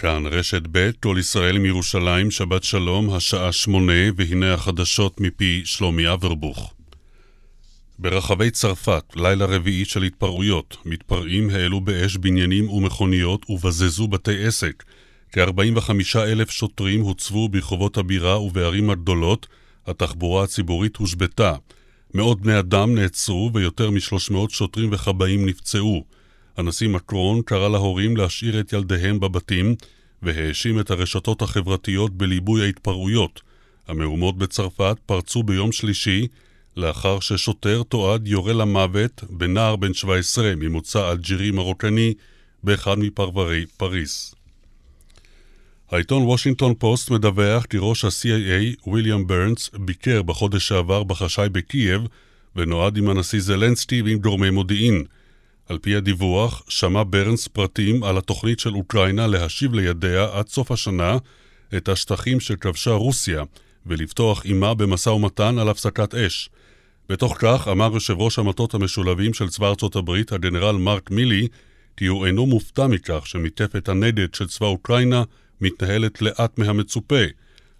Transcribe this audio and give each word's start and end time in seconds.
כאן 0.00 0.26
רשת 0.26 0.62
ב', 0.72 0.90
כל 1.02 1.16
ישראל 1.20 1.58
מירושלים, 1.58 2.30
שבת 2.30 2.64
שלום, 2.64 3.10
השעה 3.10 3.52
שמונה, 3.52 3.92
והנה 4.16 4.54
החדשות 4.54 5.20
מפי 5.20 5.62
שלומי 5.64 6.12
אברבוך. 6.12 6.74
ברחבי 7.98 8.50
צרפת, 8.50 9.04
לילה 9.16 9.44
רביעי 9.44 9.84
של 9.84 10.02
התפרעויות, 10.02 10.76
מתפרעים 10.84 11.50
העלו 11.50 11.80
באש 11.80 12.16
בניינים 12.16 12.68
ומכוניות 12.68 13.50
ובזזו 13.50 14.08
בתי 14.08 14.46
עסק. 14.46 14.84
כ-45 15.32 16.18
אלף 16.18 16.50
שוטרים 16.50 17.00
הוצבו 17.00 17.48
ברחובות 17.48 17.96
הבירה 17.96 18.40
ובערים 18.40 18.90
הגדולות, 18.90 19.46
התחבורה 19.86 20.44
הציבורית 20.44 20.96
הושבתה. 20.96 21.54
מאות 22.14 22.40
בני 22.40 22.58
אדם 22.58 22.94
נעצרו 22.94 23.50
ויותר 23.54 23.90
מ-300 23.90 24.34
שוטרים 24.48 24.88
וכבאים 24.92 25.46
נפצעו. 25.46 26.04
הנשיא 26.60 26.88
מקרון 26.88 27.42
קרא 27.42 27.68
להורים 27.68 28.16
להשאיר 28.16 28.60
את 28.60 28.72
ילדיהם 28.72 29.20
בבתים 29.20 29.74
והאשים 30.22 30.80
את 30.80 30.90
הרשתות 30.90 31.42
החברתיות 31.42 32.14
בליבוי 32.14 32.62
ההתפרעויות. 32.62 33.40
המהומות 33.88 34.38
בצרפת 34.38 34.96
פרצו 35.06 35.42
ביום 35.42 35.72
שלישי 35.72 36.26
לאחר 36.76 37.20
ששוטר 37.20 37.82
תועד 37.88 38.28
יורה 38.28 38.52
למוות 38.52 39.24
בנער 39.30 39.76
בן 39.76 39.94
17 39.94 40.52
ממוצא 40.56 41.12
אלג'ירי 41.12 41.50
מרוקני 41.50 42.14
באחד 42.64 42.98
מפרברי 42.98 43.66
פריס. 43.76 44.34
העיתון 45.90 46.22
וושינגטון 46.22 46.74
פוסט 46.78 47.10
מדווח 47.10 47.64
כי 47.64 47.76
ראש 47.80 48.04
ה-CIA, 48.04 48.90
ויליאם 48.90 49.26
ברנס, 49.26 49.70
ביקר 49.78 50.22
בחודש 50.22 50.68
שעבר 50.68 51.02
בחשאי 51.04 51.48
בקייב 51.48 52.02
ונועד 52.56 52.96
עם 52.96 53.08
הנשיא 53.08 53.40
זלנסקי 53.40 54.02
ועם 54.02 54.18
גורמי 54.18 54.50
מודיעין. 54.50 55.04
על 55.70 55.78
פי 55.78 55.96
הדיווח, 55.96 56.62
שמע 56.68 57.02
ברנס 57.10 57.48
פרטים 57.48 58.04
על 58.04 58.18
התוכנית 58.18 58.60
של 58.60 58.74
אוקראינה 58.74 59.26
להשיב 59.26 59.74
לידיה 59.74 60.28
עד 60.32 60.48
סוף 60.48 60.72
השנה 60.72 61.16
את 61.76 61.88
השטחים 61.88 62.40
שכבשה 62.40 62.90
רוסיה 62.90 63.42
ולפתוח 63.86 64.44
עימה 64.44 64.74
במשא 64.74 65.10
ומתן 65.10 65.58
על 65.58 65.68
הפסקת 65.68 66.14
אש. 66.14 66.50
בתוך 67.08 67.36
כך 67.38 67.68
אמר 67.68 67.90
יושב 67.94 68.14
ראש 68.18 68.38
המטות 68.38 68.74
המשולבים 68.74 69.34
של 69.34 69.48
צבא 69.48 69.68
ארצות 69.68 69.96
הברית, 69.96 70.32
הגנרל 70.32 70.76
מרק 70.76 71.10
מילי, 71.10 71.48
כי 71.96 72.06
הוא 72.06 72.26
אינו 72.26 72.46
מופתע 72.46 72.86
מכך 72.86 73.26
שמתקפת 73.26 73.88
הנדד 73.88 74.34
של 74.34 74.48
צבא 74.48 74.66
אוקראינה 74.66 75.22
מתנהלת 75.60 76.22
לאט 76.22 76.58
מהמצופה. 76.58 77.24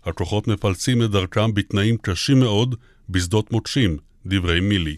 הכוחות 0.05 0.49
מפלצים 0.49 1.03
את 1.03 1.11
דרכם 1.11 1.55
בתנאים 1.55 1.97
קשים 1.97 2.41
מאוד 2.41 2.75
בשדות 3.09 3.53
מוקשים, 3.53 3.97
דברי 4.27 4.61
מילי. 4.61 4.97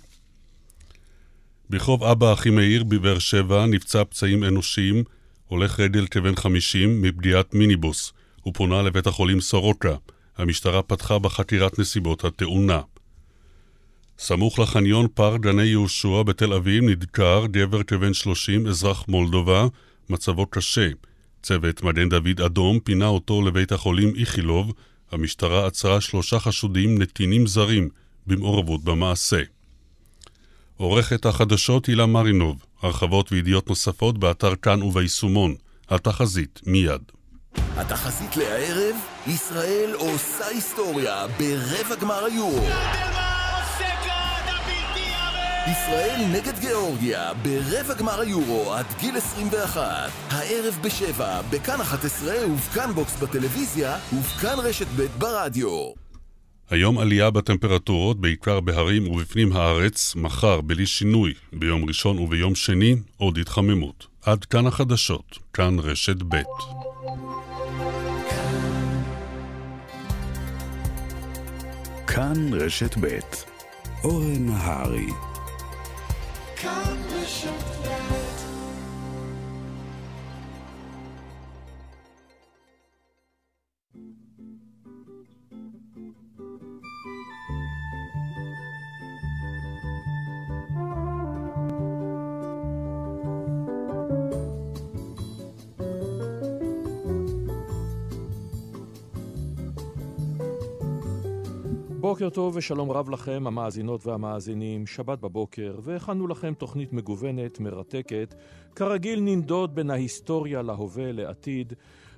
ברחוב 1.73 2.05
אבא 2.05 2.33
אחימאיר 2.33 2.85
בבאר 2.85 3.19
שבע 3.19 3.67
נפצע 3.67 4.05
פצעים 4.05 4.45
אנושיים, 4.45 5.05
הולך 5.47 5.81
רגל 5.81 6.07
כבן 6.07 6.37
חמישים 6.37 7.03
מפגיעת 7.03 7.55
מיניבוס. 7.55 8.13
הוא 8.43 8.55
פונה 8.55 8.83
לבית 8.83 9.07
החולים 9.07 9.41
סורוקה. 9.41 9.95
המשטרה 10.37 10.83
פתחה 10.83 11.19
בחקירת 11.19 11.79
נסיבות 11.79 12.25
התאונה. 12.25 12.81
סמוך 14.19 14.59
לחניון 14.59 15.07
פארק 15.15 15.41
גני 15.41 15.63
יהושע 15.63 16.23
בתל 16.23 16.53
אביב 16.53 16.85
נדקר 16.85 17.47
גבר 17.51 17.83
כבן 17.83 18.15
שלושים, 18.15 18.67
אזרח 18.67 19.05
מולדובה, 19.09 19.67
מצבו 20.11 20.47
קשה. 20.47 20.89
צוות 21.43 21.83
מגן 21.83 22.09
דוד 22.09 22.41
אדום 22.47 22.81
פינה 22.81 23.07
אותו 23.07 23.43
לבית 23.43 23.73
החולים 23.73 24.13
איכילוב. 24.17 24.73
המשטרה 25.11 25.67
עצרה 25.67 26.01
שלושה 26.01 26.39
חשודים 26.39 27.03
נתינים 27.03 27.47
זרים 27.47 27.89
במעורבות 28.27 28.85
במעשה. 28.85 29.43
עורכת 30.77 31.27
החדשות 31.27 31.87
הילה 31.87 32.07
מרינוב, 32.07 32.65
הרחבות 32.83 33.33
וידיעות 33.33 33.69
נוספות 33.69 34.19
באתר 34.19 34.55
כאן 34.55 34.83
וביישומון. 34.83 35.55
התחזית 35.89 36.61
מיד. 36.67 37.03
התחזית 37.77 38.37
לערב, 38.37 38.97
ישראל 39.27 39.95
עושה 39.99 40.47
היסטוריה 40.47 41.27
ברבע 41.39 41.95
גמר 42.01 42.25
היורו. 42.25 42.67
ישראל 45.67 46.21
נגד 46.33 46.59
גיאורגיה 46.59 47.33
ברבע 47.35 47.95
גמר 47.95 48.21
היורו 48.21 48.73
עד 48.73 48.87
גיל 49.01 49.17
21. 49.17 50.11
הערב 50.31 50.79
בשבע, 50.83 51.41
בכאן 51.51 51.81
11 51.81 52.47
ובכאן 52.47 52.93
בוקס 52.93 53.17
בטלוויזיה 53.17 53.97
ובכאן 54.13 54.59
רשת 54.59 54.87
ב' 54.97 55.07
ברדיו. 55.19 56.02
היום 56.73 56.99
עלייה 56.99 57.31
בטמפרטורות, 57.31 58.21
בעיקר 58.21 58.61
בהרים 58.61 59.09
ובפנים 59.09 59.53
הארץ, 59.53 60.15
מחר 60.17 60.61
בלי 60.61 60.87
שינוי, 60.87 61.35
ביום 61.53 61.85
ראשון 61.85 62.19
וביום 62.19 62.55
שני 62.55 62.97
עוד 63.17 63.39
התחממות. 63.39 64.07
עד 64.23 64.45
כאן 64.45 64.67
החדשות, 64.67 65.39
כאן 65.53 65.79
רשת 65.79 66.17
ב'. 66.29 66.37
כאן 72.07 72.53
רשת 72.53 72.99
ב', 73.01 73.19
אורן 74.05 74.47
נהרי. 74.47 75.07
כאן 76.57 76.97
רשת 77.11 77.72
בוקר 102.03 102.31
טוב 102.31 102.57
ושלום 102.57 102.91
רב 102.91 103.11
לכם, 103.11 103.47
המאזינות 103.47 104.07
והמאזינים, 104.07 104.87
שבת 104.87 105.19
בבוקר, 105.19 105.79
והכנו 105.83 106.27
לכם 106.27 106.55
תוכנית 106.55 106.93
מגוונת, 106.93 107.61
מרתקת. 107.61 108.35
כרגיל 108.77 109.21
ננדוד 109.21 109.75
בין 109.75 109.91
ההיסטוריה 109.91 110.63
להווה, 110.63 111.13
לעתיד, 111.13 111.73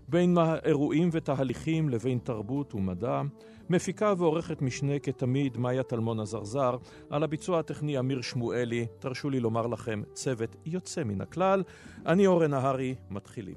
בין 0.08 0.38
אירועים 0.64 1.08
ותהליכים 1.12 1.88
לבין 1.88 2.18
תרבות 2.18 2.74
ומדע. 2.74 3.22
מפיקה 3.70 4.14
ועורכת 4.18 4.62
משנה 4.62 4.98
כתמיד, 4.98 5.58
מאיה 5.58 5.82
טלמון 5.82 6.20
עזרזר, 6.20 6.76
על 7.10 7.22
הביצוע 7.22 7.58
הטכני 7.58 7.98
אמיר 7.98 8.20
שמואלי. 8.22 8.86
תרשו 8.98 9.30
לי 9.30 9.40
לומר 9.40 9.66
לכם, 9.66 10.02
צוות 10.12 10.56
יוצא 10.66 11.04
מן 11.04 11.20
הכלל. 11.20 11.62
אני 12.06 12.26
אורן 12.26 12.50
נהרי, 12.50 12.94
מתחילים. 13.10 13.56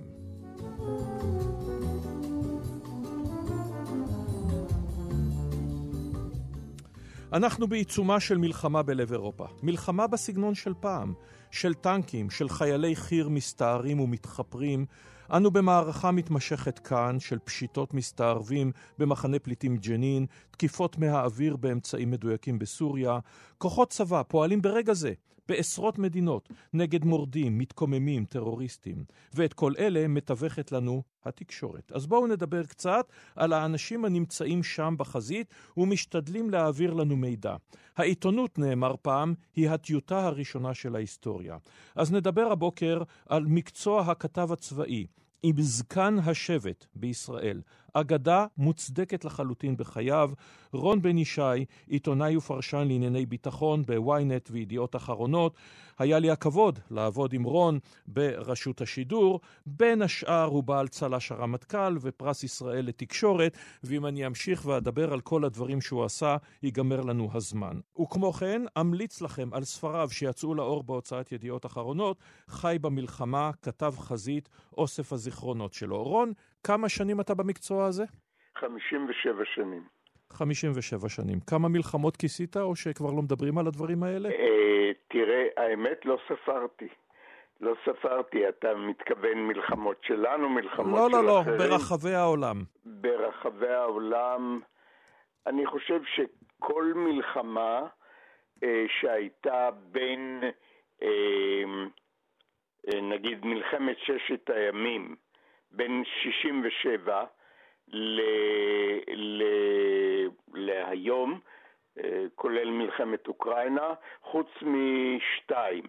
אנחנו 7.33 7.67
בעיצומה 7.67 8.19
של 8.19 8.37
מלחמה 8.37 8.83
בלב 8.83 9.11
אירופה. 9.11 9.45
מלחמה 9.63 10.07
בסגנון 10.07 10.55
של 10.55 10.73
פעם, 10.79 11.13
של 11.51 11.73
טנקים, 11.73 12.29
של 12.29 12.49
חיילי 12.49 12.95
חי"ר 12.95 13.29
מסתערים 13.29 13.99
ומתחפרים. 13.99 14.85
אנו 15.33 15.51
במערכה 15.51 16.11
מתמשכת 16.11 16.79
כאן 16.79 17.19
של 17.19 17.39
פשיטות 17.39 17.93
מסתערבים 17.93 18.71
במחנה 18.97 19.39
פליטים 19.39 19.77
ג'נין, 19.77 20.25
תקיפות 20.51 20.97
מהאוויר 20.97 21.55
באמצעים 21.55 22.11
מדויקים 22.11 22.59
בסוריה. 22.59 23.19
כוחות 23.57 23.89
צבא 23.89 24.23
פועלים 24.27 24.61
ברגע 24.61 24.93
זה 24.93 25.13
בעשרות 25.47 25.99
מדינות 25.99 26.49
נגד 26.73 27.05
מורדים, 27.05 27.57
מתקוממים, 27.57 28.25
טרוריסטים. 28.25 29.05
ואת 29.33 29.53
כל 29.53 29.73
אלה 29.79 30.07
מתווכת 30.07 30.71
לנו 30.71 31.03
התקשורת. 31.25 31.91
אז 31.91 32.07
בואו 32.07 32.27
נדבר 32.27 32.63
קצת 32.63 33.11
על 33.35 33.53
האנשים 33.53 34.05
הנמצאים 34.05 34.63
שם 34.63 34.95
בחזית 34.97 35.53
ומשתדלים 35.77 36.49
להעביר 36.49 36.93
לנו 36.93 37.15
מידע. 37.15 37.55
העיתונות, 37.97 38.59
נאמר 38.59 38.95
פעם, 39.01 39.33
היא 39.55 39.69
הטיוטה 39.69 40.25
הראשונה 40.25 40.73
של 40.73 40.95
ההיסטוריה. 40.95 41.57
אז 41.95 42.11
נדבר 42.11 42.51
הבוקר 42.51 43.01
על 43.29 43.45
מקצוע 43.45 44.01
הכתב 44.01 44.51
הצבאי. 44.51 45.07
עם 45.43 45.61
זקן 45.61 46.15
השבט 46.25 46.85
בישראל, 46.95 47.61
אגדה 47.99 48.45
מוצדקת 48.57 49.25
לחלוטין 49.25 49.77
בחייו. 49.77 50.31
רון 50.73 51.01
בן 51.01 51.17
ישי, 51.17 51.65
עיתונאי 51.87 52.37
ופרשן 52.37 52.87
לענייני 52.87 53.25
ביטחון 53.25 53.83
ב-ynet 53.85 54.51
וידיעות 54.51 54.95
אחרונות. 54.95 55.55
היה 55.99 56.19
לי 56.19 56.31
הכבוד 56.31 56.79
לעבוד 56.91 57.33
עם 57.33 57.43
רון 57.43 57.79
ברשות 58.07 58.81
השידור. 58.81 59.39
בין 59.65 60.01
השאר 60.01 60.43
הוא 60.43 60.63
בעל 60.63 60.87
צל"ש 60.87 61.31
הרמטכ"ל 61.31 61.97
ופרס 62.01 62.43
ישראל 62.43 62.85
לתקשורת, 62.85 63.57
ואם 63.83 64.05
אני 64.05 64.27
אמשיך 64.27 64.65
ואדבר 64.65 65.13
על 65.13 65.21
כל 65.21 65.45
הדברים 65.45 65.81
שהוא 65.81 66.05
עשה, 66.05 66.37
ייגמר 66.63 67.01
לנו 67.01 67.29
הזמן. 67.33 67.79
וכמו 68.01 68.33
כן, 68.33 68.61
אמליץ 68.79 69.21
לכם 69.21 69.49
על 69.51 69.63
ספריו 69.63 70.09
שיצאו 70.11 70.55
לאור 70.55 70.83
בהוצאת 70.83 71.31
ידיעות 71.31 71.65
אחרונות, 71.65 72.17
חי 72.47 72.77
במלחמה, 72.81 73.51
כתב 73.61 73.93
חזית, 73.97 74.49
אוסף 74.77 75.13
הזיכרונות 75.13 75.73
שלו. 75.73 76.03
רון, 76.03 76.33
כמה 76.67 76.89
שנים 76.89 77.21
אתה 77.21 77.33
במקצוע 77.33 77.85
הזה? 77.85 78.03
57 78.55 79.45
שנים. 79.55 79.83
57 80.33 81.09
שנים. 81.09 81.39
כמה 81.39 81.67
מלחמות 81.69 82.17
כיסית, 82.17 82.57
או 82.57 82.75
שכבר 82.75 83.11
לא 83.11 83.21
מדברים 83.21 83.57
על 83.57 83.67
הדברים 83.67 84.03
האלה? 84.03 84.29
אה, 84.29 84.91
תראה, 85.07 85.47
האמת 85.57 86.05
לא 86.05 86.17
ספרתי. 86.27 86.87
לא 87.61 87.73
ספרתי, 87.85 88.49
אתה 88.49 88.75
מתכוון 88.75 89.47
מלחמות 89.47 89.97
שלנו, 90.03 90.49
מלחמות 90.49 90.99
לא, 90.99 91.07
של 91.09 91.15
לא, 91.15 91.23
לא, 91.23 91.41
אחרים? 91.41 91.57
לא, 91.59 91.67
ברחבי 91.67 92.13
העולם. 92.13 92.63
ברחבי 92.85 93.69
העולם, 93.69 94.61
אני 95.47 95.65
חושב 95.65 96.01
שכל 96.15 96.93
מלחמה 96.95 97.87
אה, 98.63 98.85
שהייתה 98.99 99.69
בין, 99.91 100.43
אה, 101.03 101.07
אה, 102.87 103.01
נגיד, 103.01 103.45
מלחמת 103.45 103.97
ששת 103.97 104.49
הימים, 104.49 105.15
בין 105.71 106.03
67 106.23 107.23
ל, 107.87 108.21
ל, 109.15 109.43
להיום, 110.53 111.39
אה, 112.03 112.25
כולל 112.35 112.69
מלחמת 112.69 113.27
אוקראינה, 113.27 113.93
חוץ 114.21 114.47
משתיים. 114.61 115.83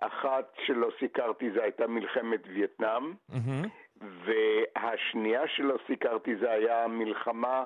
אחת 0.00 0.52
שלא 0.66 0.88
סיקרתי 0.98 1.50
זה 1.50 1.62
הייתה 1.62 1.86
מלחמת 1.86 2.40
וייטנאם, 2.54 3.14
מהמם. 3.28 3.64
והשנייה 4.00 5.40
שלא 5.56 5.76
סיקרתי 5.86 6.36
זה 6.36 6.50
היה 6.50 6.84
המלחמה 6.84 7.64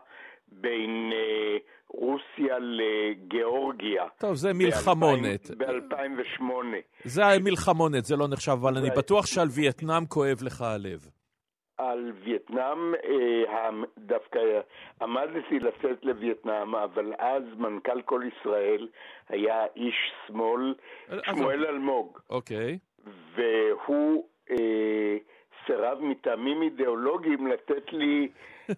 בין 0.49 1.11
אה, 1.13 1.57
רוסיה 1.89 2.57
לגיאורגיה. 2.59 4.05
טוב, 4.19 4.35
זה 4.35 4.53
מלחמונת. 4.55 5.51
ב-2008. 5.51 6.43
זה 7.05 7.23
מלחמונת, 7.45 8.05
זה 8.05 8.17
לא 8.17 8.29
נחשב, 8.29 8.53
אבל 8.53 8.77
אני 8.77 8.91
בטוח 8.97 9.27
שעל 9.27 9.49
וייטנאם 9.51 10.07
כואב 10.07 10.39
לך 10.43 10.63
הלב. 10.63 11.20
על 11.81 12.13
וייטנאם, 12.25 12.95
אה, 12.95 13.71
דווקא 13.99 14.39
עמדתי 15.03 15.59
לצאת 15.59 16.05
לווייטנאם, 16.05 16.75
אבל 16.75 17.13
אז 17.19 17.43
מנכ"ל 17.59 18.03
כל 18.03 18.23
ישראל 18.37 18.89
היה 19.29 19.67
איש 19.77 19.95
שמאל, 20.27 20.75
אז- 21.09 21.21
שמואל 21.27 21.67
אלמוג, 21.67 22.19
אוקיי. 22.31 22.79
והוא 23.35 24.25
אה, 24.51 25.17
סירב 25.67 25.99
מטעמים 26.01 26.63
אידיאולוגיים 26.63 27.47
לתת 27.47 27.93
לי 27.93 28.29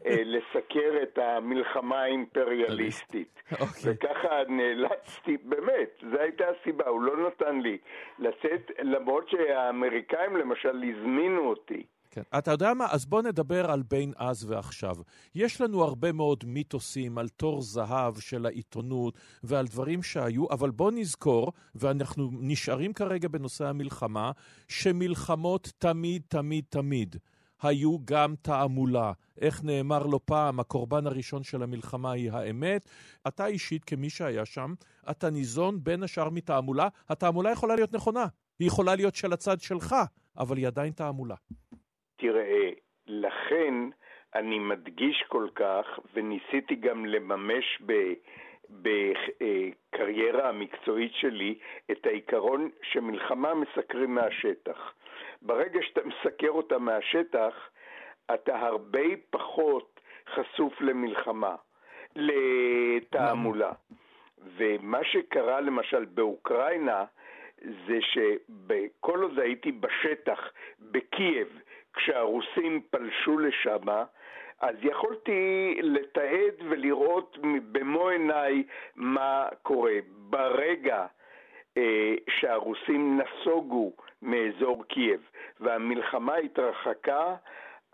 אה, 0.07 0.17
לסקר 0.35 1.03
את 1.03 1.19
המלחמה 1.19 2.03
האימפריאליסטית. 2.03 3.43
אוקיי. 3.61 3.93
וככה 3.93 4.43
נאלצתי, 4.49 5.37
באמת, 5.37 6.03
זו 6.11 6.19
הייתה 6.21 6.45
הסיבה, 6.49 6.89
הוא 6.89 7.03
לא 7.03 7.27
נתן 7.27 7.61
לי 7.61 7.79
לצאת, 8.19 8.71
למרות 8.83 9.29
שהאמריקאים 9.29 10.37
למשל 10.37 10.83
הזמינו 10.89 11.49
אותי. 11.49 11.83
כן. 12.15 12.23
אתה 12.39 12.51
יודע 12.51 12.75
מה? 12.75 12.87
אז 12.91 13.07
בוא 13.07 13.23
נדבר 13.23 13.71
על 13.71 13.83
בין 13.83 14.13
אז 14.17 14.45
ועכשיו. 14.45 14.97
יש 15.35 15.61
לנו 15.61 15.85
הרבה 15.85 16.13
מאוד 16.13 16.45
מיתוסים 16.47 17.19
על 17.19 17.29
תור 17.29 17.63
זהב 17.63 18.19
של 18.19 18.47
העיתונות 18.47 19.19
ועל 19.43 19.67
דברים 19.67 20.03
שהיו, 20.03 20.51
אבל 20.51 20.71
בוא 20.71 20.91
נזכור, 20.91 21.53
ואנחנו 21.75 22.31
נשארים 22.33 22.93
כרגע 22.93 23.29
בנושא 23.29 23.67
המלחמה, 23.67 24.31
שמלחמות 24.69 25.73
תמיד, 25.79 26.23
תמיד, 26.29 26.65
תמיד 26.69 27.17
היו 27.63 27.97
גם 28.05 28.35
תעמולה. 28.43 29.13
איך 29.41 29.65
נאמר 29.65 30.07
לא 30.07 30.21
פעם, 30.25 30.61
הקורבן 30.61 31.07
הראשון 31.07 31.43
של 31.43 31.63
המלחמה 31.63 32.13
היא 32.13 32.33
האמת. 32.33 32.87
אתה 33.29 33.47
אישית, 33.47 33.85
כמי 33.85 34.11
שהיה 34.11 34.45
שם, 34.45 34.75
אתה 35.11 35.31
ניזון 35.31 35.85
בין 35.85 36.03
השאר 36.03 36.31
מתעמולה. 36.31 36.89
התעמולה 37.09 37.51
יכולה 37.51 37.75
להיות 37.75 37.93
נכונה, 37.93 38.27
היא 38.59 38.69
יכולה 38.69 38.95
להיות 38.95 39.15
של 39.15 39.33
הצד 39.33 39.61
שלך, 39.61 39.97
אבל 40.39 40.57
היא 40.57 40.67
עדיין 40.67 40.93
תעמולה. 40.93 41.35
תראה, 42.23 42.71
לכן 43.07 43.75
אני 44.35 44.59
מדגיש 44.59 45.25
כל 45.29 45.49
כך, 45.55 46.01
וניסיתי 46.15 46.75
גם 46.75 47.07
לממש 47.07 47.83
ב... 47.87 48.13
בקריירה 48.71 50.49
המקצועית 50.49 51.13
שלי 51.15 51.59
את 51.91 52.07
העיקרון 52.07 52.71
שמלחמה 52.83 53.55
מסקרים 53.55 54.15
מהשטח. 54.15 54.93
ברגע 55.43 55.81
שאתה 55.83 56.01
מסקר 56.05 56.51
אותה 56.51 56.79
מהשטח, 56.79 57.55
אתה 58.35 58.59
הרבה 58.59 59.03
פחות 59.31 60.01
חשוף 60.35 60.81
למלחמה, 60.81 61.55
לתעמולה. 62.17 63.73
ומה 64.57 65.05
שקרה 65.05 65.61
למשל 65.61 66.05
באוקראינה, 66.05 67.05
זה 67.87 67.99
שכל 68.01 69.23
עוד 69.23 69.39
הייתי 69.39 69.73
בשטח, 69.73 70.53
בקייב, 70.81 71.49
כשהרוסים 71.95 72.81
פלשו 72.91 73.39
לשם, 73.39 73.89
אז 74.61 74.77
יכולתי 74.83 75.75
לתעד 75.83 76.55
ולראות 76.69 77.39
במו 77.73 78.09
עיניי 78.09 78.63
מה 78.97 79.49
קורה. 79.63 79.95
ברגע 80.31 81.07
אה, 81.77 82.15
שהרוסים 82.31 83.21
נסוגו 83.21 83.93
מאזור 84.23 84.85
קייב 84.85 85.21
והמלחמה 85.61 86.35
התרחקה, 86.37 87.35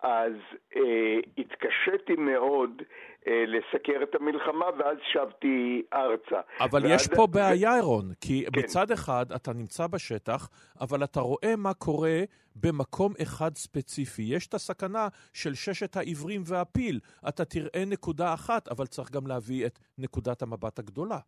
אז 0.03 0.33
אה, 0.77 1.19
התקשיתי 1.39 2.15
מאוד 2.19 2.83
לסקר 3.27 4.03
את 4.03 4.15
המלחמה, 4.15 4.65
ואז 4.79 4.97
שבתי 5.13 5.83
ארצה. 5.93 6.41
אבל 6.61 6.83
ועד- 6.83 6.91
יש 6.95 7.09
פה 7.17 7.27
בעיה, 7.27 7.77
אירון, 7.77 8.05
כי 8.21 8.45
כן. 8.55 8.61
מצד 8.61 8.91
אחד 8.91 9.33
אתה 9.37 9.53
נמצא 9.53 9.87
בשטח, 9.87 10.49
אבל 10.81 11.05
אתה 11.05 11.21
רואה 11.21 11.55
מה 11.57 11.75
קורה 11.75 12.19
במקום 12.57 13.13
אחד 13.23 13.57
ספציפי. 13.57 14.23
יש 14.23 14.47
את 14.47 14.55
הסכנה 14.55 15.09
של 15.33 15.55
ששת 15.55 15.97
העברים 15.97 16.43
והפיל. 16.47 17.01
אתה 17.29 17.45
תראה 17.45 17.85
נקודה 17.87 18.35
אחת, 18.35 18.69
אבל 18.69 18.87
צריך 18.87 19.11
גם 19.11 19.27
להביא 19.27 19.67
את 19.67 19.79
נקודת 19.99 20.43
המבט 20.43 20.79
הגדולה. 20.79 21.19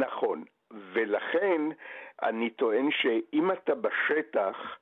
נכון, 0.00 0.44
ולכן 0.92 1.62
אני 2.22 2.50
טוען 2.50 2.88
שאם 2.90 3.50
אתה 3.52 3.72
בשטח, 3.74 4.56
אה, 4.56 4.76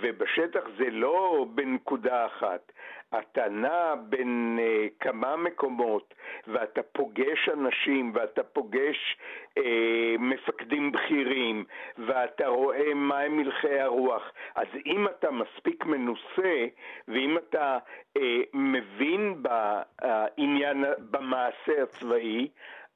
ובשטח 0.00 0.60
זה 0.78 0.90
לא 0.90 1.46
בנקודה 1.54 2.26
אחת, 2.26 2.72
אתה 3.18 3.48
נע 3.48 3.94
בין 4.08 4.58
אה, 4.60 4.86
כמה 5.00 5.36
מקומות 5.36 6.14
ואתה 6.46 6.82
פוגש 6.82 7.48
אנשים 7.48 8.12
ואתה 8.14 8.42
פוגש 8.42 9.16
אה, 9.58 10.14
מפקדים 10.18 10.92
בכירים 10.92 11.64
ואתה 11.98 12.46
רואה 12.46 12.94
מהם 12.94 13.38
הלכי 13.38 13.80
הרוח. 13.80 14.32
אז 14.54 14.66
אם 14.86 15.06
אתה 15.06 15.30
מספיק 15.30 15.86
מנוסה 15.86 16.66
ואם 17.08 17.38
אתה 17.38 17.78
אה, 18.16 18.40
מבין 18.54 19.42
בעניין, 19.42 20.84
במעשה 21.10 21.82
הצבאי, 21.82 22.48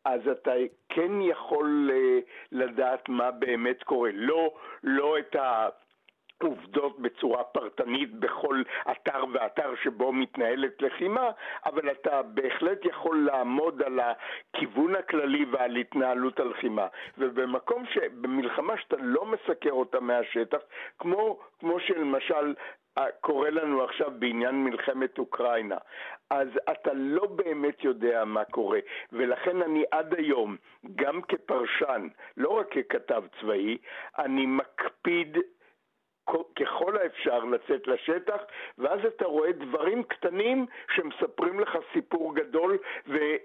אז 0.05 0.29
אתה 0.29 0.53
כן 0.89 1.21
יכול 1.21 1.91
אה, 1.93 2.19
לדעת 2.53 3.09
מה 3.09 3.31
באמת 3.31 3.83
קורה. 3.83 4.11
לא, 4.15 4.55
לא 4.83 5.19
את 5.19 5.37
ה... 5.37 5.69
עובדות 6.43 7.01
בצורה 7.01 7.45
פרטנית 7.45 8.15
בכל 8.15 8.63
אתר 8.91 9.25
ואתר 9.33 9.75
שבו 9.83 10.13
מתנהלת 10.13 10.83
לחימה, 10.83 11.31
אבל 11.65 11.91
אתה 11.91 12.23
בהחלט 12.23 12.85
יכול 12.85 13.27
לעמוד 13.27 13.83
על 13.83 14.01
הכיוון 14.01 14.97
הכללי 14.97 15.45
ועל 15.51 15.77
התנהלות 15.77 16.41
הלחימה. 16.41 16.87
ובמקום 17.19 17.87
ש... 17.87 17.99
במלחמה 18.21 18.79
שאתה 18.79 18.97
לא 19.01 19.27
מסקר 19.27 19.71
אותה 19.73 20.01
מהשטח, 20.01 20.59
כמו, 20.99 21.39
כמו 21.59 21.81
שלמשל 21.81 22.55
אה, 22.99 23.07
קורה 23.21 23.51
לנו 23.51 23.85
עכשיו 23.85 24.11
בעניין 24.19 24.65
מלחמת 24.65 25.19
אוקראינה. 25.19 25.77
אז 26.31 26.49
אתה 26.73 26.91
לא 26.95 27.27
באמת 27.27 27.85
יודע 27.85 28.25
מה 28.25 28.45
קורה, 28.45 28.79
ולכן 29.13 29.63
אני 29.63 29.85
עד 29.91 30.15
היום, 30.15 30.57
גם 30.95 31.23
כפרשן, 31.23 32.09
לא 32.37 32.49
רק 32.49 32.67
ככתב 32.79 33.25
צבאי, 33.41 33.79
אני 34.19 34.47
מקפיד 34.47 35.39
ככל 36.31 36.97
האפשר 36.99 37.39
לצאת 37.45 37.87
לשטח, 37.87 38.41
ואז 38.79 39.01
אתה 39.17 39.25
רואה 39.25 39.53
דברים 39.53 40.03
קטנים 40.03 40.67
שמספרים 40.95 41.61
לך 41.61 41.71
סיפור 41.93 42.35
גדול 42.37 42.79
ו- 43.09 43.37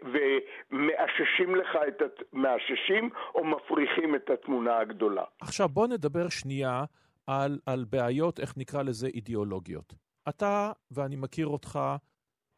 ומאששים 0.71 1.55
לך 1.55 1.67
את, 1.88 2.01
הת- 2.01 2.23
מאששים 2.33 3.09
או 3.35 3.43
מפריחים 3.43 4.15
את 4.15 4.29
התמונה 4.29 4.77
הגדולה. 4.79 5.23
עכשיו 5.41 5.69
בוא 5.69 5.88
נדבר 5.88 6.29
שנייה 6.29 6.83
על, 7.27 7.59
על 7.65 7.85
בעיות, 7.89 8.39
איך 8.39 8.53
נקרא 8.57 8.83
לזה, 8.83 9.07
אידיאולוגיות. 9.07 9.93
אתה, 10.29 10.71
ואני 10.91 11.15
מכיר 11.15 11.47
אותך 11.47 11.79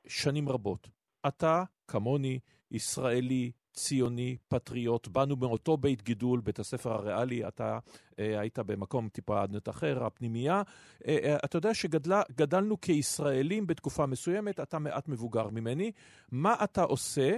שנים 0.08 0.50
רבות, 0.50 0.88
אתה, 1.28 1.64
כמוני, 1.88 2.40
ישראלי, 2.72 3.52
ציוני, 3.74 4.38
פטריוט, 4.48 5.08
באנו 5.08 5.36
מאותו 5.36 5.78
בית 5.78 6.04
גידול, 6.04 6.42
בית 6.42 6.60
הספר 6.60 6.92
הריאלי, 6.92 7.48
אתה 7.48 7.80
אה, 8.20 8.40
היית 8.40 8.60
במקום 8.60 9.10
טיפה 9.10 9.42
עד 9.42 9.68
אחר, 9.70 10.04
הפנימייה. 10.04 10.62
אה, 11.08 11.18
אה, 11.24 11.38
אתה 11.46 11.58
יודע 11.58 11.74
שגדלנו 11.74 12.82
כישראלים 12.82 13.68
בתקופה 13.68 14.06
מסוימת, 14.06 14.60
אתה 14.60 14.80
מעט 14.80 15.08
מבוגר 15.08 15.50
ממני. 15.50 15.92
מה 16.32 16.56
אתה 16.64 16.84
עושה 16.84 17.38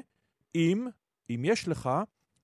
אם, 0.56 0.88
אם 1.30 1.42
יש 1.46 1.68
לך 1.68 1.90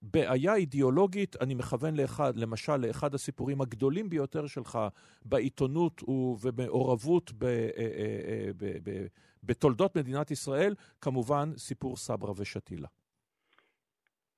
בעיה 0.02 0.56
אידיאולוגית, 0.56 1.36
אני 1.42 1.54
מכוון 1.54 1.96
לאחד, 1.96 2.38
למשל 2.38 2.78
לאחד 2.78 3.16
הסיפורים 3.16 3.62
הגדולים 3.62 4.10
ביותר 4.10 4.48
שלך 4.48 4.80
בעיתונות 5.26 6.04
ובמעורבות 6.08 7.32
ב, 7.38 7.44
אה, 7.44 7.60
אה, 7.78 8.52
ב, 8.58 8.78
ב, 8.84 9.06
בתולדות 9.44 9.98
מדינת 9.98 10.32
ישראל, 10.32 10.76
כמובן 11.02 11.54
סיפור 11.58 11.98
סברה 11.98 12.34
ושתילה. 12.36 12.88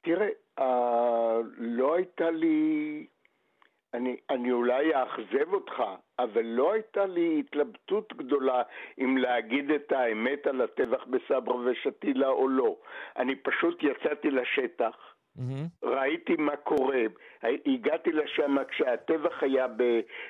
תראה, 0.04 0.28
uh, 0.60 0.64
לא 1.58 1.96
הייתה 1.96 2.32
לי 2.32 3.08
אני, 3.94 4.18
אני 4.30 4.52
אולי 4.52 4.96
אאכזב 4.96 5.54
אותך, 5.54 5.84
אבל 6.20 6.46
לא 6.46 6.74
הייתה 6.74 7.06
לי 7.06 7.40
התלבטות 7.40 8.14
גדולה 8.14 8.62
אם 9.00 9.18
להגיד 9.18 9.72
את 9.72 9.92
האמת 9.92 10.48
על 10.48 10.62
הטבח 10.62 11.04
בסברה 11.04 11.56
ושתילה 11.56 12.28
או 12.28 12.48
לא. 12.48 12.78
אני 13.18 13.36
פשוט 13.36 13.84
יצאתי 13.84 14.32
לשטח, 14.32 15.13
Mm-hmm. 15.38 15.86
ראיתי 15.88 16.36
מה 16.36 16.56
קורה, 16.56 17.02
הגעתי 17.44 18.12
לשם 18.12 18.56
כשהטבח 18.70 19.44
היה 19.44 19.68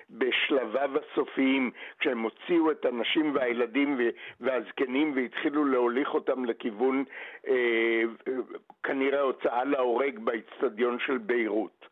בשלביו 0.09 0.91
הסופיים, 0.97 1.71
כשהם 1.99 2.21
הוציאו 2.21 2.71
את 2.71 2.85
הנשים 2.85 3.35
והילדים 3.35 3.99
והזקנים 4.39 5.13
והתחילו 5.15 5.65
להוליך 5.65 6.13
אותם 6.13 6.45
לכיוון 6.45 7.03
אה, 7.47 8.01
כנראה 8.83 9.21
הוצאה 9.21 9.63
להורג 9.63 10.19
באיצטדיון 10.19 10.99
של 10.99 11.17
ביירות. 11.17 11.85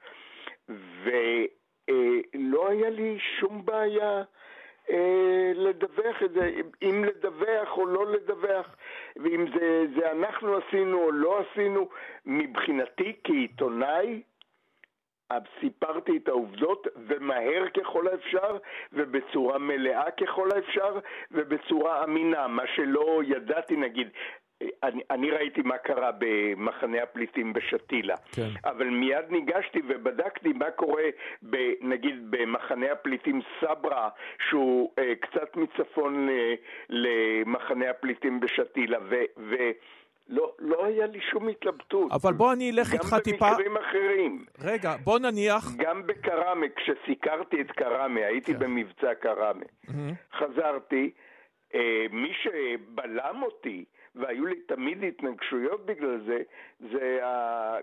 ולא 1.04 2.70
היה 2.70 2.90
לי 2.90 3.18
שום 3.40 3.66
בעיה 3.66 4.18
אה, 4.18 4.24
לדווח 5.56 6.24
את 6.26 6.32
זה, 6.32 6.52
אם 6.82 7.04
לדווח 7.04 7.78
או 7.78 7.86
לא 7.86 8.12
לדווח, 8.12 8.76
ואם 9.16 9.46
זה, 9.60 9.86
זה 9.96 10.12
אנחנו 10.12 10.58
עשינו 10.58 11.04
או 11.04 11.12
לא 11.12 11.40
עשינו, 11.40 11.90
מבחינתי 12.26 13.16
כעיתונאי, 13.24 14.22
סיפרתי 15.60 16.18
את 16.18 16.28
העובדות 16.28 16.88
ומהר 17.08 17.70
ככל 17.70 18.08
האפשר 18.08 18.58
ובצורה 18.94 19.58
מלאה 19.58 20.12
ככל 20.12 20.50
האפשר 20.56 21.00
ובצורה 21.32 22.04
אמינה, 22.04 22.48
מה 22.48 22.64
שלא 22.76 23.22
ידעתי 23.26 23.76
נגיד 23.76 24.10
אני, 24.84 25.02
אני 25.12 25.32
ראיתי 25.32 25.62
מה 25.62 25.78
קרה 25.78 26.12
במחנה 26.18 27.04
הפליטים 27.04 27.54
בשתילה, 27.54 28.16
כן. 28.32 28.50
אבל 28.66 28.90
מיד 28.90 29.26
ניגשתי 29.30 29.82
ובדקתי 29.88 30.54
מה 30.54 30.72
קורה 30.72 31.04
ב, 31.50 31.58
נגיד 31.82 32.16
במחנה 32.30 32.92
הפליטים 32.92 33.42
סברה, 33.60 34.10
שהוא 34.50 34.92
אה, 35.00 35.14
קצת 35.16 35.56
מצפון 35.56 36.30
ל, 36.30 36.32
למחנה 36.90 37.90
הפליטים 37.90 38.40
בשתילה, 38.40 38.98
ו... 39.10 39.16
ו 39.38 39.56
לא, 40.28 40.52
לא 40.60 40.86
היה 40.86 41.06
לי 41.08 41.20
שום 41.32 41.48
התלבטות. 41.48 42.12
אבל 42.12 42.34
בוא 42.34 42.54
אני 42.54 42.72
אלך 42.72 42.94
איתך 42.94 43.16
טיפה... 43.24 43.46
גם 43.46 43.52
במקרים 43.52 43.78
אחרים. 43.78 44.46
רגע, 44.60 44.96
בוא 45.04 45.20
נניח... 45.20 45.64
גם 45.78 46.08
בקראמה, 46.08 46.66
כשסיקרתי 46.76 47.62
את 47.62 47.72
קראמה, 47.72 48.20
הייתי 48.20 48.54
כן. 48.54 48.60
במבצע 48.60 49.14
קראמה. 49.14 49.66
Mm-hmm. 49.86 50.38
חזרתי, 50.38 51.12
אה, 51.76 52.06
מי 52.12 52.32
שבלם 52.34 53.44
אותי 53.44 53.86
והיו 54.16 54.46
לי 54.46 54.56
תמיד 54.62 55.04
התנגשויות 55.04 55.86
בגלל 55.86 56.22
זה, 56.26 56.42
זה 56.80 57.20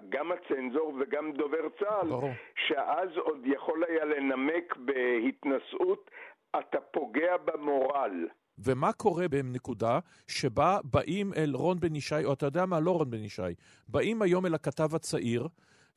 גם 0.08 0.32
הצנזור 0.32 0.94
וגם 1.00 1.32
דובר 1.32 1.68
צה"ל, 1.78 2.08
ברור. 2.08 2.30
שאז 2.66 3.08
עוד 3.16 3.38
יכול 3.44 3.84
היה 3.88 4.04
לנמק 4.04 4.76
בהתנשאות, 4.76 6.10
אתה 6.58 6.80
פוגע 6.80 7.36
במורל. 7.36 8.28
ומה 8.58 8.92
קורה 8.92 9.28
בנקודה 9.28 9.98
שבה 10.28 10.78
באים 10.84 11.32
אל 11.36 11.50
רון 11.54 11.80
בן 11.80 11.96
ישי, 11.96 12.24
או 12.24 12.32
אתה 12.32 12.46
יודע 12.46 12.66
מה, 12.66 12.80
לא 12.80 12.90
רון 12.90 13.10
בן 13.10 13.24
ישי, 13.24 13.42
באים 13.88 14.22
היום 14.22 14.46
אל 14.46 14.54
הכתב 14.54 14.94
הצעיר, 14.94 15.48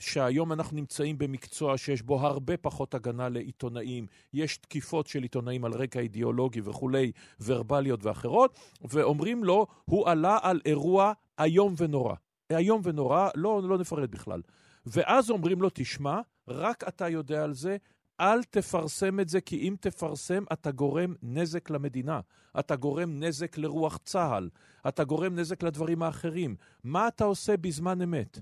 שהיום 0.02 0.52
אנחנו 0.52 0.78
נמצאים 0.78 1.18
במקצוע 1.18 1.78
שיש 1.78 2.02
בו 2.02 2.20
הרבה 2.20 2.58
פחות 2.58 2.94
הגנה 2.94 3.30
לעיתונאים, 3.30 4.08
יש 4.34 4.58
תקיפות 4.58 5.08
של 5.08 5.22
עיתונאים 5.22 5.66
על 5.66 5.74
רקע 5.74 6.00
אידיאולוגי 6.00 6.62
וכולי, 6.64 7.12
ורבליות 7.42 8.06
ואחרות, 8.06 8.60
ואומרים 8.82 9.44
לו, 9.44 9.68
הוא 9.86 10.10
עלה 10.10 10.38
על 10.42 10.62
אירוע 10.66 11.14
איום 11.40 11.74
ונורא. 11.78 12.16
איום 12.52 12.82
ונורא, 12.84 13.30
לא, 13.36 13.62
לא 13.64 13.78
נפרט 13.78 14.10
בכלל. 14.10 14.42
ואז 14.86 15.30
אומרים 15.30 15.62
לו, 15.62 15.70
תשמע, 15.74 16.20
רק 16.48 16.84
אתה 16.88 17.10
יודע 17.10 17.44
על 17.44 17.54
זה, 17.54 17.78
אל 18.20 18.44
תפרסם 18.44 19.20
את 19.20 19.30
זה, 19.30 19.42
כי 19.42 19.58
אם 19.58 19.76
תפרסם, 19.80 20.44
אתה 20.54 20.72
גורם 20.72 21.14
נזק 21.24 21.70
למדינה. 21.70 22.20
אתה 22.60 22.76
גורם 22.76 23.20
נזק 23.24 23.58
לרוח 23.58 23.98
צה"ל. 23.98 24.50
אתה 24.88 25.04
גורם 25.04 25.36
נזק 25.36 25.64
לדברים 25.64 26.04
האחרים. 26.04 26.56
מה 26.84 27.08
אתה 27.08 27.24
עושה 27.24 27.58
בזמן 27.58 28.02
אמת? 28.02 28.40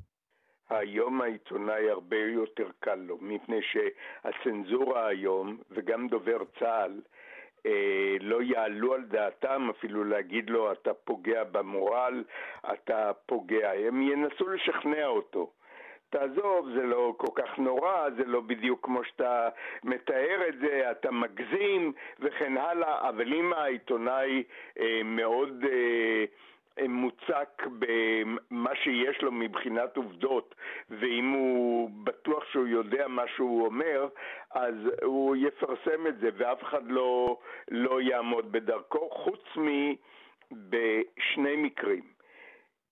היום 0.69 1.21
העיתונאי 1.21 1.89
הרבה 1.89 2.17
יותר 2.17 2.67
קל 2.79 2.95
לו, 2.95 3.17
מפני 3.21 3.59
שהצנזורה 3.61 5.07
היום, 5.07 5.57
וגם 5.71 6.07
דובר 6.07 6.37
צה"ל, 6.59 7.01
אה, 7.65 8.17
לא 8.19 8.41
יעלו 8.41 8.93
על 8.93 9.01
דעתם 9.01 9.69
אפילו 9.69 10.03
להגיד 10.03 10.49
לו 10.49 10.71
אתה 10.71 10.93
פוגע 10.93 11.43
במורל, 11.43 12.23
אתה 12.73 13.11
פוגע, 13.25 13.71
הם 13.71 14.01
ינסו 14.01 14.49
לשכנע 14.49 15.07
אותו. 15.07 15.51
תעזוב, 16.09 16.69
זה 16.75 16.83
לא 16.83 17.13
כל 17.17 17.33
כך 17.35 17.59
נורא, 17.59 18.09
זה 18.17 18.23
לא 18.25 18.41
בדיוק 18.41 18.85
כמו 18.85 19.03
שאתה 19.03 19.49
מתאר 19.83 20.47
את 20.49 20.59
זה, 20.59 20.91
אתה 20.91 21.11
מגזים 21.11 21.93
וכן 22.19 22.57
הלאה, 22.57 23.09
אבל 23.09 23.33
אם 23.33 23.53
העיתונאי 23.53 24.43
אה, 24.79 25.01
מאוד 25.03 25.63
אה, 25.71 26.25
מוצק 26.87 27.63
במה 27.79 28.75
שיש 28.75 29.21
לו 29.21 29.31
מבחינת 29.31 29.97
עובדות, 29.97 30.55
ואם 30.89 31.29
הוא 31.29 31.89
בטוח 32.03 32.43
שהוא 32.51 32.67
יודע 32.67 33.07
מה 33.07 33.23
שהוא 33.35 33.65
אומר, 33.65 34.07
אז 34.51 34.75
הוא 35.03 35.35
יפרסם 35.35 36.07
את 36.07 36.19
זה, 36.19 36.29
ואף 36.37 36.63
אחד 36.63 36.87
לא, 36.87 37.37
לא 37.71 38.01
יעמוד 38.01 38.51
בדרכו, 38.51 39.09
חוץ 39.09 39.43
מבשני 40.51 41.55
מקרים. 41.55 42.03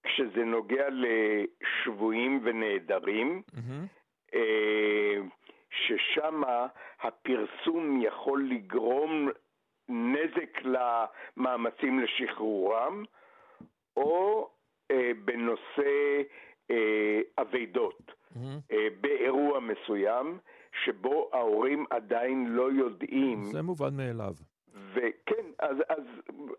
כשזה 0.03 0.43
נוגע 0.45 0.87
לשבויים 0.91 2.39
ונעדרים, 2.43 3.41
mm-hmm. 3.51 4.37
ששם 5.71 6.41
הפרסום 7.01 8.01
יכול 8.01 8.49
לגרום 8.49 9.29
נזק 9.89 10.59
למאמצים 10.63 11.99
לשחרורם, 11.99 13.03
או 13.97 14.49
אה, 14.91 15.11
בנושא 15.25 16.21
אה, 16.71 17.21
אבדות, 17.37 18.11
mm-hmm. 18.11 18.39
אה, 18.71 18.87
באירוע 19.01 19.59
מסוים, 19.59 20.37
שבו 20.83 21.29
ההורים 21.33 21.85
עדיין 21.89 22.47
לא 22.47 22.71
יודעים. 22.71 23.43
זה 23.43 23.61
מובן 23.61 23.97
מאליו. 23.97 24.33
וכן, 24.93 25.45
אז, 25.59 25.77
אז 25.89 26.03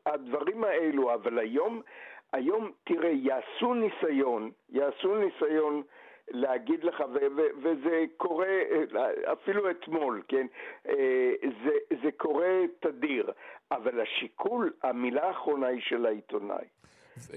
הדברים 0.07 0.64
האלו, 0.64 1.14
אבל 1.14 1.38
היום, 1.38 1.83
היום, 2.33 2.73
תראה, 2.85 3.11
יעשו 3.11 3.75
ניסיון, 3.75 4.50
יעשו 4.71 5.16
ניסיון 5.16 5.83
להגיד 6.30 6.85
לך, 6.85 7.00
ו- 7.00 7.37
ו- 7.37 7.62
וזה 7.62 8.04
קורה 8.16 8.47
אה, 8.47 9.33
אפילו 9.33 9.71
אתמול, 9.71 10.23
כן? 10.28 10.47
אה, 10.88 11.33
זה, 11.64 11.97
זה 12.02 12.11
קורה 12.16 12.61
תדיר, 12.80 13.30
אבל 13.71 14.00
השיקול, 14.00 14.73
המילה 14.83 15.26
האחרונה 15.26 15.66
היא 15.66 15.80
של 15.80 16.07
העיתונאי. 16.07 16.64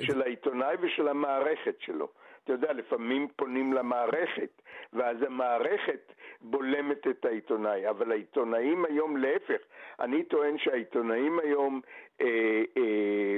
של 0.02 0.22
העיתונאי 0.22 0.76
ושל 0.82 1.08
המערכת 1.08 1.76
שלו. 1.80 2.08
אתה 2.44 2.54
יודע, 2.54 2.74
לפעמים 2.74 3.28
פונים 3.36 3.74
למערכת, 3.74 4.62
ואז 4.94 5.18
המערכת 5.22 6.14
בולמת 6.42 7.08
את 7.08 7.26
העיתונאי, 7.26 7.90
אבל 7.90 8.12
העיתונאים 8.12 8.86
היום 8.86 9.18
להפך. 9.18 9.62
אני 10.00 10.24
טוען 10.24 10.58
שהעיתונאים 10.58 11.40
היום, 11.40 11.82
אה, 12.22 12.64
אה, 12.78 13.38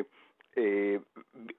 אה, 0.57 0.95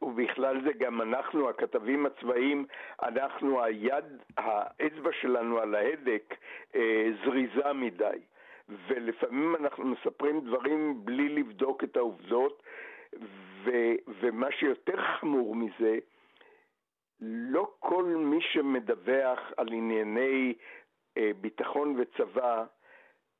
ובכלל 0.02 0.62
זה 0.64 0.72
גם 0.72 1.02
אנחנו, 1.02 1.48
הכתבים 1.48 2.06
הצבאיים, 2.06 2.66
אנחנו, 3.02 3.62
היד, 3.62 4.04
האצבע 4.36 5.10
שלנו 5.20 5.58
על 5.58 5.74
ההדק 5.74 6.34
אה, 6.74 7.10
זריזה 7.24 7.72
מדי. 7.72 8.18
ולפעמים 8.88 9.56
אנחנו 9.56 9.84
מספרים 9.84 10.40
דברים 10.40 11.04
בלי 11.04 11.28
לבדוק 11.28 11.84
את 11.84 11.96
העובדות, 11.96 12.62
ו, 13.64 13.70
ומה 14.20 14.52
שיותר 14.52 15.02
חמור 15.02 15.56
מזה, 15.56 15.98
לא 17.20 17.70
כל 17.78 18.04
מי 18.04 18.40
שמדווח 18.40 19.40
על 19.56 19.72
ענייני 19.72 20.54
אה, 21.18 21.30
ביטחון 21.40 21.96
וצבא 21.98 22.64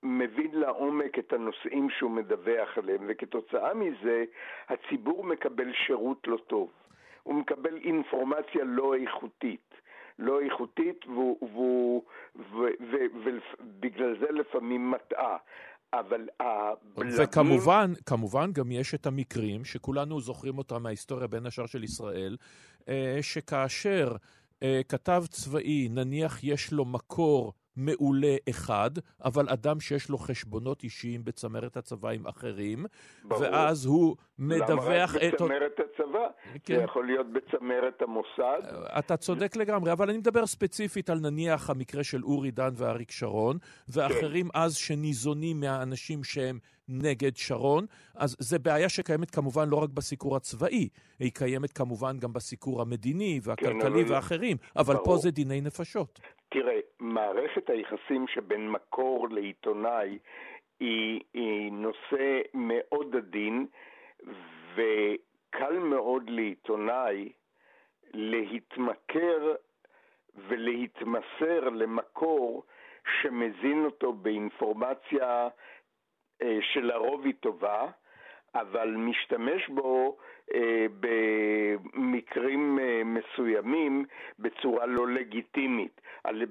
מבין 0.03 0.51
לעומק 0.53 1.19
את 1.19 1.33
הנושאים 1.33 1.91
שהוא 1.91 2.11
מדווח 2.11 2.79
עליהם, 2.79 3.05
וכתוצאה 3.09 3.75
מזה 3.75 4.25
הציבור 4.69 5.25
מקבל 5.25 5.73
שירות 5.73 6.27
לא 6.27 6.37
טוב. 6.37 6.71
הוא 7.23 7.35
מקבל 7.35 7.77
אינפורמציה 7.77 8.65
לא 8.65 8.95
איכותית. 8.95 9.75
לא 10.19 10.41
איכותית, 10.41 11.05
ובגלל 12.35 14.19
זה 14.19 14.33
לפעמים 14.33 14.91
מטעה. 14.91 15.37
אבל 16.01 16.29
הבלמים... 16.41 17.15
וכמובן, 17.19 17.93
כמובן 18.07 18.53
גם 18.53 18.71
יש 18.73 18.95
את 18.95 19.07
המקרים 19.07 19.65
שכולנו 19.65 20.21
זוכרים 20.21 20.59
אותם 20.59 20.83
מההיסטוריה 20.83 21.27
בין 21.27 21.47
השאר 21.47 21.67
של 21.67 21.85
ישראל, 21.85 22.37
אה, 22.89 23.19
שכאשר 23.23 24.17
אה, 24.63 24.81
כתב 24.89 25.25
צבאי, 25.31 25.89
נניח 25.91 26.45
יש 26.45 26.73
לו 26.73 26.85
מקור 26.85 27.53
מעולה 27.77 28.37
אחד, 28.51 28.91
אבל 29.25 29.49
אדם 29.49 29.81
שיש 29.81 30.09
לו 30.09 30.19
חשבונות 30.19 30.83
אישיים 30.83 31.25
בצמרת 31.25 31.77
הצבא 31.77 32.09
עם 32.09 32.27
אחרים, 32.27 32.87
ברור. 33.25 33.43
ואז 33.43 33.87
הוא 33.87 34.17
מדווח 34.39 35.17
את... 35.17 35.23
למה 35.23 35.29
רק 35.29 35.35
בצמרת 35.35 35.81
הצבא? 35.81 36.27
כן. 36.65 36.77
זה 36.77 36.83
יכול 36.83 37.07
להיות 37.07 37.27
בצמרת 37.33 38.03
המוסד. 38.03 38.61
אתה 38.99 39.17
צודק 39.17 39.57
לגמרי, 39.57 39.93
אבל 39.93 40.09
אני 40.09 40.19
מדבר 40.19 40.47
ספציפית 40.47 41.11
על 41.11 41.19
נניח 41.19 41.71
המקרה 41.71 42.05
של 42.05 42.25
אורי 42.25 42.51
דן 42.51 42.73
ואריק 42.75 43.11
שרון, 43.11 43.59
ואחרים 43.89 44.49
כן. 44.49 44.59
אז 44.61 44.75
שניזונים 44.77 45.61
מהאנשים 45.61 46.25
שהם 46.25 46.59
נגד 46.89 47.37
שרון, 47.37 47.87
אז 48.15 48.37
זה 48.39 48.59
בעיה 48.59 48.89
שקיימת 48.89 49.31
כמובן 49.31 49.69
לא 49.69 49.77
רק 49.77 49.91
בסיקור 49.91 50.37
הצבאי, 50.37 50.89
היא 51.19 51.31
קיימת 51.35 51.73
כמובן 51.73 52.19
גם 52.19 52.33
בסיקור 52.33 52.83
המדיני 52.83 53.41
והכלכלי 53.43 54.05
כן. 54.05 54.13
ואחרים, 54.13 54.57
אבל 54.77 54.95
ברור. 54.95 55.05
פה 55.05 55.17
זה 55.17 55.31
דיני 55.31 55.61
נפשות. 55.61 56.21
תראה, 56.55 56.81
מערכת 57.01 57.71
היחסים 57.71 58.29
שבין 58.29 58.71
מקור 58.71 59.29
לעיתונאי 59.31 60.19
היא, 60.81 61.21
היא 61.35 61.73
נושא 61.73 62.41
מאוד 62.55 63.17
עדין, 63.17 63.67
וקל 64.75 65.79
מאוד 65.79 66.31
לעיתונאי 66.31 67.33
להתמכר 68.13 69.55
ולהתמסר 70.35 71.69
למקור 71.69 72.63
שמזין 73.21 73.85
אותו 73.85 74.13
באינפורמציה 74.13 75.49
אה, 76.43 76.59
שלרוב 76.63 77.25
היא 77.25 77.35
טובה, 77.41 77.91
אבל 78.55 78.91
משתמש 78.91 79.69
בו 79.69 80.19
במקרים 81.01 82.79
אה, 82.79 83.03
מסוימים 83.05 84.05
בצורה 84.39 84.87
לא 84.87 85.09
לגיטימית, 85.09 86.01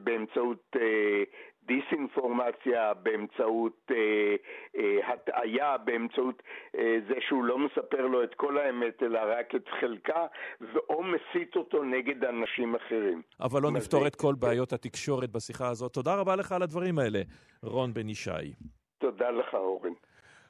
באמצעות 0.04 0.76
אה, 0.76 1.24
דיסאינפורמציה, 1.68 2.94
באמצעות 2.94 3.92
אה, 3.92 4.36
אה, 4.78 5.14
הטעיה, 5.14 5.78
באמצעות 5.78 6.44
אה, 6.78 6.98
זה 7.08 7.14
שהוא 7.28 7.44
לא 7.44 7.58
מספר 7.58 8.08
לו 8.08 8.24
את 8.24 8.34
כל 8.36 8.58
האמת 8.58 9.04
אלא 9.04 9.20
רק 9.24 9.56
את 9.56 9.70
חלקה, 9.80 10.26
או 10.90 11.04
מסית 11.04 11.56
אותו 11.56 11.84
נגד 11.84 12.24
אנשים 12.24 12.76
אחרים. 12.76 13.22
אבל 13.42 13.62
לא 13.62 13.72
נפתור 13.72 14.08
את 14.08 14.16
כל 14.16 14.36
בעיות 14.40 14.74
התקשורת 14.74 15.32
בשיחה 15.32 15.68
הזאת. 15.70 15.94
תודה 15.94 16.16
רבה 16.16 16.36
לך 16.36 16.52
על 16.52 16.64
הדברים 16.64 17.00
האלה, 17.00 17.22
רון 17.64 17.94
בן 17.94 18.10
ישי. 18.10 18.54
תודה 18.98 19.30
לך, 19.30 19.54
אורן. 19.54 19.94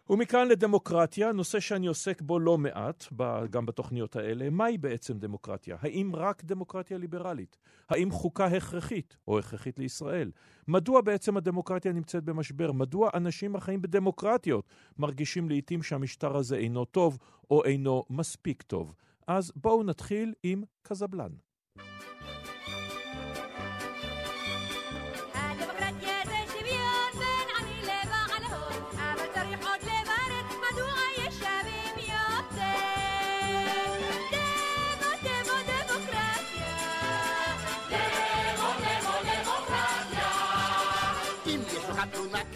ומכאן 0.10 0.48
לדמוקרטיה, 0.48 1.32
נושא 1.32 1.60
שאני 1.60 1.88
עוסק 1.88 2.22
בו 2.22 2.40
לא 2.40 2.58
מעט, 2.58 3.06
גם 3.50 3.66
בתוכניות 3.66 4.16
האלה. 4.16 4.50
מהי 4.50 4.78
בעצם 4.78 5.20
דמוקרטיה? 5.20 5.78
האם 5.80 6.16
רק 6.16 6.44
דמוקרטיה 6.44 6.98
ליברלית? 6.98 7.58
האם 7.90 8.12
חוקה 8.12 8.46
הכרחית, 8.46 9.18
או 9.28 9.40
הכרחית 9.40 9.80
לישראל? 9.80 10.32
מדוע 10.68 11.02
בעצם 11.02 11.38
הדמוקרטיה 11.38 11.92
נמצאת 11.92 12.24
במשבר? 12.24 12.72
מדוע 12.72 13.10
אנשים 13.14 13.56
החיים 13.56 13.82
בדמוקרטיות 13.82 14.70
מרגישים 14.98 15.50
לעיתים 15.50 15.84
שהמשטר 15.84 16.38
הזה 16.38 16.56
אינו 16.56 16.86
טוב, 16.86 17.18
או 17.52 17.64
אינו 17.66 18.04
מספיק 18.10 18.62
טוב? 18.62 18.94
אז 19.28 19.52
בואו 19.56 19.84
נתחיל 19.84 20.34
עם 20.44 20.64
קזבלן. 20.82 21.32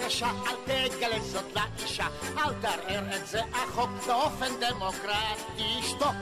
קשה, 0.07 0.31
אל 0.47 0.89
תגלה 0.89 1.19
זאת 1.19 1.45
לאישה, 1.55 2.07
אל 2.37 2.53
תערער 2.61 3.15
את 3.15 3.27
זה 3.27 3.41
החוק 3.53 3.89
באופן 4.07 4.53
דמוקרטי, 4.59 5.81
שתוק. 5.81 6.15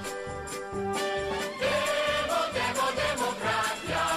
דמו, 0.71 2.39
דמו, 2.53 2.87
דמוקרטיה, 2.97 4.07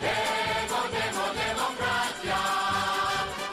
דמו, 0.00 0.78
דמו, 0.92 1.24
דמוקרטיה. 1.34 2.38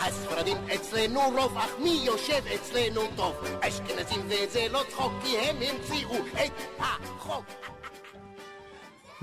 הספרדים 0.01 0.57
אצלנו 0.75 1.21
רוב, 1.21 1.57
אך 1.57 1.71
מי 1.79 2.01
יושב 2.03 2.41
אצלנו 2.55 3.01
טוב? 3.15 3.35
אשכנזים 3.61 4.21
וזה 4.27 4.67
לא 4.71 4.83
צחוק, 4.89 5.13
כי 5.23 5.37
הם 5.37 5.55
המציאו 5.61 6.15
את 6.45 6.51
החוק. 6.79 7.72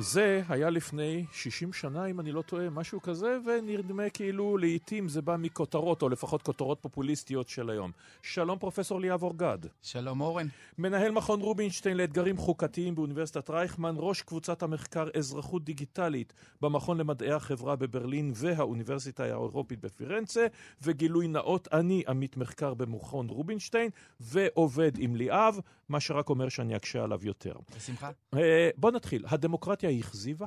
זה 0.01 0.43
היה 0.49 0.71
לפני 0.71 1.27
60 1.33 1.73
שנה, 1.73 2.07
אם 2.07 2.21
אני 2.21 2.33
לא 2.33 2.43
טועה, 2.43 2.71
משהו 2.71 3.03
כזה, 3.03 3.39
ונרדמה 3.47 4.11
כאילו 4.11 4.59
לעיתים 4.59 5.09
זה 5.09 5.23
בא 5.23 5.37
מכותרות, 5.39 6.03
או 6.03 6.09
לפחות 6.09 6.43
כותרות 6.43 6.79
פופוליסטיות 6.81 7.49
של 7.49 7.71
היום. 7.71 7.91
שלום 8.23 8.59
פרופסור 8.59 9.01
ליאב 9.01 9.23
אורגד. 9.23 9.59
שלום 9.83 10.21
אורן. 10.21 10.47
מנהל 10.79 11.11
מכון 11.11 11.41
רובינשטיין 11.41 11.97
לאתגרים 11.97 12.37
חוקתיים 12.37 12.95
באוניברסיטת 12.95 13.51
רייכמן, 13.51 13.95
ראש 13.99 14.23
קבוצת 14.23 14.63
המחקר 14.63 15.09
אזרחות 15.17 15.65
דיגיטלית 15.65 16.33
במכון 16.61 16.99
למדעי 16.99 17.33
החברה 17.33 17.77
בברלין 17.77 18.33
והאוניברסיטה 18.35 19.23
האירופית 19.25 19.81
בפירנצה, 19.81 20.47
וגילוי 20.83 21.29
נאות, 21.29 21.69
אני 21.73 22.03
עמית 22.09 22.37
מחקר 22.37 22.75
במכון 22.75 23.29
רובינשטיין, 23.29 23.91
ועובד 24.21 24.93
עם 24.99 25.17
ליאב, 25.17 25.61
מה 25.89 26.01
שרק 26.01 26.29
אומר 26.29 26.49
שאני 26.49 26.77
אקשה 26.77 27.05
עליו 27.05 27.27
יותר. 27.27 27.55
בשמחה. 27.77 28.11
אה, 28.35 28.71
בוא 28.77 28.91
נתחיל. 28.91 29.25
הדמוקרטיה 29.29 29.90
היא 29.91 30.01
אכזיבה? 30.01 30.47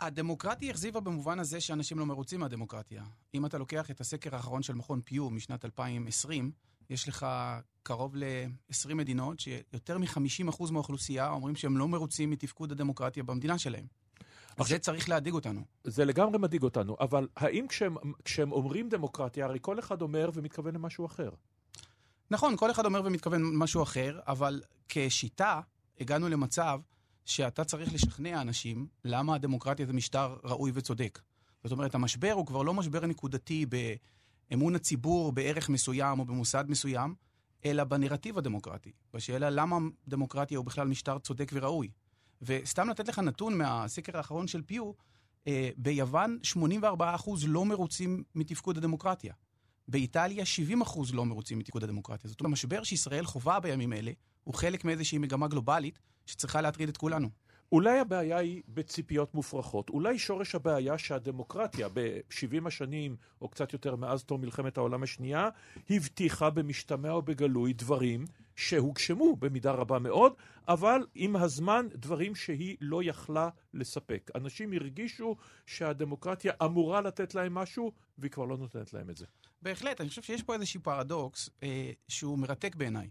הדמוקרטיה 0.00 0.70
אכזיבה 0.70 1.00
במובן 1.00 1.38
הזה 1.38 1.60
שאנשים 1.60 1.98
לא 1.98 2.06
מרוצים 2.06 2.40
מהדמוקרטיה. 2.40 3.04
אם 3.34 3.46
אתה 3.46 3.58
לוקח 3.58 3.90
את 3.90 4.00
הסקר 4.00 4.36
האחרון 4.36 4.62
של 4.62 4.74
מכון 4.74 5.00
פיו 5.04 5.30
משנת 5.30 5.64
2020, 5.64 6.52
יש 6.90 7.08
לך 7.08 7.26
קרוב 7.82 8.16
ל-20 8.16 8.94
מדינות 8.94 9.40
שיותר 9.40 9.98
מ-50% 9.98 10.72
מהאוכלוסייה 10.72 11.30
אומרים 11.30 11.56
שהם 11.56 11.76
לא 11.76 11.88
מרוצים 11.88 12.30
מתפקוד 12.30 12.72
הדמוקרטיה 12.72 13.22
במדינה 13.22 13.58
שלהם. 13.58 13.86
עכשיו, 14.50 14.66
זה 14.66 14.78
צריך 14.78 15.08
להדאיג 15.08 15.34
אותנו. 15.34 15.60
זה 15.84 16.04
לגמרי 16.04 16.38
מדאיג 16.38 16.62
אותנו, 16.62 16.96
אבל 17.00 17.28
האם 17.36 17.68
כשהם, 17.68 17.96
כשהם 18.24 18.52
אומרים 18.52 18.88
דמוקרטיה, 18.88 19.44
הרי 19.44 19.58
כל 19.62 19.78
אחד 19.78 20.02
אומר 20.02 20.30
ומתכוון 20.34 20.74
למשהו 20.74 21.06
אחר. 21.06 21.30
נכון, 22.30 22.56
כל 22.56 22.70
אחד 22.70 22.84
אומר 22.84 23.02
ומתכוון 23.04 23.42
למשהו 23.42 23.82
אחר, 23.82 24.20
אבל 24.26 24.62
כשיטה 24.88 25.60
הגענו 26.00 26.28
למצב 26.28 26.80
שאתה 27.24 27.64
צריך 27.64 27.94
לשכנע 27.94 28.40
אנשים 28.40 28.86
למה 29.04 29.34
הדמוקרטיה 29.34 29.86
זה 29.86 29.92
משטר 29.92 30.36
ראוי 30.44 30.70
וצודק. 30.74 31.20
זאת 31.64 31.72
אומרת, 31.72 31.94
המשבר 31.94 32.32
הוא 32.32 32.46
כבר 32.46 32.62
לא 32.62 32.74
משבר 32.74 33.06
נקודתי 33.06 33.66
באמון 34.50 34.74
הציבור 34.74 35.32
בערך 35.32 35.68
מסוים 35.68 36.20
או 36.20 36.24
במוסד 36.24 36.64
מסוים, 36.68 37.14
אלא 37.64 37.84
בנרטיב 37.84 38.38
הדמוקרטי. 38.38 38.92
בשאלה 39.14 39.50
למה 39.50 39.78
דמוקרטיה 40.08 40.58
הוא 40.58 40.66
בכלל 40.66 40.88
משטר 40.88 41.18
צודק 41.18 41.50
וראוי. 41.54 41.90
וסתם 42.42 42.88
לתת 42.88 43.08
לך 43.08 43.18
נתון 43.18 43.58
מהסקר 43.58 44.16
האחרון 44.16 44.46
של 44.46 44.62
פיו, 44.62 44.92
אה, 45.46 45.70
ביוון 45.76 46.38
84% 46.42 47.46
לא 47.46 47.64
מרוצים 47.64 48.22
מתפקוד 48.34 48.78
הדמוקרטיה. 48.78 49.34
באיטליה 49.88 50.44
70% 50.44 51.12
לא 51.12 51.26
מרוצים 51.26 51.58
מתפקוד 51.58 51.84
הדמוקרטיה. 51.84 52.30
זאת 52.30 52.40
אומרת, 52.40 52.50
המשבר 52.50 52.82
שישראל 52.82 53.26
חווה 53.26 53.60
בימים 53.60 53.92
אלה 53.92 54.12
הוא 54.44 54.54
חלק 54.54 54.84
מאיזושהי 54.84 55.18
מגמה 55.18 55.48
גלובלית 55.48 55.98
שצריכה 56.26 56.60
להטריד 56.60 56.88
את 56.88 56.96
כולנו. 56.96 57.28
אולי 57.72 57.98
הבעיה 57.98 58.38
היא 58.38 58.62
בציפיות 58.68 59.34
מופרכות. 59.34 59.90
אולי 59.90 60.18
שורש 60.18 60.54
הבעיה 60.54 60.98
שהדמוקרטיה 60.98 61.88
ב-70 61.92 62.66
השנים, 62.66 63.16
או 63.42 63.48
קצת 63.48 63.72
יותר 63.72 63.96
מאז 63.96 64.24
תום 64.24 64.40
מלחמת 64.40 64.76
העולם 64.76 65.02
השנייה, 65.02 65.48
הבטיחה 65.90 66.50
במשתמע 66.50 67.10
או 67.10 67.22
בגלוי 67.22 67.72
דברים 67.72 68.24
שהוגשמו 68.56 69.36
במידה 69.36 69.72
רבה 69.72 69.98
מאוד, 69.98 70.32
אבל 70.68 71.06
עם 71.14 71.36
הזמן 71.36 71.86
דברים 71.94 72.34
שהיא 72.34 72.76
לא 72.80 73.02
יכלה 73.02 73.48
לספק. 73.74 74.30
אנשים 74.34 74.72
הרגישו 74.72 75.36
שהדמוקרטיה 75.66 76.52
אמורה 76.64 77.00
לתת 77.00 77.34
להם 77.34 77.54
משהו, 77.54 77.92
והיא 78.18 78.30
כבר 78.30 78.44
לא 78.44 78.56
נותנת 78.56 78.92
להם 78.92 79.10
את 79.10 79.16
זה. 79.16 79.26
בהחלט, 79.62 80.00
אני 80.00 80.08
חושב 80.08 80.22
שיש 80.22 80.42
פה 80.42 80.54
איזשהו 80.54 80.82
פרדוקס 80.82 81.50
אה, 81.62 81.90
שהוא 82.08 82.38
מרתק 82.38 82.74
בעיניי. 82.74 83.08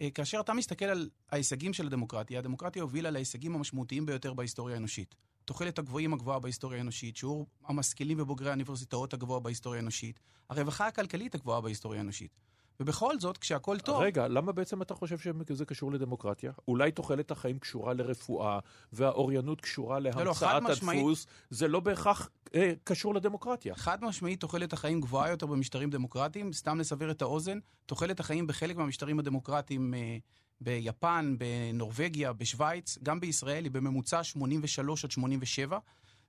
אה, 0.00 0.10
כאשר 0.10 0.40
אתה 0.40 0.54
מסתכל 0.54 0.84
על 0.84 1.10
ההישגים 1.30 1.72
של 1.72 1.86
הדמוקרטיה, 1.86 2.38
הדמוקרטיה 2.38 2.82
הובילה 2.82 3.10
להישגים 3.10 3.54
המשמעותיים 3.54 4.06
ביותר 4.06 4.34
בהיסטוריה 4.34 4.74
האנושית. 4.74 5.14
תוחלת 5.44 5.78
הגבוהים 5.78 6.14
הגבוהה 6.14 6.38
בהיסטוריה 6.38 6.78
האנושית, 6.78 7.16
שיעור 7.16 7.46
המשכילים 7.66 8.20
ובוגרי 8.20 8.48
האוניברסיטאות 8.48 9.14
הגבוה 9.14 9.40
בהיסטוריה 9.40 9.80
האנושית, 9.80 10.20
הרווחה 10.50 10.86
הכלכלית 10.86 11.34
הגבוהה 11.34 11.60
בהיסטוריה 11.60 12.00
האנושית. 12.00 12.36
ובכל 12.80 13.20
זאת, 13.20 13.38
כשהכול 13.38 13.78
טוב... 13.78 14.02
רגע, 14.02 14.28
למה 14.28 14.52
בעצם 14.52 14.82
אתה 14.82 14.94
חושב 14.94 15.18
שזה 15.18 15.64
קשור 15.64 15.92
לדמוקרטיה? 15.92 16.52
אולי 16.68 16.92
תוחלת 16.92 17.30
החיים 17.30 17.58
קשורה 17.58 17.94
לרפואה, 17.94 18.58
והאוריינות 18.92 19.60
קשורה 19.60 19.98
להמצאת 19.98 20.42
לא, 20.42 20.60
לא, 20.60 20.72
הדפוס, 20.72 21.26
זה 21.50 21.68
לא 21.68 21.80
בהכרח 21.80 22.30
אה, 22.54 22.72
קשור 22.84 23.14
לדמוקרטיה. 23.14 23.74
חד 23.74 24.04
משמעית 24.04 24.40
תוחלת 24.40 24.72
החיים 24.72 25.00
גבוהה 25.00 25.30
יותר 25.30 25.46
במשטרים 25.46 25.90
דמוקרטיים. 25.90 26.52
סתם 26.52 26.80
לסבר 26.80 27.10
את 27.10 27.22
האוזן, 27.22 27.58
תוחלת 27.86 28.20
החיים 28.20 28.46
בחלק 28.46 28.76
מהמשטרים 28.76 29.18
הדמוקרטיים 29.18 29.94
אה, 29.94 30.16
ביפן, 30.60 31.36
בנורבגיה, 31.38 32.32
בשוויץ, 32.32 32.98
גם 33.02 33.20
בישראל, 33.20 33.64
היא 33.64 33.72
בממוצע 33.72 34.24
83 34.24 35.04
עד 35.04 35.10
87. 35.10 35.78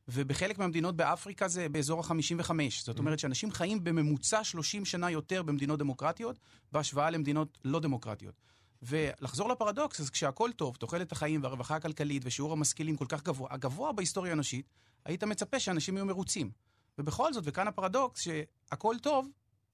ובחלק 0.07 0.57
מהמדינות 0.57 0.95
באפריקה 0.95 1.47
זה 1.47 1.69
באזור 1.69 1.99
ה-55. 1.99 2.51
זאת 2.83 2.99
אומרת 2.99 3.19
שאנשים 3.19 3.51
חיים 3.51 3.83
בממוצע 3.83 4.43
30 4.43 4.85
שנה 4.85 5.11
יותר 5.11 5.43
במדינות 5.43 5.79
דמוקרטיות, 5.79 6.39
בהשוואה 6.71 7.09
למדינות 7.09 7.57
לא 7.63 7.79
דמוקרטיות. 7.79 8.35
ולחזור 8.81 9.49
לפרדוקס, 9.49 9.99
אז 9.99 10.09
כשהכול 10.09 10.51
טוב, 10.51 10.75
תוחלת 10.75 11.11
החיים 11.11 11.43
והרווחה 11.43 11.75
הכלכלית 11.75 12.21
ושיעור 12.25 12.53
המשכילים 12.53 12.95
כל 12.95 13.05
כך 13.09 13.23
גבוה, 13.23 13.47
הגבוה 13.51 13.91
בהיסטוריה 13.91 14.31
האנושית, 14.31 14.69
היית 15.05 15.23
מצפה 15.23 15.59
שאנשים 15.59 15.95
יהיו 15.97 16.05
מרוצים. 16.05 16.51
ובכל 16.97 17.33
זאת, 17.33 17.43
וכאן 17.47 17.67
הפרדוקס, 17.67 18.21
שהכול 18.21 18.99
טוב, 18.99 19.29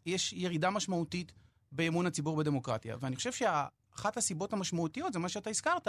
יש 0.06 0.34
ירידה 0.34 0.70
משמעותית 0.70 1.32
באמון 1.72 2.06
הציבור 2.06 2.36
בדמוקרטיה. 2.38 2.98
ואני 3.00 3.16
חושב 3.16 3.32
שאחת 3.32 4.18
הסיבות 4.18 4.54
המשמעותיות 4.54 5.14
זה 5.14 5.20
מה 5.20 5.30
שאתה 5.30 5.50
הזכרת, 5.50 5.88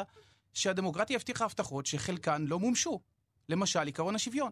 שהדמוקרטיה 0.54 1.16
הבטיחה 1.16 1.44
הבטחות 1.44 1.86
שחלקן 1.86 2.44
לא 2.48 2.58
מומשו. 2.58 3.00
למשל, 3.52 3.88
עקרון 3.88 4.14
השוויון. 4.14 4.50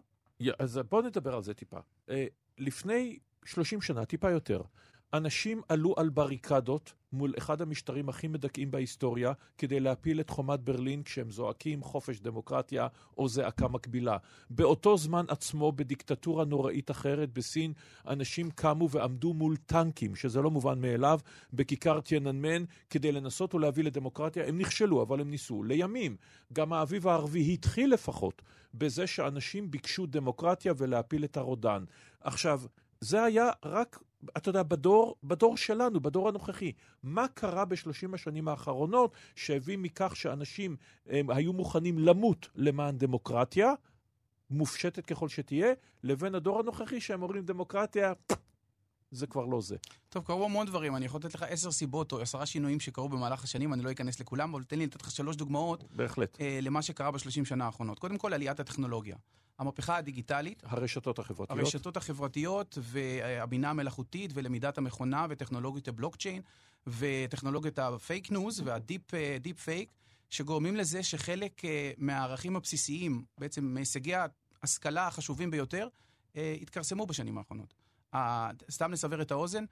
אז 0.59 0.79
בואו 0.89 1.01
נדבר 1.01 1.35
על 1.35 1.43
זה 1.43 1.53
טיפה. 1.53 1.79
אה, 2.09 2.25
לפני 2.57 3.19
30 3.45 3.81
שנה, 3.81 4.05
טיפה 4.05 4.31
יותר, 4.31 4.61
אנשים 5.13 5.61
עלו 5.69 5.93
על 5.97 6.09
בריקדות 6.09 6.93
מול 7.13 7.33
אחד 7.37 7.61
המשטרים 7.61 8.09
הכי 8.09 8.27
מדכאים 8.27 8.71
בהיסטוריה 8.71 9.33
כדי 9.57 9.79
להפיל 9.79 10.19
את 10.19 10.29
חומת 10.29 10.59
ברלין 10.59 11.03
כשהם 11.03 11.31
זועקים 11.31 11.83
חופש 11.83 12.19
דמוקרטיה 12.19 12.87
או 13.17 13.27
זעקה 13.27 13.67
מקבילה. 13.67 14.17
באותו 14.49 14.97
זמן 14.97 15.25
עצמו, 15.27 15.71
בדיקטטורה 15.71 16.45
נוראית 16.45 16.91
אחרת 16.91 17.33
בסין, 17.33 17.73
אנשים 18.07 18.51
קמו 18.51 18.89
ועמדו 18.89 19.33
מול 19.33 19.57
טנקים, 19.57 20.15
שזה 20.15 20.41
לא 20.41 20.51
מובן 20.51 20.81
מאליו, 20.81 21.19
בכיכר 21.53 22.01
טייננמן 22.01 22.63
כדי 22.89 23.11
לנסות 23.11 23.55
ולהביא 23.55 23.83
לדמוקרטיה. 23.83 24.47
הם 24.47 24.57
נכשלו, 24.57 25.01
אבל 25.01 25.21
הם 25.21 25.29
ניסו. 25.29 25.63
לימים, 25.63 26.15
גם 26.53 26.73
האביב 26.73 27.07
הערבי 27.07 27.53
התחיל 27.53 27.93
לפחות 27.93 28.41
בזה 28.73 29.07
שאנשים 29.07 29.71
ביקשו 29.71 30.05
דמוקרטיה 30.05 30.73
ולהפיל 30.77 31.23
את 31.23 31.37
הרודן. 31.37 31.83
עכשיו, 32.21 32.61
זה 33.01 33.23
היה 33.23 33.49
רק 33.65 33.99
אתה 34.37 34.49
יודע, 34.49 34.63
בדור, 34.63 35.15
בדור 35.23 35.57
שלנו, 35.57 35.99
בדור 35.99 36.29
הנוכחי, 36.29 36.71
מה 37.03 37.27
קרה 37.27 37.65
בשלושים 37.65 38.13
השנים 38.13 38.47
האחרונות 38.47 39.13
שהביא 39.35 39.77
מכך 39.77 40.15
שאנשים 40.15 40.75
הם, 41.07 41.29
היו 41.29 41.53
מוכנים 41.53 41.99
למות 41.99 42.49
למען 42.55 42.97
דמוקרטיה, 42.97 43.73
מופשטת 44.49 45.05
ככל 45.05 45.29
שתהיה, 45.29 45.73
לבין 46.03 46.35
הדור 46.35 46.59
הנוכחי 46.59 47.01
שהם 47.01 47.21
אומרים 47.23 47.45
דמוקרטיה, 47.45 48.13
זה 49.11 49.27
כבר 49.27 49.45
לא 49.45 49.61
זה. 49.61 49.75
טוב, 50.09 50.23
קרו 50.23 50.45
המון 50.45 50.67
דברים, 50.67 50.95
אני 50.95 51.05
יכול 51.05 51.19
לתת 51.19 51.35
לך 51.35 51.43
עשר 51.43 51.71
סיבות 51.71 52.11
או 52.11 52.21
עשרה 52.21 52.45
שינויים 52.45 52.79
שקרו 52.79 53.09
במהלך 53.09 53.43
השנים, 53.43 53.73
אני 53.73 53.83
לא 53.83 53.91
אכנס 53.91 54.19
לכולם, 54.19 54.53
אבל 54.53 54.63
תן 54.63 54.79
לי 54.79 54.85
לתת 54.85 55.01
לך 55.01 55.11
שלוש 55.11 55.35
דוגמאות. 55.35 55.83
בהחלט. 55.95 56.37
אה, 56.41 56.59
למה 56.61 56.81
שקרה 56.81 57.11
בשלושים 57.11 57.45
שנה 57.45 57.65
האחרונות. 57.65 57.99
קודם 57.99 58.17
כל, 58.17 58.33
עליית 58.33 58.59
הטכנולוגיה. 58.59 59.15
המהפכה 59.61 59.97
הדיגיטלית. 59.97 60.63
הרשתות 60.65 61.19
החברתיות. 61.19 61.59
הרשתות 61.59 61.97
החברתיות 61.97 62.77
והבינה 62.81 63.69
המלאכותית 63.69 64.31
ולמידת 64.33 64.77
המכונה 64.77 65.25
וטכנולוגיות 65.29 65.87
הבלוקצ'יין 65.87 66.41
וטכנולוגיות 66.87 67.79
ה 67.79 67.89
fake 67.89 68.31
news 68.31 68.61
וה 68.65 68.80
deep 68.80 69.11
deep 69.41 69.59
fake, 69.59 69.93
שגורמים 70.29 70.75
לזה 70.75 71.03
שחלק 71.03 71.65
אה, 71.65 71.91
מהערכים 71.97 72.55
הבסיסיים, 72.55 73.23
בעצם 73.37 73.65
מהישגי 73.65 74.13
ההשכלה 74.63 75.07
החשובים 75.07 75.51
ביותר, 75.51 75.87
אה, 76.35 76.55
התכרסמו 76.61 77.05
בשנים 77.05 77.37
האחרונות. 77.37 77.73
סתם 78.71 78.91
לסבר 78.91 79.21
את 79.21 79.31
האוזן, 79.31 79.65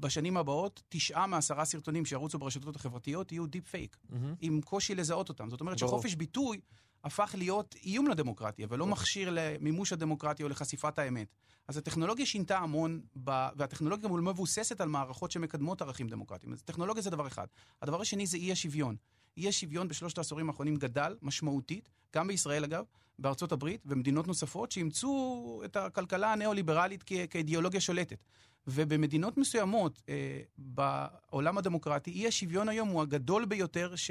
בשנים 0.00 0.36
הבאות, 0.36 0.82
תשעה 0.88 1.26
מעשרה 1.26 1.64
סרטונים 1.64 2.04
שירוצו 2.04 2.38
ברשתות 2.38 2.76
החברתיות 2.76 3.32
יהיו 3.32 3.46
deep 3.46 3.68
fake, 3.68 3.96
mm-hmm. 3.96 4.14
עם 4.40 4.60
קושי 4.60 4.94
לזהות 4.94 5.28
אותם. 5.28 5.50
זאת 5.50 5.60
אומרת 5.60 5.80
ברור. 5.80 5.90
שחופש 5.90 6.14
ביטוי 6.14 6.60
הפך 7.04 7.34
להיות 7.38 7.74
איום 7.84 8.08
לדמוקרטיה, 8.08 8.66
ולא 8.70 8.86
מכשיר 8.86 9.28
למימוש 9.32 9.92
הדמוקרטיה 9.92 10.44
או 10.44 10.50
לחשיפת 10.50 10.98
האמת. 10.98 11.34
אז 11.68 11.76
הטכנולוגיה 11.76 12.26
שינתה 12.26 12.58
המון, 12.58 13.00
ב... 13.24 13.48
והטכנולוגיה 13.56 14.08
גם 14.08 14.24
מבוססת 14.24 14.80
על 14.80 14.88
מערכות 14.88 15.30
שמקדמות 15.30 15.82
ערכים 15.82 16.08
דמוקרטיים. 16.08 16.52
אז 16.52 16.62
טכנולוגיה 16.62 17.02
זה 17.02 17.10
דבר 17.10 17.26
אחד. 17.26 17.46
הדבר 17.82 18.00
השני 18.00 18.26
זה 18.26 18.36
אי 18.36 18.52
השוויון. 18.52 18.96
אי 19.36 19.48
השוויון 19.48 19.88
בשלושת 19.88 20.18
העשורים 20.18 20.48
האחרונים 20.48 20.76
גדל 20.76 21.16
משמעותית, 21.22 21.88
גם 22.14 22.26
בישראל 22.26 22.64
אגב, 22.64 22.84
בארצות 23.18 23.52
הברית 23.52 23.82
ומדינות 23.86 24.26
נוספות 24.26 24.72
שאימצו 24.72 25.62
את 25.64 25.76
הכלכלה 25.76 26.32
הניאו-ליברלית 26.32 27.02
כ- 27.06 27.26
כאידיאולוגיה 27.30 27.80
שולטת. 27.80 28.24
ובמדינות 28.66 29.38
מסוימות 29.38 30.02
אה, 30.08 30.40
בעולם 30.58 31.58
הדמוקרטי, 31.58 32.10
אי 32.10 32.26
השוויון 32.26 32.68
היום 32.68 32.88
הוא 32.88 33.02
הגדול 33.02 33.44
ביותר 33.44 33.96
ש... 33.96 34.10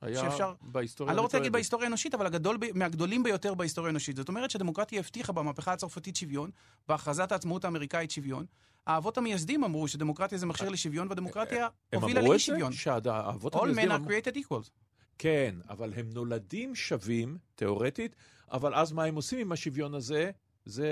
היה 0.00 0.20
שאפשר... 0.20 0.54
בהיסטוריה... 0.60 1.10
אני 1.10 1.16
לא 1.16 1.22
רוצה 1.22 1.38
להגיד 1.38 1.52
בהיסטוריה 1.52 1.86
האנושית, 1.86 2.14
אבל 2.14 2.26
הגדול, 2.26 2.58
מהגדולים 2.74 3.22
ביותר 3.22 3.54
בהיסטוריה 3.54 3.88
האנושית. 3.88 4.16
זאת 4.16 4.28
אומרת 4.28 4.50
שהדמוקרטיה 4.50 5.00
הבטיחה 5.00 5.32
במהפכה 5.32 5.72
הצרפתית 5.72 6.16
שוויון, 6.16 6.50
בהכרזת 6.88 7.32
העצמאות 7.32 7.64
האמריקאית 7.64 8.10
שוויון. 8.10 8.46
האבות 8.86 9.18
המייסדים 9.18 9.64
אמרו 9.64 9.88
שדמוקרטיה 9.88 10.38
זה 10.38 10.46
מכשיר 10.46 10.68
לשוויון, 10.68 11.08
והדמוקרטיה 11.08 11.68
הובילה 11.94 12.20
לאי 12.20 12.38
שוויון. 12.38 12.72
שהאבות 12.72 13.54
המייסדים... 13.54 13.90
All 13.90 13.94
men 13.94 14.06
are 14.06 14.08
created 14.08 14.36
equal. 14.36 14.70
כן, 15.18 15.54
אבל 15.68 15.92
הם 15.96 16.10
נולדים 16.14 16.74
שווים, 16.74 17.38
תיאורטית, 17.54 18.16
אבל 18.52 18.74
אז 18.74 18.92
מה 18.92 19.04
הם 19.04 19.14
עושים 19.14 19.38
עם 19.38 19.52
השוויון 19.52 19.94
הזה? 19.94 20.30
זה, 20.68 20.88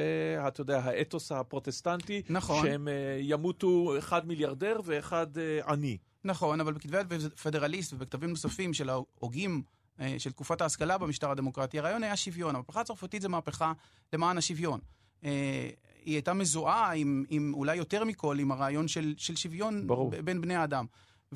אתה 0.49 0.61
יודע, 0.61 0.79
האתוס 0.79 1.33
הפרוטסטנטי, 1.33 2.23
נכון. 2.31 2.67
שהם 2.67 2.89
uh, 2.89 2.91
ימותו 3.21 3.99
אחד 3.99 4.27
מיליארדר 4.27 4.81
ואחד 4.85 5.27
uh, 5.37 5.71
עני. 5.71 5.97
נכון, 6.25 6.61
אבל 6.61 6.73
בכתבי 6.73 6.99
פדרליסט 7.43 7.93
ובכתבים 7.93 8.31
נוספים 8.31 8.75
של 8.75 8.89
ההוגים 8.89 9.62
אה, 10.01 10.15
של 10.19 10.33
תקופת 10.33 10.61
ההשכלה 10.61 10.99
במשטר 10.99 11.31
הדמוקרטי, 11.31 11.79
הרעיון 11.79 12.03
היה 12.03 12.17
שוויון. 12.17 12.55
המהפכה 12.55 12.81
הצרפתית 12.81 13.23
זה 13.23 13.29
מהפכה 13.29 13.73
למען 14.12 14.39
השוויון. 14.39 14.81
אה, 15.25 15.71
היא 16.05 16.15
הייתה 16.15 16.35
מזוהה 16.35 16.93
עם, 16.93 17.25
עם 17.29 17.55
אולי 17.55 17.77
יותר 17.77 18.05
מכל, 18.05 18.39
עם 18.39 18.53
הרעיון 18.53 18.89
של, 18.89 19.15
של 19.17 19.37
שוויון 19.37 19.87
ברור. 19.87 20.12
בין 20.25 20.41
בני 20.41 20.55
האדם. 20.55 20.87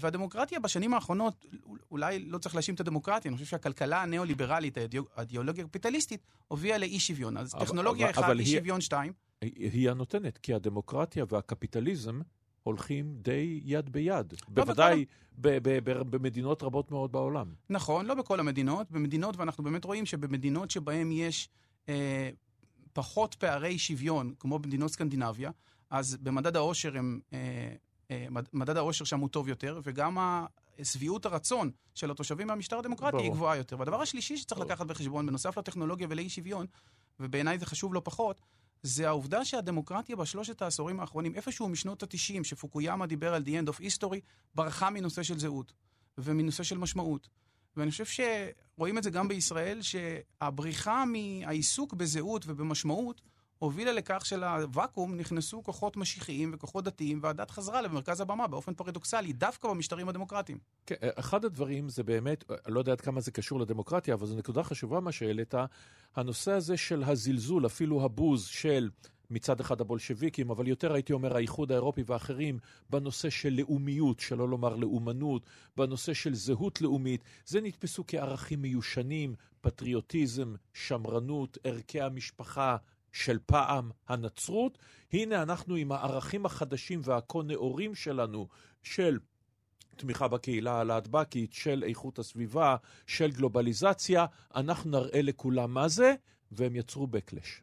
והדמוקרטיה 0.00 0.60
בשנים 0.60 0.94
האחרונות, 0.94 1.44
אולי 1.90 2.18
לא 2.18 2.38
צריך 2.38 2.54
להאשים 2.54 2.74
את 2.74 2.80
הדמוקרטיה, 2.80 3.28
אני 3.28 3.36
חושב 3.36 3.50
שהכלכלה 3.50 4.02
הניאו-ליברלית, 4.02 4.78
האידיאולוגיה 5.16 5.64
הקפיטליסטית, 5.64 6.20
הובילה 6.48 6.78
לאי 6.78 7.00
שוויון. 7.00 7.36
אז 7.36 7.54
אבל, 7.54 7.64
טכנולוגיה 7.64 8.10
אחת, 8.10 8.24
אי 8.38 8.46
שוויון 8.46 8.80
שתיים. 8.80 9.12
היא 9.40 9.90
הנותנת, 9.90 10.38
כי 10.38 10.54
הדמוקרטיה 10.54 11.24
והקפיטליזם 11.28 12.20
הולכים 12.62 13.16
די 13.22 13.60
יד 13.64 13.92
ביד. 13.92 14.32
לא 14.32 14.64
בוודאי 14.64 15.04
בכל... 15.38 16.02
במדינות 16.02 16.62
רבות 16.62 16.90
מאוד 16.90 17.12
בעולם. 17.12 17.54
נכון, 17.70 18.06
לא 18.06 18.14
בכל 18.14 18.40
המדינות. 18.40 18.90
במדינות, 18.90 19.36
ואנחנו 19.36 19.64
באמת 19.64 19.84
רואים 19.84 20.06
שבמדינות 20.06 20.70
שבהן 20.70 21.12
יש 21.12 21.48
אה, 21.88 22.30
פחות 22.92 23.34
פערי 23.34 23.78
שוויון, 23.78 24.34
כמו 24.38 24.58
במדינות 24.58 24.90
סקנדינביה, 24.90 25.50
אז 25.90 26.16
במדד 26.16 26.56
העושר 26.56 26.96
הם... 26.96 27.20
אה, 27.32 27.74
מדד 28.52 28.76
העושר 28.76 29.04
שם 29.04 29.20
הוא 29.20 29.28
טוב 29.28 29.48
יותר, 29.48 29.80
וגם 29.84 30.18
שביעות 30.82 31.26
הרצון 31.26 31.70
של 31.94 32.10
התושבים 32.10 32.46
מהמשטר 32.46 32.78
הדמוקרטי 32.78 33.12
ברור. 33.12 33.22
היא 33.22 33.32
גבוהה 33.32 33.56
יותר. 33.56 33.78
והדבר 33.78 34.02
השלישי 34.02 34.36
שצריך 34.36 34.58
ברור. 34.58 34.72
לקחת 34.72 34.86
בחשבון, 34.86 35.26
בנוסף 35.26 35.58
לטכנולוגיה 35.58 36.06
ולאי 36.10 36.28
שוויון, 36.28 36.66
ובעיניי 37.20 37.58
זה 37.58 37.66
חשוב 37.66 37.94
לא 37.94 38.00
פחות, 38.04 38.40
זה 38.82 39.08
העובדה 39.08 39.44
שהדמוקרטיה 39.44 40.16
בשלושת 40.16 40.62
העשורים 40.62 41.00
האחרונים, 41.00 41.34
איפשהו 41.34 41.68
משנות 41.68 42.02
ה-90, 42.02 42.44
שפוקויאמה 42.44 43.06
דיבר 43.06 43.34
על 43.34 43.42
The 43.42 43.48
End 43.48 43.70
of 43.70 43.80
History, 43.80 44.20
ברחה 44.54 44.90
מנושא 44.90 45.22
של 45.22 45.38
זהות 45.38 45.72
ומנושא 46.18 46.62
של 46.62 46.78
משמעות. 46.78 47.28
ואני 47.76 47.90
חושב 47.90 48.04
שרואים 48.04 48.98
את 48.98 49.02
זה 49.02 49.10
גם 49.10 49.28
בישראל, 49.28 49.82
שהבריחה 49.82 51.04
מהעיסוק 51.04 51.94
בזהות 51.94 52.44
ובמשמעות 52.46 53.20
הובילה 53.60 53.92
לכך 53.92 54.26
שלוואקום 54.26 55.14
נכנסו 55.14 55.62
כוחות 55.62 55.96
משיחיים 55.96 56.50
וכוחות 56.54 56.84
דתיים, 56.84 57.20
והדת 57.22 57.50
חזרה 57.50 57.82
למרכז 57.82 58.20
הבמה 58.20 58.46
באופן 58.46 58.74
פרדוקסלי, 58.74 59.32
דווקא 59.32 59.68
במשטרים 59.68 60.08
הדמוקרטיים. 60.08 60.58
כן, 60.86 60.94
אחד 61.00 61.44
הדברים 61.44 61.88
זה 61.88 62.02
באמת, 62.02 62.44
אני 62.50 62.74
לא 62.74 62.78
יודע 62.78 62.92
עד 62.92 63.00
כמה 63.00 63.20
זה 63.20 63.30
קשור 63.30 63.60
לדמוקרטיה, 63.60 64.14
אבל 64.14 64.26
זו 64.26 64.36
נקודה 64.36 64.62
חשובה 64.62 65.00
מה 65.00 65.12
שהעלית, 65.12 65.54
הנושא 66.16 66.52
הזה 66.52 66.76
של 66.76 67.02
הזלזול, 67.04 67.66
אפילו 67.66 68.04
הבוז 68.04 68.46
של... 68.46 68.90
מצד 69.32 69.60
אחד 69.60 69.80
הבולשביקים, 69.80 70.50
אבל 70.50 70.68
יותר 70.68 70.92
הייתי 70.92 71.12
אומר 71.12 71.36
האיחוד 71.36 71.72
האירופי 71.72 72.02
ואחרים, 72.06 72.58
בנושא 72.90 73.30
של 73.30 73.52
לאומיות, 73.52 74.20
שלא 74.20 74.48
לומר 74.48 74.76
לאומנות, 74.76 75.42
בנושא 75.76 76.14
של 76.14 76.34
זהות 76.34 76.80
לאומית, 76.80 77.24
זה 77.46 77.60
נתפסו 77.60 78.04
כערכים 78.06 78.62
מיושנים, 78.62 79.34
פטריוטיזם, 79.60 80.54
שמרנות, 80.72 81.58
ערכי 81.64 82.00
המשפחה, 82.00 82.76
של 83.12 83.38
פעם 83.46 83.90
הנצרות, 84.08 84.78
הנה 85.12 85.42
אנחנו 85.42 85.74
עם 85.74 85.92
הערכים 85.92 86.46
החדשים 86.46 87.00
והכה 87.04 87.38
נאורים 87.44 87.94
שלנו, 87.94 88.48
של 88.82 89.18
תמיכה 89.96 90.28
בקהילה 90.28 90.80
הלהטב"קית, 90.80 91.52
של 91.52 91.84
איכות 91.86 92.18
הסביבה, 92.18 92.76
של 93.06 93.30
גלובליזציה, 93.30 94.26
אנחנו 94.54 94.90
נראה 94.90 95.22
לכולם 95.22 95.74
מה 95.74 95.88
זה, 95.88 96.14
והם 96.52 96.76
יצרו 96.76 97.06
בקלש. 97.06 97.62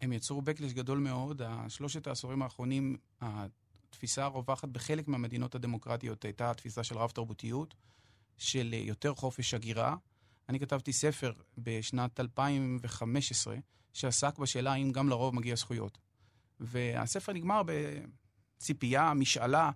הם 0.00 0.12
יצרו 0.12 0.42
בקלש 0.42 0.72
גדול 0.72 0.98
מאוד. 0.98 1.42
שלושת 1.68 2.06
העשורים 2.06 2.42
האחרונים, 2.42 2.96
התפיסה 3.20 4.24
הרווחת 4.24 4.68
בחלק 4.68 5.08
מהמדינות 5.08 5.54
הדמוקרטיות 5.54 6.24
הייתה 6.24 6.50
התפיסה 6.50 6.84
של 6.84 6.98
רב-תרבותיות, 6.98 7.74
של 8.38 8.74
יותר 8.74 9.14
חופש 9.14 9.54
הגירה, 9.54 9.96
אני 10.48 10.60
כתבתי 10.60 10.92
ספר 10.92 11.32
בשנת 11.58 12.20
2015, 12.20 13.56
שעסק 13.94 14.38
בשאלה 14.38 14.72
האם 14.72 14.92
גם 14.92 15.08
לרוב 15.08 15.34
מגיע 15.34 15.54
זכויות. 15.54 15.98
והספר 16.60 17.32
נגמר 17.32 17.62
בציפייה, 17.66 19.14
משאלה, 19.14 19.70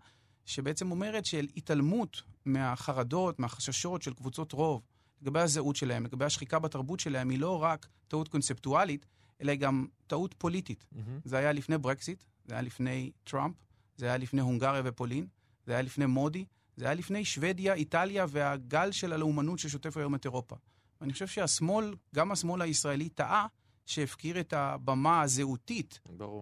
שבעצם 0.44 0.90
אומרת 0.90 1.24
של 1.26 1.46
התעלמות 1.56 2.22
מהחרדות, 2.44 3.38
מהחששות 3.38 4.02
של 4.02 4.14
קבוצות 4.14 4.52
רוב, 4.52 4.82
לגבי 5.22 5.40
הזהות 5.40 5.76
שלהם, 5.76 6.04
לגבי 6.04 6.24
השחיקה 6.24 6.58
בתרבות 6.58 7.00
שלהם, 7.00 7.30
היא 7.30 7.38
לא 7.38 7.62
רק 7.62 7.86
טעות 8.08 8.28
קונספטואלית, 8.28 9.06
אלא 9.40 9.50
היא 9.50 9.60
גם 9.60 9.86
טעות 10.06 10.34
פוליטית. 10.38 10.84
Mm-hmm. 10.94 10.98
זה 11.24 11.36
היה 11.36 11.52
לפני 11.52 11.78
ברקסיט, 11.78 12.24
זה 12.44 12.54
היה 12.54 12.62
לפני 12.62 13.10
טראמפ, 13.24 13.54
זה 13.96 14.06
היה 14.06 14.16
לפני 14.16 14.40
הונגריה 14.40 14.82
ופולין, 14.84 15.26
זה 15.66 15.72
היה 15.72 15.82
לפני 15.82 16.06
מודי, 16.06 16.44
זה 16.76 16.84
היה 16.84 16.94
לפני 16.94 17.24
שוודיה, 17.24 17.74
איטליה 17.74 18.26
והגל 18.28 18.92
של 18.92 19.12
הלאומנות 19.12 19.58
ששוטף 19.58 19.96
היום 19.96 20.14
את 20.14 20.24
אירופה. 20.24 20.56
ואני 21.00 21.12
חושב 21.12 21.26
שהשמאל, 21.26 21.94
גם 22.14 22.32
השמאל 22.32 22.62
הישראלי, 22.62 23.08
טעה 23.08 23.46
שהפקיר 23.88 24.40
את 24.40 24.52
הבמה 24.52 25.22
הזהותית 25.22 26.00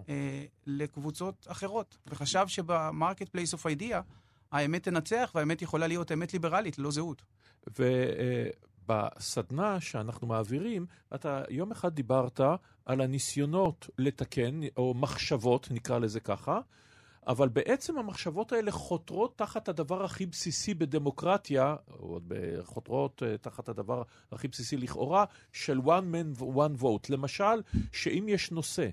אה, 0.09 0.44
לקבוצות 0.66 1.46
אחרות, 1.50 1.98
וחשב 2.06 2.44
שב 2.49 3.29
marketplace 3.29 3.53
of 3.53 3.66
ideas 3.66 4.01
האמת 4.52 4.82
תנצח, 4.82 5.32
והאמת 5.35 5.62
יכולה 5.62 5.87
להיות 5.87 6.12
אמת 6.12 6.32
ליברלית, 6.32 6.78
ללא 6.78 6.90
זהות. 6.90 7.22
ובסדנה 8.88 9.80
שאנחנו 9.80 10.26
מעבירים, 10.26 10.87
אתה 11.14 11.42
יום 11.50 11.72
אחד 11.72 11.94
דיברת 11.94 12.40
על 12.85 13.00
הניסיונות 13.00 13.90
לתקן, 13.98 14.61
או 14.76 14.94
מחשבות, 14.94 15.68
נקרא 15.70 15.98
לזה 15.98 16.20
ככה, 16.20 16.61
אבל 17.27 17.49
בעצם 17.49 17.99
המחשבות 17.99 18.53
האלה 18.53 18.71
חותרות 18.71 19.39
תחת 19.39 19.69
הדבר 19.69 20.05
הכי 20.05 20.27
בסיסי 20.27 20.75
בדמוקרטיה, 20.75 21.77
או 21.91 22.21
חותרות 22.62 23.23
אה, 23.23 23.39
תחת 23.39 23.69
הדבר 23.69 24.03
הכי 24.33 24.49
בסיסי 24.49 24.77
לכאורה, 24.77 25.25
של 25.53 25.79
one 25.79 26.39
man 26.39 26.41
one 26.41 26.83
vote. 26.83 27.07
למשל, 27.09 27.62
שאם 27.93 28.27
יש 28.29 28.51
נושא 28.51 28.89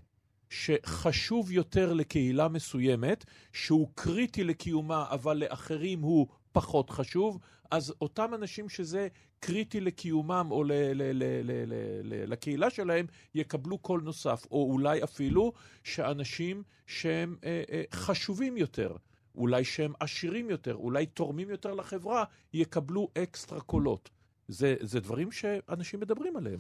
שחשוב 0.50 1.52
יותר 1.52 1.94
לקהילה 1.94 2.48
מסוימת, 2.48 3.26
שהוא 3.54 3.88
קריטי 3.96 4.44
לקיומה, 4.44 5.06
אבל 5.10 5.38
לאחרים 5.38 6.02
הוא 6.02 6.28
פחות 6.52 6.90
חשוב, 6.90 7.40
אז 7.74 7.94
אותם 8.02 8.34
אנשים 8.34 8.70
שזה 8.70 9.08
קריטי 9.40 9.82
לקיומם 9.82 10.48
או 10.52 10.64
ל- 10.64 10.72
ל- 10.72 10.94
ל- 10.94 11.24
ל- 11.24 11.42
ל- 11.44 12.04
ל- 12.04 12.32
לקהילה 12.32 12.70
שלהם, 12.70 13.06
יקבלו 13.36 13.78
קול 13.78 14.02
נוסף, 14.02 14.46
או 14.52 14.72
אולי 14.72 15.04
אפילו 15.04 15.54
שאנשים 15.84 16.64
שהם 16.88 17.36
אה, 17.44 17.64
אה, 17.72 17.84
חשובים 17.94 18.58
יותר, 18.58 18.96
אולי 19.36 19.64
שהם 19.64 19.94
עשירים 20.00 20.50
יותר, 20.50 20.76
אולי 20.76 21.06
תורמים 21.06 21.50
יותר 21.50 21.74
לחברה, 21.74 22.24
יקבלו 22.54 23.08
אקסטרה 23.18 23.62
קולות. 23.62 24.10
זה, 24.48 24.76
זה 24.82 25.00
דברים 25.00 25.32
שאנשים 25.32 26.00
מדברים 26.00 26.38
עליהם. 26.38 26.58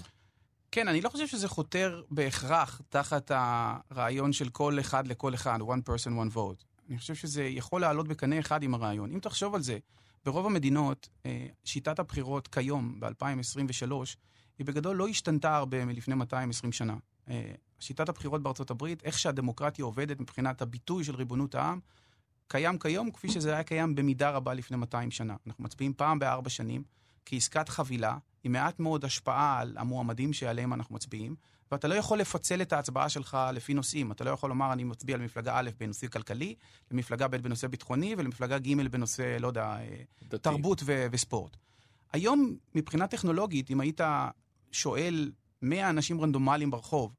כן, 0.72 0.88
אני 0.88 1.02
לא 1.02 1.10
חושב 1.10 1.28
שזה 1.28 1.48
חותר 1.48 2.02
בהכרח 2.12 2.82
תחת 2.90 3.32
הרעיון 3.36 4.34
של 4.34 4.50
כל 4.50 4.80
אחד 4.80 5.08
לכל 5.08 5.34
אחד, 5.34 5.60
one 5.62 5.90
person, 5.90 6.10
one 6.10 6.36
vote. 6.36 6.64
אני 6.90 6.98
חושב 6.98 7.16
שזה 7.16 7.44
יכול 7.44 7.82
לעלות 7.82 8.08
בקנה 8.08 8.40
אחד 8.40 8.64
עם 8.64 8.74
הרעיון. 8.74 9.12
אם 9.12 9.20
תחשוב 9.20 9.56
על 9.56 9.62
זה, 9.62 9.78
ברוב 10.26 10.46
המדינות, 10.46 11.10
אה, 11.26 11.48
שיטת 11.64 12.00
הבחירות 12.00 12.48
כיום, 12.48 13.00
ב-2023, 13.00 13.92
היא 14.58 14.66
בגדול 14.66 14.96
לא 14.96 15.08
השתנתה 15.08 15.56
הרבה 15.56 15.86
מלפני 15.86 16.16
220 16.16 16.72
שנה. 16.72 16.96
אה, 17.30 17.52
שיטת 17.80 18.10
הבחירות 18.10 18.44
בארצות 18.44 18.72
הברית, 18.72 19.04
איך 19.04 19.20
שהדמוקרטיה 19.20 19.86
עובדת 19.86 20.20
מבחינת 20.20 20.62
הביטוי 20.62 21.04
של 21.04 21.16
ריבונות 21.16 21.56
העם, 21.56 21.80
קיים 22.48 22.80
כיום 22.80 23.12
כפי 23.12 23.30
שזה 23.30 23.54
היה 23.54 23.64
קיים 23.64 23.96
במידה 23.96 24.30
רבה 24.30 24.54
לפני 24.54 24.78
200 24.78 25.12
שנה. 25.12 25.36
אנחנו 25.48 25.64
מצביעים 25.64 25.94
פעם 25.94 26.20
בארבע 26.20 26.50
שנים 26.50 26.84
כעסקת 27.26 27.70
חבילה, 27.70 28.18
עם 28.44 28.52
מעט 28.52 28.80
מאוד 28.80 29.06
השפעה 29.06 29.60
על 29.60 29.78
המועמדים 29.78 30.34
שעליהם 30.34 30.74
אנחנו 30.74 30.96
מצביעים, 30.96 31.36
ואתה 31.74 31.88
לא 31.88 31.96
יכול 31.96 32.20
לפצל 32.20 32.62
את 32.62 32.74
ההצבעה 32.74 33.10
שלך 33.10 33.38
לפי 33.54 33.74
נושאים. 33.74 34.12
אתה 34.12 34.24
לא 34.24 34.30
יכול 34.30 34.50
לומר, 34.50 34.74
אני 34.74 34.84
מצביע 34.84 35.18
למפלגה 35.18 35.52
א' 35.56 35.70
בנושא 35.80 36.08
כלכלי, 36.08 36.56
למפלגה 36.92 37.28
ב' 37.28 37.36
בנושא 37.36 37.68
ביטחוני, 37.68 38.16
ולמפלגה 38.18 38.60
ג' 38.60 38.88
בנושא, 38.88 39.38
לא 39.40 39.48
יודע, 39.48 39.64
אה, 39.64 39.96
דתי. 40.24 40.38
תרבות 40.38 40.82
ו- 40.86 41.06
וספורט. 41.12 41.58
היום, 42.14 42.56
מבחינה 42.76 43.08
טכנולוגית, 43.08 43.72
אם 43.72 43.80
היית 43.80 44.02
שואל 44.72 45.32
100 45.62 45.90
אנשים 45.90 46.22
רנדומליים 46.22 46.72
ברחוב, 46.72 47.14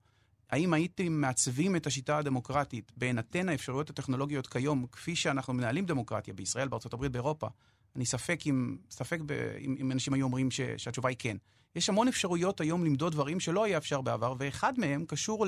האם 0.51 0.73
הייתם 0.73 1.13
מעצבים 1.13 1.77
את 1.77 1.87
השיטה 1.87 2.19
הדמוקרטית 2.19 2.93
בהינתן 2.97 3.49
האפשרויות 3.49 3.91
הטכנולוגיות 3.91 4.47
כיום, 4.47 4.87
כפי 4.93 5.17
שאנחנו 5.17 5.53
מנהלים 5.55 5.87
דמוקרטיה 5.87 6.35
בישראל, 6.35 6.69
בארצות 6.69 6.93
הברית, 6.93 7.13
באירופה, 7.13 7.49
אני 7.97 8.07
ספק 8.07 8.41
אם, 8.47 8.77
ספק 8.91 9.21
ב, 9.27 9.33
אם, 9.61 9.77
אם 9.81 9.93
אנשים 9.93 10.13
היו 10.13 10.25
אומרים 10.25 10.51
ש, 10.51 10.61
שהתשובה 10.77 11.09
היא 11.09 11.17
כן. 11.19 11.37
יש 11.77 11.89
המון 11.89 12.09
אפשרויות 12.09 12.61
היום 12.61 12.85
למדוד 12.85 13.13
דברים 13.13 13.41
שלא 13.41 13.65
היה 13.65 13.79
אפשר 13.79 14.01
בעבר, 14.01 14.35
ואחד 14.39 14.79
מהם 14.79 15.05
קשור 15.07 15.47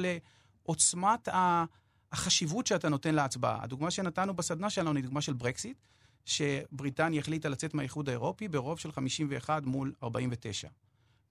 לעוצמת 0.66 1.28
החשיבות 2.12 2.66
שאתה 2.66 2.88
נותן 2.88 3.14
להצבעה. 3.14 3.62
הדוגמה 3.62 3.90
שנתנו 3.90 4.34
בסדנה 4.34 4.70
שלנו 4.70 4.96
היא 4.96 5.04
דוגמה 5.04 5.20
של 5.20 5.32
ברקסיט, 5.32 5.76
שבריטניה 6.24 7.20
החליטה 7.20 7.48
לצאת 7.48 7.74
מהאיחוד 7.74 8.08
האירופי 8.08 8.48
ברוב 8.48 8.78
של 8.78 8.92
51 8.92 9.62
מול 9.66 9.92
49. 10.02 10.68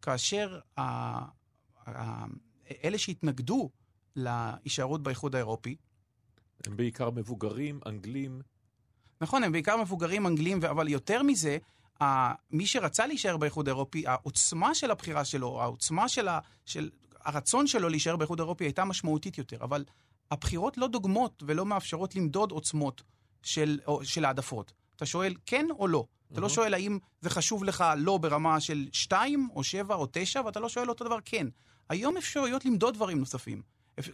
כאשר 0.02 0.60
ה, 0.78 0.82
ה, 0.82 2.26
אלה 2.84 2.98
שהתנגדו 2.98 3.70
להישארות 4.16 5.04
באיחוד 5.04 5.36
האירופי, 5.36 5.76
הם 6.68 6.78
בעיקר 6.78 7.10
מבוגרים, 7.10 7.80
אנגלים. 7.86 8.42
נכון, 9.22 9.44
הם 9.44 9.52
בעיקר 9.52 9.78
מבוגרים 9.78 10.28
אנגלים, 10.28 10.64
אבל 10.64 10.88
יותר 10.88 11.24
מזה, 11.24 11.58
מי 12.52 12.66
שרצה 12.66 13.08
להישאר 13.08 13.38
באיחוד 13.38 13.68
האירופי, 13.68 14.08
העוצמה 14.08 14.76
של 14.76 14.92
הבחירה 14.92 15.26
שלו, 15.26 15.62
העוצמה 15.62 16.10
של, 16.10 16.28
ה, 16.28 16.40
של 16.66 16.90
הרצון 17.26 17.68
שלו 17.68 17.90
להישאר 17.90 18.16
באיחוד 18.16 18.40
האירופי 18.40 18.64
הייתה 18.64 18.86
משמעותית 18.86 19.38
יותר. 19.38 19.58
אבל 19.64 19.86
הבחירות 20.32 20.78
לא 20.78 20.88
דוגמות 20.88 21.44
ולא 21.46 21.66
מאפשרות 21.66 22.16
למדוד 22.16 22.52
עוצמות 22.52 23.04
של, 23.44 23.80
של 24.04 24.26
העדפות. 24.26 24.74
אתה 24.96 25.06
שואל 25.06 25.36
כן 25.46 25.66
או 25.80 25.88
לא. 25.88 26.06
Mm-hmm. 26.06 26.34
אתה 26.34 26.42
לא 26.42 26.50
שואל 26.50 26.74
האם 26.74 27.00
זה 27.22 27.30
חשוב 27.30 27.64
לך 27.64 27.84
לא 27.98 28.18
ברמה 28.18 28.60
של 28.60 28.88
2 28.92 29.50
או 29.56 29.64
7 29.64 29.96
או 29.96 30.08
9, 30.12 30.42
ואתה 30.46 30.60
לא 30.60 30.70
שואל 30.70 30.90
אותו 30.90 31.06
דבר 31.06 31.18
כן. 31.26 31.48
היום 31.90 32.18
אפשרויות 32.18 32.66
למדוד 32.66 32.94
דברים 32.94 33.20
נוספים. 33.20 33.62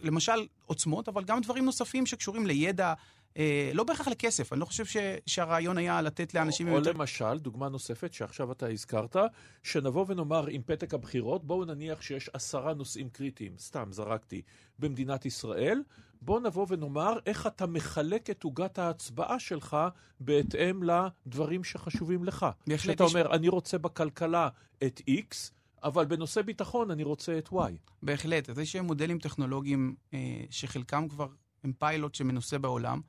למשל 0.02 0.46
עוצמות, 0.66 1.08
אבל 1.08 1.24
גם 1.24 1.40
דברים 1.40 1.64
נוספים 1.64 2.06
שקשורים 2.06 2.46
לידע, 2.46 2.94
אה, 3.36 3.70
לא 3.74 3.84
בהכרח 3.84 4.08
לכסף, 4.08 4.52
אני 4.52 4.60
לא 4.60 4.64
חושב 4.64 4.84
ש, 4.84 4.96
שהרעיון 5.26 5.78
היה 5.78 6.02
לתת 6.02 6.34
לאנשים... 6.34 6.68
או, 6.68 6.72
או 6.72 6.78
יותר... 6.78 6.92
למשל, 6.92 7.38
דוגמה 7.38 7.68
נוספת 7.68 8.12
שעכשיו 8.12 8.52
אתה 8.52 8.66
הזכרת, 8.68 9.16
שנבוא 9.62 10.04
ונאמר 10.08 10.46
עם 10.46 10.62
פתק 10.66 10.94
הבחירות, 10.94 11.44
בואו 11.44 11.64
נניח 11.64 12.02
שיש 12.02 12.30
עשרה 12.32 12.74
נושאים 12.74 13.08
קריטיים, 13.08 13.52
סתם 13.58 13.88
זרקתי, 13.90 14.42
במדינת 14.78 15.26
ישראל, 15.26 15.82
בואו 16.22 16.40
נבוא 16.40 16.66
ונאמר 16.68 17.18
איך 17.26 17.46
אתה 17.46 17.66
מחלק 17.66 18.30
את 18.30 18.44
עוגת 18.44 18.78
ההצבעה 18.78 19.38
שלך 19.38 19.76
בהתאם 20.20 20.80
לדברים 20.82 21.64
שחשובים 21.64 22.24
לך. 22.24 22.46
בהחלט. 22.66 22.92
שאתה 22.92 23.04
אומר, 23.04 23.34
אני 23.34 23.48
רוצה 23.48 23.78
בכלכלה 23.78 24.48
את 24.84 25.00
X, 25.10 25.34
אבל 25.82 26.04
בנושא 26.04 26.42
ביטחון 26.42 26.90
אני 26.90 27.02
רוצה 27.02 27.38
את 27.38 27.48
Y. 27.48 27.56
בהחלט, 28.02 28.50
אז 28.50 28.58
יש 28.58 28.76
מודלים 28.76 29.18
טכנולוגיים 29.18 29.94
אה, 30.14 30.18
שחלקם 30.50 31.08
כבר 31.08 31.26
הם 31.64 31.72
פיילוט 31.78 32.14
שמנוסה 32.14 32.58
בעולם. 32.58 33.00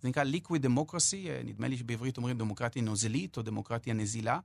זה 0.00 0.08
נקרא 0.08 0.24
Liquid 0.24 0.64
Democracy, 0.64 1.28
אה, 1.28 1.40
נדמה 1.44 1.68
לי 1.68 1.76
שבעברית 1.76 2.16
אומרים 2.16 2.38
דמוקרטיה 2.38 2.82
נוזלית 2.82 3.36
או 3.36 3.42
דמוקרטיה 3.42 3.94
נזילה, 3.94 4.38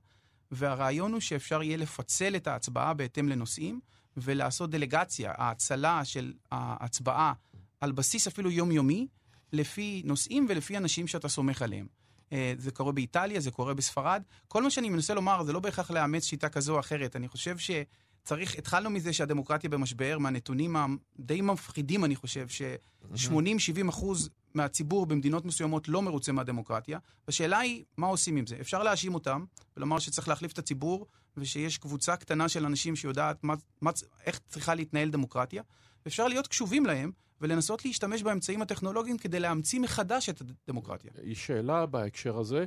והרעיון 0.50 1.12
הוא 1.12 1.20
שאפשר 1.20 1.62
יהיה 1.62 1.76
לפצל 1.76 2.36
את 2.36 2.46
ההצבעה 2.46 2.94
בהתאם 2.94 3.28
לנושאים 3.28 3.80
ולעשות 4.16 4.70
דלגציה, 4.70 5.32
האצלה 5.36 6.04
של 6.04 6.32
ההצבעה 6.52 7.32
על 7.80 7.92
בסיס 7.92 8.26
אפילו 8.26 8.50
יומיומי, 8.50 9.06
לפי 9.52 10.02
נושאים 10.04 10.46
ולפי 10.48 10.76
אנשים 10.76 11.06
שאתה 11.06 11.28
סומך 11.28 11.62
עליהם. 11.62 11.86
אה, 12.32 12.54
זה 12.58 12.70
קורה 12.70 12.92
באיטליה, 12.92 13.40
זה 13.40 13.50
קורה 13.50 13.74
בספרד. 13.74 14.22
כל 14.48 14.62
מה 14.62 14.70
שאני 14.70 14.88
מנסה 14.88 15.14
לומר 15.14 15.44
זה 15.44 15.52
לא 15.52 15.60
בהכרח 15.60 15.90
לאמץ 15.90 16.24
שיטה 16.24 16.48
כזו 16.48 16.74
או 16.74 16.80
אחרת. 16.80 17.16
אני 17.16 17.28
חושב 17.28 17.56
שצריך, 17.58 18.58
התחלנו 18.58 18.90
מזה 18.90 19.12
שהדמוקרטיה 19.12 19.70
במשבר, 19.70 20.18
מהנתונים 20.18 20.76
הדי 20.76 21.40
מפחידים, 21.40 22.04
אני 22.04 22.16
חושב, 22.16 22.48
ש-80-70 22.48 23.88
אחוז 23.88 24.30
מהציבור 24.56 25.06
במדינות 25.06 25.44
מסוימות 25.44 25.88
לא 25.88 26.02
מרוצה 26.02 26.32
מהדמוקרטיה. 26.32 26.98
והשאלה 27.26 27.58
היא, 27.58 27.84
מה 27.96 28.06
עושים 28.06 28.36
עם 28.36 28.46
זה? 28.46 28.56
אפשר 28.60 28.82
להאשים 28.82 29.14
אותם, 29.14 29.44
ולומר 29.76 29.98
שצריך 29.98 30.28
להחליף 30.28 30.52
את 30.52 30.58
הציבור, 30.58 31.06
ושיש 31.36 31.78
קבוצה 31.78 32.16
קטנה 32.16 32.48
של 32.48 32.66
אנשים 32.66 32.96
שיודעת 32.96 33.44
מה, 33.44 33.54
מה, 33.80 33.90
איך 34.26 34.40
צריכה 34.48 34.74
להתנהל 34.74 35.10
דמוקרטיה. 35.10 35.62
אפשר 36.06 36.28
להיות 36.28 36.46
קשובים 36.46 36.86
להם, 36.86 37.10
ולנסות 37.40 37.84
להשתמש 37.84 38.22
באמצעים 38.22 38.62
הטכנולוגיים 38.62 39.18
כדי 39.18 39.40
להמציא 39.40 39.80
מחדש 39.80 40.28
את 40.28 40.42
הדמוקרטיה. 40.68 41.10
היא 41.22 41.34
שאלה 41.34 41.86
בהקשר 41.86 42.38
הזה. 42.38 42.64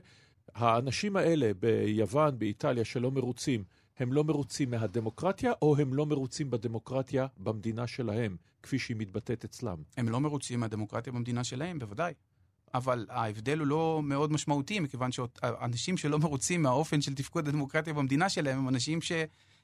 האנשים 0.56 1.16
האלה 1.16 1.52
ביוון, 1.60 2.40
באיטליה, 2.40 2.86
שלא 2.86 3.12
מרוצים, 3.12 3.64
הם 4.00 4.14
לא 4.14 4.24
מרוצים 4.24 4.72
מהדמוקרטיה, 4.72 5.52
או 5.62 5.78
הם 5.78 5.94
לא 5.94 6.06
מרוצים 6.06 6.52
בדמוקרטיה 6.52 7.28
במדינה 7.38 7.88
שלהם, 7.88 8.38
כפי 8.64 8.80
שהיא 8.80 8.98
מתבטאת 8.98 9.46
אצלם? 9.46 9.78
הם 9.98 10.10
לא 10.10 10.20
מרוצים 10.20 10.60
מהדמוקרטיה 10.60 11.14
במדינה 11.14 11.44
שלהם, 11.44 11.80
בוודאי. 11.80 12.14
אבל 12.74 13.06
ההבדל 13.10 13.60
הוא 13.60 13.68
לא 13.68 14.02
מאוד 14.04 14.32
משמעותי, 14.32 14.80
מכיוון 14.80 15.12
שאנשים 15.12 15.98
שלא 15.98 16.20
מרוצים 16.20 16.62
מהאופן 16.62 17.02
של 17.02 17.16
תפקוד 17.16 17.48
הדמוקרטיה 17.48 17.94
במדינה 17.94 18.30
שלהם, 18.30 18.60
הם 18.60 18.70
אנשים 18.70 19.02
ש... 19.02 19.12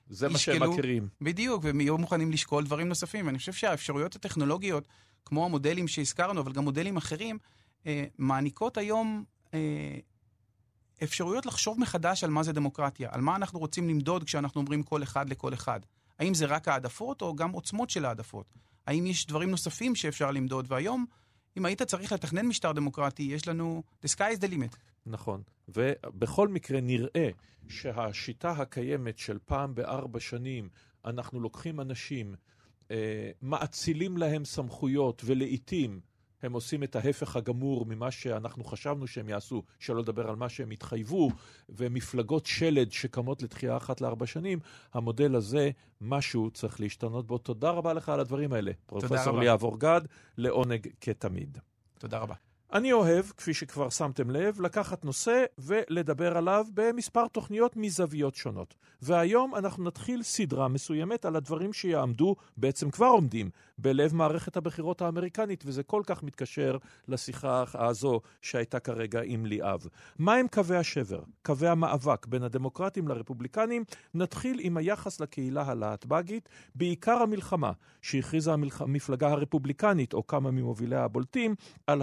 זה 0.10 0.30
מה 0.30 0.38
שהם 0.38 0.72
מכירים. 0.72 1.08
בדיוק, 1.22 1.64
והם 1.64 1.82
יהיו 1.82 1.98
מוכנים 1.98 2.32
לשקול 2.32 2.64
דברים 2.64 2.88
נוספים. 2.88 3.30
אני 3.30 3.38
חושב 3.38 3.54
שהאפשרויות 3.54 4.16
הטכנולוגיות, 4.16 4.88
כמו 5.26 5.46
המודלים 5.46 5.88
שהזכרנו, 5.88 6.42
אבל 6.42 6.52
גם 6.52 6.64
מודלים 6.64 6.98
אחרים, 6.98 7.38
אה, 7.88 8.06
מעניקות 8.18 8.78
היום 8.78 9.24
אה, 9.54 9.60
אפשרויות 11.04 11.46
לחשוב 11.46 11.80
מחדש 11.80 12.24
על 12.24 12.30
מה 12.30 12.44
זה 12.44 12.54
דמוקרטיה, 12.54 13.10
על 13.12 13.22
מה 13.22 13.36
אנחנו 13.36 13.60
רוצים 13.60 13.90
למדוד 13.90 14.24
כשאנחנו 14.24 14.62
אומרים 14.62 14.84
כל 14.84 15.04
אחד 15.04 15.30
לכל 15.30 15.54
אחד. 15.54 15.80
האם 16.20 16.34
זה 16.34 16.46
רק 16.46 16.68
העדפות 16.68 17.22
או 17.22 17.36
גם 17.36 17.52
עוצמות 17.52 17.90
של 17.90 18.06
העדפות? 18.06 18.54
האם 18.88 19.06
יש 19.06 19.28
דברים 19.28 19.50
נוספים 19.50 19.96
שאפשר 19.96 20.32
למדוד? 20.32 20.66
והיום, 20.70 21.06
אם 21.58 21.66
היית 21.66 21.82
צריך 21.82 22.12
לתכנן 22.12 22.46
משטר 22.46 22.72
דמוקרטי, 22.72 23.24
יש 23.24 23.48
לנו 23.48 23.84
the 24.06 24.10
sky 24.10 24.38
is 24.38 24.42
the 24.42 24.52
limit. 24.52 24.76
נכון, 25.06 25.42
ובכל 25.68 26.48
מקרה 26.48 26.82
נראה 26.82 27.30
שהשיטה 27.68 28.52
הקיימת 28.52 29.18
של 29.18 29.38
פעם 29.46 29.76
בארבע 29.76 30.20
שנים, 30.20 30.70
אנחנו 31.06 31.40
לוקחים 31.40 31.82
אנשים, 31.82 32.36
אה, 32.92 33.32
מאצילים 33.42 34.18
להם 34.18 34.46
סמכויות 34.46 35.22
ולעיתים 35.26 36.00
הם 36.44 36.54
עושים 36.54 36.84
את 36.84 36.96
ההפך 36.96 37.36
הגמור 37.36 37.86
ממה 37.86 38.12
שאנחנו 38.12 38.64
חשבנו 38.64 39.08
שהם 39.08 39.30
יעשו, 39.30 39.64
שלא 39.80 40.00
לדבר 40.00 40.30
על 40.30 40.36
מה 40.36 40.50
שהם 40.50 40.72
התחייבו, 40.72 41.32
ומפלגות 41.70 42.46
שלד 42.46 42.92
שקמות 42.92 43.44
לתחייה 43.44 43.78
אחת 43.78 44.02
לארבע 44.02 44.26
שנים, 44.26 44.60
המודל 44.94 45.36
הזה, 45.36 45.70
משהו 46.02 46.52
צריך 46.52 46.80
להשתנות 46.80 47.28
בו. 47.28 47.38
תודה 47.38 47.70
רבה 47.70 47.94
לך 47.94 48.10
על 48.10 48.20
הדברים 48.20 48.54
האלה. 48.54 48.72
פרופסור 48.86 49.40
ליאב 49.40 49.64
אורגד, 49.64 50.02
לעונג 50.38 50.88
כתמיד. 51.02 51.58
תודה 52.00 52.18
רבה. 52.18 52.45
אני 52.76 52.94
אוהב, 52.94 53.26
כפי 53.38 53.54
שכבר 53.54 53.90
שמתם 53.90 54.30
לב, 54.30 54.62
לקחת 54.62 55.06
נושא 55.06 55.44
ולדבר 55.58 56.38
עליו 56.38 56.66
במספר 56.74 57.28
תוכניות 57.28 57.78
מזוויות 57.78 58.36
שונות. 58.36 58.76
והיום 59.02 59.56
אנחנו 59.56 59.84
נתחיל 59.84 60.24
סדרה 60.24 60.68
מסוימת 60.68 61.26
על 61.26 61.36
הדברים 61.36 61.74
שיעמדו, 61.74 62.36
בעצם 62.58 62.92
כבר 62.92 63.06
עומדים, 63.06 63.50
בלב 63.78 64.16
מערכת 64.16 64.58
הבחירות 64.58 65.02
האמריקנית, 65.02 65.64
וזה 65.68 65.84
כל 65.84 66.02
כך 66.06 66.24
מתקשר 66.24 66.78
לשיחה 67.08 67.64
הזו 67.74 68.22
שהייתה 68.42 68.80
כרגע 68.80 69.22
עם 69.24 69.46
ליאב. 69.46 69.88
מהם 70.20 70.48
קווי 70.48 70.78
השבר, 70.78 71.22
קווי 71.44 71.68
המאבק 71.68 72.26
בין 72.26 72.44
הדמוקרטים 72.44 73.08
לרפובליקנים? 73.08 73.84
נתחיל 74.14 74.58
עם 74.62 74.78
היחס 74.78 75.20
לקהילה 75.20 75.64
הלהטב"גית, 75.64 76.50
בעיקר 76.76 77.18
המלחמה 77.22 77.72
שהכריזה 78.02 78.52
המפלגה 78.80 79.30
הרפובליקנית, 79.30 80.14
או 80.14 80.28
כמה 80.28 80.52
ממוביליה 80.52 81.04
הבולטים, 81.04 81.56
על 81.88 82.02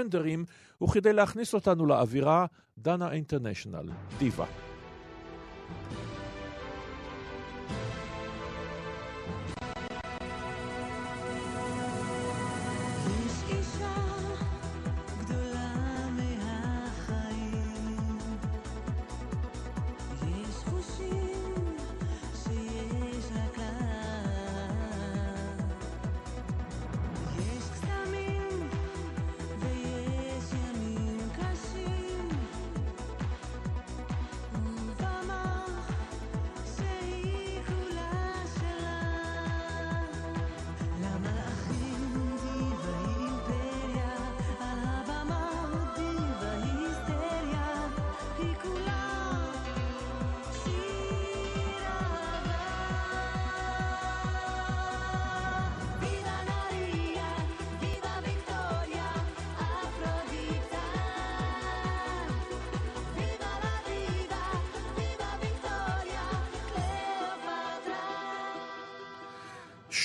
הטרנסג'נדרים, 0.00 0.44
וכדי 0.82 1.12
להכניס 1.12 1.54
אותנו 1.54 1.86
לאווירה, 1.86 2.46
דנה 2.78 3.12
אינטרנשיונל, 3.12 3.88
דיווה. 4.18 4.46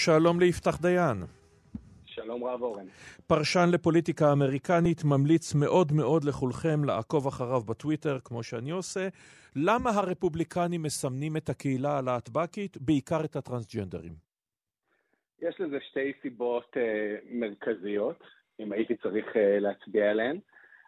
שלום 0.05 0.39
ליפתח 0.39 0.81
דיין. 0.81 1.17
שלום 2.05 2.43
רב 2.43 2.61
אורן. 2.61 2.85
פרשן 3.27 3.69
לפוליטיקה 3.73 4.31
אמריקנית, 4.31 5.03
ממליץ 5.03 5.55
מאוד 5.55 5.91
מאוד 5.91 6.23
לכולכם 6.23 6.83
לעקוב 6.83 7.27
אחריו 7.27 7.61
בטוויטר, 7.61 8.19
כמו 8.23 8.43
שאני 8.43 8.71
עושה. 8.71 9.07
למה 9.55 9.89
הרפובליקנים 9.89 10.83
מסמנים 10.83 11.37
את 11.37 11.49
הקהילה 11.49 11.97
הלהטב"קית, 11.97 12.77
בעיקר 12.77 13.25
את 13.25 13.35
הטרנסג'נדרים? 13.35 14.13
יש 15.41 15.55
לזה 15.59 15.77
שתי 15.89 16.11
סיבות 16.21 16.77
אה, 16.77 17.15
מרכזיות, 17.31 18.23
אם 18.59 18.71
הייתי 18.71 18.95
צריך 18.95 19.25
אה, 19.35 19.59
להצביע 19.59 20.11
עליהן. 20.11 20.39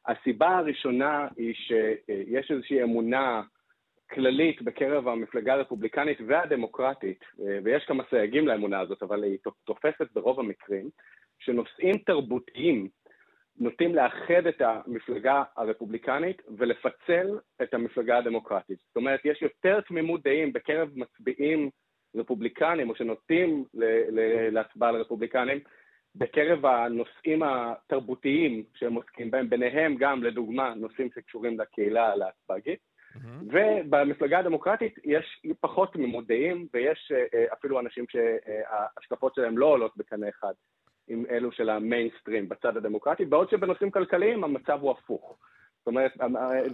הסיבה 0.08 0.58
הראשונה 0.58 1.28
היא 1.38 1.54
שיש 1.54 2.52
איזושהי 2.52 2.84
אמונה 2.84 3.42
כללית 4.12 4.62
בקרב 4.62 5.08
המפלגה 5.08 5.54
הרפובליקנית 5.54 6.18
והדמוקרטית, 6.28 7.24
אה, 7.40 7.60
ויש 7.64 7.86
כמה 7.86 8.04
סייגים 8.10 8.48
לאמונה 8.48 8.80
הזאת, 8.80 9.04
אבל 9.04 9.24
היא 9.24 9.38
תופסת 9.66 10.12
ברוב 10.14 10.40
המקרים, 10.40 10.90
שנושאים 11.40 11.98
תרבותיים 11.98 12.90
נוטים 13.60 13.96
לאחד 13.96 14.48
את 14.50 14.62
המפלגה 14.62 15.44
הרפובליקנית 15.58 16.42
ולפצל 16.58 17.40
את 17.62 17.74
המפלגה 17.74 18.18
הדמוקרטית. 18.18 18.80
זאת 18.88 18.96
אומרת, 18.96 19.20
יש 19.26 19.42
יותר 19.42 19.82
תמימות 19.82 20.24
דעים 20.24 20.54
בקרב 20.54 20.90
מצביעים 20.96 21.70
רפובליקנים, 22.16 22.90
או 22.90 22.96
שנוטים 22.96 23.66
להצבעה 24.52 24.92
לרפובליקנים, 24.92 25.60
בקרב 26.16 26.66
הנושאים 26.66 27.44
התרבותיים 27.44 28.64
שהם 28.76 28.94
עוסקים 28.94 29.32
בהם, 29.32 29.50
ביניהם 29.50 29.96
גם, 29.96 30.24
לדוגמה, 30.24 30.74
נושאים 30.76 31.10
שקשורים 31.16 31.60
לקהילה 31.60 32.08
הלהטב"גית. 32.12 32.80
ובמפלגה 33.42 34.40
הדמוקרטית 34.40 34.96
יש 35.04 35.42
פחות 35.60 35.96
ממודעים, 35.96 36.68
ויש 36.74 37.12
אה, 37.12 37.46
אפילו 37.54 37.80
אנשים 37.80 38.06
שההשקפות 38.10 39.36
שלהם 39.36 39.58
לא 39.58 39.66
עולות 39.66 39.98
בקנה 39.98 40.30
אחד 40.30 40.54
עם 41.08 41.24
אלו 41.30 41.52
של 41.52 41.70
המיינסטרים 41.70 42.50
בצד 42.50 42.78
הדמוקרטי, 42.78 43.26
בעוד 43.26 43.50
שבנושאים 43.50 43.92
כלכליים 43.92 44.44
המצב 44.44 44.80
הוא 44.82 44.92
הפוך. 44.92 45.38
זאת 45.80 45.88
אומרת, 45.88 46.12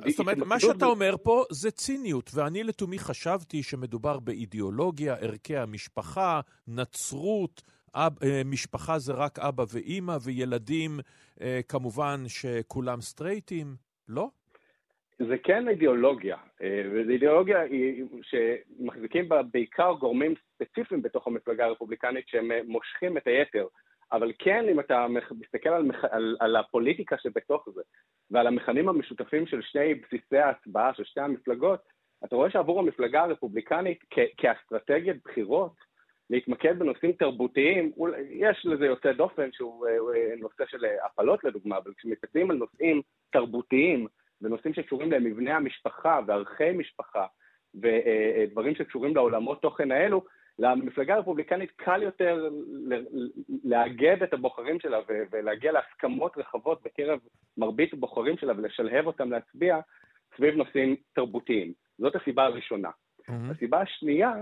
זאת 0.10 0.20
אומרת 0.20 0.38
מה 0.38 0.60
שאתה 0.60 0.86
אומר 0.86 1.16
פה 1.24 1.44
זה 1.52 1.72
ציניות, 1.72 2.32
ואני 2.34 2.64
לתומי 2.64 3.00
חשבתי 3.00 3.64
שמדובר 3.64 4.20
באידיאולוגיה, 4.20 5.16
ערכי 5.16 5.58
המשפחה, 5.58 6.42
נצרות, 6.68 7.62
אב, 7.96 8.18
אה, 8.24 8.42
משפחה 8.46 9.00
זה 9.00 9.14
רק 9.14 9.40
אבא 9.40 9.64
ואימא, 9.74 10.18
וילדים 10.24 11.00
אה, 11.42 11.60
כמובן 11.68 12.24
שכולם 12.28 13.02
סטרייטים, 13.02 13.76
לא? 14.10 14.30
זה 15.20 15.38
כן 15.38 15.70
אידיאולוגיה, 15.70 16.38
אה, 16.62 16.84
וזו 16.92 17.12
אידיאולוגיה 17.12 17.60
שמחזיקים 18.22 19.30
בה 19.30 19.44
בעיקר 19.44 19.94
גורמים 20.00 20.34
ספציפיים 20.56 21.02
בתוך 21.02 21.28
המפלגה 21.28 21.66
הרפובליקנית 21.66 22.28
שהם 22.28 22.52
אה, 22.52 22.60
מושכים 22.66 23.18
את 23.18 23.28
היתר. 23.28 23.68
אבל 24.12 24.32
כן, 24.40 24.66
אם 24.70 24.80
אתה 24.80 25.08
מסתכל 25.42 25.70
על, 25.70 25.92
על, 26.12 26.38
על 26.40 26.56
הפוליטיקה 26.56 27.18
שבתוך 27.18 27.70
זה, 27.76 27.82
ועל 28.32 28.48
המכנים 28.48 28.90
המשותפים 28.90 29.48
של 29.48 29.62
שני 29.62 29.94
בסיסי 29.94 30.38
ההצבעה 30.38 30.94
של 30.94 31.04
שתי 31.04 31.22
המפלגות, 31.22 31.80
אתה 32.26 32.36
רואה 32.36 32.50
שעבור 32.50 32.80
המפלגה 32.80 33.24
הרפובליקנית 33.24 34.00
כאסטרטגיית 34.38 35.18
בחירות, 35.26 35.74
להתמקד 36.30 36.80
בנושאים 36.80 37.12
תרבותיים, 37.12 37.92
יש 38.30 38.66
לזה 38.66 38.86
יוצא 38.86 39.12
דופן 39.12 39.52
שהוא 39.52 39.88
אה, 39.88 40.36
נושא 40.40 40.64
של 40.68 40.86
הפלות 41.06 41.44
לדוגמה, 41.44 41.78
אבל 41.78 41.92
כשמסתכלים 41.98 42.52
על 42.52 42.58
נושאים 42.58 43.02
תרבותיים, 43.32 44.08
ונושאים 44.44 44.74
שקשורים 44.74 45.12
למבנה 45.12 45.56
המשפחה 45.56 46.20
וערכי 46.28 46.72
משפחה 46.72 47.26
ודברים 47.76 48.76
שקשורים 48.76 49.16
לעולמות 49.16 49.62
תוכן 49.62 49.92
האלו, 49.92 50.24
למפלגה 50.60 51.16
הרפובליקנית 51.16 51.72
קל 51.72 52.04
יותר 52.04 52.50
לאגד 53.64 54.24
את 54.24 54.34
הבוחרים 54.34 54.80
שלה 54.80 55.00
ולהגיע 55.32 55.72
להסכמות 55.72 56.38
רחבות 56.38 56.84
בקרב 56.84 57.20
מרבית 57.58 57.94
הבוחרים 57.94 58.38
שלה 58.38 58.54
ולשלהב 58.58 59.08
אותם 59.08 59.32
להצביע 59.32 59.80
סביב 60.38 60.56
נושאים 60.56 60.96
תרבותיים. 61.14 61.74
זאת 61.98 62.16
הסיבה 62.16 62.46
הראשונה. 62.46 62.90
Mm-hmm. 62.90 63.32
הסיבה 63.52 63.82
השנייה 63.82 64.34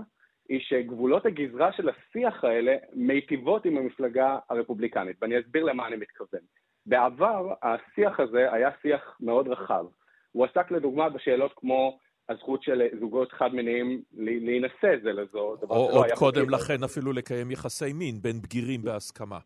היא 0.48 0.60
שגבולות 0.60 1.26
הגזרה 1.26 1.72
של 1.72 1.88
השיח 1.88 2.44
האלה 2.44 2.76
מיטיבות 2.92 3.64
עם 3.64 3.76
המפלגה 3.76 4.38
הרפובליקנית, 4.50 5.16
ואני 5.22 5.40
אסביר 5.40 5.64
למה 5.64 5.86
אני 5.86 5.96
מתכוון. 5.96 6.40
בעבר 6.86 7.54
השיח 7.62 8.20
הזה 8.20 8.52
היה 8.52 8.70
שיח 8.82 9.16
מאוד 9.20 9.48
רחב. 9.48 9.84
הוא 10.32 10.46
עסק 10.46 10.70
לדוגמה 10.70 11.08
בשאלות 11.08 11.52
כמו 11.56 11.98
הזכות 12.28 12.62
של 12.62 12.82
זוגות 13.00 13.32
חד-מיניים 13.32 14.02
להינשא 14.12 14.96
זה 15.02 15.12
לזו. 15.12 15.56
או 15.70 15.90
עוד 15.90 16.06
קודם 16.18 16.50
לכן 16.50 16.84
אפילו 16.84 17.12
לקיים 17.12 17.50
יחסי 17.50 17.92
מין 17.92 18.14
בין 18.22 18.40
בגירים 18.42 18.82
בהסכמה. 18.82 19.38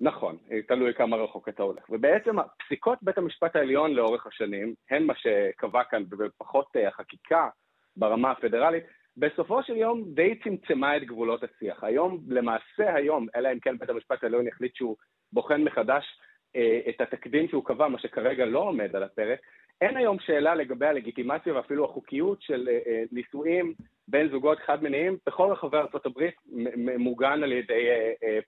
נכון, 0.00 0.36
תלוי 0.68 0.94
כמה 0.94 1.16
רחוק 1.16 1.48
אתה 1.48 1.62
הולך. 1.62 1.90
ובעצם 1.90 2.36
פסיקות 2.58 2.98
בית 3.02 3.18
המשפט 3.18 3.56
העליון 3.56 3.94
לאורך 3.94 4.26
השנים, 4.26 4.74
הן 4.90 5.02
מה 5.02 5.14
שקבע 5.16 5.84
כאן, 5.84 6.02
ופחות 6.18 6.66
החקיקה 6.88 7.48
ברמה 7.96 8.30
הפדרלית, 8.30 8.84
בסופו 9.16 9.62
של 9.62 9.76
יום 9.76 10.04
די 10.14 10.34
צמצמה 10.44 10.96
את 10.96 11.04
גבולות 11.04 11.40
השיח. 11.42 11.84
היום, 11.84 12.20
למעשה 12.28 12.94
היום, 12.94 13.26
אלא 13.36 13.52
אם 13.52 13.60
כן 13.60 13.78
בית 13.78 13.90
המשפט 13.90 14.22
העליון 14.22 14.46
יחליט 14.46 14.74
שהוא 14.74 14.96
בוחן 15.32 15.64
מחדש 15.64 16.04
אה, 16.04 16.25
את 16.88 17.00
התקדים 17.00 17.48
שהוא 17.48 17.64
קבע, 17.64 17.88
מה 17.88 17.98
שכרגע 17.98 18.44
לא 18.44 18.58
עומד 18.58 18.96
על 18.96 19.02
הפרק, 19.02 19.38
אין 19.80 19.96
היום 19.96 20.18
שאלה 20.20 20.54
לגבי 20.54 20.86
הלגיטימציה 20.86 21.54
ואפילו 21.54 21.84
החוקיות 21.84 22.42
של 22.42 22.68
אה, 22.68 22.78
אה, 22.86 23.02
נישואים 23.12 23.74
בין 24.08 24.28
זוגות 24.28 24.58
חד-מיניים 24.58 25.16
בכל 25.26 25.52
רחבי 25.52 25.76
ארה"ב 25.76 26.28
מוגן 26.98 27.42
על 27.42 27.52
ידי 27.52 27.86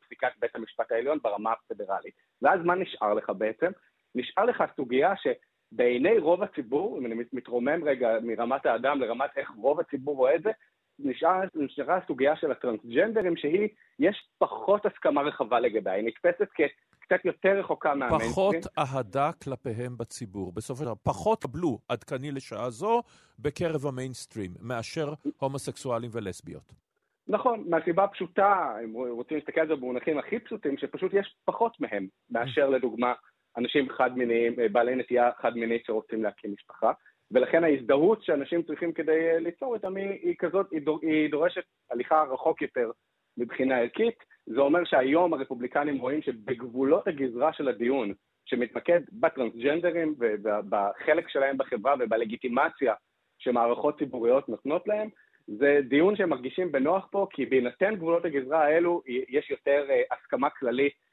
פסיקת 0.01 0.33
בית 0.41 0.57
המשפט 0.57 0.93
העליון 0.93 1.19
ברמה 1.23 1.53
הפדרלית. 1.53 2.15
ואז 2.43 2.61
מה 2.65 2.75
נשאר 2.75 3.15
לך 3.15 3.33
בעצם? 3.39 3.71
נשאר 4.15 4.45
לך 4.45 4.65
סוגיה 4.77 5.15
שבעיני 5.17 6.19
רוב 6.19 6.43
הציבור, 6.43 6.99
אם 6.99 7.07
אני 7.07 7.15
מתרומם 7.33 7.85
רגע 7.85 8.09
מרמת 8.23 8.67
האדם 8.67 9.01
לרמת 9.01 9.31
איך 9.37 9.51
רוב 9.57 9.81
הציבור 9.81 10.17
רואה 10.17 10.35
את 10.35 10.43
זה, 10.43 10.51
נשאר, 10.99 11.41
נשארה 11.55 11.97
הסוגיה 11.97 12.37
של 12.37 12.51
הטרנסג'נדרים 12.51 13.37
שהיא, 13.37 13.69
יש 13.99 14.29
פחות 14.39 14.87
הסכמה 14.87 15.23
רחבה 15.23 15.61
לגביה, 15.61 15.93
היא 15.93 16.05
נתפסת 16.05 16.49
כ... 16.55 16.61
קצת 17.09 17.25
יותר 17.25 17.59
רחוקה 17.59 17.95
מהמיינסטרים. 17.95 18.31
פחות 18.33 18.55
אהדה 18.79 19.31
כלפיהם 19.45 19.97
בציבור. 19.99 20.53
בסופו 20.53 20.79
של 20.79 20.85
דבר, 20.85 20.95
פחות 21.03 21.43
קבלו 21.43 21.79
עדכני 21.89 22.31
לשעה 22.31 22.71
זו 22.71 23.03
בקרב 23.39 23.87
המיינסטרים, 23.87 24.51
מאשר 24.63 25.13
הומוסקסואלים 25.39 26.11
ולסביות. 26.13 26.73
נכון, 27.29 27.65
מהסיבה 27.69 28.05
הפשוטה, 28.05 28.77
אם 28.85 28.93
רוצים 28.93 29.37
להסתכל 29.37 29.61
על 29.61 29.69
זה 29.69 29.77
במונחים 29.77 30.19
הכי 30.19 30.39
פשוטים, 30.39 30.79
שפשוט 30.79 31.15
יש 31.15 31.37
פחות 31.45 31.81
מהם, 31.81 32.07
מאשר 32.31 32.69
לדוגמה 32.69 33.13
אנשים 33.57 33.89
חד-מיניים, 33.89 34.57
בעלי 34.73 34.97
נטייה 34.97 35.31
חד-מינית 35.41 35.85
שרוצים 35.87 36.23
להקים 36.23 36.53
משפחה. 36.53 36.93
ולכן 37.31 37.65
ההזדהות 37.65 38.23
שאנשים 38.23 38.63
צריכים 38.63 38.93
כדי 38.93 39.41
ליצור 39.41 39.75
איתם 39.75 39.97
היא, 39.97 40.09
היא 40.09 40.35
כזאת, 40.39 40.67
היא 41.03 41.31
דורשת 41.31 41.63
הליכה 41.91 42.23
רחוק 42.23 42.63
יותר 42.63 42.91
מבחינה 43.39 43.79
ערכית. 43.79 44.15
זה 44.47 44.61
אומר 44.61 44.85
שהיום 44.85 45.35
הרפובליקנים 45.35 45.99
רואים 45.99 46.23
שבגבולות 46.23 47.09
הגזרה 47.09 47.53
של 47.53 47.69
הדיון, 47.69 48.13
שמתמקד 48.45 49.01
בטרנסג'נדרים 49.13 50.15
ובחלק 50.19 51.29
שלהם 51.29 51.59
בחברה 51.59 51.95
ובלגיטימציה 51.99 52.95
שמערכות 53.39 53.99
ציבוריות 53.99 54.49
נותנות 54.49 54.89
להם, 54.89 55.09
זה 55.47 55.81
דיון 55.89 56.17
שהם 56.17 56.29
מרגישים 56.29 56.73
בנוח 56.73 57.09
פה, 57.11 57.27
כי 57.31 57.47
בהינתן 57.47 57.95
גבולות 57.97 58.25
הגזרה 58.25 58.65
האלו, 58.65 59.03
יש 59.07 59.51
יותר 59.51 59.87
אה, 59.91 60.03
הסכמה 60.11 60.51
כללית 60.51 60.93
אה, 60.93 61.08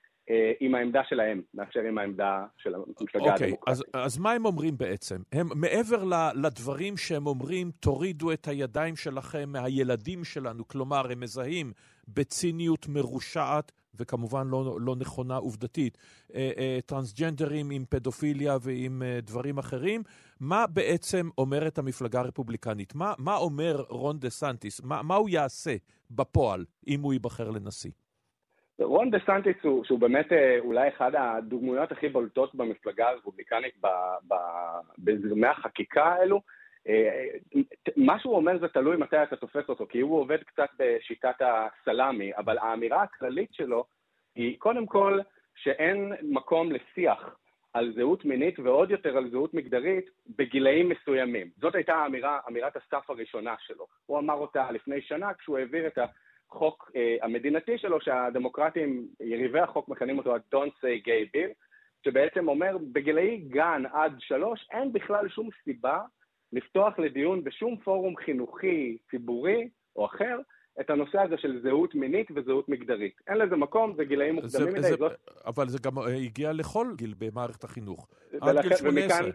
עם 0.59 0.75
העמדה 0.75 1.01
שלהם, 1.09 1.41
מאשר 1.53 1.79
עם 1.79 1.97
העמדה 1.97 2.45
של 2.57 2.75
המפלגה 2.75 3.25
okay, 3.25 3.43
הדמוקרטית. 3.43 3.59
אז, 3.67 3.83
אז 3.93 4.17
מה 4.17 4.31
הם 4.31 4.45
אומרים 4.45 4.77
בעצם? 4.77 5.21
הם 5.31 5.47
מעבר 5.55 6.03
לדברים 6.35 6.97
שהם 6.97 7.27
אומרים, 7.27 7.71
תורידו 7.79 8.31
את 8.31 8.47
הידיים 8.47 8.95
שלכם 8.95 9.49
מהילדים 9.49 10.23
שלנו, 10.23 10.67
כלומר, 10.67 11.11
הם 11.11 11.19
מזהים 11.19 11.71
בציניות 12.07 12.87
מרושעת, 12.87 13.71
וכמובן 13.99 14.47
לא, 14.47 14.77
לא 14.81 14.95
נכונה 14.95 15.35
עובדתית, 15.35 15.97
אה, 16.35 16.51
אה, 16.57 16.79
טרנסג'נדרים 16.85 17.69
עם 17.69 17.85
פדופיליה 17.89 18.57
ועם 18.61 19.03
דברים 19.23 19.57
אחרים. 19.57 20.03
מה 20.39 20.67
בעצם 20.67 21.29
אומרת 21.37 21.77
המפלגה 21.77 22.19
הרפובליקנית? 22.19 22.95
מה, 22.95 23.13
מה 23.17 23.35
אומר 23.35 23.83
רון 23.89 24.19
דה 24.19 24.29
סנטיס? 24.29 24.81
מה, 24.81 25.01
מה 25.01 25.15
הוא 25.15 25.29
יעשה 25.29 25.75
בפועל 26.11 26.65
אם 26.87 27.01
הוא 27.01 27.13
ייבחר 27.13 27.49
לנשיא? 27.49 27.91
רון 28.79 29.11
דה 29.11 29.17
סנטיס 29.25 29.55
הוא, 29.63 29.83
שהוא 29.83 29.99
באמת 29.99 30.33
אה, 30.33 30.59
אולי 30.59 30.87
אחת 30.87 31.11
הדוגמאות 31.15 31.91
הכי 31.91 32.09
בולטות 32.09 32.55
במפלגה 32.55 33.09
הרפובליקנית 33.09 33.75
בזרמי 34.97 35.47
החקיקה 35.47 36.03
האלו. 36.03 36.41
אה, 36.87 37.27
מה 37.97 38.19
שהוא 38.19 38.35
אומר 38.35 38.59
זה 38.59 38.67
תלוי 38.67 38.97
מתי 38.97 39.23
אתה 39.23 39.35
תופס 39.35 39.69
אותו, 39.69 39.87
כי 39.87 39.99
הוא 39.99 40.19
עובד 40.19 40.43
קצת 40.43 40.69
בשיטת 40.79 41.35
הסלאמי, 41.41 42.31
אבל 42.37 42.57
האמירה 42.57 43.03
הכללית 43.03 43.53
שלו 43.53 43.85
היא 44.35 44.59
קודם 44.59 44.85
כל 44.85 45.19
שאין 45.55 46.13
מקום 46.21 46.71
לשיח 46.71 47.37
על 47.73 47.93
זהות 47.95 48.25
מינית 48.25 48.59
ועוד 48.59 48.91
יותר 48.91 49.17
על 49.17 49.29
זהות 49.29 49.53
מגדרית 49.53 50.05
בגילאים 50.37 50.89
מסוימים. 50.89 51.49
זאת 51.61 51.75
הייתה 51.75 51.93
האמירה, 51.93 52.39
אמירת 52.47 52.75
הסף 52.75 53.09
הראשונה 53.09 53.55
שלו. 53.59 53.87
הוא 54.05 54.19
אמר 54.19 54.33
אותה 54.33 54.71
לפני 54.71 55.01
שנה 55.01 55.33
כשהוא 55.33 55.57
העביר 55.57 55.87
את 55.87 55.97
ה... 55.97 56.05
החוק 56.51 56.91
אה, 56.95 57.17
המדינתי 57.21 57.77
שלו, 57.77 58.01
שהדמוקרטים, 58.01 59.07
יריבי 59.19 59.59
החוק 59.59 59.89
מכנים 59.89 60.17
אותו 60.17 60.35
ה-Don't 60.35 60.73
say 60.81 61.07
gay 61.07 61.35
bill, 61.35 61.53
שבעצם 62.05 62.47
אומר 62.47 62.77
בגילאי 62.91 63.37
גן 63.37 63.83
עד 63.93 64.11
שלוש 64.19 64.67
אין 64.71 64.93
בכלל 64.93 65.29
שום 65.29 65.49
סיבה 65.63 65.99
לפתוח 66.53 66.99
לדיון 66.99 67.43
בשום 67.43 67.77
פורום 67.77 68.15
חינוכי, 68.15 68.97
ציבורי 69.11 69.69
או 69.95 70.05
אחר, 70.05 70.39
את 70.81 70.89
הנושא 70.89 71.21
הזה 71.21 71.37
של 71.37 71.61
זהות 71.63 71.95
מינית 71.95 72.27
וזהות 72.35 72.69
מגדרית. 72.69 73.13
אין 73.27 73.37
לזה 73.37 73.55
מקום, 73.55 73.93
זה 73.97 74.03
גילאים 74.03 74.35
מוקדמים 74.35 74.73
מדי. 74.73 74.89
זאת... 74.97 75.11
אבל 75.45 75.69
זה 75.69 75.77
גם 75.83 75.99
אה, 75.99 76.15
הגיע 76.15 76.53
לכל 76.53 76.87
גיל 76.95 77.13
במערכת 77.17 77.63
החינוך. 77.63 78.07
עד 78.41 78.61
גיל 78.61 78.75
18. 78.75 78.89
ומכאן, 78.89 79.29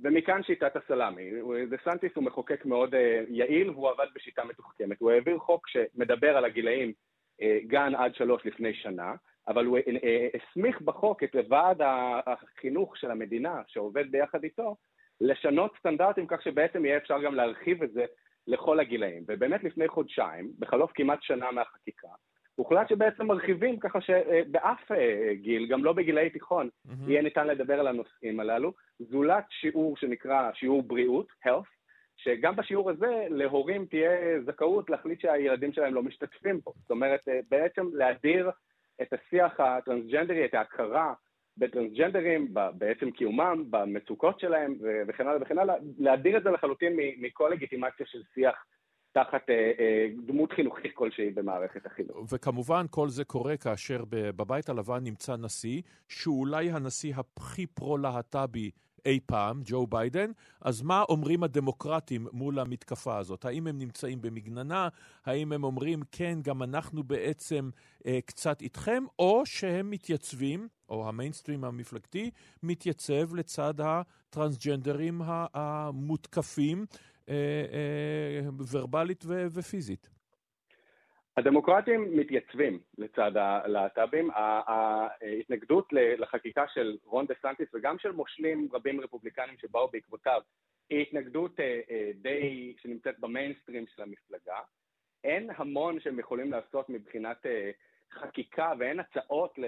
ומכאן 0.00 0.42
שיטת 0.42 0.76
הסלאמי. 0.76 1.30
דה 1.70 1.76
סנטיס 1.84 2.12
הוא 2.14 2.24
מחוקק 2.24 2.64
מאוד 2.64 2.94
uh, 2.94 2.98
יעיל 3.28 3.70
והוא 3.70 3.90
עבד 3.90 4.06
בשיטה 4.14 4.44
מתוחכמת. 4.44 5.00
הוא 5.00 5.10
העביר 5.10 5.38
חוק 5.38 5.68
שמדבר 5.68 6.36
על 6.36 6.44
הגילאים 6.44 6.92
uh, 7.40 7.44
גן 7.66 7.94
עד 7.94 8.14
שלוש 8.14 8.46
לפני 8.46 8.74
שנה, 8.74 9.14
אבל 9.48 9.64
הוא 9.64 9.78
uh, 9.78 9.82
הסמיך 10.36 10.80
בחוק 10.80 11.24
את 11.24 11.36
ועד 11.48 11.80
החינוך 12.26 12.96
של 12.96 13.10
המדינה 13.10 13.62
שעובד 13.66 14.10
ביחד 14.10 14.44
איתו 14.44 14.76
לשנות 15.20 15.72
סטנדרטים 15.78 16.26
כך 16.26 16.42
שבעצם 16.42 16.84
יהיה 16.84 16.96
אפשר 16.96 17.22
גם 17.22 17.34
להרחיב 17.34 17.82
את 17.82 17.92
זה 17.92 18.04
לכל 18.46 18.80
הגילאים. 18.80 19.24
ובאמת 19.28 19.64
לפני 19.64 19.88
חודשיים, 19.88 20.52
בחלוף 20.58 20.90
כמעט 20.94 21.22
שנה 21.22 21.50
מהחקיקה, 21.50 22.08
הוחלט 22.54 22.88
שבעצם 22.88 23.26
מרחיבים 23.26 23.78
ככה 23.78 24.00
שבאף 24.00 24.92
אה, 24.92 25.34
גיל, 25.34 25.66
גם 25.66 25.84
לא 25.84 25.92
בגילאי 25.92 26.30
תיכון, 26.30 26.68
mm-hmm. 26.68 26.90
יהיה 27.08 27.22
ניתן 27.22 27.46
לדבר 27.46 27.80
על 27.80 27.86
הנושאים 27.86 28.40
הללו, 28.40 28.72
זולת 28.98 29.44
שיעור 29.50 29.96
שנקרא 29.96 30.50
שיעור 30.54 30.82
בריאות, 30.82 31.26
health, 31.46 31.68
שגם 32.16 32.56
בשיעור 32.56 32.90
הזה 32.90 33.26
להורים 33.30 33.86
תהיה 33.86 34.10
זכאות 34.46 34.90
להחליט 34.90 35.20
שהילדים 35.20 35.72
שלהם 35.72 35.94
לא 35.94 36.02
משתתפים 36.02 36.60
בו. 36.64 36.72
זאת 36.80 36.90
אומרת, 36.90 37.28
אה, 37.28 37.40
בעצם 37.50 37.86
להדיר 37.92 38.50
את 39.02 39.12
השיח 39.12 39.60
הטרנסג'נדרי, 39.60 40.44
את 40.44 40.54
ההכרה 40.54 41.14
בטרנסג'נדרים, 41.56 42.54
בעצם 42.78 43.10
קיומם, 43.10 43.64
במצוקות 43.70 44.40
שלהם 44.40 44.74
וכן 45.08 45.26
הלאה 45.26 45.42
וכן 45.42 45.58
הלאה, 45.58 45.74
להדיר 45.98 46.36
את 46.36 46.42
זה 46.42 46.50
לחלוטין 46.50 46.92
מכל 46.96 47.50
לגיטימציה 47.52 48.06
של 48.06 48.22
שיח 48.34 48.64
תחת 49.14 49.50
אה, 49.50 49.72
אה, 49.78 50.06
דמות 50.26 50.52
חינוכית 50.52 50.92
כלשהי 50.94 51.30
במערכת 51.30 51.86
החינוך. 51.86 52.16
וכמובן 52.32 52.86
כל 52.90 53.08
זה 53.08 53.24
קורה 53.24 53.56
כאשר 53.56 54.04
בבית 54.10 54.68
הלבן 54.68 55.04
נמצא 55.04 55.36
נשיא, 55.36 55.82
שהוא 56.08 56.40
אולי 56.40 56.70
הנשיא 56.70 57.14
הכי 57.16 57.66
פרו-להט"בי 57.66 58.70
אי 59.06 59.20
פעם, 59.26 59.60
ג'ו 59.64 59.86
ביידן, 59.86 60.30
אז 60.60 60.82
מה 60.82 61.02
אומרים 61.08 61.42
הדמוקרטים 61.42 62.26
מול 62.32 62.58
המתקפה 62.58 63.18
הזאת? 63.18 63.44
האם 63.44 63.66
הם 63.66 63.78
נמצאים 63.78 64.22
במגננה? 64.22 64.88
האם 65.24 65.52
הם 65.52 65.64
אומרים, 65.64 66.00
כן, 66.12 66.38
גם 66.42 66.62
אנחנו 66.62 67.02
בעצם 67.02 67.70
אה, 68.06 68.18
קצת 68.26 68.62
איתכם, 68.62 69.04
או 69.18 69.46
שהם 69.46 69.90
מתייצבים, 69.90 70.68
או 70.88 71.08
המיינסטרים 71.08 71.64
המפלגתי, 71.64 72.30
מתייצב 72.62 73.34
לצד 73.34 73.74
הטרנסג'נדרים 73.78 75.20
המותקפים 75.54 76.86
אה, 77.28 77.64
אה, 77.72 78.48
ורבלית 78.72 79.24
ופיזית. 79.54 80.08
הדמוקרטים 81.36 82.16
מתייצבים 82.16 82.80
לצד 82.98 83.36
הלהט"בים. 83.36 84.30
ההתנגדות 84.66 85.88
לחקיקה 85.92 86.64
של 86.74 86.96
רון 87.04 87.26
דה 87.26 87.34
סנטיס 87.42 87.68
וגם 87.74 87.98
של 87.98 88.12
מושלים 88.12 88.68
רבים 88.72 89.00
רפובליקנים 89.00 89.58
שבאו 89.58 89.88
בעקבותיו 89.88 90.40
היא 90.90 91.02
התנגדות 91.02 91.60
אה, 91.60 92.10
די 92.14 92.74
שנמצאת 92.82 93.18
במיינסטרים 93.18 93.84
של 93.86 94.02
המפלגה. 94.02 94.58
אין 95.24 95.50
המון 95.56 96.00
שהם 96.00 96.18
יכולים 96.18 96.52
לעשות 96.52 96.88
מבחינת 96.88 97.46
חקיקה 98.12 98.72
ואין 98.78 99.00
הצעות 99.00 99.58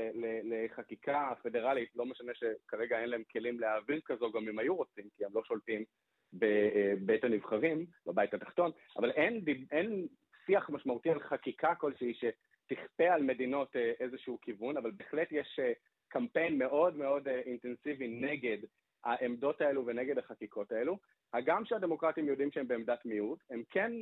לחקיקה 0.45 1.33
פדרלית, 1.43 1.97
לא 1.97 2.07
משנה 2.07 2.33
שכרגע 2.35 2.99
אין 3.01 3.09
להם 3.09 3.23
כלים 3.33 3.61
להעביר 3.61 4.01
כזו 4.05 4.33
גם 4.33 4.49
אם 4.49 4.59
היו 4.59 4.77
רוצים, 4.77 5.05
כי 5.17 5.25
הם 5.25 5.31
לא 5.35 5.43
שולטים 5.45 5.85
בבית 6.33 7.25
הנבחרים, 7.25 7.87
בבית 8.07 8.35
התחתון, 8.35 8.71
אבל 8.97 9.11
אין, 9.11 9.45
אין 9.73 10.07
שיח 10.47 10.71
משמעותי 10.71 11.11
על 11.11 11.21
חקיקה 11.21 11.75
כלשהי 11.75 12.15
שתכפה 12.15 13.05
על 13.05 13.23
מדינות 13.23 13.77
אה, 13.77 13.93
איזשהו 14.01 14.39
כיוון, 14.41 14.77
אבל 14.77 14.91
בהחלט 14.91 15.29
יש 15.31 15.59
אה, 15.63 15.73
קמפיין 16.09 16.59
מאוד 16.59 16.97
מאוד 16.97 17.29
אה, 17.29 17.39
אינטנסיבי 17.39 18.09
נגד 18.09 18.59
העמדות 19.05 19.61
האלו 19.61 19.87
ונגד 19.87 20.19
החקיקות 20.19 20.73
האלו. 20.73 20.99
הגם 21.33 21.65
שהדמוקרטים 21.65 22.29
יודעים 22.29 22.51
שהם 22.53 22.69
בעמדת 22.69 23.05
מיעוט, 23.05 23.39
הם 23.51 23.63
כן 23.71 23.93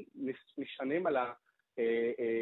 נשענים 0.58 1.06
על 1.06 1.16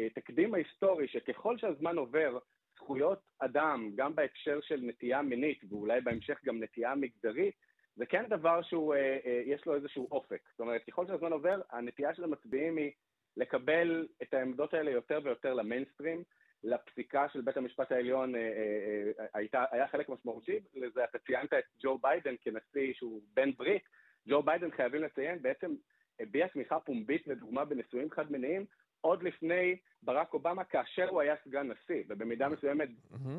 התקדים 0.07 0.53
ההיסטורי 0.53 1.07
שככל 1.07 1.57
שהזמן 1.57 1.97
עובר, 1.97 2.37
זכויות 2.75 3.19
אדם, 3.39 3.91
גם 3.95 4.15
בהקשר 4.15 4.59
של 4.61 4.81
נטייה 4.83 5.21
מינית, 5.21 5.63
ואולי 5.69 6.01
בהמשך 6.01 6.39
גם 6.45 6.63
נטייה 6.63 6.95
מגדרית, 6.95 7.55
זה 7.95 8.05
כן 8.05 8.25
דבר 8.29 8.61
שהוא, 8.61 8.95
אה, 8.95 9.17
אה, 9.25 9.41
יש 9.45 9.65
לו 9.65 9.75
איזשהו 9.75 10.07
אופק. 10.11 10.41
זאת 10.51 10.59
אומרת, 10.59 10.81
ככל 10.87 11.07
שהזמן 11.07 11.31
עובר, 11.31 11.61
הנטייה 11.71 12.13
של 12.13 12.23
המצביעים 12.23 12.77
היא 12.77 12.91
לקבל 13.37 14.07
את 14.21 14.33
העמדות 14.33 14.73
האלה 14.73 14.91
יותר 14.91 15.19
ויותר 15.23 15.53
למיינסטרים. 15.53 16.23
לפסיקה 16.63 17.29
של 17.29 17.41
בית 17.41 17.57
המשפט 17.57 17.91
העליון 17.91 18.35
אה, 18.35 18.41
אה, 18.41 19.11
אה, 19.19 19.25
הייתה, 19.33 19.65
היה 19.71 19.87
חלק 19.87 20.09
משמעותי 20.09 20.59
לזה, 20.75 21.03
אתה 21.03 21.19
ציינת 21.19 21.53
את 21.53 21.63
ג'ו 21.83 21.97
ביידן 21.97 22.35
כנשיא 22.41 22.93
שהוא 22.93 23.21
בן 23.33 23.51
ברית, 23.51 23.83
ג'ו 24.29 24.43
ביידן 24.43 24.71
חייבים 24.71 25.03
לציין, 25.03 25.41
בעצם 25.41 25.75
הביע 26.19 26.47
תמיכה 26.47 26.79
פומבית 26.79 27.27
לדוגמה 27.27 27.65
בנישואים 27.65 28.11
חד 28.11 28.31
מיניים 28.31 28.65
עוד 29.01 29.23
לפני 29.23 29.77
ברק 30.03 30.33
אובמה, 30.33 30.63
כאשר 30.63 31.09
הוא 31.09 31.21
היה 31.21 31.35
סגן 31.45 31.71
נשיא, 31.71 32.03
ובמידה 32.07 32.49
מסוימת 32.49 32.89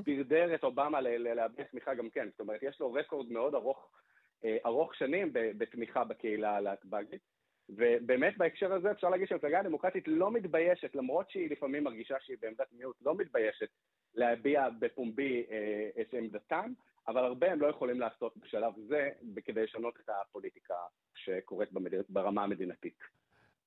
דרדר 0.05 0.55
את 0.55 0.64
אובמה 0.64 1.00
להביע 1.00 1.64
תמיכה 1.64 1.94
גם 1.94 2.11
כן. 2.11 2.28
זאת 2.30 2.40
אומרת, 2.40 2.62
יש 2.62 2.80
לו 2.80 2.92
רקורד 2.92 3.32
מאוד 3.32 3.55
ארוך, 3.55 3.90
ארוך 4.66 4.95
שנים 4.95 5.30
בתמיכה 5.32 6.05
בקהילה 6.05 6.57
הלהט"בית. 6.57 7.34
ובאמת 7.68 8.38
בהקשר 8.38 8.72
הזה 8.72 8.90
אפשר 8.90 9.09
להגיד 9.11 9.28
שהמפלגה 9.28 9.61
הדמוקרטית 9.61 10.05
לא 10.09 10.30
מתביישת, 10.30 10.95
למרות 10.95 11.30
שהיא 11.30 11.51
לפעמים 11.51 11.84
מרגישה 11.84 12.16
שהיא 12.20 12.36
בעמדת 12.40 12.72
מיעוט, 12.72 12.97
לא 13.03 13.14
מתביישת 13.14 13.68
להביע 14.14 14.68
בפומבי 14.78 15.45
אה, 15.51 15.90
את 16.01 16.14
עמדתם, 16.14 16.72
אבל 17.09 17.24
הרבה 17.24 17.53
הם 17.53 17.61
לא 17.61 17.66
יכולים 17.66 18.01
לעשות 18.01 18.36
בשלב 18.36 18.72
זה 18.88 19.11
כדי 19.45 19.64
לשנות 19.64 19.95
את 20.05 20.09
הפוליטיקה 20.09 20.74
שקורית 21.14 21.72
במדיר, 21.72 22.03
ברמה 22.09 22.45
המדינתית. 22.45 22.99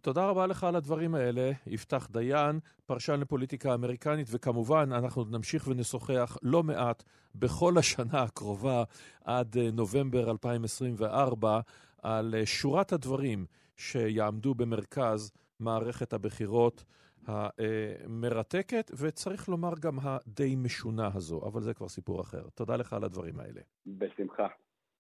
תודה 0.01 0.25
רבה 0.25 0.47
לך 0.47 0.63
על 0.63 0.75
הדברים 0.75 1.15
האלה, 1.15 1.51
יפתח 1.67 2.07
דיין, 2.11 2.59
פרשן 2.85 3.19
לפוליטיקה 3.19 3.73
אמריקנית, 3.73 4.27
וכמובן, 4.31 4.89
אנחנו 4.91 5.23
נמשיך 5.23 5.67
ונשוחח 5.67 6.37
לא 6.43 6.63
מעט 6.63 7.03
בכל 7.35 7.77
השנה 7.77 8.23
הקרובה 8.23 8.83
עד 9.23 9.57
אה, 9.57 9.71
נובמבר 9.71 10.31
2024 10.31 11.59
על 12.01 12.35
אה, 12.37 12.45
שורת 12.45 12.93
הדברים 12.93 13.45
שיעמדו 13.77 14.55
במרכז 14.55 15.31
מערכת 15.59 16.13
הבחירות 16.13 16.83
המרתקת, 17.27 18.91
וצריך 18.97 19.49
לומר 19.49 19.73
גם 19.79 19.99
הדי 20.01 20.55
משונה 20.55 21.09
הזו, 21.13 21.41
אבל 21.45 21.61
זה 21.61 21.73
כבר 21.73 21.89
סיפור 21.89 22.21
אחר. 22.21 22.43
תודה 22.55 22.75
לך 22.75 22.93
על 22.93 23.03
הדברים 23.03 23.39
האלה. 23.39 23.61
בשמחה. 23.85 24.47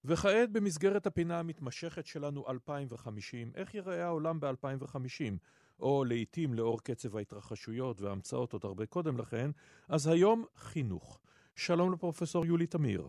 וכעת 0.09 0.51
במסגרת 0.51 1.07
הפינה 1.07 1.39
המתמשכת 1.39 2.05
שלנו 2.05 2.45
2050, 2.49 3.51
איך 3.55 3.75
ייראה 3.75 4.05
העולם 4.05 4.39
ב-2050? 4.39 5.33
או 5.79 6.03
לעיתים 6.05 6.53
לאור 6.53 6.83
קצב 6.83 7.17
ההתרחשויות 7.17 8.01
וההמצאות 8.01 8.53
עוד 8.53 8.65
הרבה 8.65 8.85
קודם 8.85 9.17
לכן, 9.17 9.51
אז 9.89 10.07
היום 10.07 10.45
חינוך. 10.55 11.19
שלום 11.55 11.93
לפרופסור 11.93 12.45
יולי 12.45 12.67
תמיר. 12.67 13.07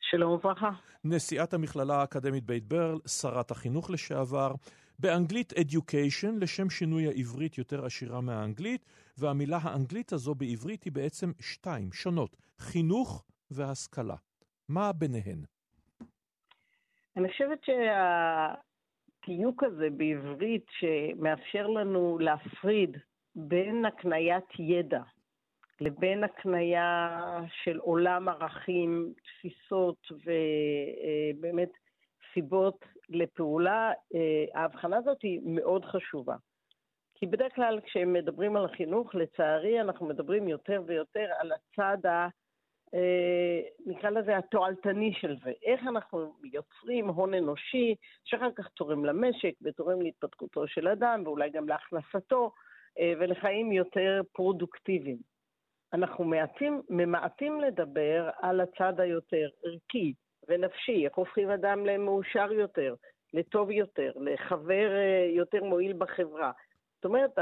שלום 0.00 0.32
וברכה. 0.32 0.70
נשיאת 1.04 1.54
המכללה 1.54 2.00
האקדמית 2.00 2.44
בית 2.44 2.68
ברל, 2.68 2.98
שרת 3.06 3.50
החינוך 3.50 3.90
לשעבר, 3.90 4.54
באנגלית 4.98 5.52
education, 5.52 6.32
לשם 6.40 6.70
שינוי 6.70 7.06
העברית 7.06 7.58
יותר 7.58 7.84
עשירה 7.84 8.20
מהאנגלית, 8.20 8.84
והמילה 9.18 9.58
האנגלית 9.62 10.12
הזו 10.12 10.34
בעברית 10.34 10.84
היא 10.84 10.92
בעצם 10.92 11.32
שתיים, 11.40 11.92
שונות, 11.92 12.36
חינוך 12.58 13.24
והשכלה. 13.50 14.16
מה 14.68 14.92
ביניהן? 14.92 15.44
אני 17.16 17.28
חושבת 17.28 17.58
שהתיוק 17.64 19.62
הזה 19.64 19.88
בעברית 19.90 20.66
שמאפשר 20.70 21.66
לנו 21.66 22.18
להפריד 22.18 22.96
בין 23.34 23.84
הקניית 23.84 24.44
ידע 24.58 25.02
לבין 25.80 26.24
הקנייה 26.24 27.18
של 27.62 27.78
עולם 27.78 28.28
ערכים, 28.28 29.12
תפיסות 29.22 29.98
ובאמת 30.10 31.70
סיבות 32.34 32.84
לפעולה, 33.08 33.92
ההבחנה 34.54 34.96
הזאת 34.96 35.22
היא 35.22 35.40
מאוד 35.44 35.84
חשובה. 35.84 36.36
כי 37.14 37.26
בדרך 37.26 37.54
כלל 37.54 37.80
כשמדברים 37.80 38.56
על 38.56 38.64
החינוך, 38.64 39.14
לצערי 39.14 39.80
אנחנו 39.80 40.06
מדברים 40.06 40.48
יותר 40.48 40.82
ויותר 40.86 41.26
על 41.38 41.52
הצד 41.52 42.06
ה... 42.06 42.28
אה, 42.94 43.60
נקרא 43.86 44.10
לזה 44.10 44.36
התועלתני 44.36 45.12
של 45.14 45.36
זה. 45.44 45.52
איך 45.62 45.80
אנחנו 45.86 46.32
יוצרים 46.44 47.08
הון 47.08 47.34
אנושי 47.34 47.94
שאחר 48.24 48.50
כך 48.56 48.68
תורם 48.68 49.04
למשק 49.04 49.52
ותורם 49.62 50.02
להתפתחותו 50.02 50.68
של 50.68 50.88
אדם 50.88 51.22
ואולי 51.24 51.50
גם 51.50 51.68
להכנסתו 51.68 52.52
אה, 52.98 53.12
ולחיים 53.20 53.72
יותר 53.72 54.20
פרודוקטיביים. 54.32 55.18
אנחנו 55.92 56.24
מעטים, 56.24 56.82
ממעטים 56.88 57.60
לדבר 57.60 58.30
על 58.42 58.60
הצד 58.60 59.00
היותר 59.00 59.48
ערכי 59.64 60.14
ונפשי, 60.48 61.04
איך 61.04 61.14
הופכים 61.14 61.50
אדם 61.50 61.86
למאושר 61.86 62.52
יותר, 62.52 62.94
לטוב 63.34 63.70
יותר, 63.70 64.12
לחבר 64.16 64.96
אה, 64.96 65.26
יותר 65.36 65.64
מועיל 65.64 65.92
בחברה. 65.92 66.52
זאת 66.96 67.04
אומרת, 67.04 67.38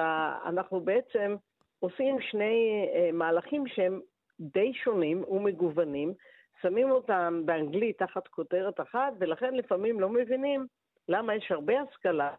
אנחנו 0.47 0.81
בעצם 0.81 1.37
עושים 1.81 2.21
שני 2.21 2.89
מהלכים 3.13 3.67
שהם 3.67 4.01
די 4.41 4.73
שונים 4.75 5.25
ומגוונים, 5.29 6.15
שמים 6.63 6.91
אותם 6.91 7.43
באנגלית 7.45 7.99
תחת 7.99 8.29
כותרת 8.29 8.81
אחת, 8.81 9.13
ולכן 9.19 9.55
לפעמים 9.55 10.01
לא 10.01 10.09
מבינים 10.09 10.67
למה 11.09 11.35
יש 11.35 11.51
הרבה 11.51 11.75
השכלה, 11.81 12.35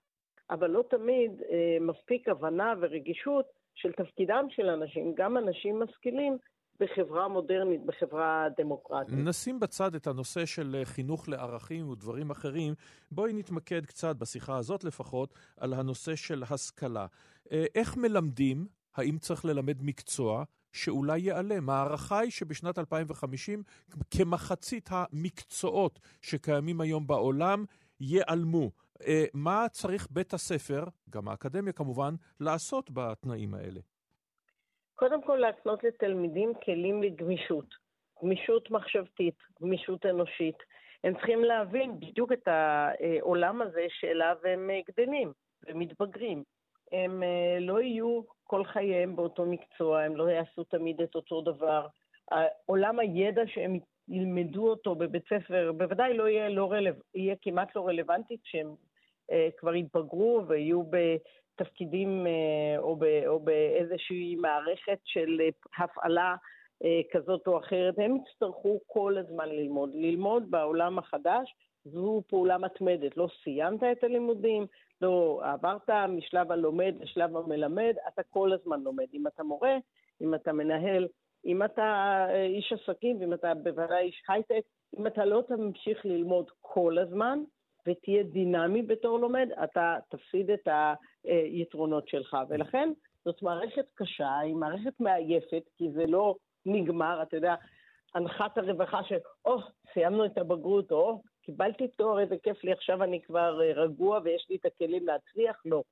אבל 0.50 0.70
לא 0.70 0.84
תמיד 0.90 1.32
אה, 1.52 1.78
מספיק 1.82 2.30
הבנה 2.30 2.74
ורגישות 2.80 3.46
של 3.76 3.92
תפקידם 3.92 4.46
של 4.50 4.70
אנשים, 4.70 5.14
גם 5.16 5.38
אנשים 5.38 5.80
משכילים, 5.80 6.38
בחברה 6.80 7.28
מודרנית, 7.28 7.86
בחברה 7.86 8.48
דמוקרטית. 8.58 9.14
נשים 9.18 9.60
בצד 9.60 9.96
את 9.96 10.08
הנושא 10.08 10.46
של 10.46 10.76
אה, 10.76 10.86
חינוך 10.86 11.30
לערכים 11.30 11.90
ודברים 11.90 12.30
אחרים. 12.30 12.74
בואי 13.12 13.34
נתמקד 13.34 13.86
קצת, 13.86 14.16
בשיחה 14.16 14.58
הזאת 14.58 14.84
לפחות, 14.84 15.34
על 15.58 15.74
הנושא 15.74 16.16
של 16.16 16.44
השכלה. 16.50 17.06
אה, 17.52 17.66
איך 17.76 17.98
מלמדים? 17.98 18.68
האם 18.96 19.18
צריך 19.18 19.46
ללמד 19.46 19.78
מקצוע? 19.82 20.44
שאולי 20.74 21.20
ייעלם. 21.20 21.70
ההערכה 21.70 22.20
היא 22.20 22.32
שבשנת 22.32 22.80
2050 22.80 23.64
כמחצית 24.12 24.90
המקצועות 24.92 26.00
שקיימים 26.22 26.82
היום 26.82 27.08
בעולם 27.08 27.66
ייעלמו. 28.02 28.72
אה, 29.08 29.26
מה 29.34 29.66
צריך 29.72 30.08
בית 30.12 30.34
הספר, 30.34 30.84
גם 31.10 31.28
האקדמיה 31.28 31.74
כמובן, 31.74 32.14
לעשות 32.40 32.90
בתנאים 32.94 33.54
האלה? 33.54 33.80
קודם 34.96 35.24
כל 35.24 35.36
להקנות 35.36 35.84
לתלמידים 35.84 36.54
כלים 36.66 37.04
לגמישות. 37.04 37.66
גמישות 38.24 38.72
מחשבתית, 38.72 39.36
גמישות 39.62 40.06
אנושית. 40.06 40.56
הם 41.04 41.14
צריכים 41.14 41.44
להבין 41.44 42.00
בדיוק 42.00 42.32
את 42.32 42.48
העולם 42.48 43.62
הזה 43.62 43.86
שאליו 43.90 44.36
הם 44.44 44.70
גדלים 44.88 45.34
ומתבגרים. 45.68 46.44
הם 46.92 47.24
אה, 47.24 47.58
לא 47.60 47.82
יהיו 47.82 48.22
כל 48.44 48.64
חייהם 48.66 49.16
באותו 49.16 49.46
מקצוע, 49.46 50.02
הם 50.02 50.16
לא 50.16 50.30
יעשו 50.30 50.64
תמיד 50.64 51.02
את 51.02 51.16
אותו 51.16 51.42
דבר. 51.42 51.88
עולם 52.66 53.00
הידע 53.00 53.42
שהם 53.48 53.80
ילמדו 54.08 54.70
אותו 54.70 54.96
בבית 54.96 55.24
ספר 55.30 55.72
בוודאי 55.78 56.14
לא 56.14 56.30
יהיה, 56.30 56.50
לא 56.50 56.72
רלו... 56.72 56.92
יהיה 57.16 57.36
כמעט 57.42 57.76
לא 57.76 57.88
רלוונטי 57.88 58.38
כשהם 58.44 58.76
אה, 59.32 59.50
כבר 59.58 59.76
יתבגרו 59.76 60.42
ויהיו 60.48 60.84
בתפקידים 60.84 62.28
אה, 62.28 62.80
או, 62.80 62.96
ב, 62.96 63.04
או 63.28 63.40
באיזושהי 63.40 64.36
מערכת 64.36 65.00
של 65.04 65.42
הפעלה 65.78 66.36
כזאת 67.12 67.48
או 67.48 67.60
אחרת. 67.60 67.94
הם 67.98 68.16
יצטרכו 68.16 68.80
כל 68.88 69.18
הזמן 69.18 69.50
ללמוד. 69.50 69.90
ללמוד 69.94 70.52
בעולם 70.52 71.00
החדש 71.00 71.56
זו 71.86 72.22
פעולה 72.28 72.58
מתמדת. 72.58 73.18
לא 73.18 73.28
סיימת 73.44 73.84
את 73.84 74.04
הלימודים, 74.04 74.66
לא 75.02 75.42
עברת 75.44 75.90
משלב 75.90 76.52
הלומד 76.52 76.94
לשלב 77.00 77.38
המלמד, 77.38 77.94
אתה 78.08 78.24
כל 78.24 78.54
הזמן 78.54 78.82
לומד. 78.82 79.06
אם 79.14 79.28
אתה 79.28 79.44
מורה, 79.44 79.78
אם 80.22 80.36
אתה 80.36 80.54
מנהל, 80.54 81.08
אם 81.46 81.64
אתה 81.64 82.26
אה, 82.30 82.46
איש 82.46 82.74
עסקים, 82.74 83.18
ואם 83.20 83.34
אתה 83.34 83.54
בוודאי 83.54 84.06
איש 84.06 84.24
הייטק, 84.28 84.62
אם 85.00 85.08
אתה 85.08 85.26
לא 85.26 85.44
תמשיך 85.48 86.06
ללמוד 86.06 86.52
כל 86.62 86.98
הזמן 86.98 87.40
ותהיה 87.88 88.24
דינמי 88.24 88.82
בתור 88.82 89.20
לומד, 89.20 89.50
אתה 89.64 89.98
תפסיד 90.10 90.52
את 90.52 90.68
היתרונות 91.24 92.08
שלך. 92.08 92.38
ולכן 92.50 92.90
זאת 93.26 93.42
מערכת 93.42 93.86
קשה, 93.96 94.38
היא 94.40 94.56
מערכת 94.56 95.00
מעייפת, 95.00 95.64
כי 95.78 95.92
זה 95.92 96.06
לא 96.06 96.36
נגמר, 96.66 97.22
אתה 97.22 97.38
יודע, 97.38 97.56
הנחת 98.16 98.58
הרווחה 98.58 99.04
של, 99.04 99.18
או, 99.46 99.58
oh, 99.58 99.62
סיימנו 99.94 100.26
את 100.26 100.38
הבגרות, 100.38 100.92
או, 100.92 101.22
oh, 101.24 101.29
קיבלתי 101.50 101.88
תואר, 101.88 102.20
איזה 102.20 102.36
כיף 102.44 102.64
לי, 102.64 102.72
עכשיו 102.72 103.04
אני 103.04 103.22
כבר 103.22 103.62
אה, 103.62 103.74
רגוע 103.74 104.20
ויש 104.24 104.46
לי 104.50 104.56
את 104.56 104.66
הכלים 104.66 105.08
להצליח? 105.08 105.62
לא. 105.66 105.84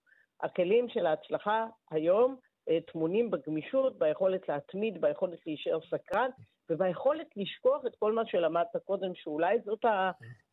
הכלים 0.41 0.89
של 0.89 1.05
ההצלחה 1.05 1.66
היום 1.91 2.36
אה, 2.70 2.78
טמונים 2.91 3.32
בגמישות, 3.32 3.99
ביכולת 3.99 4.49
להתמיד, 4.49 5.01
ביכולת 5.01 5.39
להישאר 5.47 5.80
סקרן, 5.82 6.30
וביכולת 6.70 7.28
לשכוח 7.36 7.86
את 7.86 7.95
כל 7.99 8.14
מה 8.14 8.22
שלמדת 8.26 8.78
קודם, 8.86 9.16
שאולי 9.16 9.60
זאת 9.66 9.86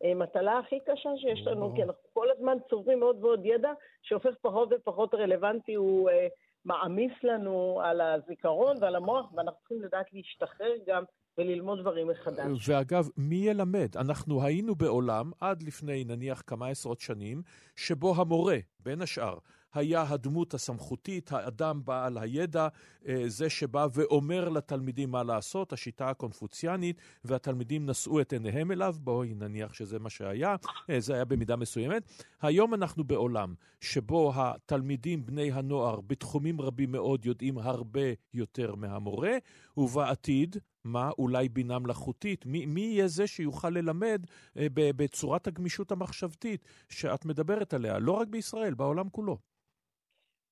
המטלה 0.04 0.58
הכי 0.58 0.80
קשה 0.80 1.10
שיש 1.16 1.46
לנו, 1.46 1.74
כי 1.74 1.82
אנחנו 1.82 2.08
כל 2.12 2.30
הזמן 2.30 2.56
צוברים 2.70 3.02
עוד 3.02 3.24
ועוד 3.24 3.40
ידע 3.44 3.72
שהופך 4.02 4.34
פחות 4.42 4.68
ופחות 4.72 5.14
רלוונטי, 5.14 5.74
הוא 5.74 6.10
אה, 6.10 6.26
מעמיס 6.64 7.12
לנו 7.22 7.80
על 7.84 8.00
הזיכרון 8.00 8.76
ועל 8.80 8.96
המוח, 8.96 9.32
ואנחנו 9.34 9.58
צריכים 9.58 9.82
לדעת 9.82 10.06
להשתחרר 10.12 10.72
גם 10.86 11.04
וללמוד 11.38 11.80
דברים 11.80 12.08
מחדש. 12.08 12.68
ואגב, 12.68 13.08
מי 13.16 13.36
ילמד? 13.36 13.96
אנחנו 13.96 14.42
היינו 14.42 14.74
בעולם, 14.74 15.30
עד 15.40 15.62
לפני 15.62 16.04
נניח 16.04 16.42
כמה 16.46 16.68
עשרות 16.68 17.00
שנים, 17.00 17.42
שבו 17.76 18.14
המורה, 18.16 18.58
בין 18.80 19.02
השאר, 19.02 19.38
היה 19.74 20.04
הדמות 20.08 20.54
הסמכותית, 20.54 21.32
האדם 21.32 21.80
בעל 21.84 22.18
הידע, 22.18 22.68
אה, 23.08 23.22
זה 23.26 23.50
שבא 23.50 23.86
ואומר 23.94 24.48
לתלמידים 24.48 25.10
מה 25.10 25.22
לעשות, 25.22 25.72
השיטה 25.72 26.10
הקונפוציאנית, 26.10 26.96
והתלמידים 27.24 27.86
נשאו 27.86 28.20
את 28.20 28.32
עיניהם 28.32 28.72
אליו, 28.72 28.94
בואי 28.98 29.34
נניח 29.34 29.74
שזה 29.74 29.98
מה 29.98 30.10
שהיה, 30.10 30.56
אה, 30.90 31.00
זה 31.00 31.14
היה 31.14 31.24
במידה 31.24 31.56
מסוימת. 31.56 32.02
היום 32.42 32.74
אנחנו 32.74 33.04
בעולם 33.04 33.54
שבו 33.80 34.32
התלמידים, 34.34 35.26
בני 35.26 35.52
הנוער, 35.52 36.00
בתחומים 36.00 36.60
רבים 36.60 36.92
מאוד 36.92 37.26
יודעים 37.26 37.58
הרבה 37.58 38.00
יותר 38.34 38.74
מהמורה, 38.74 39.36
ובעתיד, 39.76 40.56
מה 40.84 41.10
אולי 41.18 41.48
בינה 41.48 41.78
מלאכותית? 41.78 42.46
מי, 42.46 42.66
מי 42.66 42.80
יהיה 42.80 43.06
זה 43.06 43.26
שיוכל 43.26 43.70
ללמד 43.70 44.26
אה, 44.58 44.66
בצורת 44.72 45.46
הגמישות 45.46 45.92
המחשבתית 45.92 46.64
שאת 46.88 47.24
מדברת 47.24 47.74
עליה, 47.74 47.98
לא 47.98 48.12
רק 48.12 48.28
בישראל, 48.28 48.74
בעולם 48.74 49.08
כולו? 49.08 49.36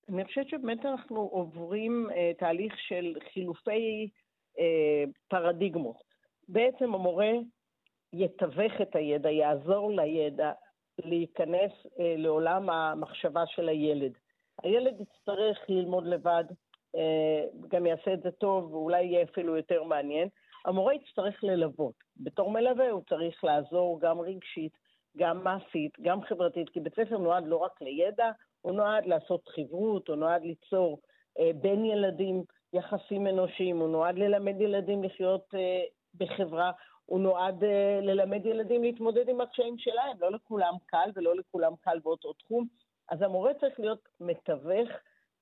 אני 0.09 0.25
חושבת 0.25 0.49
שבאמת 0.49 0.87
אנחנו 0.87 1.21
עוברים 1.21 2.07
אה, 2.11 2.33
תהליך 2.39 2.75
של 2.79 3.15
חילופי 3.33 4.11
אה, 4.59 5.05
פרדיגמות. 5.29 5.97
בעצם 6.49 6.95
המורה 6.95 7.31
יתווך 8.13 8.73
את 8.83 8.97
הידע, 8.97 9.31
יעזור 9.31 9.93
לידע 9.93 10.53
להיכנס 10.99 11.73
אה, 12.01 12.15
לעולם 12.17 12.71
המחשבה 12.71 13.47
של 13.47 13.69
הילד. 13.69 14.13
הילד 14.63 14.95
יצטרך 15.01 15.59
ללמוד 15.69 16.07
לבד, 16.07 16.45
גם 17.69 17.87
יעשה 17.87 18.13
את 18.13 18.23
זה 18.23 18.31
טוב 18.31 18.75
ואולי 18.75 19.05
יהיה 19.05 19.23
אפילו 19.23 19.57
יותר 19.57 19.83
מעניין. 19.83 20.29
המורה 20.65 20.95
יצטרך 20.95 21.45
ללוות. 21.45 21.95
בתור 22.17 22.51
מלווה 22.51 22.91
הוא 22.91 23.03
צריך 23.09 23.45
לעזור 23.45 24.01
גם 24.01 24.21
רגשית, 24.21 24.73
גם 25.17 25.45
מעשית, 25.45 25.93
גם 26.03 26.23
חברתית, 26.23 26.69
כי 26.69 26.81
בית 26.81 26.95
ספר 26.95 27.19
נועד 27.19 27.47
לא 27.47 27.57
רק 27.57 27.83
לידע, 27.83 28.31
הוא 28.61 28.73
נועד 28.73 29.07
לעשות 29.07 29.49
חברות, 29.49 30.09
הוא 30.09 30.17
נועד 30.17 30.43
ליצור 30.43 31.01
אה, 31.39 31.51
בין 31.61 31.85
ילדים 31.85 32.43
יחסים 32.73 33.27
אנושיים, 33.27 33.79
הוא 33.79 33.89
נועד 33.89 34.19
ללמד 34.19 34.61
ילדים 34.61 35.05
לחיות 35.05 35.55
אה, 35.55 35.83
בחברה, 36.15 36.73
הוא 37.07 37.21
נועד 37.21 37.65
אה, 37.65 37.99
ללמד 38.03 38.47
ילדים 38.47 38.83
להתמודד 38.83 39.29
עם 39.29 39.41
הקשיים 39.41 39.79
שלהם, 39.79 40.17
לא 40.21 40.31
לכולם 40.31 40.75
קל 40.87 41.11
ולא 41.15 41.37
לכולם 41.37 41.73
קל 41.81 41.99
באותו 42.03 42.33
תחום. 42.33 42.67
אז 43.11 43.23
המורה 43.23 43.55
צריך 43.55 43.81
להיות 43.81 44.09
מתווך 44.21 44.89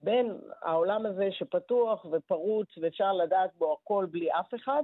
בין 0.02 0.36
העולם 0.62 1.06
הזה 1.06 1.28
שפתוח 1.30 2.06
ופרוץ 2.10 2.78
ואפשר 2.78 3.12
לדעת 3.12 3.50
בו 3.58 3.72
הכל 3.72 4.06
בלי 4.10 4.32
אף 4.32 4.54
אחד, 4.54 4.82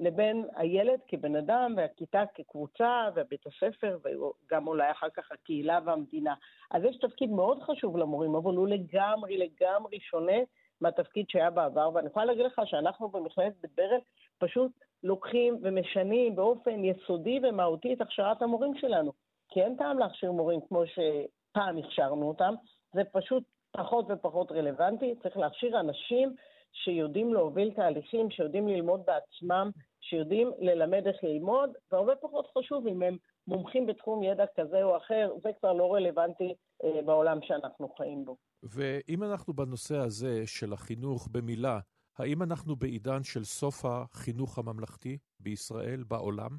לבין 0.00 0.44
הילד 0.56 1.00
כבן 1.08 1.36
אדם 1.36 1.74
והכיתה 1.76 2.22
כקבוצה 2.34 3.08
ובית 3.14 3.46
הספר 3.46 3.98
וגם 4.04 4.66
אולי 4.66 4.90
אחר 4.90 5.08
כך 5.10 5.32
הקהילה 5.32 5.78
והמדינה. 5.84 6.34
אז 6.70 6.84
יש 6.84 6.96
תפקיד 6.96 7.30
מאוד 7.30 7.62
חשוב 7.62 7.96
למורים, 7.96 8.34
אבל 8.34 8.56
הוא 8.56 8.68
לגמרי 8.68 9.38
לגמרי 9.38 10.00
שונה 10.00 10.38
מהתפקיד 10.80 11.26
שהיה 11.28 11.50
בעבר, 11.50 11.90
ואני 11.94 12.06
יכולה 12.06 12.24
להגיד 12.24 12.46
לך 12.46 12.60
שאנחנו 12.64 13.08
במכללת 13.08 13.52
בית 13.60 13.70
ברל 13.76 14.00
פשוט 14.38 14.72
לוקחים 15.02 15.58
ומשנים 15.62 16.36
באופן 16.36 16.84
יסודי 16.84 17.40
ומהותי 17.42 17.94
את 17.94 18.00
הכשרת 18.00 18.42
המורים 18.42 18.74
שלנו. 18.74 19.12
כי 19.48 19.62
אין 19.62 19.76
טעם 19.76 19.98
להכשיר 19.98 20.32
מורים 20.32 20.60
כמו 20.68 20.82
שפעם 20.86 21.78
הכשרנו 21.78 22.28
אותם, 22.28 22.54
זה 22.92 23.02
פשוט 23.12 23.42
פחות 23.70 24.06
ופחות 24.08 24.52
רלוונטי, 24.52 25.14
צריך 25.22 25.36
להכשיר 25.36 25.80
אנשים 25.80 26.34
שיודעים 26.72 27.34
להוביל 27.34 27.72
תהליכים, 27.74 28.30
שיודעים 28.30 28.68
ללמוד 28.68 29.00
בעצמם, 29.06 29.70
שיודעים 30.00 30.50
ללמד 30.58 31.06
איך 31.06 31.16
ללמוד, 31.22 31.70
והרבה 31.92 32.16
פחות 32.16 32.46
חשוב 32.58 32.86
אם 32.86 33.02
הם 33.02 33.16
מומחים 33.46 33.86
בתחום 33.86 34.22
ידע 34.22 34.44
כזה 34.56 34.82
או 34.82 34.96
אחר, 34.96 35.30
זה 35.42 35.50
כבר 35.60 35.72
לא 35.72 35.94
רלוונטי 35.94 36.54
אה, 36.84 37.02
בעולם 37.02 37.38
שאנחנו 37.42 37.88
חיים 37.88 38.24
בו. 38.24 38.36
ואם 38.62 39.22
אנחנו 39.22 39.54
בנושא 39.54 39.96
הזה 39.96 40.46
של 40.46 40.72
החינוך 40.72 41.28
במילה, 41.32 41.78
האם 42.18 42.42
אנחנו 42.42 42.76
בעידן 42.76 43.22
של 43.22 43.44
סוף 43.44 43.84
החינוך 43.84 44.58
הממלכתי 44.58 45.18
בישראל, 45.40 46.02
בעולם? 46.08 46.50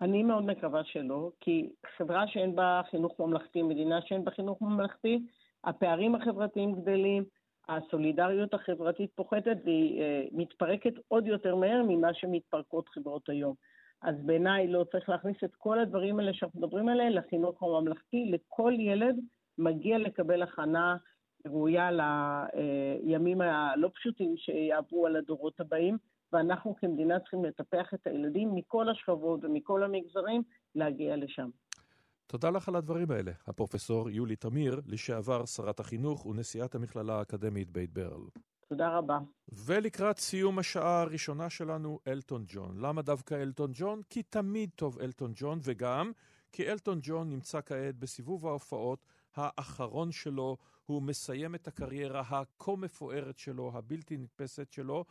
אני 0.00 0.22
מאוד 0.22 0.44
מקווה 0.44 0.84
שלא, 0.84 1.30
כי 1.40 1.72
חברה 1.96 2.28
שאין 2.28 2.56
בה 2.56 2.80
חינוך 2.90 3.20
ממלכתי, 3.20 3.62
מדינה 3.62 4.00
שאין 4.06 4.24
בה 4.24 4.30
חינוך 4.30 4.62
ממלכתי, 4.62 5.18
הפערים 5.64 6.14
החברתיים 6.14 6.72
גדלים, 6.74 7.24
הסולידריות 7.68 8.54
החברתית 8.54 9.10
פוחתת 9.14 9.56
והיא 9.64 10.00
אה, 10.00 10.24
מתפרקת 10.32 10.92
עוד 11.08 11.26
יותר 11.26 11.56
מהר 11.56 11.82
ממה 11.88 12.14
שמתפרקות 12.14 12.88
חברות 12.88 13.28
היום. 13.28 13.54
אז 14.02 14.14
בעיניי 14.26 14.68
לא 14.68 14.84
צריך 14.92 15.08
להכניס 15.08 15.36
את 15.44 15.54
כל 15.58 15.78
הדברים 15.78 16.18
האלה 16.18 16.34
שאנחנו 16.34 16.60
מדברים 16.60 16.88
עליהם 16.88 17.12
לחינוך 17.12 17.62
הממלכתי. 17.62 18.30
לכל 18.30 18.72
ילד 18.78 19.16
מגיע 19.58 19.98
לקבל 19.98 20.42
הכנה 20.42 20.96
ראויה 21.46 21.90
לימים 23.02 23.40
הלא 23.40 23.90
פשוטים 23.94 24.36
שיעברו 24.36 25.06
על 25.06 25.16
הדורות 25.16 25.60
הבאים, 25.60 25.96
ואנחנו 26.32 26.76
כמדינה 26.76 27.20
צריכים 27.20 27.44
לטפח 27.44 27.94
את 27.94 28.06
הילדים 28.06 28.54
מכל 28.54 28.88
השכבות 28.88 29.40
ומכל 29.42 29.82
המגזרים 29.82 30.42
להגיע 30.74 31.16
לשם. 31.16 31.48
תודה 32.32 32.50
לך 32.50 32.68
על 32.68 32.76
הדברים 32.76 33.10
האלה, 33.10 33.32
הפרופסור 33.46 34.10
יולי 34.10 34.36
תמיר, 34.36 34.80
לשעבר 34.86 35.46
שרת 35.46 35.80
החינוך 35.80 36.26
ונשיאת 36.26 36.74
המכללה 36.74 37.18
האקדמית 37.18 37.70
בית 37.70 37.92
ברל. 37.92 38.22
תודה 38.68 38.98
רבה. 38.98 39.18
ולקראת 39.48 40.18
סיום 40.18 40.58
השעה 40.58 41.00
הראשונה 41.00 41.50
שלנו, 41.50 41.98
אלטון 42.08 42.44
ג'ון. 42.48 42.78
למה 42.78 43.02
דווקא 43.02 43.34
אלטון 43.34 43.70
ג'ון? 43.74 44.02
כי 44.10 44.22
תמיד 44.22 44.70
טוב 44.76 44.98
אלטון 44.98 45.32
ג'ון, 45.34 45.58
וגם 45.62 46.12
כי 46.52 46.72
אלטון 46.72 46.98
ג'ון 47.02 47.30
נמצא 47.30 47.60
כעת 47.66 47.96
בסיבוב 47.96 48.46
ההופעות 48.46 49.06
האחרון 49.34 50.12
שלו. 50.12 50.56
הוא 50.86 51.02
מסיים 51.02 51.54
את 51.54 51.68
הקריירה 51.68 52.20
הכה 52.20 52.76
מפוארת 52.76 53.38
שלו, 53.38 53.72
הבלתי 53.74 54.16
נתפסת 54.16 54.72
שלו. 54.72 55.04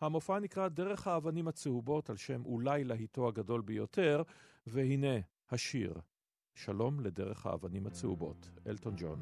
המופע 0.00 0.38
נקרא 0.38 0.68
דרך 0.68 1.06
האבנים 1.06 1.48
הצהובות, 1.48 2.10
על 2.10 2.16
שם 2.16 2.44
אולי 2.44 2.84
להיטו 2.84 3.28
הגדול 3.28 3.60
ביותר, 3.60 4.22
והנה 4.66 5.16
השיר 5.50 5.94
שלום 6.54 7.00
לדרך 7.00 7.46
האבנים 7.46 7.86
הצהובות, 7.86 8.50
אלטון 8.66 8.94
ג'ון. 8.96 9.18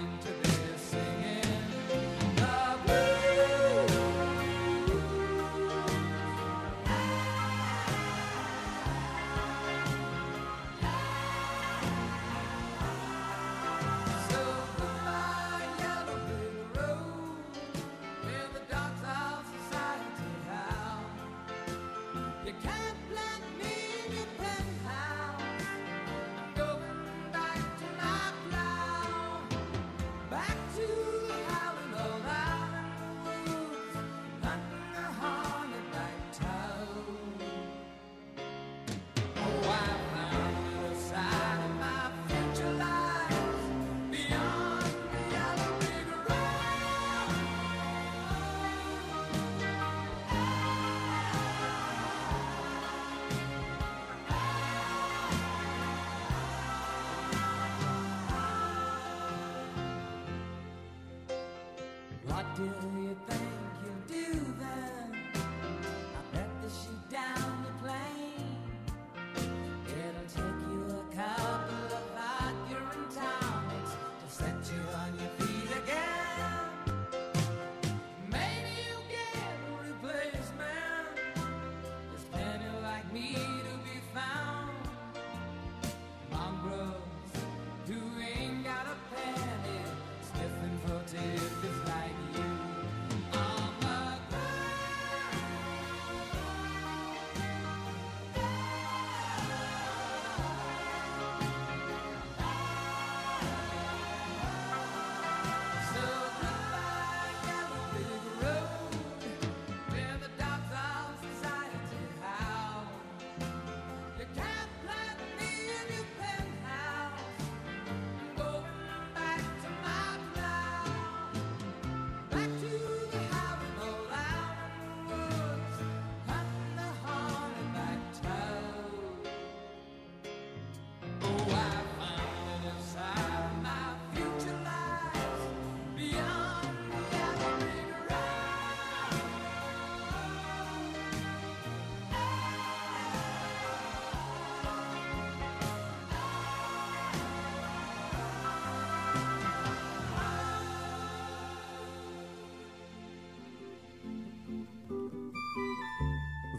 to 0.00 0.39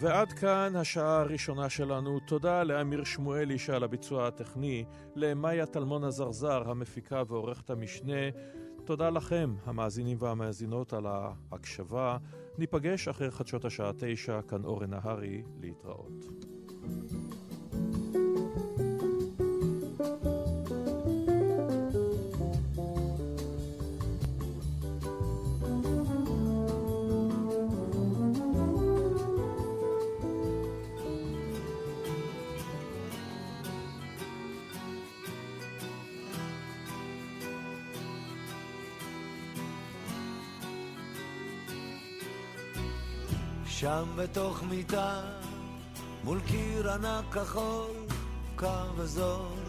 ועד 0.02 0.34
כאן 0.34 0.76
השעה 0.76 1.20
הראשונה 1.20 1.70
שלנו. 1.70 2.20
תודה 2.20 2.64
לאמיר 2.64 3.04
שמואלי 3.04 3.58
שעל 3.58 3.84
הביצוע 3.84 4.28
הטכני, 4.28 4.86
למאיה 5.16 5.66
טלמון 5.66 6.04
הזרזר, 6.04 6.70
המפיקה 6.70 7.24
ועורכת 7.28 7.70
המשנה. 7.70 8.30
תודה 8.86 9.10
לכם, 9.10 9.56
המאזינים 9.66 10.18
והמאזינות, 10.20 10.94
על 10.94 11.06
ההקשבה. 11.06 12.18
ניפגש 12.58 13.08
אחרי 13.08 13.32
חדשות 13.32 13.66
השעה 13.66 13.92
תשע, 14.00 14.42
כאן 14.42 14.64
אורן 14.66 14.90
נהרי, 14.90 15.44
בתוך 44.22 44.64
מיטה, 44.64 45.22
מול 46.24 46.40
קיר 46.48 46.92
ענק 46.92 47.34
כחול, 47.34 47.92
קר 48.56 48.92
וזול, 48.98 49.60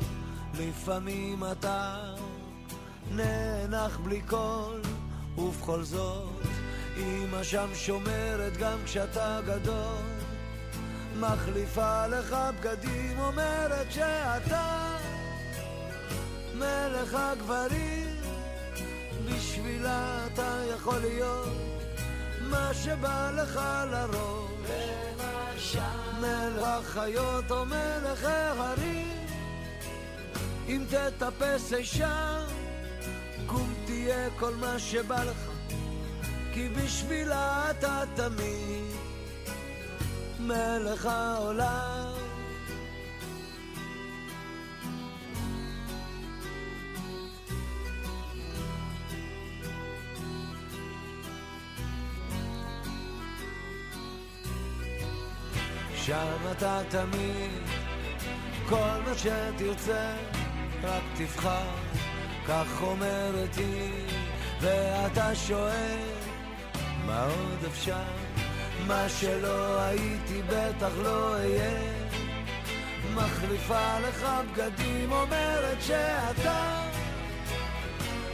לפעמים 0.58 1.44
אתה 1.52 1.96
נאנח 3.10 3.96
בלי 3.96 4.20
קול, 4.20 4.80
ובכל 5.38 5.82
זאת, 5.82 6.42
אמא 6.96 7.42
שם 7.42 7.68
שומרת 7.74 8.56
גם 8.56 8.78
כשאתה 8.84 9.40
גדול, 9.46 10.02
מחליפה 11.20 12.06
לך 12.06 12.36
בגדים, 12.60 13.18
אומרת 13.18 13.92
שאתה 13.92 14.96
מלך 16.54 17.14
הגברים, 17.14 18.16
בשבילה 19.26 20.26
אתה 20.26 20.62
יכול 20.74 20.98
להיות 20.98 21.71
מה 22.52 22.74
שבא 22.74 23.30
לך 23.30 23.60
לראש. 23.90 24.42
מלך 26.22 26.62
החיות 26.62 27.50
או 27.50 27.64
מלך 27.64 28.24
ההרים, 28.24 29.26
אם 30.68 30.84
תטפס 30.88 31.72
אי 31.72 31.84
שם, 31.84 32.44
קום 33.46 33.74
תהיה 33.86 34.28
כל 34.38 34.54
מה 34.54 34.78
שבא 34.78 35.24
לך, 35.24 35.48
כי 36.54 36.68
בשבילה 36.68 37.70
אתה 37.70 38.02
תמיד 38.14 38.96
מלך 40.40 41.06
העולם. 41.06 42.21
שם 56.12 56.52
אתה 56.52 56.80
תמיד, 56.88 57.62
כל 58.68 58.98
מה 59.06 59.14
שתרצה, 59.16 60.12
רק 60.82 61.02
תבחר, 61.16 61.70
כך 62.48 62.82
אומרת 62.82 63.56
היא, 63.56 64.08
ואתה 64.60 65.34
שואל, 65.34 65.98
מה 67.06 67.24
עוד 67.24 67.64
אפשר? 67.70 68.04
מה 68.86 69.08
שלא 69.08 69.80
הייתי 69.80 70.42
בטח 70.42 70.90
לא 71.02 71.34
אהיה. 71.34 71.80
מחליפה 73.14 73.98
לך 73.98 74.26
בגדים, 74.52 75.12
אומרת 75.12 75.82
שאתה 75.82 76.82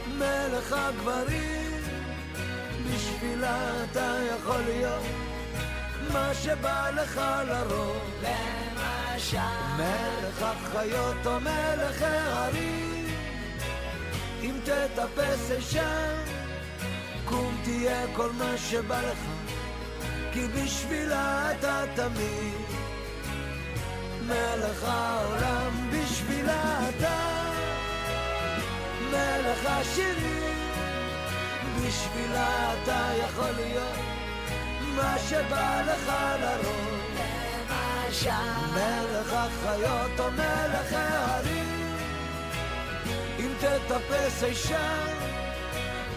מלך 0.07 0.73
הגברים, 0.73 1.81
בשבילה 2.85 3.83
אתה 3.83 4.17
יכול 4.35 4.61
להיות 4.61 5.28
מה 6.13 6.33
שבא 6.33 6.89
לך 6.89 7.21
לרוב. 7.47 7.97
למשל. 8.23 9.37
מלך 9.77 10.41
החיות 10.43 11.25
או 11.25 11.39
מלך 11.39 12.01
ההרים. 12.01 13.07
אם 14.41 14.55
תטפס 14.63 15.51
אי 15.51 15.61
שם, 15.61 16.15
קום 17.25 17.57
תהיה 17.63 18.05
כל 18.15 18.31
מה 18.31 18.57
שבא 18.57 19.01
לך. 19.01 19.19
כי 20.33 20.47
בשבילה 20.47 21.51
אתה 21.51 21.83
תמיד 21.95 22.65
מלך 24.27 24.83
העולם, 24.83 25.89
בשבילה 25.91 26.89
אתה 26.89 27.17
מלך 29.11 29.65
השירים, 29.65 30.57
בשבילה 31.77 32.73
אתה 32.73 33.09
יכול 33.17 33.51
להיות 33.51 34.08
מה 35.01 35.19
שבא 35.19 35.81
לך 35.87 36.13
לראש. 36.41 36.99
למשל. 38.09 38.29
מלך 38.73 39.33
החיות 39.33 40.19
או 40.19 40.31
מלך 40.31 40.93
ההרים. 40.93 41.95
אם 43.39 43.51
תטפס 43.59 44.43
אי 44.43 44.55
שם, 44.55 45.15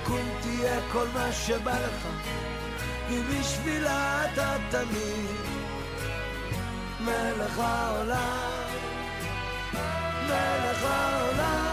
קום 0.04 0.28
תהיה 0.40 0.80
כל 0.92 1.06
מה 1.14 1.32
שבא 1.32 1.72
לך. 1.72 2.08
כי 3.08 3.22
בשבילה 3.22 4.24
אתה 4.24 4.56
תמיד 4.70 5.36
מלך 7.00 7.58
העולם. 7.58 8.62
מלך 10.26 10.84
העולם. 10.84 11.72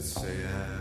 say, 0.00 0.40
yeah. 0.42 0.77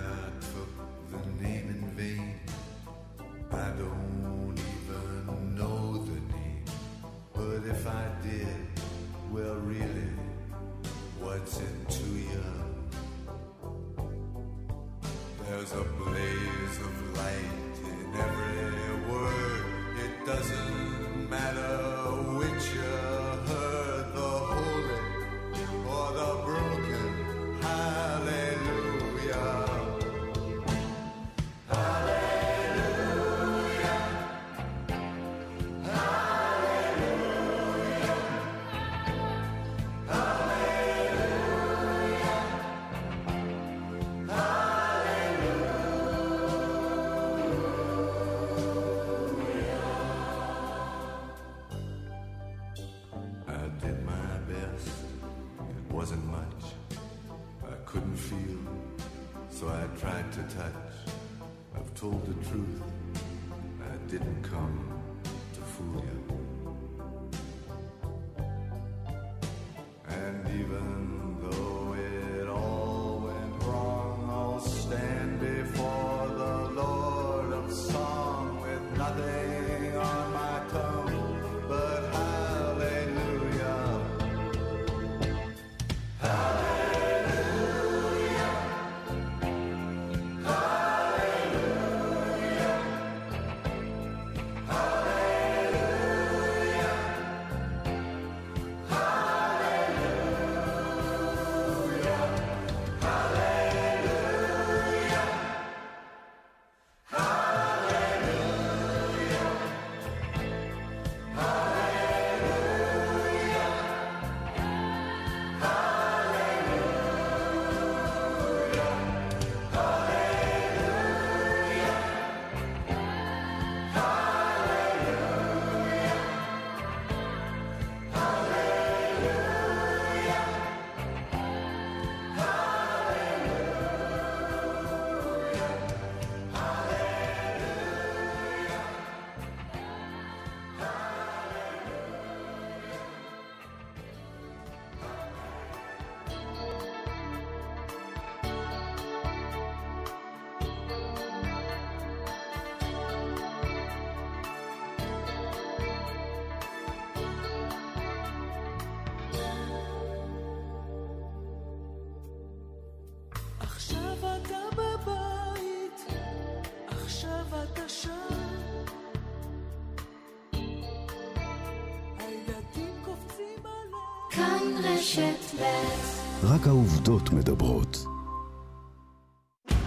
רק 176.58 176.68
העובדות 176.68 177.34
מדברות. 177.34 178.06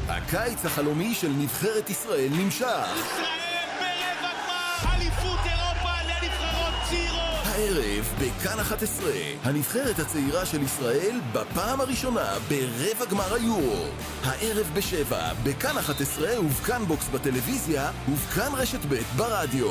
הקיץ 0.08 0.64
החלומי 0.64 1.14
של 1.14 1.28
נבחרת 1.28 1.90
ישראל 1.90 2.28
נמשך. 2.30 2.66
ישראל 2.96 3.68
ברבע 3.80 4.32
גמר 4.32 4.94
אליפות 4.94 5.38
אירופה 5.46 5.90
לנבחרות 6.08 6.74
צעירות. 6.88 7.44
הערב, 7.44 8.14
בכאן 8.20 8.60
11, 8.60 9.10
הנבחרת 9.44 9.98
הצעירה 9.98 10.46
של 10.46 10.62
ישראל 10.62 11.20
בפעם 11.32 11.80
הראשונה 11.80 12.34
ברבע 12.48 13.04
גמר 13.10 13.34
היורו. 13.34 13.84
הערב 14.24 14.70
בשבע, 14.74 15.32
בכאן 15.44 15.78
11 15.78 16.40
ובכאן 16.40 16.84
בוקס 16.84 17.08
בטלוויזיה 17.08 17.90
ובכאן 18.08 18.52
רשת 18.54 18.80
ב' 18.88 19.16
ברדיו. 19.16 19.68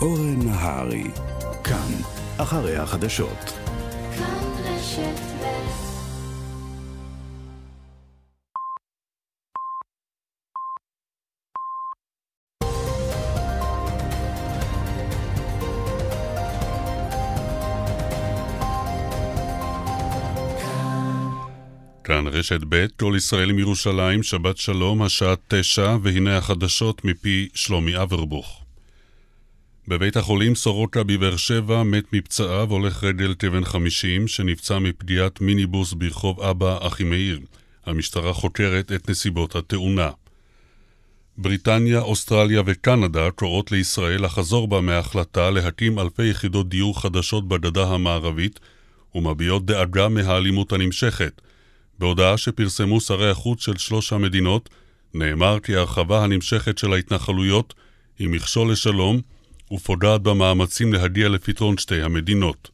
אורן 0.00 0.42
נהרי, 0.42 1.10
כאן, 1.64 2.15
אחרי 2.38 2.76
החדשות. 2.76 3.52
כאן 22.04 22.26
רשת 22.26 22.60
ב' 22.68 22.86
כל 23.00 23.14
ישראל 23.16 23.52
מירושלים, 23.52 24.22
שבת 24.22 24.56
שלום, 24.56 25.02
השעה 25.02 25.34
תשע, 25.48 25.96
והנה 26.02 26.36
החדשות 26.36 27.04
מפי 27.04 27.48
שלומי 27.54 28.02
אברבוך. 28.02 28.65
בבית 29.88 30.16
החולים 30.16 30.54
סורוקה 30.54 31.02
בבאר 31.02 31.36
שבע 31.36 31.82
מת 31.82 32.12
מפצעיו 32.12 32.70
הולך 32.70 33.04
רגל 33.04 33.34
כבן 33.38 33.64
50 33.64 34.28
שנפצע 34.28 34.78
מפגיעת 34.78 35.40
מיניבוס 35.40 35.92
ברחוב 35.92 36.40
אבא 36.40 36.86
אחימאיר. 36.86 37.40
המשטרה 37.86 38.32
חוקרת 38.32 38.92
את 38.92 39.10
נסיבות 39.10 39.56
התאונה. 39.56 40.10
בריטניה, 41.38 42.00
אוסטרליה 42.00 42.62
וקנדה 42.66 43.30
קוראות 43.30 43.72
לישראל 43.72 44.24
לחזור 44.24 44.68
בה 44.68 44.80
מההחלטה 44.80 45.50
להקים 45.50 45.98
אלפי 45.98 46.26
יחידות 46.26 46.68
דיור 46.68 47.00
חדשות 47.00 47.48
בגדה 47.48 47.84
המערבית 47.84 48.60
ומביעות 49.14 49.66
דאגה 49.66 50.08
מהאלימות 50.08 50.72
הנמשכת. 50.72 51.40
בהודעה 51.98 52.36
שפרסמו 52.36 53.00
שרי 53.00 53.30
החוץ 53.30 53.60
של 53.60 53.76
שלוש 53.76 54.12
המדינות, 54.12 54.68
נאמר 55.14 55.58
כי 55.62 55.76
ההרחבה 55.76 56.24
הנמשכת 56.24 56.78
של 56.78 56.92
ההתנחלויות 56.92 57.74
היא 58.18 58.28
מכשול 58.28 58.72
לשלום 58.72 59.20
ופוגעת 59.72 60.22
במאמצים 60.22 60.92
להגיע 60.92 61.28
לפתרון 61.28 61.78
שתי 61.78 62.02
המדינות. 62.02 62.70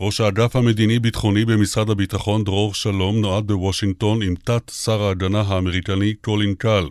ראש 0.00 0.20
האגף 0.20 0.56
המדיני-ביטחוני 0.56 1.44
במשרד 1.44 1.90
הביטחון 1.90 2.44
דרור 2.44 2.74
שלום 2.74 3.20
נועד 3.20 3.46
בוושינגטון 3.46 4.22
עם 4.22 4.34
תת 4.34 4.72
שר 4.84 5.02
ההגנה 5.02 5.40
האמריקני 5.40 6.14
קולין 6.14 6.54
קל. 6.54 6.88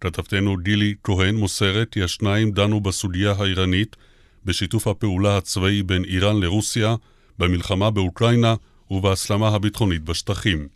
כתבתנו 0.00 0.56
גילי 0.56 0.94
כהן 1.04 1.34
מוסרת 1.34 1.88
כי 1.90 2.02
השניים 2.02 2.50
דנו 2.50 2.80
בסוגיה 2.80 3.34
האיראנית 3.38 3.96
בשיתוף 4.44 4.86
הפעולה 4.86 5.36
הצבאי 5.36 5.82
בין 5.82 6.04
איראן 6.04 6.40
לרוסיה, 6.40 6.94
במלחמה 7.38 7.90
באוקראינה 7.90 8.54
ובהסלמה 8.90 9.48
הביטחונית 9.48 10.02
בשטחים. 10.02 10.68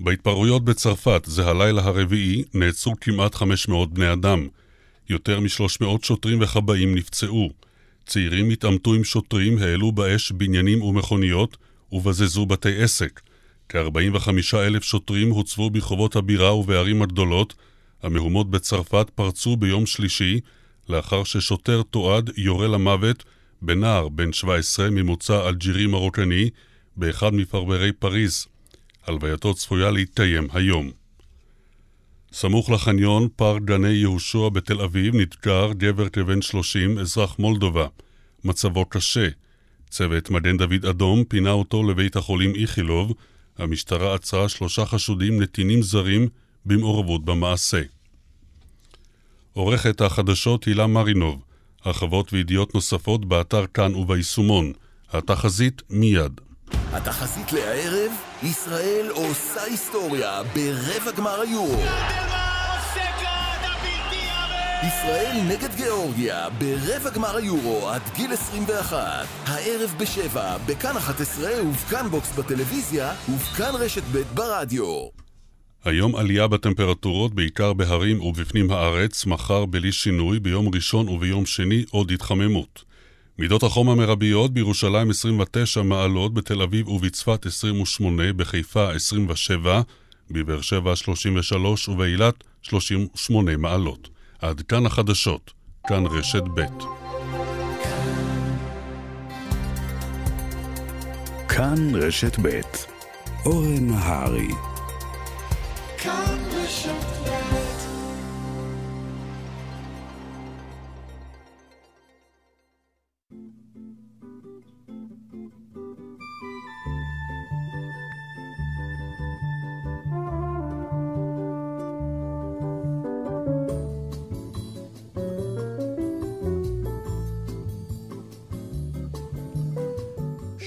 בהתפרעויות 0.00 0.64
בצרפת 0.64 1.22
זה 1.26 1.46
הלילה 1.46 1.82
הרביעי 1.82 2.44
נעצרו 2.54 2.94
כמעט 3.00 3.34
500 3.34 3.92
בני 3.92 4.12
אדם. 4.12 4.48
יותר 5.08 5.40
מ-300 5.40 5.86
שוטרים 6.02 6.38
וכבאים 6.42 6.94
נפצעו. 6.94 7.50
צעירים 8.06 8.50
התעמתו 8.50 8.94
עם 8.94 9.04
שוטרים, 9.04 9.58
העלו 9.58 9.92
באש 9.92 10.32
בניינים 10.32 10.82
ומכוניות 10.82 11.56
ובזזו 11.92 12.46
בתי 12.46 12.82
עסק. 12.82 13.20
כ-45 13.68 14.28
אלף 14.54 14.82
שוטרים 14.82 15.30
הוצבו 15.30 15.70
ברחובות 15.70 16.16
הבירה 16.16 16.54
ובערים 16.54 17.02
הגדולות. 17.02 17.54
המהומות 18.02 18.50
בצרפת 18.50 19.10
פרצו 19.14 19.56
ביום 19.56 19.86
שלישי, 19.86 20.40
לאחר 20.88 21.24
ששוטר 21.24 21.82
תועד 21.82 22.30
יורה 22.36 22.68
למוות 22.68 23.24
בנער 23.62 24.08
בן 24.08 24.32
17 24.32 24.90
ממוצא 24.90 25.48
אלג'ירי 25.48 25.86
מרוקני 25.86 26.50
באחד 26.96 27.34
מפרברי 27.34 27.92
פריז. 27.92 28.46
הלווייתו 29.06 29.54
צפויה 29.54 29.90
להתקיים 29.90 30.48
היום. 30.52 31.03
סמוך 32.36 32.70
לחניון 32.70 33.28
פארק 33.36 33.62
גני 33.62 33.88
יהושע 33.88 34.48
בתל 34.48 34.80
אביב 34.80 35.14
נדקר 35.14 35.72
גבר 35.72 36.08
כבן 36.08 36.42
30, 36.42 36.98
אזרח 36.98 37.38
מולדובה. 37.38 37.86
מצבו 38.44 38.84
קשה. 38.84 39.28
צוות 39.90 40.30
מגן 40.30 40.56
דוד 40.56 40.86
אדום 40.90 41.24
פינה 41.24 41.50
אותו 41.50 41.82
לבית 41.90 42.16
החולים 42.16 42.54
איכילוב. 42.54 43.12
המשטרה 43.58 44.14
עצרה 44.14 44.48
שלושה 44.48 44.86
חשודים 44.86 45.42
נתינים 45.42 45.82
זרים 45.82 46.28
במעורבות 46.66 47.24
במעשה. 47.24 47.82
עורכת 49.52 50.00
החדשות 50.00 50.64
הילה 50.64 50.86
מרינוב, 50.86 51.42
הרחבות 51.84 52.32
וידיעות 52.32 52.74
נוספות 52.74 53.24
באתר 53.24 53.66
כאן 53.66 53.94
וביישומון. 53.94 54.72
התחזית 55.10 55.82
מיד. 55.90 56.40
התחזית 56.92 57.52
להערב, 57.52 58.12
ישראל 58.42 59.06
עושה 59.10 59.62
היסטוריה 59.62 60.42
ברבע 60.42 61.10
גמר 61.16 61.40
היורו. 61.40 61.82
ישראל 64.86 65.36
נגד 65.48 65.74
גיאורגיה 65.76 66.48
ברבע 66.58 67.10
גמר 67.10 67.36
היורו 67.36 67.88
עד 67.88 68.02
גיל 68.16 68.32
21. 68.32 69.26
הערב 69.46 69.94
בשבע, 69.98 70.56
בכאן 70.66 70.96
11 70.96 71.62
ובכאן 71.62 72.08
בוקס 72.08 72.32
בטלוויזיה 72.38 73.12
ובכאן 73.28 73.74
רשת 73.74 74.02
ב' 74.12 74.22
ברדיו. 74.34 75.08
היום 75.84 76.16
עלייה 76.16 76.48
בטמפרטורות 76.48 77.34
בעיקר 77.34 77.72
בהרים 77.72 78.20
ובפנים 78.20 78.70
הארץ, 78.70 79.26
מחר 79.26 79.66
בלי 79.66 79.92
שינוי, 79.92 80.38
ביום 80.40 80.68
ראשון 80.74 81.08
וביום 81.08 81.46
שני 81.46 81.84
עוד 81.90 82.10
התחממות. 82.10 82.84
מידות 83.38 83.62
החום 83.62 83.90
המרביות 83.90 84.52
בירושלים 84.52 85.10
29 85.10 85.82
מעלות, 85.82 86.34
בתל 86.34 86.62
אביב 86.62 86.88
ובצפת 86.88 87.46
28, 87.46 88.32
בחיפה 88.32 88.92
27, 88.92 89.82
בבאר 90.30 90.60
שבע 90.60 90.96
33 90.96 91.88
ובאילת 91.88 92.34
38 92.62 93.56
מעלות. 93.56 94.08
עד 94.38 94.60
כאן 94.60 94.86
החדשות, 94.86 95.52
כאן 95.86 96.06
רשת 96.06 96.42
ב'. 96.54 96.60
כאן 101.48 101.94
רשת 101.94 102.38
ב'. 102.42 102.60
אורן 103.46 103.86
נהרי. 103.90 104.48
כאן 105.98 106.38
רשת 106.52 107.13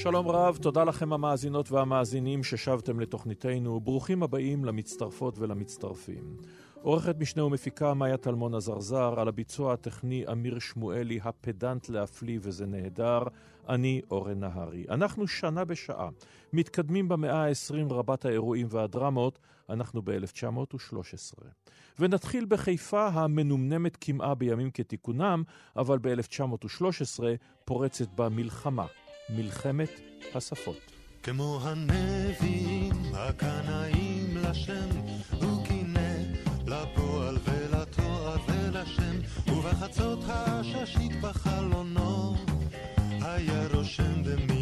שלום 0.01 0.27
רב, 0.27 0.57
תודה 0.61 0.83
לכם 0.83 1.13
המאזינות 1.13 1.71
והמאזינים 1.71 2.43
ששבתם 2.43 2.99
לתוכניתנו. 2.99 3.79
ברוכים 3.79 4.23
הבאים 4.23 4.65
למצטרפות 4.65 5.39
ולמצטרפים. 5.39 6.37
עורכת 6.81 7.15
משנה 7.19 7.43
ומפיקה 7.43 7.93
מאיה 7.93 8.17
טלמון 8.17 8.55
עזרזר, 8.55 9.19
על 9.19 9.27
הביצוע 9.27 9.73
הטכני 9.73 10.25
אמיר 10.31 10.59
שמואלי, 10.59 11.19
הפדנט 11.23 11.89
להפליא 11.89 12.39
וזה 12.41 12.65
נהדר. 12.65 13.21
אני 13.69 14.01
אורן 14.11 14.39
נהרי. 14.39 14.85
אנחנו 14.89 15.27
שנה 15.27 15.65
בשעה. 15.65 16.09
מתקדמים 16.53 17.07
במאה 17.07 17.45
ה-20 17.45 17.93
רבת 17.93 18.25
האירועים 18.25 18.67
והדרמות, 18.69 19.39
אנחנו 19.69 20.01
ב-1913. 20.03 21.43
ונתחיל 21.99 22.45
בחיפה 22.45 23.07
המנומנמת 23.07 23.97
כמעה 24.01 24.35
בימים 24.35 24.71
כתיקונם, 24.71 25.43
אבל 25.75 25.97
ב-1913 26.01 27.23
פורצת 27.65 28.07
בה 28.15 28.29
מלחמה. 28.29 28.85
מלחמת 29.29 29.89
השפות. 30.35 30.91
כמו 31.23 31.59
הנביאים 31.63 32.93
הקנאים 33.13 34.37
לשם, 34.37 34.89
הוא 35.41 35.65
קינא 35.65 36.17
לפועל 36.67 37.37
ולתואר 37.43 38.37
ולשם, 38.47 39.15
ובחצות 39.47 40.19
הששית 40.27 41.21
בחלונו, 41.21 42.35
היה 43.21 43.67
רושם 43.73 44.23
במילונות 44.23 44.56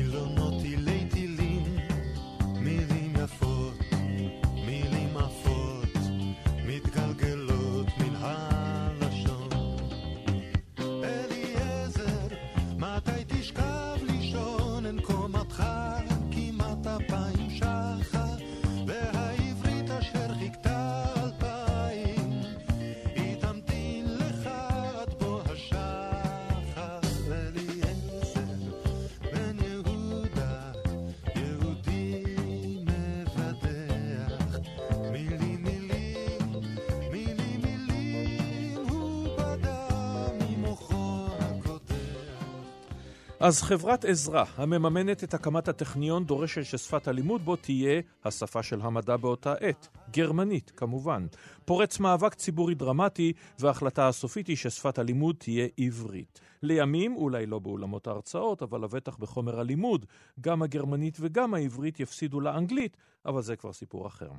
אז 43.45 43.61
חברת 43.61 44.05
עזרא, 44.05 44.43
המממנת 44.55 45.23
את 45.23 45.33
הקמת 45.33 45.67
הטכניון, 45.67 46.25
דורשת 46.25 46.63
ששפת 46.63 47.07
הלימוד 47.07 47.45
בו 47.45 47.55
תהיה 47.55 48.01
השפה 48.23 48.63
של 48.63 48.81
המדע 48.81 49.17
באותה 49.17 49.53
עת, 49.53 49.87
גרמנית 50.11 50.71
כמובן. 50.75 51.25
פורץ 51.65 51.99
מאבק 51.99 52.33
ציבורי 52.33 52.75
דרמטי, 52.75 53.33
וההחלטה 53.59 54.07
הסופית 54.07 54.47
היא 54.47 54.57
ששפת 54.57 54.99
הלימוד 54.99 55.35
תהיה 55.39 55.67
עברית. 55.77 56.39
לימים, 56.63 57.15
אולי 57.15 57.45
לא 57.45 57.59
באולמות 57.59 58.07
ההרצאות, 58.07 58.61
אבל 58.61 58.83
לבטח 58.83 59.17
בחומר 59.17 59.59
הלימוד, 59.59 60.05
גם 60.41 60.61
הגרמנית 60.61 61.17
וגם 61.19 61.53
העברית 61.53 61.99
יפסידו 61.99 62.41
לאנגלית, 62.41 62.97
אבל 63.25 63.41
זה 63.41 63.55
כבר 63.55 63.73
סיפור 63.73 64.07
אחר. 64.07 64.29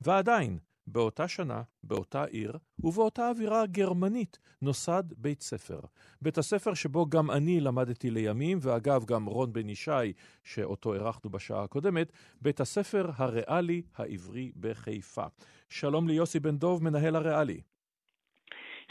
ועדיין, 0.00 0.58
באותה 0.86 1.28
שנה, 1.28 1.62
באותה 1.82 2.24
עיר, 2.24 2.52
ובאותה 2.84 3.28
אווירה 3.28 3.66
גרמנית, 3.66 4.38
נוסד 4.62 5.02
בית 5.16 5.42
ספר. 5.42 5.80
בית 6.22 6.38
הספר 6.38 6.74
שבו 6.74 7.06
גם 7.06 7.30
אני 7.30 7.60
למדתי 7.60 8.10
לימים, 8.10 8.58
ואגב, 8.60 9.04
גם 9.04 9.26
רון 9.26 9.52
בן 9.52 9.68
ישי, 9.68 10.12
שאותו 10.44 10.94
אירחנו 10.94 11.30
בשעה 11.30 11.62
הקודמת, 11.62 12.12
בית 12.40 12.60
הספר 12.60 13.10
הריאלי 13.16 13.82
העברי 13.96 14.52
בחיפה. 14.60 15.24
שלום 15.68 16.08
ליוסי 16.08 16.40
בן 16.40 16.56
דוב, 16.56 16.84
מנהל 16.84 17.16
הריאלי. 17.16 17.60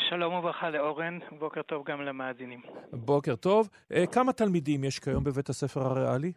שלום 0.09 0.33
וברכה 0.33 0.69
לאורן, 0.69 1.19
בוקר 1.39 1.61
טוב 1.61 1.85
גם 1.85 2.01
למאזינים. 2.01 2.61
בוקר 2.93 3.35
טוב. 3.35 3.69
אה, 3.91 4.07
כמה 4.07 4.33
תלמידים 4.33 4.83
יש 4.83 4.99
כיום 4.99 5.23
בבית 5.23 5.49
הספר 5.49 5.81
הריאלי? 5.81 6.31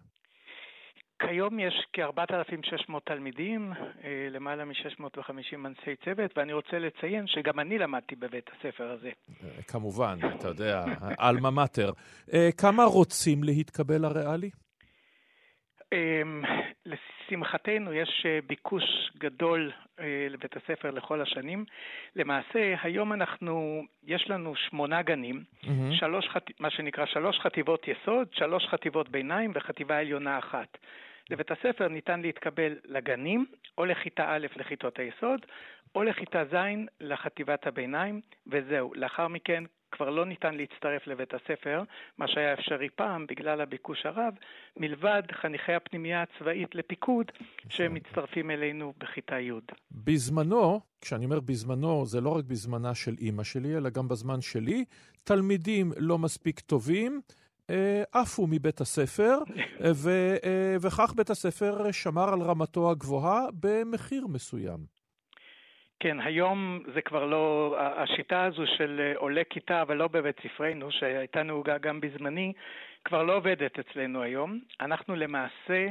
כיום 1.19 1.59
יש 1.59 1.87
כ-4,600 1.93 2.93
תלמידים, 3.05 3.73
אה, 4.05 4.29
למעלה 4.31 4.65
מ-650 4.65 5.67
אנשי 5.67 5.97
צוות, 6.05 6.39
ואני 6.39 6.53
רוצה 6.53 6.79
לציין 6.79 7.27
שגם 7.27 7.61
אני 7.61 7.79
למדתי 7.79 8.17
בבית 8.17 8.51
הספר 8.53 8.91
הזה. 8.91 9.11
אה, 9.45 9.63
כמובן, 9.63 10.19
אתה 10.39 10.49
יודע, 10.49 10.85
עלמה 11.19 11.51
מאטר. 11.51 11.91
אה, 12.33 12.49
כמה 12.57 12.85
רוצים 12.85 13.45
להתקבל 13.45 13.99
לריאלי? 14.03 14.51
אמ, 15.93 16.43
לשמחתנו 16.87 17.93
יש 17.93 18.27
ביקוש 18.47 18.85
גדול 19.19 19.73
לבית 20.31 20.57
הספר 20.57 20.91
לכל 20.91 21.21
השנים. 21.21 21.65
למעשה, 22.17 22.75
היום 22.83 23.13
אנחנו, 23.13 23.83
יש 24.07 24.31
לנו 24.31 24.57
שמונה 24.57 25.03
גנים, 25.03 25.45
Mm-hmm. 25.65 25.95
שלוש, 25.99 26.29
מה 26.61 26.71
שנקרא 26.71 27.07
שלוש 27.07 27.39
חטיבות 27.39 27.87
יסוד, 27.89 28.29
שלוש 28.33 28.67
חטיבות 28.67 29.09
ביניים 29.09 29.53
וחטיבה 29.55 29.99
עליונה 29.99 30.39
אחת. 30.39 30.79
לבית 31.31 31.51
הספר 31.51 31.89
ניתן 31.89 32.21
להתקבל 32.21 32.77
לגנים, 32.85 33.47
או 33.79 33.85
לכיתה 33.85 34.25
א' 34.29 34.47
לכיתות 34.57 34.99
היסוד, 34.99 35.41
או 35.95 36.03
לכיתה 36.03 36.45
ז' 36.45 36.57
לחטיבת 37.01 37.67
הביניים, 37.67 38.21
וזהו. 38.47 38.95
לאחר 38.95 39.29
מכן 39.29 39.65
כבר 39.93 40.11
לא 40.11 40.27
ניתן 40.27 40.55
להצטרף 40.55 41.07
לבית 41.07 41.35
הספר, 41.35 41.83
מה 42.19 42.29
שהיה 42.29 42.53
אפשרי 42.53 42.89
פעם 42.95 43.27
בגלל 43.27 43.61
הביקוש 43.61 44.07
הרב, 44.07 44.35
מלבד 44.77 45.23
חניכי 45.33 45.73
הפנימייה 45.73 46.23
הצבאית 46.23 46.75
לפיקוד, 46.75 47.27
שהם 47.69 47.95
מצטרפים 47.95 48.51
אלינו 48.51 48.93
בכיתה 48.99 49.41
י'. 49.41 49.53
בזמנו, 49.93 50.81
כשאני 51.01 51.25
אומר 51.25 51.41
בזמנו, 51.41 52.07
זה 52.07 52.21
לא 52.21 52.37
רק 52.37 52.45
בזמנה 52.45 52.95
של 52.95 53.15
אימא 53.21 53.45
שלי, 53.45 53.77
אלא 53.77 53.91
גם 53.91 54.09
בזמן 54.09 54.41
שלי, 54.41 54.85
תלמידים 55.25 55.93
לא 55.97 56.19
מספיק 56.19 56.61
טובים 56.61 57.21
עפו 58.13 58.47
מבית 58.47 58.81
הספר, 58.81 59.39
אה, 59.85 59.91
ו, 60.05 60.11
אה, 60.45 60.77
וכך 60.81 61.13
בית 61.17 61.31
הספר 61.31 61.93
שמר 61.93 62.33
על 62.33 62.43
רמתו 62.43 62.91
הגבוהה 62.91 63.47
במחיר 63.61 64.27
מסוים. 64.27 64.99
כן, 66.01 66.21
היום 66.21 66.83
זה 66.95 67.03
כבר 67.03 67.27
לא, 67.27 67.77
השיטה 67.79 68.45
הזו 68.45 68.63
של 68.77 69.01
אה, 69.01 69.19
עולה 69.19 69.43
כיתה, 69.51 69.83
אבל 69.83 69.97
לא 69.97 70.09
בבית 70.09 70.37
ספרנו, 70.43 70.93
שהייתה 70.93 71.43
נהוגה 71.43 71.79
גם 71.79 72.01
בזמני, 72.01 72.53
כבר 73.05 73.23
לא 73.23 73.37
עובדת 73.37 73.79
אצלנו 73.79 74.23
היום. 74.23 74.61
אנחנו 74.81 75.17
למעשה 75.17 75.87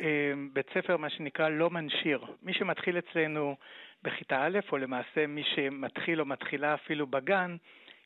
אה, 0.00 0.32
בית 0.52 0.66
ספר, 0.74 0.96
מה 0.96 1.10
שנקרא, 1.10 1.48
לא 1.48 1.70
מנשיר. 1.70 2.20
מי 2.42 2.54
שמתחיל 2.54 2.98
אצלנו 2.98 3.56
בכיתה 4.02 4.46
א', 4.46 4.58
או 4.72 4.78
למעשה 4.78 5.26
מי 5.26 5.42
שמתחיל 5.54 6.20
או 6.20 6.26
מתחילה 6.26 6.74
אפילו 6.74 7.06
בגן, 7.06 7.56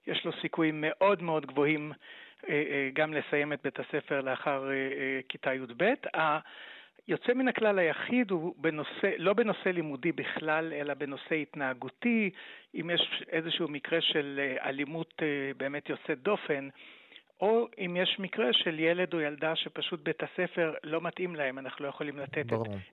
יש 0.07 0.25
לו 0.25 0.33
סיכויים 0.41 0.85
מאוד 0.87 1.23
מאוד 1.23 1.47
גבוהים 1.47 1.93
אה, 1.93 1.97
אה, 1.97 2.26
גם 2.93 3.15
לסיים 3.15 3.53
את 3.53 3.63
בית 3.65 3.79
הספר 3.81 4.21
לאחר 4.21 4.71
אה, 4.71 4.73
אה, 4.73 5.21
כיתה 5.29 5.55
י"ב. 5.55 5.85
היוצא 7.09 7.33
מן 7.35 7.49
הכלל 7.49 7.79
היחיד 7.79 8.31
הוא 8.31 8.55
בנושא, 8.59 9.11
לא 9.19 9.33
בנושא 9.33 9.69
לימודי 9.69 10.13
בכלל, 10.13 10.73
אלא 10.73 10.95
בנושא 10.95 11.35
התנהגותי. 11.35 12.31
אם 12.75 12.91
יש 12.91 13.25
איזשהו 13.29 13.69
מקרה 13.69 14.01
של 14.01 14.41
אה, 14.43 14.69
אלימות 14.69 15.15
אה, 15.23 15.27
באמת 15.57 15.89
יוצאת 15.89 16.23
דופן, 16.23 16.69
או 17.41 17.69
אם 17.79 17.97
יש 17.97 18.17
מקרה 18.19 18.53
של 18.53 18.81
ילד 18.81 19.15
או 19.15 19.21
ילדה 19.21 19.57
שפשוט 19.57 20.01
בית 20.03 20.23
הספר 20.23 20.75
לא 20.85 21.01
מתאים 21.01 21.37
להם, 21.37 21.59
אנחנו 21.59 21.85
לא 21.85 21.89
יכולים 21.89 22.19
לתת 22.19 22.47
את. 22.47 22.53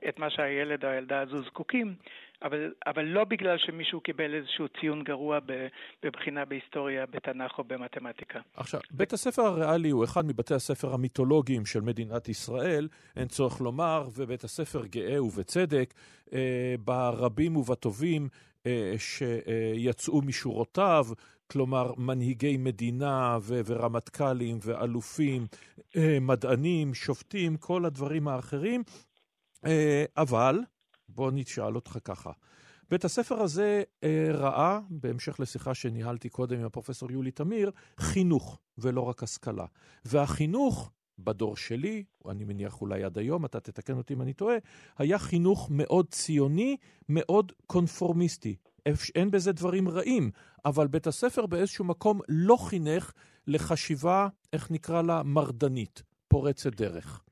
את 0.09 0.19
מה 0.19 0.29
שהילד 0.29 0.85
או 0.85 0.89
הילדה 0.89 1.19
הזו 1.19 1.41
זקוקים, 1.43 1.95
אבל, 2.43 2.73
אבל 2.87 3.05
לא 3.05 3.23
בגלל 3.23 3.57
שמישהו 3.57 4.01
קיבל 4.01 4.35
איזשהו 4.35 4.65
ציון 4.79 5.03
גרוע 5.03 5.39
בבחינה 6.03 6.45
בהיסטוריה, 6.45 7.05
בתנ"ך 7.05 7.57
או 7.57 7.63
במתמטיקה. 7.63 8.39
עכשיו, 8.55 8.79
בית 8.91 9.13
הספר 9.13 9.41
הריאלי 9.41 9.89
הוא 9.89 10.03
אחד 10.03 10.25
מבתי 10.25 10.53
הספר 10.53 10.93
המיתולוגיים 10.93 11.65
של 11.65 11.81
מדינת 11.81 12.29
ישראל, 12.29 12.87
אין 13.15 13.27
צורך 13.27 13.61
לומר, 13.61 14.07
ובית 14.15 14.43
הספר 14.43 14.85
גאה 14.85 15.23
ובצדק, 15.23 15.93
אה, 16.33 16.75
ברבים 16.79 17.55
ובטובים 17.55 18.27
אה, 18.65 18.93
שיצאו 18.97 20.21
משורותיו, 20.21 21.05
כלומר 21.51 21.93
מנהיגי 21.97 22.57
מדינה 22.57 23.37
ו- 23.41 23.61
ורמטכ"לים 23.65 24.59
ואלופים, 24.61 25.47
אה, 25.97 26.17
מדענים, 26.21 26.93
שופטים, 26.93 27.57
כל 27.57 27.85
הדברים 27.85 28.27
האחרים, 28.27 28.83
אה, 29.65 30.05
אבל, 30.17 30.59
בוא 31.15 31.31
נשאל 31.33 31.75
אותך 31.75 31.97
ככה. 32.03 32.31
בית 32.89 33.05
הספר 33.05 33.41
הזה 33.41 33.83
אה, 34.03 34.27
ראה, 34.31 34.79
בהמשך 34.89 35.39
לשיחה 35.39 35.73
שניהלתי 35.73 36.29
קודם 36.29 36.59
עם 36.59 36.65
הפרופסור 36.65 37.11
יולי 37.11 37.31
תמיר, 37.31 37.71
חינוך 37.99 38.59
ולא 38.77 39.01
רק 39.01 39.23
השכלה. 39.23 39.65
והחינוך, 40.05 40.91
בדור 41.19 41.57
שלי, 41.57 42.03
אני 42.29 42.43
מניח 42.43 42.81
אולי 42.81 43.03
עד 43.03 43.17
היום, 43.17 43.45
אתה 43.45 43.59
תתקן 43.59 43.97
אותי 43.97 44.13
אם 44.13 44.21
אני 44.21 44.33
טועה, 44.33 44.55
היה 44.97 45.19
חינוך 45.19 45.67
מאוד 45.71 46.05
ציוני, 46.09 46.77
מאוד 47.09 47.51
קונפורמיסטי. 47.67 48.55
אין 49.15 49.31
בזה 49.31 49.51
דברים 49.51 49.89
רעים, 49.89 50.31
אבל 50.65 50.87
בית 50.87 51.07
הספר 51.07 51.45
באיזשהו 51.45 51.85
מקום 51.85 52.21
לא 52.29 52.57
חינך 52.57 53.11
לחשיבה, 53.47 54.27
איך 54.53 54.71
נקרא 54.71 55.01
לה, 55.01 55.23
מרדנית, 55.23 56.03
פורצת 56.27 56.75
דרך. 56.75 57.23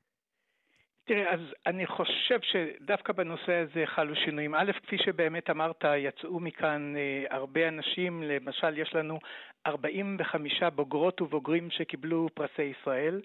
תראה, 1.14 1.32
אז 1.32 1.40
אני 1.66 1.86
חושב 1.86 2.38
שדווקא 2.42 3.12
בנושא 3.12 3.52
הזה 3.54 3.82
חלו 3.86 4.16
שינויים. 4.16 4.54
א', 4.54 4.72
כפי 4.82 4.98
שבאמת 4.98 5.50
אמרת, 5.50 5.84
יצאו 5.96 6.40
מכאן 6.40 6.94
אה, 6.96 7.36
הרבה 7.36 7.68
אנשים, 7.68 8.22
למשל, 8.22 8.78
יש 8.78 8.94
לנו 8.94 9.18
45 9.66 10.62
בוגרות 10.62 11.22
ובוגרים 11.22 11.70
שקיבלו 11.70 12.28
פרסי 12.34 12.62
ישראל, 12.62 13.20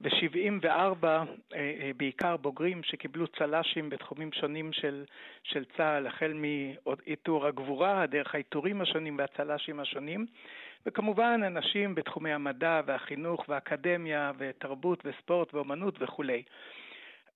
ו-74 0.00 0.66
אה, 1.04 1.24
אה, 1.54 1.90
בעיקר 1.96 2.36
בוגרים 2.36 2.82
שקיבלו 2.82 3.26
צל"שים 3.26 3.90
בתחומים 3.90 4.32
שונים 4.32 4.72
של, 4.72 5.04
של 5.42 5.64
צה"ל, 5.76 6.06
החל 6.06 6.32
מעיטור 6.32 7.46
הגבורה, 7.46 8.06
דרך 8.06 8.34
העיטורים 8.34 8.80
השונים 8.80 9.18
והצל"שים 9.18 9.80
השונים, 9.80 10.26
וכמובן 10.86 11.40
אנשים 11.46 11.94
בתחומי 11.94 12.32
המדע 12.32 12.80
והחינוך 12.86 13.44
והאקדמיה 13.48 14.32
ותרבות 14.38 15.02
וספורט 15.04 15.54
ואומנות 15.54 15.94
וכולי. 16.00 16.42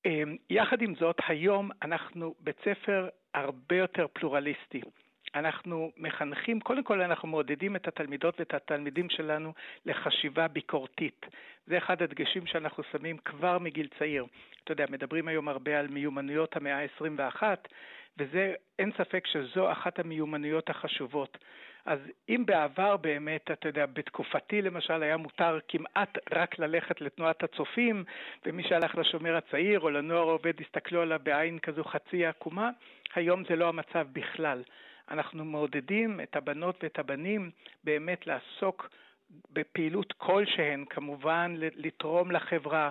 אמ, 0.07 0.37
יחד 0.51 0.83
עם 0.83 0.95
זאת, 0.95 1.17
היום 1.29 1.71
אנחנו 1.83 2.35
בית 2.41 2.57
ספר 2.65 3.09
הרבה 3.35 3.77
יותר 3.77 4.07
פלורליסטי. 4.13 4.81
אנחנו 5.35 5.93
מחנכים, 5.97 6.61
קודם 6.61 6.83
כל 6.85 7.01
אנחנו 7.01 7.29
מעודדים 7.29 7.77
את 7.77 7.89
התלמידות 7.89 8.41
ואת 8.41 8.55
התלמידים 8.55 9.11
שלנו 9.11 9.53
לחשיבה 9.87 10.49
ביקורתית. 10.49 11.27
זה 11.67 11.79
אחד 11.79 12.03
הדגשים 12.03 12.47
שאנחנו 12.47 12.83
שמים 12.93 13.19
כבר 13.19 13.59
מגיל 13.59 13.89
צעיר. 13.99 14.27
אתה 14.65 14.73
יודע, 14.73 14.85
מדברים 14.91 15.29
היום 15.29 15.49
הרבה 15.49 15.79
על 15.79 15.89
מיומנויות 15.89 16.57
המאה 16.57 16.83
ה-21, 16.83 17.43
וזה, 18.19 18.55
אין 18.79 18.93
ספק 18.99 19.27
שזו 19.27 19.73
אחת 19.73 19.99
המיומנויות 19.99 20.71
החשובות. 20.71 21.39
אז 21.87 21.99
אם 22.29 22.43
בעבר 22.47 22.97
באמת, 22.97 23.51
אתה 23.51 23.69
יודע, 23.69 23.87
בתקופתי 23.87 24.63
למשל 24.63 25.03
היה 25.03 25.17
מותר 25.17 25.59
כמעט 25.69 26.19
רק 26.33 26.59
ללכת 26.59 27.01
לתנועת 27.01 27.43
הצופים, 27.43 28.05
ומי 28.47 28.63
שהלך 28.63 28.95
לשומר 28.95 29.37
הצעיר 29.37 29.81
או 29.81 29.91
לנוער 29.91 30.29
העובד 30.29 30.53
הסתכלו 30.61 31.03
עליו 31.03 31.21
בעין 31.23 31.59
כזו 31.59 31.85
חצי 31.85 32.27
עקומה, 32.27 32.71
היום 33.15 33.43
זה 33.49 33.57
לא 33.57 33.69
המצב 33.69 34.07
בכלל. 34.13 34.63
אנחנו 35.11 35.45
מעודדים 35.45 36.21
את 36.21 36.37
הבנות 36.37 36.79
ואת 36.83 36.99
הבנים 36.99 37.51
באמת 37.85 38.27
לעסוק 38.27 38.89
בפעילות 39.53 40.13
כלשהן, 40.13 40.85
כמובן 40.91 41.55
לתרום 41.59 42.31
לחברה. 42.31 42.91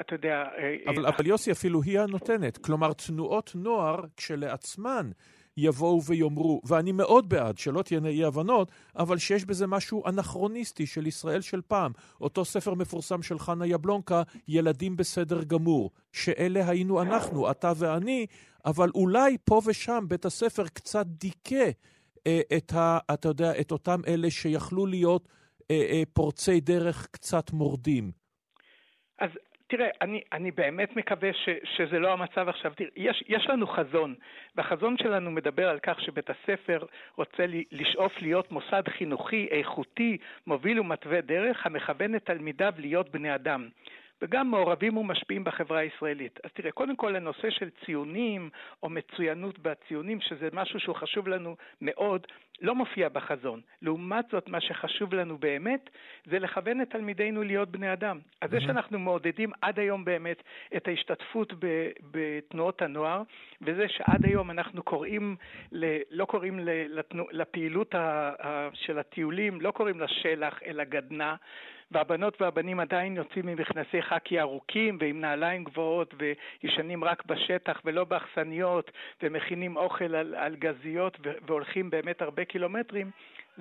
אתה 0.00 0.14
יודע... 0.14 0.44
אה, 0.58 0.76
אבל, 0.86 1.06
אבל 1.06 1.26
יוסי, 1.26 1.52
אפילו 1.52 1.82
היא 1.82 2.00
הנותנת. 2.00 2.58
כלומר, 2.58 2.92
תנועות 2.92 3.52
נוער 3.54 4.00
כשלעצמן 4.16 5.10
יבואו 5.56 6.04
ויאמרו, 6.04 6.60
ואני 6.64 6.92
מאוד 6.92 7.28
בעד, 7.28 7.58
שלא 7.58 7.82
תהיינה 7.82 8.08
אי-הבנות, 8.08 8.70
אבל 8.96 9.18
שיש 9.18 9.44
בזה 9.44 9.66
משהו 9.66 10.06
אנכרוניסטי 10.06 10.86
של 10.86 11.06
ישראל 11.06 11.40
של 11.40 11.60
פעם. 11.66 11.92
אותו 12.20 12.44
ספר 12.44 12.74
מפורסם 12.74 13.22
של 13.22 13.38
חנה 13.38 13.66
יבלונקה, 13.66 14.22
ילדים 14.48 14.96
בסדר 14.96 15.44
גמור, 15.44 15.90
שאלה 16.12 16.68
היינו 16.68 17.02
אנחנו, 17.02 17.50
אתה 17.50 17.72
ואני, 17.76 18.26
אבל 18.64 18.90
אולי 18.94 19.36
פה 19.44 19.60
ושם 19.66 20.04
בית 20.08 20.24
הספר 20.24 20.66
קצת 20.66 21.06
דיכא 21.06 21.70
אה, 22.26 22.40
את, 22.56 22.72
ה, 22.72 22.98
אתה 23.14 23.28
יודע, 23.28 23.60
את 23.60 23.72
אותם 23.72 24.00
אלה 24.06 24.30
שיכלו 24.30 24.86
להיות 24.86 25.28
אה, 25.70 25.86
אה, 25.90 26.02
פורצי 26.12 26.60
דרך 26.60 27.06
קצת 27.10 27.52
מורדים. 27.52 28.12
אז 29.18 29.30
תראה, 29.68 29.88
אני, 30.02 30.20
אני 30.32 30.50
באמת 30.50 30.96
מקווה 30.96 31.32
ש, 31.32 31.48
שזה 31.64 31.98
לא 31.98 32.12
המצב 32.12 32.48
עכשיו. 32.48 32.72
תראה, 32.76 32.90
יש, 32.96 33.24
יש 33.28 33.46
לנו 33.48 33.66
חזון, 33.66 34.14
והחזון 34.56 34.96
שלנו 34.98 35.30
מדבר 35.30 35.68
על 35.68 35.78
כך 35.82 36.00
שבית 36.00 36.30
הספר 36.30 36.84
רוצה 37.16 37.46
לי, 37.46 37.64
לשאוף 37.72 38.22
להיות 38.22 38.52
מוסד 38.52 38.82
חינוכי 38.88 39.48
איכותי, 39.50 40.18
מוביל 40.46 40.80
ומתווה 40.80 41.20
דרך, 41.20 41.66
המכוון 41.66 42.14
את 42.14 42.24
תלמידיו 42.24 42.72
להיות 42.78 43.10
בני 43.10 43.34
אדם. 43.34 43.68
וגם 44.22 44.50
מעורבים 44.50 44.96
ומשפיעים 44.96 45.44
בחברה 45.44 45.78
הישראלית. 45.78 46.38
אז 46.44 46.50
תראה, 46.52 46.72
קודם 46.72 46.96
כל 46.96 47.16
הנושא 47.16 47.50
של 47.50 47.70
ציונים 47.84 48.50
או 48.82 48.88
מצוינות 48.88 49.58
בציונים, 49.58 50.20
שזה 50.20 50.48
משהו 50.52 50.80
שהוא 50.80 50.96
חשוב 50.96 51.28
לנו 51.28 51.56
מאוד, 51.80 52.26
לא 52.62 52.74
מופיע 52.74 53.08
בחזון. 53.08 53.60
לעומת 53.82 54.24
זאת, 54.32 54.48
מה 54.48 54.60
שחשוב 54.60 55.14
לנו 55.14 55.38
באמת, 55.38 55.90
זה 56.24 56.38
לכוון 56.38 56.80
את 56.80 56.90
תלמידינו 56.90 57.42
להיות 57.42 57.70
בני 57.70 57.92
אדם. 57.92 58.18
אז 58.40 58.50
זה 58.50 58.60
שאנחנו 58.60 58.98
מעודדים 58.98 59.50
עד 59.62 59.78
היום 59.78 60.04
באמת 60.04 60.42
את 60.76 60.88
ההשתתפות 60.88 61.52
ב- 61.58 61.90
בתנועות 62.10 62.82
הנוער, 62.82 63.22
וזה 63.62 63.88
שעד 63.88 64.24
היום 64.24 64.50
אנחנו 64.50 64.82
קוראים, 64.82 65.36
ל- 65.72 65.98
לא 66.10 66.24
קוראים 66.24 66.58
ל- 66.58 66.98
לתנו- 66.98 67.26
לפעילות 67.32 67.94
ה- 67.94 68.32
ה- 68.46 68.68
של 68.74 68.98
הטיולים, 68.98 69.60
לא 69.60 69.70
קוראים 69.70 70.00
לה 70.00 70.08
שלח, 70.08 70.60
אלא 70.66 70.84
גדנ"ע. 70.84 71.34
והבנות 71.90 72.42
והבנים 72.42 72.80
עדיין 72.80 73.16
יוצאים 73.16 73.48
עם 73.48 73.58
מכנסי 73.60 74.02
חקי 74.02 74.40
ארוכים 74.40 74.98
ועם 75.00 75.20
נעליים 75.20 75.64
גבוהות 75.64 76.14
וישנים 76.18 77.04
רק 77.04 77.26
בשטח 77.26 77.80
ולא 77.84 78.04
באכסניות 78.04 78.90
ומכינים 79.22 79.76
אוכל 79.76 80.14
על, 80.14 80.34
על 80.34 80.56
גזיות 80.56 81.18
והולכים 81.46 81.90
באמת 81.90 82.22
הרבה 82.22 82.44
קילומטרים, 82.44 83.10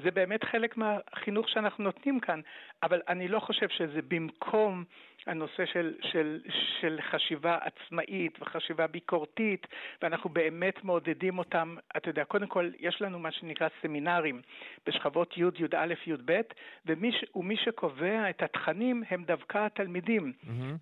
זה 0.04 0.12
באמת 0.12 0.44
חלק 0.44 0.78
מהחינוך 0.78 1.50
שאנחנו 1.50 1.84
נותנים 1.84 2.20
כאן, 2.20 2.42
אבל 2.84 3.02
אני 3.08 3.28
לא 3.28 3.40
חושב 3.40 3.70
שזה 3.70 4.00
במקום 4.08 4.84
הנושא 5.28 5.66
של, 5.66 5.94
של, 6.02 6.40
של 6.82 7.00
חשיבה 7.02 7.58
עצמאית 7.62 8.42
וחשיבה 8.42 8.88
ביקורתית, 8.88 9.68
ואנחנו 10.02 10.30
באמת 10.30 10.84
מעודדים 10.84 11.38
אותם. 11.38 11.76
אתה 11.98 12.10
יודע, 12.10 12.24
קודם 12.24 12.48
כל, 12.48 12.70
יש 12.80 13.02
לנו 13.02 13.20
מה 13.20 13.32
שנקרא 13.32 13.68
סמינרים 13.82 14.42
בשכבות 14.88 15.38
י', 15.38 15.42
י"א, 15.42 15.94
י"ב, 16.06 16.42
ומי, 16.86 17.12
ומי 17.36 17.58
שקובע 17.58 18.30
את 18.30 18.44
התכנים 18.44 19.04
הם 19.10 19.24
דווקא 19.24 19.58
התלמידים. 19.66 20.34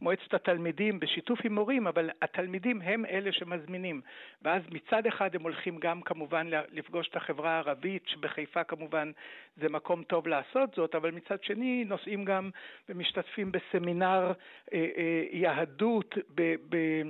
מועצת 0.01 0.33
התלמידים 0.33 0.99
בשיתוף 0.99 1.39
עם 1.43 1.55
מורים, 1.55 1.87
אבל 1.87 2.09
התלמידים 2.21 2.81
הם 2.81 3.05
אלה 3.05 3.31
שמזמינים. 3.31 4.01
ואז 4.41 4.61
מצד 4.71 5.05
אחד 5.07 5.35
הם 5.35 5.43
הולכים 5.43 5.79
גם 5.79 6.01
כמובן 6.01 6.47
לפגוש 6.71 7.07
את 7.07 7.15
החברה 7.15 7.51
הערבית, 7.51 8.03
שבחיפה 8.07 8.63
כמובן 8.63 9.11
זה 9.55 9.69
מקום 9.69 10.03
טוב 10.03 10.27
לעשות 10.27 10.73
זאת, 10.75 10.95
אבל 10.95 11.11
מצד 11.11 11.43
שני 11.43 11.83
נוסעים 11.85 12.25
גם 12.25 12.49
ומשתתפים 12.89 13.51
בסמינר 13.51 14.31
אה, 14.73 14.87
אה, 14.97 15.23
יהדות 15.31 16.15
ב... 16.35 16.55
ב 16.69 17.01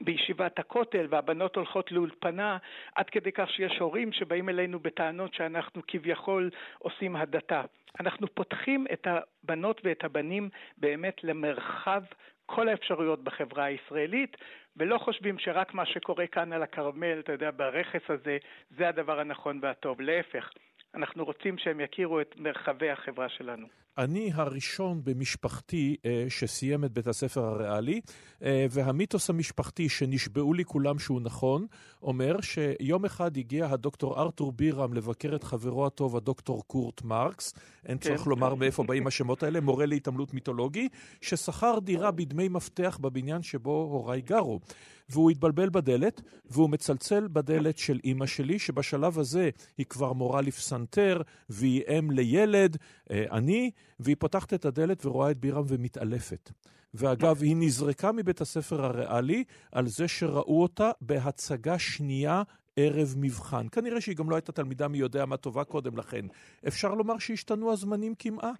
בישיבת 0.00 0.58
הכותל, 0.58 1.06
והבנות 1.10 1.56
הולכות 1.56 1.92
לאולפנה, 1.92 2.58
עד 2.94 3.10
כדי 3.10 3.32
כך 3.32 3.50
שיש 3.50 3.78
הורים 3.78 4.12
שבאים 4.12 4.48
אלינו 4.48 4.80
בטענות 4.80 5.34
שאנחנו 5.34 5.82
כביכול 5.86 6.50
עושים 6.78 7.16
הדתה. 7.16 7.62
אנחנו 8.00 8.26
פותחים 8.34 8.86
את 8.92 9.06
הבנות 9.06 9.80
ואת 9.84 10.04
הבנים 10.04 10.48
באמת 10.78 11.24
למרחב 11.24 12.02
כל 12.46 12.68
האפשרויות 12.68 13.24
בחברה 13.24 13.64
הישראלית, 13.64 14.36
ולא 14.76 14.98
חושבים 14.98 15.38
שרק 15.38 15.74
מה 15.74 15.86
שקורה 15.86 16.26
כאן 16.26 16.52
על 16.52 16.62
הכרמל, 16.62 17.18
אתה 17.18 17.32
יודע, 17.32 17.50
ברכס 17.56 18.10
הזה, 18.10 18.38
זה 18.70 18.88
הדבר 18.88 19.20
הנכון 19.20 19.58
והטוב. 19.62 20.00
להפך, 20.00 20.50
אנחנו 20.94 21.24
רוצים 21.24 21.58
שהם 21.58 21.80
יכירו 21.80 22.20
את 22.20 22.34
מרחבי 22.36 22.90
החברה 22.90 23.28
שלנו. 23.28 23.83
אני 23.98 24.30
הראשון 24.34 25.00
במשפחתי 25.04 25.96
אה, 26.04 26.26
שסיים 26.28 26.84
את 26.84 26.92
בית 26.92 27.06
הספר 27.06 27.44
הריאלי, 27.44 28.00
אה, 28.42 28.66
והמיתוס 28.70 29.30
המשפחתי 29.30 29.88
שנשבעו 29.88 30.54
לי 30.54 30.64
כולם 30.64 30.98
שהוא 30.98 31.20
נכון, 31.20 31.66
אומר 32.02 32.40
שיום 32.40 33.04
אחד 33.04 33.36
הגיע 33.36 33.66
הדוקטור 33.66 34.20
ארתור 34.20 34.52
בירם 34.52 34.94
לבקר 34.94 35.36
את 35.36 35.44
חברו 35.44 35.86
הטוב, 35.86 36.16
הדוקטור 36.16 36.62
קורט 36.66 37.02
מרקס, 37.02 37.54
אין 37.86 37.98
כן. 38.00 38.08
צורך 38.08 38.26
לומר 38.26 38.54
מאיפה 38.54 38.82
באים 38.82 39.06
השמות 39.06 39.42
האלה, 39.42 39.60
מורה 39.60 39.86
להתעמלות 39.86 40.34
מיתולוגי, 40.34 40.88
ששכר 41.20 41.78
דירה 41.82 42.10
בדמי 42.10 42.48
מפתח 42.48 42.98
בבניין 43.00 43.42
שבו 43.42 43.88
הוריי 43.92 44.20
גרו. 44.20 44.60
והוא 45.08 45.30
התבלבל 45.30 45.68
בדלת, 45.68 46.20
והוא 46.50 46.70
מצלצל 46.70 47.28
בדלת 47.32 47.78
של 47.78 48.00
אימא 48.04 48.26
שלי, 48.26 48.58
שבשלב 48.58 49.18
הזה 49.18 49.50
היא 49.78 49.86
כבר 49.86 50.12
מורה 50.12 50.40
לפסנתר, 50.40 51.22
והיא 51.48 51.82
אם 51.98 52.10
לילד, 52.10 52.76
אה, 53.10 53.24
אני, 53.32 53.70
והיא 54.00 54.16
פותחת 54.18 54.54
את 54.54 54.64
הדלת 54.64 55.06
ורואה 55.06 55.30
את 55.30 55.36
בירם 55.38 55.64
ומתעלפת. 55.68 56.50
ואגב, 56.94 57.42
היא 57.42 57.56
נזרקה 57.56 58.12
מבית 58.12 58.40
הספר 58.40 58.84
הריאלי 58.84 59.44
על 59.72 59.86
זה 59.86 60.08
שראו 60.08 60.62
אותה 60.62 60.90
בהצגה 61.00 61.78
שנייה 61.78 62.42
ערב 62.76 63.14
מבחן. 63.20 63.68
כנראה 63.68 64.00
שהיא 64.00 64.16
גם 64.16 64.30
לא 64.30 64.36
הייתה 64.36 64.52
תלמידה 64.52 64.88
מי 64.88 64.98
יודע 64.98 65.26
מה 65.26 65.36
טובה 65.36 65.64
קודם 65.64 65.96
לכן. 65.96 66.26
אפשר 66.68 66.94
לומר 66.94 67.18
שהשתנו 67.18 67.72
הזמנים 67.72 68.14
כמעה. 68.18 68.52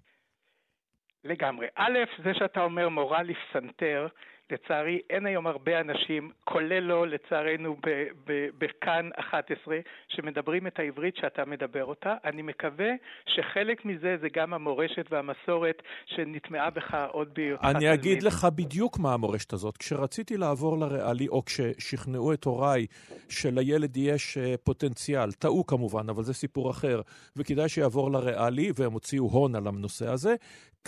לגמרי. 1.25 1.67
א', 1.77 1.99
זה 2.25 2.31
שאתה 2.35 2.61
אומר 2.61 2.89
מורה 2.89 3.23
לפסנתר, 3.23 4.07
לצערי 4.51 5.01
אין 5.11 5.27
היום 5.27 5.47
הרבה 5.47 5.81
אנשים, 5.81 6.31
כולל 6.45 6.81
לא 6.81 7.07
לצערנו 7.07 7.77
בכאן 8.59 9.11
11, 9.17 9.77
שמדברים 10.09 10.67
את 10.67 10.79
העברית 10.79 11.17
שאתה 11.17 11.45
מדבר 11.45 11.85
אותה. 11.85 12.15
אני 12.25 12.43
מקווה 12.43 12.91
שחלק 13.27 13.85
מזה 13.85 14.17
זה 14.21 14.29
גם 14.33 14.55
המורשת 14.55 15.07
והמסורת 15.11 15.83
שנטמעה 16.07 16.71
בך 16.71 16.97
עוד 17.11 17.29
בהיותך 17.35 17.65
אני 17.65 17.95
אגיד 17.95 18.23
לך 18.23 18.47
בדיוק 18.55 18.99
מה 18.99 19.15
המורשת 19.15 19.53
הזאת. 19.53 19.77
כשרציתי 19.77 20.37
לעבור 20.37 20.79
לריאלי, 20.79 21.29
או 21.29 21.45
כששכנעו 21.45 22.33
את 22.33 22.45
הוריי 22.45 22.87
שלילד 23.29 23.97
יש 23.97 24.39
אה, 24.39 24.55
פוטנציאל, 24.65 25.33
טעו 25.33 25.67
כמובן, 25.67 26.09
אבל 26.09 26.23
זה 26.23 26.35
סיפור 26.35 26.71
אחר, 26.71 27.01
וכדאי 27.37 27.69
שיעבור 27.69 28.11
לריאלי, 28.11 28.73
והם 28.77 28.93
הוציאו 28.93 29.25
הון 29.25 29.55
על 29.55 29.67
הנושא 29.67 30.09
הזה, 30.09 30.35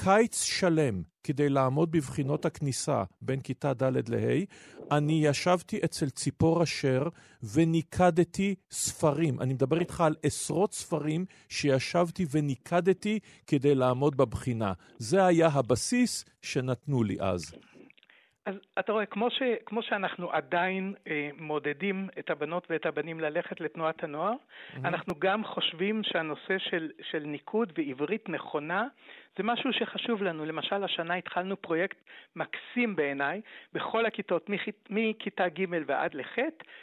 קיץ 0.04 0.42
שלם 0.42 1.02
כדי 1.24 1.48
לעמוד 1.48 1.90
בבחינות 1.90 2.44
הכניסה 2.44 3.02
בין 3.20 3.40
כיתה 3.40 3.74
ד' 3.74 4.08
לה', 4.08 4.44
אני 4.96 5.26
ישבתי 5.26 5.80
אצל 5.84 6.10
ציפור 6.10 6.62
אשר 6.62 7.02
וניקדתי 7.54 8.54
ספרים. 8.70 9.40
אני 9.40 9.54
מדבר 9.54 9.80
איתך 9.80 10.00
על 10.00 10.14
עשרות 10.22 10.72
ספרים 10.72 11.24
שישבתי 11.48 12.24
וניקדתי 12.32 13.18
כדי 13.46 13.74
לעמוד 13.74 14.16
בבחינה. 14.16 14.72
זה 14.98 15.26
היה 15.26 15.46
הבסיס 15.46 16.24
שנתנו 16.42 17.02
לי 17.02 17.16
אז. 17.20 17.54
אז 18.46 18.54
אתה 18.78 18.92
רואה, 18.92 19.06
כמו, 19.06 19.30
ש, 19.30 19.42
כמו 19.66 19.82
שאנחנו 19.82 20.32
עדיין 20.32 20.94
אה, 21.06 21.28
מעודדים 21.36 22.08
את 22.18 22.30
הבנות 22.30 22.66
ואת 22.70 22.86
הבנים 22.86 23.20
ללכת 23.20 23.60
לתנועת 23.60 24.04
הנוער, 24.04 24.32
mm-hmm. 24.32 24.78
אנחנו 24.84 25.14
גם 25.18 25.44
חושבים 25.44 26.02
שהנושא 26.04 26.58
של, 26.58 26.90
של 27.10 27.18
ניקוד 27.18 27.72
ועברית 27.78 28.28
נכונה 28.28 28.86
זה 29.36 29.42
משהו 29.42 29.72
שחשוב 29.72 30.22
לנו. 30.22 30.44
למשל, 30.44 30.84
השנה 30.84 31.14
התחלנו 31.14 31.56
פרויקט 31.56 31.96
מקסים 32.36 32.96
בעיניי, 32.96 33.40
בכל 33.72 34.06
הכיתות, 34.06 34.50
מכ- 34.50 34.90
מכיתה 34.90 35.48
ג' 35.48 35.64
ועד 35.86 36.14
לח', 36.14 36.38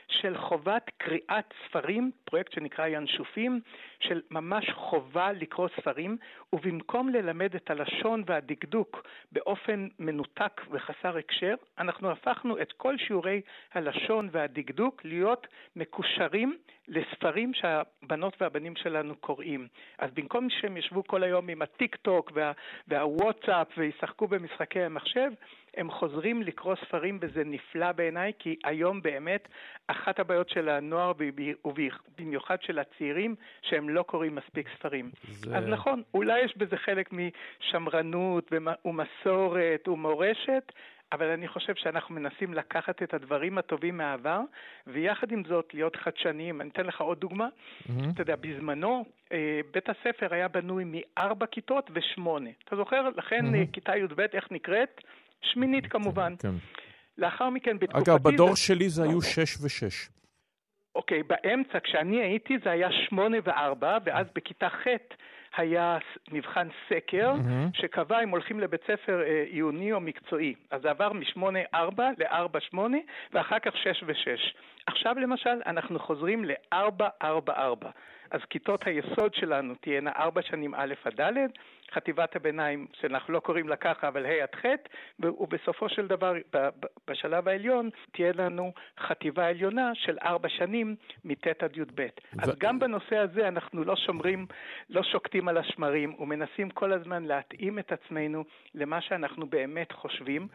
של 0.08 0.38
חובת 0.38 0.90
קריאת 0.98 1.54
ספרים, 1.66 2.12
פרויקט 2.26 2.52
שנקרא 2.52 2.88
ינשופים, 2.88 3.62
של 4.00 4.22
ממש 4.32 4.70
חובה 4.74 5.32
לקרוא 5.32 5.68
ספרים, 5.76 6.18
ובמקום 6.54 7.10
ללמד 7.10 7.56
את 7.56 7.70
הלשון 7.70 8.24
והדקדוק 8.26 9.08
באופן 9.32 9.88
מנותק 10.00 10.62
וחסר 10.72 11.18
הקשר, 11.18 11.56
אנחנו 11.78 12.12
הפכנו 12.12 12.62
את 12.62 12.72
כל 12.72 12.98
שיעורי 12.98 13.42
הלשון 13.74 14.30
והדקדוק 14.32 15.02
להיות 15.06 15.48
מקושרים 15.76 16.58
לספרים 16.88 17.54
שהבנות 17.54 18.42
והבנים 18.42 18.76
שלנו 18.76 19.16
קוראים. 19.16 19.68
אז 19.98 20.12
במקום 20.14 20.50
שהם 20.50 20.78
ישבו 20.78 21.04
כל 21.04 21.24
היום 21.24 21.50
עם 21.50 21.62
הטיק 21.62 21.96
טוק 21.96 22.32
וה, 22.44 22.52
והוואטסאפ 22.88 23.68
וישחקו 23.78 24.28
במשחקי 24.28 24.82
המחשב, 24.82 25.32
הם 25.78 25.92
חוזרים 25.92 26.42
לקרוא 26.42 26.76
ספרים 26.76 27.20
וזה 27.22 27.44
נפלא 27.46 27.92
בעיניי, 27.92 28.32
כי 28.40 28.56
היום 28.64 29.02
באמת 29.02 29.48
אחת 29.88 30.20
הבעיות 30.20 30.50
של 30.50 30.70
הנוער, 30.70 31.12
ובמיוחד 31.66 32.62
של 32.62 32.80
הצעירים, 32.80 33.36
שהם 33.62 33.90
לא 33.90 34.04
קוראים 34.04 34.36
מספיק 34.36 34.68
ספרים. 34.78 35.12
זה- 35.24 35.58
אז 35.58 35.64
נכון, 35.68 36.04
אולי 36.14 36.40
יש 36.40 36.58
בזה 36.58 36.78
חלק 36.78 37.10
משמרנות 37.12 38.50
ומ- 38.52 38.68
ומסורת 38.86 39.88
ומורשת, 39.88 40.72
אבל 41.14 41.26
אני 41.30 41.48
חושב 41.48 41.74
שאנחנו 41.76 42.16
מנסים 42.16 42.54
לקחת 42.54 43.04
את 43.04 43.14
הדברים 43.14 43.58
הטובים 43.58 43.98
מהעבר, 43.98 44.40
ויחד 44.88 45.32
עם 45.32 45.44
זאת 45.48 45.70
להיות 45.74 45.96
חדשניים. 45.96 46.62
אני 46.62 46.70
אתן 46.70 46.86
לך 46.86 47.02
עוד 47.02 47.20
דוגמה. 47.20 47.48
אתה 48.14 48.22
יודע, 48.22 48.36
בזמנו 48.36 49.06
אה, 49.32 49.38
בית 49.74 49.90
הספר 49.90 50.34
היה 50.34 50.48
בנוי 50.48 50.84
מארבע 50.88 51.46
כיתות 51.46 51.92
ושמונה. 51.96 52.50
אתה 52.66 52.76
זוכר? 52.76 53.10
לכן. 53.18 53.56
אה, 53.56 53.64
כיתה 53.74 53.98
י"ב, 53.98 54.20
איך 54.34 54.52
נקראת? 54.52 55.02
שמינית 55.42 55.88
כמובן. 55.88 56.34
כן. 56.40 56.54
לאחר 57.18 57.50
מכן, 57.50 57.80
בתקופתי... 57.80 58.12
אגב, 58.12 58.24
בדור 58.24 58.50
זה- 58.50 58.56
שלי 58.62 58.90
זה 58.90 59.04
היו 59.04 59.22
שש 59.22 59.58
ושש. 59.64 60.10
אוקיי, 60.96 61.24
באמצע, 61.24 61.80
כשאני 61.80 62.22
הייתי, 62.22 62.58
זה 62.64 62.72
היה 62.72 62.92
שמונה 62.92 63.38
וארבע, 63.44 63.98
ואז 64.04 64.28
בכיתה 64.36 64.70
ח' 64.70 64.88
היה 65.58 65.98
מבחן 66.32 66.68
סקר 66.90 67.34
Mhm. 67.34 67.78
שקבע 67.78 68.24
אם 68.24 68.30
הולכים 68.30 68.60
לבית 68.60 68.82
ספר 68.88 69.22
אה, 69.22 69.44
עיוני 69.50 69.94
או 69.94 70.00
מקצועי. 70.00 70.54
אז 70.72 70.82
זה 70.82 70.90
עבר 70.90 71.12
מ-8-4 71.14 72.02
ל-4-8 72.18 72.78
ואחר 73.34 73.60
כך 73.60 73.78
6 73.78 74.04
ו-6. 74.06 74.54
עכשיו 74.88 75.16
למשל 75.20 75.62
אנחנו 75.66 76.00
חוזרים 76.00 76.46
ל-4-4-4. 76.46 77.86
אז 78.34 78.42
כיתות 78.50 78.88
היסוד 78.88 79.34
שלנו 79.34 79.76
תהיינה 79.82 80.12
4 80.16 80.42
שנים 80.42 80.74
א' 80.76 80.94
עד 81.04 81.22
ד', 81.22 81.34
חטיבת 81.94 82.36
הביניים, 82.36 82.88
שאנחנו 82.94 83.34
לא 83.34 83.40
קוראים 83.40 83.70
לה 83.70 83.76
ככה, 83.76 84.08
אבל 84.08 84.26
ה' 84.26 84.44
עד 84.44 84.56
ח', 84.56 84.66
ו- 85.24 85.42
ובסופו 85.42 85.90
של 85.90 86.08
דבר, 86.08 86.34
בשלב 87.08 87.48
העליון, 87.48 87.90
תהיה 88.12 88.32
לנו 88.36 88.74
חטיבה 89.00 89.48
עליונה 89.48 89.92
של 89.96 90.18
ארבע 90.24 90.50
שנים 90.50 90.96
מט' 91.26 91.64
עד 91.64 91.78
י"ב. 91.78 92.08
אז 92.40 92.52
גם 92.60 92.80
בנושא 92.80 93.18
הזה 93.18 93.48
אנחנו 93.48 93.84
לא 93.84 93.96
שומרים, 93.96 94.46
לא 94.90 95.04
שוקטים 95.04 95.48
על 95.48 95.58
השמרים, 95.58 96.16
ומנסים 96.20 96.70
כל 96.70 96.94
הזמן 96.94 97.24
להתאים 97.24 97.80
את 97.80 97.92
עצמנו 97.92 98.44
למה 98.76 99.02
שאנחנו 99.02 99.48
באמת 99.48 99.92
חושבים. 99.92 100.48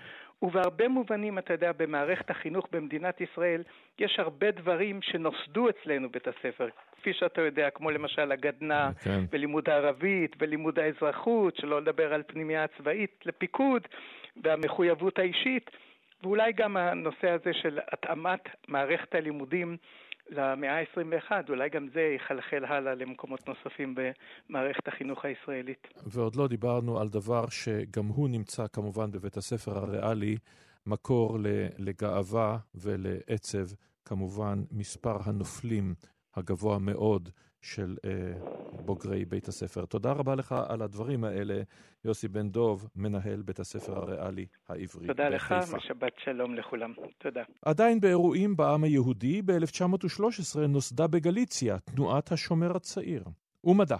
ובהרבה 0.43 0.89
מובנים, 0.89 1.39
אתה 1.39 1.53
יודע, 1.53 1.73
במערכת 1.73 2.31
החינוך 2.31 2.69
במדינת 2.73 3.21
ישראל, 3.21 3.63
יש 3.99 4.19
הרבה 4.19 4.51
דברים 4.51 5.03
שנוסדו 5.03 5.69
אצלנו 5.69 6.09
בית 6.11 6.29
הספר, 6.29 6.69
כפי 6.97 7.13
שאתה 7.13 7.41
יודע, 7.41 7.71
כמו 7.71 7.91
למשל 7.91 8.33
הגדנ"ע, 8.33 8.91
כן. 8.93 9.21
ולימוד 9.33 9.69
הערבית, 9.69 10.37
ולימוד 10.39 10.79
האזרחות, 10.79 11.57
שלא 11.57 11.81
לדבר 11.81 12.15
על 12.15 12.23
פנימייה 12.27 12.65
הצבאית 12.65 13.23
לפיקוד, 13.27 13.83
והמחויבות 14.43 15.19
האישית, 15.19 15.71
ואולי 16.23 16.53
גם 16.53 16.77
הנושא 16.77 17.31
הזה 17.31 17.53
של 17.53 17.79
התאמת 17.93 18.41
מערכת 18.69 19.15
הלימודים 19.15 19.77
למאה 20.31 20.79
ה-21, 20.81 21.33
אולי 21.49 21.69
גם 21.69 21.89
זה 21.95 22.01
יחלחל 22.01 22.65
הלאה 22.65 22.95
למקומות 22.95 23.49
נוספים 23.49 23.95
במערכת 23.95 24.89
החינוך 24.89 25.25
הישראלית. 25.25 25.89
ועוד 26.07 26.37
לא 26.37 26.49
דיברנו 26.49 27.01
על 27.01 27.09
דבר 27.09 27.49
שגם 27.49 28.07
הוא 28.07 28.29
נמצא 28.29 28.67
כמובן 28.73 29.11
בבית 29.11 29.37
הספר 29.37 29.79
הריאלי, 29.79 30.37
מקור 30.87 31.39
לגאווה 31.79 32.59
ולעצב, 32.75 33.67
כמובן 34.05 34.59
מספר 34.73 35.17
הנופלים 35.25 35.95
הגבוה 36.37 36.79
מאוד 36.79 37.29
של 37.63 37.97
אה, 38.05 38.11
בוגרי 38.85 39.25
בית 39.25 39.49
הספר. 39.49 39.85
תודה 39.85 40.13
רבה 40.13 40.35
לך 40.35 40.55
על 40.69 40.83
הדברים 40.83 41.25
האלה, 41.25 41.63
יוסי 42.05 42.29
בן 42.29 42.49
דוב, 42.49 42.89
מנהל 42.97 43.43
בית 43.43 43.59
הספר 43.59 43.99
הריאלי 43.99 44.47
העברי 44.69 45.07
תודה 45.07 45.29
לך 45.29 45.53
בחיפה. 45.53 45.77
ושבת 45.77 46.13
שלום 46.25 46.55
לכולם. 46.55 46.93
תודה. 47.19 47.43
עדיין 47.63 48.01
באירועים 48.01 48.57
בעם 48.57 48.85
היהודי, 48.85 49.43
ב-1913 49.43 50.59
נוסדה 50.69 51.07
בגליציה 51.07 51.79
תנועת 51.79 52.33
השומר 52.33 52.77
הצעיר. 52.77 53.25
ומדע. 53.65 53.97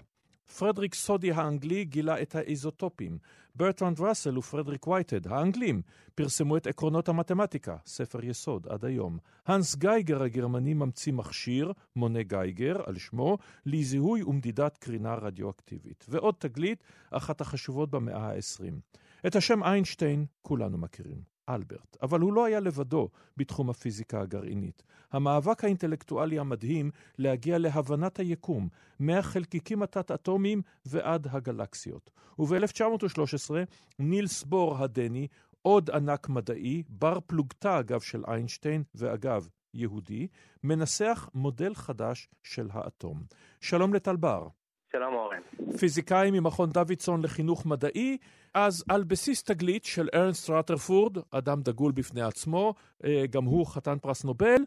פרדריק 0.57 0.95
סודי 0.95 1.33
האנגלי 1.33 1.85
גילה 1.85 2.23
את 2.23 2.35
האיזוטופים. 2.35 3.19
ברטרנד 3.55 4.01
ראסל 4.01 4.39
ואלפרד 4.39 4.87
וייטהד, 4.87 5.27
האנגלים, 5.27 5.83
פרסמו 6.15 6.57
את 6.57 6.67
עקרונות 6.67 7.09
המתמטיקה, 7.09 7.77
ספר 7.87 8.25
יסוד 8.25 8.67
עד 8.67 8.85
היום. 8.85 9.19
הנס 9.47 9.75
גייגר 9.75 10.23
הגרמני 10.23 10.75
ממציא 10.75 11.13
מכשיר, 11.13 11.73
מונה 11.97 12.23
גייגר, 12.23 12.77
על 12.87 12.99
שמו, 12.99 13.39
לזיהוי 13.67 14.23
ומדידת 14.23 14.77
קרינה 14.77 15.15
רדיואקטיבית. 15.15 16.05
ועוד 16.09 16.35
תגלית, 16.39 16.83
אחת 17.11 17.41
החשובות 17.41 17.91
במאה 17.91 18.31
ה-20. 18.31 18.99
את 19.27 19.37
השם 19.37 19.63
איינשטיין 19.63 20.27
כולנו 20.43 20.79
מכירים. 20.79 21.38
אלברט, 21.49 21.97
אבל 22.03 22.21
הוא 22.21 22.33
לא 22.33 22.45
היה 22.45 22.61
לבדו 22.61 23.09
בתחום 23.37 23.71
הפיזיקה 23.71 24.21
הגרעינית. 24.21 24.83
המאבק 25.13 25.65
האינטלקטואלי 25.65 26.39
המדהים 26.39 26.91
להגיע 27.19 27.59
להבנת 27.59 28.19
היקום, 28.19 28.69
מהחלקיקים 28.99 29.83
התת-אטומיים 29.83 30.63
ועד 30.87 31.27
הגלקסיות. 31.31 32.11
וב-1913 32.39 33.51
נילס 33.99 34.45
בור 34.45 34.79
הדני, 34.79 35.27
עוד 35.63 35.91
ענק 35.91 36.29
מדעי, 36.29 36.83
בר 36.89 37.19
פלוגתא 37.27 37.81
אגב 37.81 38.01
של 38.01 38.25
איינשטיין, 38.29 38.83
ואגב, 38.95 39.49
יהודי, 39.75 40.27
מנסח 40.65 41.31
מודל 41.35 41.75
חדש 41.75 42.29
של 42.43 42.69
האטום. 42.73 43.23
שלום 43.61 43.95
לטל 43.95 44.17
בר. 44.17 44.49
שלום 44.93 45.15
אורן. 45.15 45.41
פיזיקאי 45.81 46.31
ממכון 46.31 46.69
דוידסון 46.71 47.23
לחינוך 47.25 47.67
מדעי, 47.67 48.19
אז 48.55 48.85
על 48.91 49.05
בסיס 49.05 49.43
תגלית 49.43 49.85
של 49.85 50.09
ארנסט 50.15 50.51
רטרפורד, 50.51 51.17
אדם 51.31 51.61
דגול 51.61 51.93
בפני 51.93 52.23
עצמו, 52.23 52.75
אה, 53.05 53.25
גם 53.31 53.45
הוא 53.45 53.67
חתן 53.67 53.99
פרס 53.99 54.25
נובל, 54.25 54.63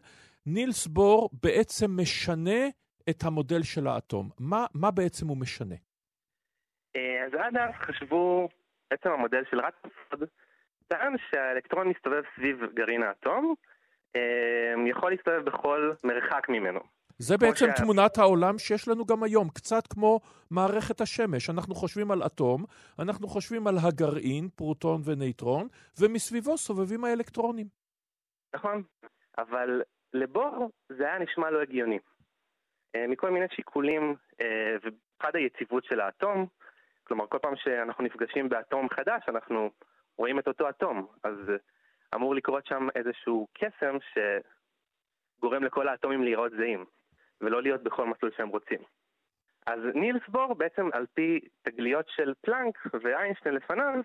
נילס 0.46 0.86
בור 0.86 1.30
בעצם 1.42 1.86
משנה 2.00 2.60
את 3.10 3.24
המודל 3.24 3.62
של 3.62 3.86
האטום. 3.86 4.28
מה, 4.40 4.66
מה 4.74 4.90
בעצם 4.90 5.26
הוא 5.28 5.36
משנה? 5.36 5.74
אה, 6.96 7.24
אז 7.26 7.32
עד 7.34 7.56
אז 7.56 7.74
חשבו, 7.74 8.48
בעצם 8.90 9.10
המודל 9.10 9.42
של 9.50 9.60
רטרפורד 9.60 10.28
טען 10.88 11.14
שהאלקטרון 11.30 11.88
מסתובב 11.88 12.22
סביב 12.36 12.56
גרעין 12.74 13.02
האטום, 13.02 13.54
אה, 14.16 14.74
יכול 14.86 15.10
להסתובב 15.10 15.44
בכל 15.44 15.92
מרחק 16.04 16.48
ממנו. 16.48 16.80
זה 17.28 17.36
בעצם 17.36 17.66
שה- 17.66 17.82
תמונת 17.82 18.18
העולם 18.18 18.58
שיש 18.58 18.88
לנו 18.88 19.04
גם 19.06 19.22
היום, 19.22 19.48
קצת 19.48 19.86
כמו 19.86 20.20
מערכת 20.50 21.00
השמש. 21.00 21.50
אנחנו 21.50 21.74
חושבים 21.74 22.10
על 22.10 22.22
אטום, 22.26 22.64
אנחנו 22.98 23.28
חושבים 23.28 23.66
על 23.66 23.74
הגרעין, 23.86 24.48
פרוטון 24.48 25.00
ונייטרון, 25.04 25.68
ומסביבו 26.00 26.58
סובבים 26.58 27.04
האלקטרונים. 27.04 27.66
נכון, 28.54 28.82
אבל 29.38 29.82
לבור 30.14 30.70
זה 30.88 31.04
היה 31.06 31.18
נשמע 31.18 31.50
לא 31.50 31.62
הגיוני. 31.62 31.98
אה, 32.94 33.06
מכל 33.08 33.30
מיני 33.30 33.46
שיקולים, 33.54 34.14
אה, 34.40 34.76
ובמיוחד 34.76 35.36
היציבות 35.36 35.84
של 35.84 36.00
האטום, 36.00 36.46
כלומר 37.04 37.26
כל 37.26 37.38
פעם 37.42 37.54
שאנחנו 37.56 38.04
נפגשים 38.04 38.48
באטום 38.48 38.88
חדש 38.88 39.22
אנחנו 39.28 39.70
רואים 40.16 40.38
את 40.38 40.48
אותו 40.48 40.68
אטום, 40.68 41.06
אז 41.24 41.36
אמור 42.14 42.34
לקרות 42.34 42.66
שם 42.66 42.88
איזשהו 42.94 43.46
קסם 43.54 43.96
שגורם 44.10 45.64
לכל 45.64 45.88
האטומים 45.88 46.22
להיראות 46.22 46.52
זהים, 46.56 46.84
ולא 47.42 47.62
להיות 47.62 47.82
בכל 47.82 48.06
מסלול 48.06 48.32
שהם 48.36 48.48
רוצים. 48.48 48.78
אז 49.66 49.78
נילס 49.94 50.22
בור 50.28 50.54
בעצם 50.54 50.88
על 50.92 51.06
פי 51.14 51.40
תגליות 51.62 52.06
של 52.08 52.32
פלנק 52.40 52.74
ואיינשטיין 53.02 53.54
לפניו, 53.54 54.00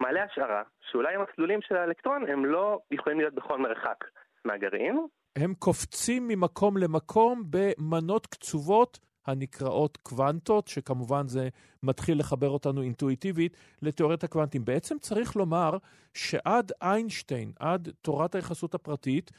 מעלה 0.00 0.24
השערה 0.24 0.62
שאולי 0.90 1.14
המסלולים 1.14 1.62
של 1.62 1.76
האלקטרון 1.76 2.30
הם 2.30 2.44
לא 2.44 2.78
יכולים 2.90 3.18
להיות 3.18 3.34
בכל 3.34 3.58
מרחק 3.58 4.04
מהגרעין, 4.44 5.06
הם 5.36 5.54
קופצים 5.54 6.28
ממקום 6.28 6.76
למקום 6.76 7.42
במנות 7.50 8.26
קצובות 8.26 8.98
הנקראות 9.26 9.96
קוונטות, 9.96 10.68
שכמובן 10.68 11.28
זה 11.28 11.48
מתחיל 11.82 12.18
לחבר 12.18 12.48
אותנו 12.48 12.82
אינטואיטיבית 12.82 13.56
לתיאוריית 13.82 14.24
הקוונטים. 14.24 14.64
בעצם 14.64 14.98
צריך 14.98 15.36
לומר 15.36 15.76
שעד 16.14 16.72
איינשטיין, 16.82 17.52
עד 17.58 17.88
תורת 18.02 18.34
היחסות 18.34 18.74
הפרטית, 18.74 19.30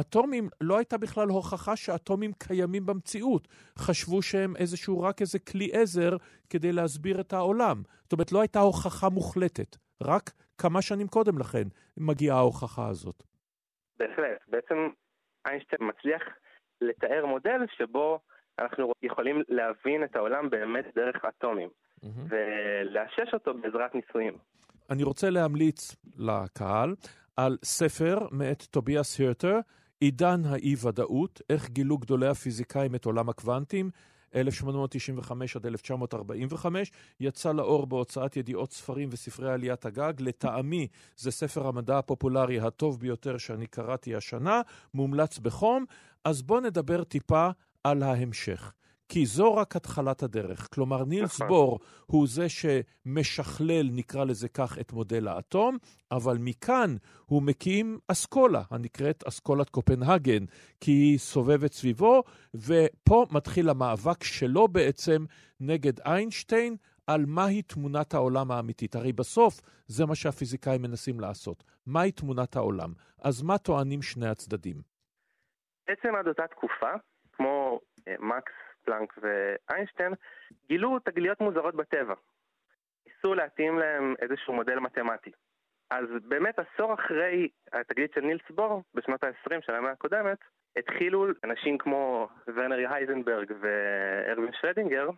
אטומים, 0.00 0.48
לא 0.60 0.76
הייתה 0.76 0.98
בכלל 0.98 1.28
הוכחה 1.28 1.76
שאטומים 1.76 2.32
קיימים 2.32 2.86
במציאות. 2.86 3.48
חשבו 3.78 4.22
שהם 4.22 4.56
איזשהו, 4.56 5.00
רק 5.00 5.20
איזה 5.20 5.38
כלי 5.38 5.68
עזר 5.72 6.16
כדי 6.50 6.72
להסביר 6.72 7.20
את 7.20 7.32
העולם. 7.32 7.82
זאת 8.02 8.12
אומרת, 8.12 8.32
לא 8.32 8.40
הייתה 8.40 8.60
הוכחה 8.60 9.08
מוחלטת. 9.08 9.76
רק 10.02 10.30
כמה 10.58 10.82
שנים 10.82 11.08
קודם 11.08 11.38
לכן 11.38 11.68
מגיעה 11.96 12.36
ההוכחה 12.36 12.88
הזאת. 12.88 13.22
בהחלט. 13.98 14.38
בעצם 14.48 14.74
איינשטיין 15.46 15.88
מצליח 15.88 16.22
לתאר 16.80 17.26
מודל 17.26 17.60
שבו 17.76 18.20
אנחנו 18.58 18.92
יכולים 19.02 19.42
להבין 19.48 20.04
את 20.04 20.16
העולם 20.16 20.50
באמת 20.50 20.84
דרך 20.94 21.24
אטומים, 21.28 21.68
ולאשש 22.02 23.34
אותו 23.34 23.54
בעזרת 23.54 23.94
ניסויים. 23.94 24.34
אני 24.90 25.02
רוצה 25.02 25.30
להמליץ 25.30 25.96
לקהל 26.18 26.94
על 27.36 27.56
ספר 27.64 28.18
מאת 28.32 28.62
טוביאס 28.62 29.20
הרטר, 29.20 29.58
עידן 30.00 30.44
האי-ודאות, 30.44 31.42
איך 31.50 31.68
גילו 31.68 31.98
גדולי 31.98 32.26
הפיזיקאים 32.28 32.94
את 32.94 33.04
עולם 33.04 33.28
הקוונטים, 33.28 33.90
1895 34.34 35.56
עד 35.56 35.66
1945, 35.66 36.92
יצא 37.20 37.52
לאור 37.52 37.86
בהוצאת 37.86 38.36
ידיעות 38.36 38.72
ספרים 38.72 39.08
וספרי 39.12 39.52
עליית 39.52 39.86
הגג. 39.86 40.12
לטעמי 40.18 40.86
זה 41.16 41.30
ספר 41.30 41.66
המדע 41.66 41.98
הפופולרי 41.98 42.60
הטוב 42.60 43.00
ביותר 43.00 43.38
שאני 43.38 43.66
קראתי 43.66 44.14
השנה, 44.14 44.60
מומלץ 44.94 45.38
בחום. 45.38 45.84
אז 46.24 46.42
בואו 46.42 46.60
נדבר 46.60 47.04
טיפה 47.04 47.50
על 47.84 48.02
ההמשך. 48.02 48.72
כי 49.08 49.26
זו 49.26 49.54
רק 49.54 49.76
התחלת 49.76 50.22
הדרך. 50.22 50.68
כלומר, 50.74 51.04
נילס 51.04 51.42
בור 51.42 51.78
הוא 52.06 52.26
זה 52.28 52.46
שמשכלל, 52.48 53.88
נקרא 53.92 54.24
לזה 54.24 54.48
כך, 54.48 54.78
את 54.78 54.92
מודל 54.92 55.28
האטום, 55.28 55.78
אבל 56.12 56.36
מכאן 56.40 56.96
הוא 57.26 57.42
מקים 57.42 57.98
אסכולה, 58.08 58.62
הנקראת 58.70 59.24
אסכולת 59.28 59.70
קופנהגן, 59.70 60.44
כי 60.80 60.90
היא 60.90 61.18
סובבת 61.18 61.72
סביבו, 61.72 62.22
ופה 62.54 63.26
מתחיל 63.30 63.68
המאבק 63.68 64.24
שלו 64.24 64.68
בעצם 64.68 65.24
נגד 65.60 66.00
איינשטיין 66.00 66.76
על 67.06 67.24
מהי 67.26 67.62
תמונת 67.62 68.14
העולם 68.14 68.50
האמיתית. 68.50 68.94
הרי 68.94 69.12
בסוף 69.12 69.60
זה 69.86 70.06
מה 70.06 70.14
שהפיזיקאים 70.14 70.82
מנסים 70.82 71.20
לעשות. 71.20 71.64
מהי 71.86 72.12
תמונת 72.12 72.56
העולם? 72.56 72.92
אז 73.22 73.42
מה 73.42 73.58
טוענים 73.58 74.02
שני 74.02 74.28
הצדדים? 74.28 74.76
בעצם 75.86 76.08
עד 76.14 76.28
אותה 76.28 76.46
תקופה, 76.46 76.90
כמו 77.32 77.80
אה, 78.08 78.14
מקס 78.18 78.67
פלנק 78.88 79.18
ואיינשטיין, 79.22 80.12
גילו 80.68 80.98
תגליות 80.98 81.40
מוזרות 81.40 81.74
בטבע. 81.74 82.14
ניסו 83.06 83.34
להתאים 83.34 83.78
להם 83.78 84.14
איזשהו 84.22 84.52
מודל 84.54 84.78
מתמטי. 84.78 85.30
אז 85.90 86.04
באמת 86.24 86.58
עשור 86.58 86.94
אחרי 86.94 87.48
התגלית 87.72 88.12
של 88.14 88.20
נילס 88.20 88.50
בור, 88.50 88.82
בשנות 88.94 89.24
ה-20 89.24 89.60
של 89.60 89.74
המאה 89.74 89.90
הקודמת, 89.90 90.38
התחילו 90.76 91.26
אנשים 91.44 91.78
כמו 91.78 92.28
ורנר 92.46 92.92
הייזנברג 92.92 93.52
וארווין 93.60 94.52
שרדינגר 94.60 95.08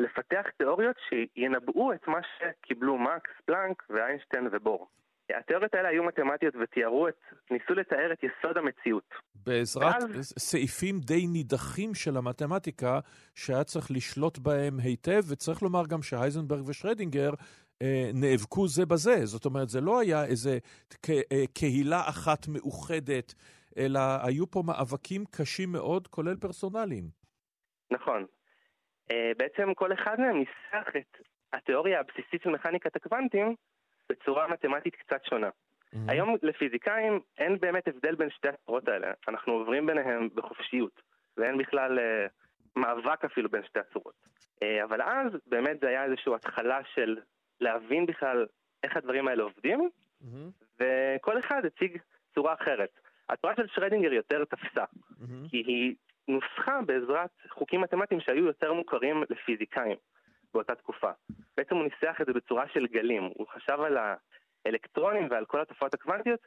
לפתח 0.00 0.46
תיאוריות 0.58 0.96
שינבאו 1.08 1.92
את 1.92 2.08
מה 2.08 2.20
שקיבלו 2.22 2.98
מקס, 2.98 3.30
פלנק 3.44 3.82
ואיינשטיין 3.90 4.48
ובור. 4.52 4.88
התיאוריות 5.34 5.74
האלה 5.74 5.88
היו 5.88 6.04
מתמטיות 6.04 6.54
ותיארו 6.62 7.08
את, 7.08 7.14
ניסו 7.50 7.74
לתאר 7.74 8.12
את 8.12 8.18
יסוד 8.22 8.56
המציאות. 8.56 9.14
בעזרת 9.46 10.02
ואז... 10.02 10.34
סעיפים 10.38 10.98
די 11.00 11.26
נידחים 11.26 11.94
של 11.94 12.16
המתמטיקה, 12.16 13.00
שהיה 13.34 13.64
צריך 13.64 13.90
לשלוט 13.90 14.38
בהם 14.38 14.80
היטב, 14.82 15.20
וצריך 15.30 15.62
לומר 15.62 15.86
גם 15.86 16.02
שהייזנברג 16.02 16.68
ושרדינגר 16.68 17.30
אה, 17.82 18.10
נאבקו 18.14 18.68
זה 18.68 18.86
בזה. 18.86 19.26
זאת 19.26 19.44
אומרת, 19.44 19.68
זה 19.68 19.80
לא 19.80 20.00
היה 20.00 20.24
איזה 20.24 20.58
אה, 21.10 21.44
קהילה 21.54 22.00
אחת 22.08 22.48
מאוחדת, 22.48 23.34
אלא 23.78 24.00
היו 24.26 24.50
פה 24.50 24.62
מאבקים 24.66 25.24
קשים 25.36 25.72
מאוד, 25.72 26.08
כולל 26.08 26.36
פרסונליים. 26.36 27.04
נכון. 27.90 28.26
אה, 29.10 29.32
בעצם 29.36 29.74
כל 29.74 29.92
אחד 29.92 30.16
מהם 30.18 30.36
ניסח 30.38 30.88
את 30.96 31.16
התיאוריה 31.52 32.00
הבסיסית 32.00 32.42
של 32.42 32.50
מכניקת 32.50 32.96
הקוונטים 32.96 33.54
בצורה 34.08 34.48
מתמטית 34.48 34.96
קצת 34.96 35.24
שונה. 35.24 35.48
Mm-hmm. 35.48 35.98
היום 36.08 36.36
לפיזיקאים 36.42 37.20
אין 37.38 37.60
באמת 37.60 37.88
הבדל 37.88 38.14
בין 38.14 38.30
שתי 38.30 38.48
הצורות 38.48 38.88
האלה, 38.88 39.12
אנחנו 39.28 39.52
עוברים 39.52 39.86
ביניהם 39.86 40.28
בחופשיות, 40.34 41.02
ואין 41.36 41.58
בכלל 41.58 41.98
uh, 41.98 42.30
מאבק 42.76 43.24
אפילו 43.24 43.50
בין 43.50 43.62
שתי 43.64 43.78
הצורות. 43.78 44.14
Uh, 44.64 44.84
אבל 44.84 45.02
אז 45.02 45.32
באמת 45.46 45.80
זה 45.80 45.88
היה 45.88 46.04
איזושהי 46.04 46.34
התחלה 46.34 46.80
של 46.94 47.16
להבין 47.60 48.06
בכלל 48.06 48.46
איך 48.82 48.96
הדברים 48.96 49.28
האלה 49.28 49.42
עובדים, 49.42 49.90
mm-hmm. 50.22 50.64
וכל 50.80 51.38
אחד 51.38 51.64
הציג 51.64 51.98
צורה 52.34 52.54
אחרת. 52.54 52.90
התורה 53.28 53.54
של 53.56 53.66
שרדינגר 53.66 54.12
יותר 54.12 54.44
תפסה, 54.44 54.84
mm-hmm. 54.84 55.50
כי 55.50 55.56
היא 55.56 55.94
נוסחה 56.28 56.80
בעזרת 56.86 57.30
חוקים 57.48 57.80
מתמטיים 57.80 58.20
שהיו 58.20 58.44
יותר 58.44 58.72
מוכרים 58.72 59.24
לפיזיקאים. 59.30 59.96
באותה 60.54 60.74
תקופה. 60.74 61.10
בעצם 61.56 61.74
הוא 61.74 61.84
ניסח 61.84 62.20
את 62.20 62.26
זה 62.26 62.32
בצורה 62.32 62.64
של 62.72 62.86
גלים, 62.86 63.22
הוא 63.22 63.46
חשב 63.54 63.80
על 63.80 63.96
האלקטרונים 64.66 65.28
ועל 65.30 65.44
כל 65.44 65.60
התופעות 65.60 65.94
הקוונטיות 65.94 66.40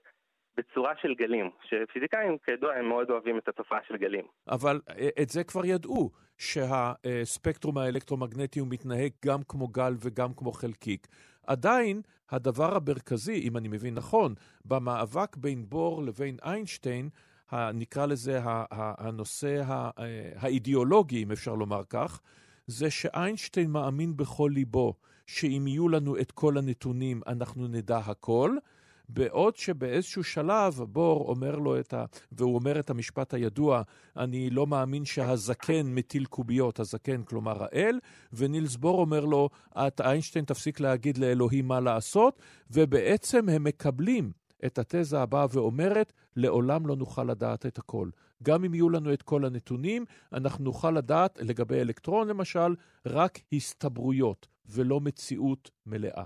בצורה 0.57 0.93
של 1.01 1.13
גלים, 1.13 1.49
שפיזיקאים 1.63 2.37
כידוע 2.37 2.75
הם 2.75 2.89
מאוד 2.89 3.09
אוהבים 3.09 3.37
את 3.37 3.47
התופעה 3.47 3.79
של 3.87 3.97
גלים. 3.97 4.25
אבל 4.49 4.81
אה, 4.89 5.09
את 5.21 5.29
זה 5.29 5.43
כבר 5.43 5.65
ידעו, 5.65 6.11
שהספקטרום 6.37 7.77
האלקטרומגנטי 7.77 8.59
הוא 8.59 8.67
מתנהג 8.71 9.11
גם 9.25 9.39
כמו 9.47 9.67
גל 9.67 9.93
וגם 9.99 10.33
כמו 10.33 10.51
חלקיק. 10.51 11.07
עדיין, 11.47 12.01
הדבר 12.29 12.75
המרכזי, 12.75 13.41
אם 13.47 13.57
אני 13.57 13.67
מבין 13.67 13.93
נכון, 13.95 14.33
במאבק 14.65 15.35
בין 15.35 15.65
בור 15.69 16.03
לבין 16.03 16.37
איינשטיין, 16.45 17.09
נקרא 17.73 18.05
לזה 18.05 18.39
הנושא 18.71 19.61
אה, 19.69 19.89
האידיאולוגי, 20.35 21.23
אם 21.23 21.31
אפשר 21.31 21.55
לומר 21.55 21.81
כך, 21.89 22.21
זה 22.69 22.89
שאיינשטיין 22.89 23.71
מאמין 23.71 24.17
בכל 24.17 24.51
ליבו 24.53 24.93
שאם 25.27 25.67
יהיו 25.67 25.89
לנו 25.89 26.17
את 26.19 26.31
כל 26.31 26.57
הנתונים 26.57 27.21
אנחנו 27.27 27.67
נדע 27.67 27.97
הכל, 27.97 28.55
בעוד 29.09 29.55
שבאיזשהו 29.55 30.23
שלב 30.23 30.81
בור 30.87 31.29
אומר 31.29 31.55
לו 31.55 31.79
את 31.79 31.93
ה... 31.93 32.05
והוא 32.31 32.55
אומר 32.55 32.79
את 32.79 32.89
המשפט 32.89 33.33
הידוע, 33.33 33.81
אני 34.17 34.49
לא 34.49 34.67
מאמין 34.67 35.05
שהזקן 35.05 35.81
מטיל 35.85 36.25
קוביות, 36.25 36.79
הזקן 36.79 37.23
כלומר 37.23 37.63
האל, 37.63 37.99
ונילס 38.33 38.75
בור 38.75 38.99
אומר 38.99 39.25
לו, 39.25 39.49
את 39.77 40.01
איינשטיין 40.01 40.45
תפסיק 40.45 40.79
להגיד 40.79 41.17
לאלוהים 41.17 41.67
מה 41.67 41.79
לעשות, 41.79 42.41
ובעצם 42.71 43.49
הם 43.49 43.63
מקבלים 43.63 44.31
את 44.65 44.79
התזה 44.79 45.19
הבאה 45.21 45.45
ואומרת, 45.51 46.13
לעולם 46.35 46.87
לא 46.87 46.95
נוכל 46.95 47.23
לדעת 47.23 47.65
את 47.65 47.77
הכל. 47.77 48.09
גם 48.43 48.63
אם 48.65 48.73
יהיו 48.73 48.89
לנו 48.89 49.13
את 49.13 49.21
כל 49.21 49.45
הנתונים, 49.45 50.05
אנחנו 50.33 50.63
נוכל 50.63 50.91
לדעת, 50.91 51.37
לגבי 51.37 51.81
אלקטרון 51.81 52.27
למשל, 52.27 52.75
רק 53.05 53.31
הסתברויות 53.53 54.47
ולא 54.75 54.99
מציאות 54.99 55.71
מלאה. 55.85 56.23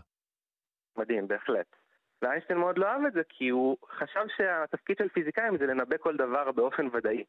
מדהים, 0.97 1.27
בהחלט. 1.27 1.75
ואיינשטיין 2.21 2.59
מאוד 2.59 2.77
לא 2.77 2.87
אהב 2.87 3.05
את 3.05 3.13
זה, 3.13 3.21
כי 3.29 3.49
הוא 3.49 3.77
חשב 3.99 4.25
שהתפקיד 4.37 4.97
של 4.97 5.09
פיזיקאים 5.09 5.57
זה 5.57 5.65
לנבא 5.65 5.97
כל 5.97 6.17
דבר 6.17 6.51
באופן 6.51 6.87
ודאי. 6.93 7.23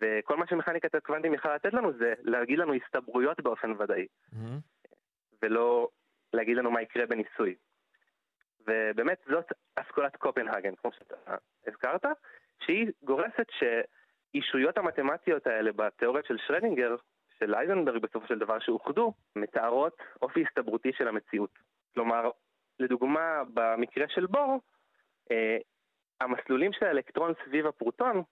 וכל 0.00 0.36
מה 0.36 0.46
שמכניקת 0.46 0.94
הקוונטים 0.94 1.34
יכולה 1.34 1.54
לתת 1.54 1.72
לנו 1.74 1.92
זה 1.92 2.14
להגיד 2.22 2.58
לנו 2.58 2.72
הסתברויות 2.74 3.40
באופן 3.40 3.70
ודאי. 3.70 4.06
Mm-hmm. 4.32 4.60
ולא 5.42 5.88
להגיד 6.32 6.56
לנו 6.56 6.70
מה 6.70 6.82
יקרה 6.82 7.06
בניסוי. 7.06 7.54
ובאמת 8.60 9.18
זאת 9.30 9.52
אסכולת 9.76 10.16
קופנהגן, 10.16 10.74
כמו 10.74 10.92
שאתה 10.92 11.14
הזכרת, 11.66 12.04
שהיא 12.60 12.86
גורסת 13.02 13.46
שאישויות 13.50 14.78
המתמטיות 14.78 15.46
האלה 15.46 15.72
בתיאוריות 15.72 16.26
של 16.26 16.36
שרדינגר, 16.46 16.96
של 17.38 17.54
אייזנברג 17.54 18.02
בסופו 18.02 18.26
של 18.26 18.38
דבר, 18.38 18.58
שאוחדו, 18.58 19.12
מתארות 19.36 19.96
אופי 20.22 20.44
הסתברותי 20.46 20.92
של 20.92 21.08
המציאות. 21.08 21.58
כלומר, 21.94 22.30
לדוגמה, 22.78 23.42
במקרה 23.54 24.08
של 24.08 24.26
בור, 24.26 24.60
אה, 25.30 25.56
המסלולים 26.20 26.72
של 26.72 26.86
האלקטרון 26.86 27.32
סביב 27.44 27.66
הפרוטון 27.66 28.22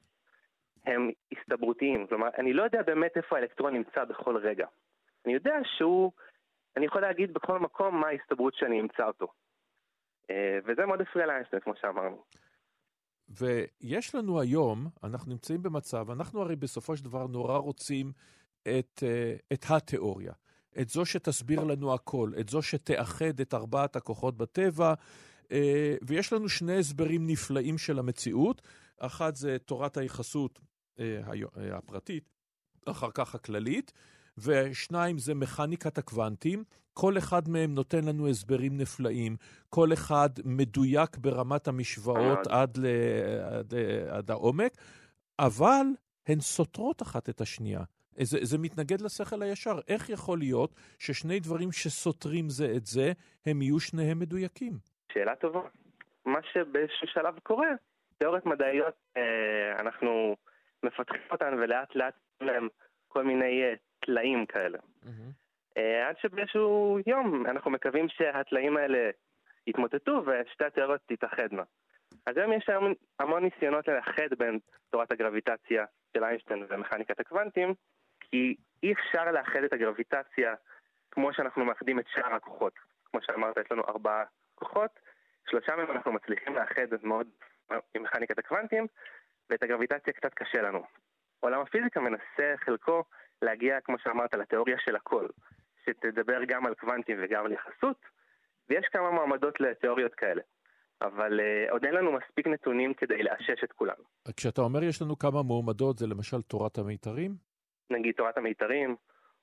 הם 0.87 1.11
הסתברותיים. 1.33 2.07
כלומר, 2.07 2.29
אני 2.39 2.53
לא 2.53 2.63
יודע 2.63 2.83
באמת 2.83 3.17
איפה 3.17 3.37
האלקטרון 3.37 3.75
נמצא 3.75 4.05
בכל 4.05 4.37
רגע. 4.37 4.67
אני 5.25 5.35
יודע 5.35 5.55
שהוא, 5.65 6.13
אני 6.77 6.87
יכול 6.87 7.01
להגיד 7.01 7.35
בכל 7.35 7.59
מקום 7.59 8.01
מה 8.01 8.09
ההסתברות 8.09 8.55
שאני 8.55 8.81
אמצא 8.81 9.07
אותו. 9.07 9.29
אה, 10.31 10.59
וזה 10.65 10.87
מאוד 10.87 11.01
הפריע 11.01 11.27
לאיינשטיין, 11.27 11.63
כמו 11.63 11.77
שאמרנו. 11.77 12.25
ויש 13.29 14.15
לנו 14.15 14.41
היום, 14.41 14.87
אנחנו 15.03 15.33
נמצאים 15.33 15.63
במצב, 15.63 16.11
אנחנו 16.11 16.41
הרי 16.41 16.57
בסופו 16.57 16.97
של 16.97 17.05
דבר 17.05 17.27
נורא 17.27 17.59
רוצים 17.59 18.13
את, 18.63 19.03
אה, 19.07 19.37
את 19.53 19.65
התיאוריה. 19.69 20.33
את 20.81 20.89
זו 20.89 21.07
שתסביר 21.07 21.65
לנו 21.65 21.95
הכל, 21.95 22.33
את 22.41 22.49
זו 22.49 22.63
שתאחד 22.63 23.41
את 23.41 23.55
ארבעת 23.55 23.97
הכוחות 23.97 24.37
בטבע, 24.37 24.95
אה, 25.53 25.97
ויש 26.03 26.33
לנו 26.33 26.49
שני 26.49 26.79
הסברים 26.79 27.27
נפלאים 27.27 27.79
של 27.79 27.99
המציאות. 27.99 28.63
אחת 28.99 29.37
זה 29.37 29.57
תורת 29.59 29.97
היחסות 29.97 30.61
הפרטית, 31.57 32.25
אחר 32.87 33.11
כך 33.15 33.35
הכללית, 33.35 33.93
ושניים 34.39 35.19
זה 35.19 35.35
מכניקת 35.35 35.99
הקוונטים. 35.99 36.65
כל 36.95 37.19
אחד 37.19 37.49
מהם 37.49 37.75
נותן 37.75 38.05
לנו 38.05 38.29
הסברים 38.29 38.77
נפלאים, 38.77 39.37
כל 39.69 39.93
אחד 39.93 40.29
מדויק 40.45 41.17
ברמת 41.17 41.69
המשוואות 41.69 42.47
עד, 42.47 42.77
ל... 42.77 42.87
עד, 43.59 43.75
עד 44.11 44.31
העומק, 44.31 44.73
אבל 45.39 45.87
הן 46.29 46.41
סותרות 46.41 47.03
אחת 47.03 47.29
את 47.29 47.41
השנייה. 47.41 47.81
זה, 48.17 48.39
זה 48.43 48.59
מתנגד 48.59 49.01
לשכל 49.01 49.43
הישר. 49.43 49.79
איך 49.89 50.11
יכול 50.11 50.39
להיות 50.39 50.75
ששני 50.99 51.41
דברים 51.41 51.73
שסותרים 51.73 52.49
זה 52.49 52.73
את 52.77 52.87
זה, 52.87 53.13
הם 53.47 53.63
יהיו 53.63 53.81
שניהם 53.81 54.19
מדויקים? 54.19 54.73
שאלה 55.13 55.37
טובה. 55.37 55.61
מה 56.27 56.39
שבאיזשהו 56.53 57.07
שלב 57.07 57.39
קורה, 57.43 57.69
תיאוריות 58.19 58.47
מדעיות, 58.47 58.95
אה, 59.17 59.81
אנחנו 59.81 60.37
מפתחים 60.83 61.21
אותן 61.31 61.55
ולאט 61.55 61.95
לאט 61.95 62.15
להם 62.41 62.69
כל 63.09 63.25
מיני 63.25 63.63
אה, 63.63 63.75
טלאים 64.07 64.47
כאלה. 64.47 64.79
Mm-hmm. 64.79 65.81
עד 66.09 66.17
שבאיזשהו 66.19 66.99
יום 67.07 67.47
אנחנו 67.47 67.71
מקווים 67.71 68.09
שהטלאים 68.09 68.77
האלה 68.77 69.11
יתמוטטו 69.67 70.23
ושתי 70.27 70.65
התיאוריות 70.65 71.01
תתאחדנה. 71.07 71.63
אז 72.27 72.37
היום 72.37 72.53
יש 72.53 72.69
היום 72.69 72.95
המון 73.19 73.43
ניסיונות 73.45 73.89
לאחד 73.89 74.29
בין 74.39 74.59
תורת 74.91 75.13
הגרביטציה 75.13 75.85
של 76.17 76.25
איינשטיין 76.25 76.67
ומכניקת 76.69 77.21
הקוונטים, 77.21 77.75
כי 78.21 78.57
אי 78.83 78.93
אפשר 78.93 79.33
לאחד 79.33 79.63
את 79.65 79.73
הגרביטציה 79.73 80.55
כמו 81.11 81.33
שאנחנו 81.35 81.65
מאחדים 81.65 81.99
את 81.99 82.05
שאר 82.09 82.35
הכוחות. 82.35 82.73
כמו 83.05 83.21
שאמרת, 83.23 83.57
יש 83.57 83.73
לנו 83.73 83.83
ארבעה 83.89 84.25
כוחות, 84.55 84.91
שלושה 85.51 85.77
מהם 85.77 85.91
אנחנו 85.91 86.13
מצליחים 86.13 86.55
לאחד 86.55 86.87
מאוד 87.03 87.27
עם 87.95 88.03
מכניקת 88.03 88.39
הקוונטים, 88.39 88.87
ואת 89.51 89.63
הגרביטציה 89.63 90.13
קצת 90.13 90.35
קשה 90.35 90.63
לנו. 90.63 90.83
עולם 91.41 91.61
הפיזיקה 91.61 92.01
מנסה 92.01 92.55
חלקו 92.57 93.05
להגיע, 93.43 93.81
כמו 93.81 93.97
שאמרת, 93.99 94.35
לתיאוריה 94.35 94.77
של 94.85 94.97
הכל. 94.97 95.27
שתדבר 95.85 96.45
גם 96.49 96.67
על 96.67 96.75
קוונטים 96.75 97.17
וגם 97.23 97.47
על 97.47 97.53
יחסות, 97.53 97.97
ויש 98.69 98.87
כמה 98.93 99.11
מועמדות 99.11 99.61
לתיאוריות 99.61 100.15
כאלה. 100.15 100.43
אבל 101.03 101.41
uh, 101.41 101.73
עוד 101.73 101.85
אין 101.85 101.95
לנו 101.95 102.13
מספיק 102.13 102.47
נתונים 102.47 102.95
כדי 102.95 103.23
לאשש 103.23 103.65
את 103.65 103.73
כולם. 103.73 103.95
כשאתה 104.37 104.61
אומר 104.61 104.83
יש 104.83 105.03
לנו 105.03 105.19
כמה 105.19 105.43
מועמדות, 105.43 105.99
זה 105.99 106.07
למשל 106.07 106.43
תורת 106.43 106.79
המיתרים? 106.79 107.35
נגיד 107.91 108.15
תורת 108.15 108.39
המיתרים, 108.39 108.97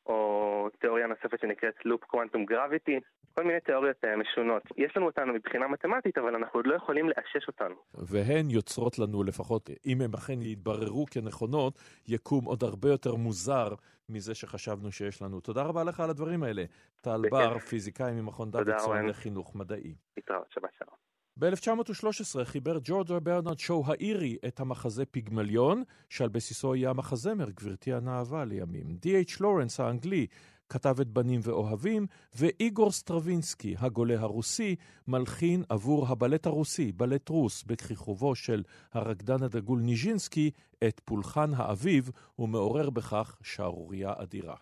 או 0.09 0.69
תיאוריה 0.79 1.07
נוספת 1.07 1.39
שנקראת 1.41 1.85
לופ 1.85 2.03
קוונטום 2.03 2.45
גרביטי, 2.45 2.99
כל 3.37 3.43
מיני 3.43 3.59
תיאוריות 3.59 4.05
אה, 4.05 4.17
משונות. 4.17 4.63
יש 4.77 4.97
לנו 4.97 5.05
אותנו 5.05 5.33
מבחינה 5.33 5.67
מתמטית, 5.67 6.17
אבל 6.17 6.35
אנחנו 6.35 6.59
עוד 6.59 6.67
לא 6.67 6.75
יכולים 6.75 7.09
לאשש 7.09 7.47
אותנו. 7.47 7.75
והן 7.93 8.49
יוצרות 8.49 8.99
לנו, 8.99 9.23
לפחות 9.23 9.69
אם 9.85 10.01
הן 10.01 10.13
אכן 10.13 10.41
יתבררו 10.41 11.05
כנכונות, 11.11 11.73
יקום 12.07 12.45
עוד 12.45 12.63
הרבה 12.63 12.89
יותר 12.89 13.15
מוזר 13.15 13.67
מזה 14.09 14.35
שחשבנו 14.35 14.91
שיש 14.91 15.21
לנו. 15.21 15.39
תודה 15.39 15.63
רבה 15.63 15.83
לך 15.83 15.99
על 15.99 16.09
הדברים 16.09 16.43
האלה. 16.43 16.63
טל 17.01 17.21
בר, 17.31 17.59
פיזיקאי 17.59 18.11
ממכון 18.11 18.51
תודה, 18.51 18.63
דוידסון. 18.63 19.05
לחינוך 19.05 19.55
מדעי. 19.55 19.95
להתראות, 20.17 20.51
שבת 20.51 20.69
שלום. 20.79 21.08
ב-1913 21.39 22.43
חיבר 22.43 22.77
ג'ורג' 22.83 23.11
ברנרד 23.23 23.59
שואו 23.59 23.83
האירי 23.87 24.37
את 24.47 24.59
המחזה 24.59 25.05
פיגמליון, 25.05 25.83
שעל 26.09 26.29
בסיסו 26.29 26.75
יהיה 26.75 26.89
המחזמר, 26.89 27.49
גברתי 27.49 27.93
הנאווה 27.93 28.45
לימים. 28.45 28.97
די.אייץ' 29.01 29.39
לורנס 29.39 29.79
האנגלי 29.79 30.27
כתב 30.69 30.99
את 31.01 31.07
בנים 31.07 31.39
ואוהבים, 31.43 32.07
ואיגור 32.35 32.91
סטרווינסקי, 32.91 33.75
הגולה 33.79 34.19
הרוסי, 34.19 34.75
מלחין 35.07 35.63
עבור 35.69 36.07
הבלט 36.07 36.45
הרוסי, 36.45 36.91
בלט 36.91 37.29
רוס, 37.29 37.63
בכיכובו 37.63 38.35
של 38.35 38.63
הרקדן 38.93 39.43
הדגול 39.43 39.79
ניז'ינסקי, 39.79 40.51
את 40.87 41.01
פולחן 41.05 41.53
האביב, 41.53 42.09
ומעורר 42.39 42.89
בכך 42.89 43.37
שערורייה 43.43 44.13
אדירה. 44.17 44.55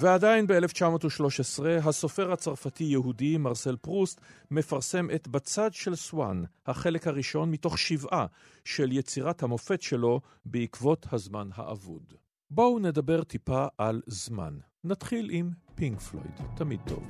ועדיין 0.00 0.46
ב-1913, 0.46 1.62
הסופר 1.84 2.32
הצרפתי-יהודי 2.32 3.36
מרסל 3.36 3.76
פרוסט 3.76 4.20
מפרסם 4.50 5.10
את 5.14 5.28
בצד 5.28 5.74
של 5.74 5.94
סואן, 5.94 6.42
החלק 6.66 7.06
הראשון 7.06 7.50
מתוך 7.50 7.78
שבעה 7.78 8.26
של 8.64 8.92
יצירת 8.92 9.42
המופת 9.42 9.82
שלו 9.82 10.20
בעקבות 10.44 11.06
הזמן 11.12 11.48
האבוד. 11.54 12.14
בואו 12.50 12.78
נדבר 12.78 13.22
טיפה 13.22 13.66
על 13.78 14.02
זמן. 14.06 14.54
נתחיל 14.84 15.28
עם 15.32 15.50
פינק 15.74 16.00
פלויד, 16.00 16.34
תמיד 16.56 16.80
טוב. 16.86 17.04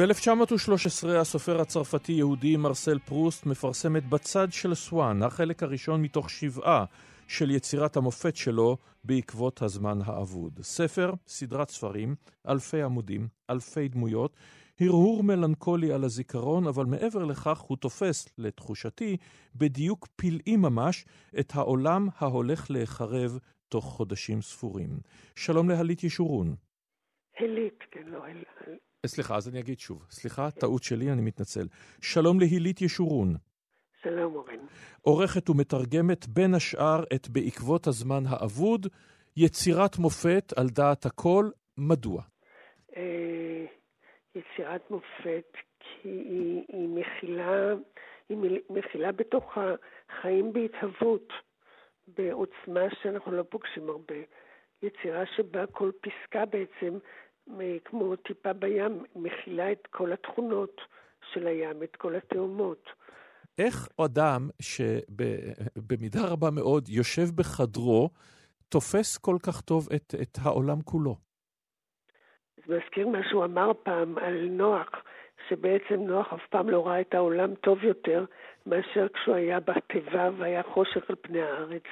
ב-1913 0.00 1.08
הסופר 1.08 1.60
הצרפתי-יהודי 1.60 2.56
מרסל 2.56 2.98
פרוסט 2.98 3.46
מפרסם 3.46 3.96
את 3.96 4.04
בצד 4.04 4.52
של 4.52 4.74
סואן, 4.74 5.22
החלק 5.22 5.62
הראשון 5.62 6.02
מתוך 6.02 6.30
שבעה 6.30 6.84
של 7.28 7.50
יצירת 7.50 7.96
המופת 7.96 8.36
שלו 8.36 8.76
בעקבות 9.04 9.62
הזמן 9.62 9.98
האבוד. 10.04 10.58
ספר, 10.62 11.12
סדרת 11.26 11.68
ספרים, 11.68 12.14
אלפי 12.48 12.82
עמודים, 12.82 13.28
אלפי 13.50 13.88
דמויות, 13.88 14.36
הרהור 14.80 15.22
מלנכולי 15.22 15.92
על 15.92 16.04
הזיכרון, 16.04 16.66
אבל 16.66 16.84
מעבר 16.84 17.24
לכך 17.24 17.58
הוא 17.58 17.76
תופס, 17.76 18.28
לתחושתי, 18.38 19.16
בדיוק 19.54 20.08
פלאי 20.16 20.56
ממש, 20.56 21.04
את 21.40 21.52
העולם 21.54 22.08
ההולך 22.18 22.70
להיחרב 22.70 23.38
תוך 23.68 23.84
חודשים 23.84 24.42
ספורים. 24.42 25.00
שלום 25.36 25.68
להלית 25.70 26.04
ישורון. 26.04 26.54
הלית, 27.38 27.78
כן, 27.90 28.04
לא 28.06 28.24
הל... 28.24 28.44
סליחה, 29.06 29.36
אז 29.36 29.48
אני 29.48 29.60
אגיד 29.60 29.78
שוב. 29.78 30.06
סליחה, 30.10 30.50
טעות 30.50 30.82
שלי, 30.82 31.12
אני 31.12 31.22
מתנצל. 31.22 31.66
שלום 32.00 32.40
להילית 32.40 32.82
ישורון. 32.82 33.34
שלום 34.02 34.34
אורן. 34.34 34.58
עורכת 35.02 35.50
ומתרגמת 35.50 36.28
בין 36.28 36.54
השאר 36.54 37.04
את 37.14 37.28
בעקבות 37.28 37.86
הזמן 37.86 38.22
האבוד, 38.28 38.86
יצירת 39.36 39.98
מופת 39.98 40.52
על 40.56 40.66
דעת 40.68 41.06
הכל, 41.06 41.44
מדוע? 41.78 42.22
אה, 42.96 43.64
יצירת 44.34 44.90
מופת, 44.90 45.52
כי 45.78 46.08
היא, 46.08 46.62
היא 46.68 46.88
מכילה, 46.88 47.74
היא 48.28 48.38
מכילה 48.70 49.12
בתוכה 49.12 49.74
חיים 50.20 50.52
בהתהוות, 50.52 51.32
בעוצמה 52.08 52.86
שאנחנו 53.02 53.32
לא 53.32 53.42
פוגשים 53.42 53.88
הרבה. 53.88 54.14
יצירה 54.82 55.22
שבה 55.36 55.66
כל 55.66 55.90
פסקה 56.00 56.44
בעצם, 56.46 56.98
כמו 57.84 58.16
טיפה 58.16 58.52
בים, 58.52 59.04
מכילה 59.16 59.72
את 59.72 59.86
כל 59.90 60.12
התכונות 60.12 60.80
של 61.32 61.46
הים, 61.46 61.82
את 61.82 61.96
כל 61.96 62.14
התאומות. 62.14 62.88
איך 63.58 63.88
אדם 64.04 64.48
שבמידה 64.62 66.20
רבה 66.30 66.50
מאוד 66.50 66.88
יושב 66.88 67.28
בחדרו, 67.34 68.10
תופס 68.68 69.18
כל 69.18 69.36
כך 69.46 69.60
טוב 69.60 69.88
את, 69.96 70.14
את 70.22 70.38
העולם 70.42 70.80
כולו? 70.84 71.16
זה 72.66 72.76
מזכיר 72.76 73.08
מה 73.08 73.18
שהוא 73.30 73.44
אמר 73.44 73.70
פעם 73.82 74.18
על 74.18 74.48
נוח, 74.50 74.88
שבעצם 75.48 75.94
נוח 75.94 76.32
אף 76.32 76.46
פעם 76.50 76.70
לא 76.70 76.86
ראה 76.86 77.00
את 77.00 77.14
העולם 77.14 77.54
טוב 77.54 77.84
יותר 77.84 78.24
מאשר 78.66 79.06
כשהוא 79.14 79.34
היה 79.34 79.60
בתיבה 79.60 80.30
והיה 80.38 80.62
חושך 80.62 81.10
על 81.10 81.16
פני 81.20 81.42
הארץ 81.42 81.86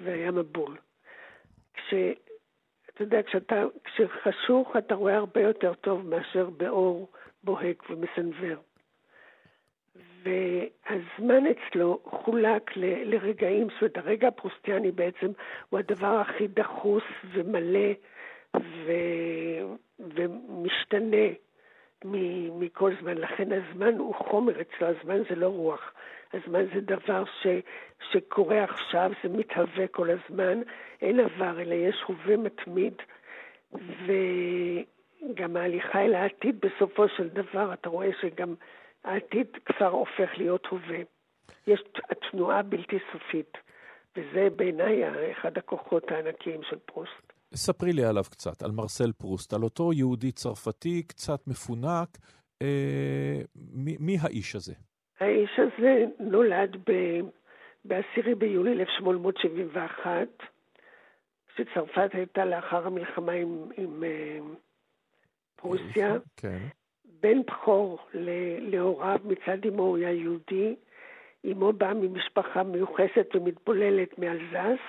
והיה 0.00 0.30
מבול. 0.30 0.76
כש... 1.74 1.94
אתה 2.96 3.04
יודע, 3.04 3.22
כשאתה, 3.22 3.62
כשחשוך 3.84 4.76
אתה 4.76 4.94
רואה 4.94 5.16
הרבה 5.16 5.40
יותר 5.40 5.74
טוב 5.74 6.08
מאשר 6.08 6.50
באור 6.50 7.08
בוהק 7.44 7.90
ומסנוור. 7.90 8.56
והזמן 10.22 11.44
אצלו 11.46 12.00
חולק 12.04 12.76
ל- 12.76 13.14
לרגעים, 13.14 13.68
זאת 13.70 13.80
אומרת, 13.82 13.96
הרגע 13.96 14.28
הפרוסטיאני 14.28 14.90
בעצם 14.90 15.26
הוא 15.70 15.78
הדבר 15.78 16.06
הכי 16.20 16.48
דחוס 16.48 17.02
ומלא 17.32 17.88
ו... 18.56 18.92
ומשתנה 19.98 21.26
מ... 22.04 22.14
מכל 22.60 22.92
זמן. 23.00 23.18
לכן 23.18 23.48
הזמן 23.52 23.98
הוא 23.98 24.14
חומר 24.14 24.60
אצלו, 24.60 24.86
הזמן 24.86 25.22
זה 25.30 25.34
לא 25.34 25.46
רוח. 25.46 25.92
הזמן 26.32 26.64
זה 26.74 26.80
דבר 26.80 27.24
ש... 27.42 27.46
שקורה 28.12 28.64
עכשיו, 28.64 29.10
זה 29.22 29.28
מתהווה 29.28 29.86
כל 29.86 30.08
הזמן, 30.10 30.60
אין 31.02 31.20
עבר, 31.20 31.60
אלא 31.60 31.74
יש 31.74 31.96
הווה 32.06 32.36
מתמיד, 32.36 32.94
וגם 33.72 35.56
ההליכה 35.56 36.04
אל 36.04 36.14
העתיד 36.14 36.60
בסופו 36.60 37.08
של 37.08 37.28
דבר, 37.28 37.72
אתה 37.72 37.88
רואה 37.88 38.08
שגם 38.20 38.54
העתיד 39.04 39.46
כבר 39.64 39.88
הופך 39.88 40.30
להיות 40.36 40.66
הווה. 40.66 40.98
יש 41.66 41.82
התנועה 42.10 42.62
בלתי 42.62 42.98
סופית. 43.12 43.58
וזה 44.16 44.48
בעיניי 44.56 45.02
אחד 45.32 45.58
הכוחות 45.58 46.02
הענקיים 46.10 46.60
של 46.70 46.76
פרוסט. 46.84 47.32
ספרי 47.54 47.92
לי 47.92 48.04
עליו 48.04 48.24
קצת, 48.30 48.62
על 48.62 48.70
מרסל 48.70 49.12
פרוסט, 49.12 49.52
על 49.52 49.62
אותו 49.62 49.92
יהודי 49.92 50.32
צרפתי 50.32 51.02
קצת 51.02 51.46
מפונק. 51.46 52.18
אה, 52.62 53.40
מי, 53.54 53.96
מי 54.00 54.16
האיש 54.20 54.56
הזה? 54.56 54.74
האיש 55.20 55.58
הזה 55.58 56.04
נולד 56.20 56.76
ב-10 56.86 58.34
ביולי 58.38 58.72
1871, 58.72 60.28
כשצרפת 61.48 62.10
הייתה 62.12 62.44
לאחר 62.44 62.86
המלחמה 62.86 63.32
עם, 63.32 63.68
עם 63.76 64.04
אה, 64.04 64.38
פרוסיה. 65.56 66.16
כן. 66.36 66.58
בן 67.20 67.42
בכור 67.42 67.98
להוריו 68.60 69.18
מצד 69.24 69.66
אמו 69.68 69.82
הוא 69.82 69.96
היה 69.96 70.12
יהודי. 70.12 70.76
אמו 71.52 71.72
באה 71.72 71.94
ממשפחה 71.94 72.62
מיוחסת 72.62 73.26
ומתבוללת 73.34 74.18
מאלזס, 74.18 74.80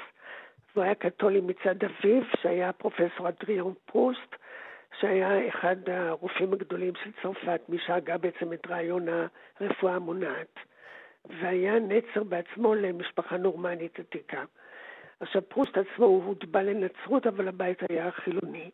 והוא 0.75 0.83
היה 0.83 0.95
קתולי 0.95 1.41
מצד 1.41 1.83
אביו, 1.83 2.23
שהיה 2.41 2.73
פרופסור 2.73 3.29
אדריאן 3.29 3.71
פרוסט, 3.85 4.35
שהיה 4.99 5.47
אחד 5.47 5.89
הרופאים 5.89 6.53
הגדולים 6.53 6.93
של 7.03 7.11
צרפת, 7.21 7.61
מי 7.69 7.77
שהגה 7.85 8.17
בעצם 8.17 8.53
את 8.53 8.67
רעיון 8.67 9.07
הרפואה 9.59 9.95
המונעת. 9.95 10.59
והיה 11.25 11.79
נצר 11.79 12.23
בעצמו 12.23 12.75
למשפחה 12.75 13.37
נורמנית 13.37 13.99
עתיקה. 13.99 14.43
עכשיו, 15.19 15.41
פרוסט 15.49 15.77
עצמו 15.77 16.05
הוא 16.05 16.23
הוטבע 16.23 16.63
לנצרות, 16.63 17.27
אבל 17.27 17.47
הבית 17.47 17.77
היה 17.89 18.11
חילוני. 18.11 18.69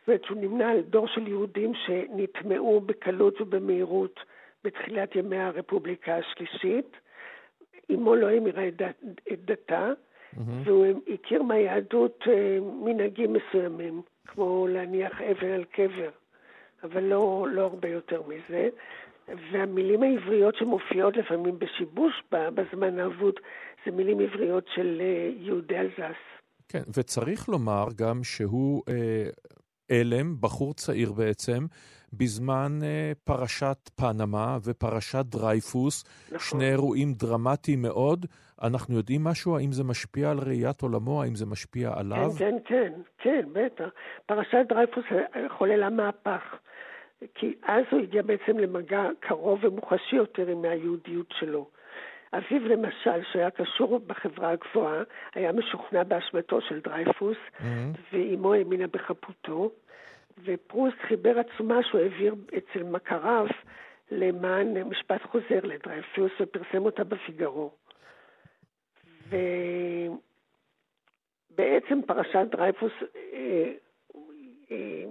זאת 0.00 0.08
אומרת 0.08 0.24
שהוא 0.24 0.38
נמנה 0.40 0.70
על 0.70 0.80
דור 0.80 1.08
של 1.08 1.28
יהודים 1.28 1.72
שנטמעו 1.74 2.80
בקלות 2.80 3.40
ובמהירות 3.40 4.20
בתחילת 4.64 5.16
ימי 5.16 5.38
הרפובליקה 5.38 6.16
השלישית. 6.16 6.96
אמו 7.94 8.14
לא 8.14 8.30
המירה 8.30 8.68
את, 8.68 8.76
דת, 8.76 9.02
את 9.32 9.44
דתה, 9.44 9.92
והוא 10.64 10.86
הכיר 11.14 11.42
מהיהדות 11.42 12.24
אה, 12.26 12.58
מנהגים 12.60 13.32
מסוימים, 13.32 14.02
כמו 14.28 14.66
להניח 14.66 15.20
אבן 15.20 15.50
על 15.50 15.64
קבר, 15.64 16.10
אבל 16.82 17.02
לא, 17.02 17.46
לא 17.52 17.62
הרבה 17.62 17.88
יותר 17.88 18.22
מזה. 18.22 18.68
והמילים 19.52 20.02
העבריות 20.02 20.54
שמופיעות 20.56 21.16
לפעמים 21.16 21.58
בשיבוש 21.58 22.22
בזמן 22.32 22.98
האבוד, 22.98 23.34
זה 23.86 23.92
מילים 23.92 24.20
עבריות 24.20 24.64
של 24.74 24.98
אה, 25.00 25.30
יהודי 25.36 25.78
אלזס. 25.78 26.20
כן, 26.68 26.82
וצריך 26.96 27.48
לומר 27.48 27.86
גם 27.96 28.24
שהוא 28.24 28.82
אה, 28.88 29.28
אלם, 29.90 30.40
בחור 30.40 30.74
צעיר 30.74 31.12
בעצם, 31.12 31.66
בזמן 32.12 32.78
אה, 32.82 33.12
פרשת 33.24 33.90
פנמה 33.96 34.58
ופרשת 34.64 35.24
דרייפוס, 35.24 36.04
נכון. 36.26 36.38
שני 36.38 36.70
אירועים 36.70 37.12
דרמטיים 37.12 37.82
מאוד. 37.82 38.26
אנחנו 38.62 38.96
יודעים 38.96 39.24
משהו? 39.24 39.56
האם 39.56 39.72
זה 39.72 39.84
משפיע 39.84 40.30
על 40.30 40.38
ראיית 40.38 40.82
עולמו? 40.82 41.22
האם 41.22 41.34
זה 41.34 41.46
משפיע 41.46 41.90
עליו? 41.96 42.30
כן, 42.38 42.56
כן, 42.64 42.92
כן, 42.92 42.92
כן, 43.18 43.48
בטח. 43.52 43.88
פרשת 44.26 44.64
דרייפוס 44.68 45.04
חוללה 45.58 45.90
מהפך, 45.90 46.42
כי 47.34 47.54
אז 47.62 47.84
הוא 47.90 48.00
הגיע 48.00 48.22
בעצם 48.22 48.58
למגע 48.58 49.02
קרוב 49.20 49.64
ומוחשי 49.64 50.16
יותר 50.16 50.46
עם 50.46 50.64
היהודיות 50.64 51.34
שלו. 51.38 51.66
אביו 52.32 52.68
למשל, 52.68 53.22
שהיה 53.32 53.50
קשור 53.50 54.00
בחברה 54.06 54.50
הגבוהה, 54.50 55.02
היה 55.34 55.52
משוכנע 55.52 56.02
באשמתו 56.02 56.60
של 56.60 56.80
דרייפוס, 56.80 57.36
ואימו 58.12 58.52
האמינה 58.52 58.86
בחפותו, 58.86 59.70
ופרוסט 60.44 60.96
חיבר 61.00 61.38
עצומה 61.38 61.82
שהוא 61.82 62.00
העביר 62.00 62.34
אצל 62.58 62.82
מכריו 62.82 63.46
למען 64.10 64.82
משפט 64.82 65.22
חוזר 65.22 65.60
לדרייפוס 65.62 66.32
ופרסם 66.40 66.84
אותה 66.84 67.04
בפיגארו. 67.04 67.70
ובעצם 71.50 72.00
פרשת 72.06 72.46
דרייפוס 72.50 72.92
אה, 73.32 73.72
אה, 74.70 75.04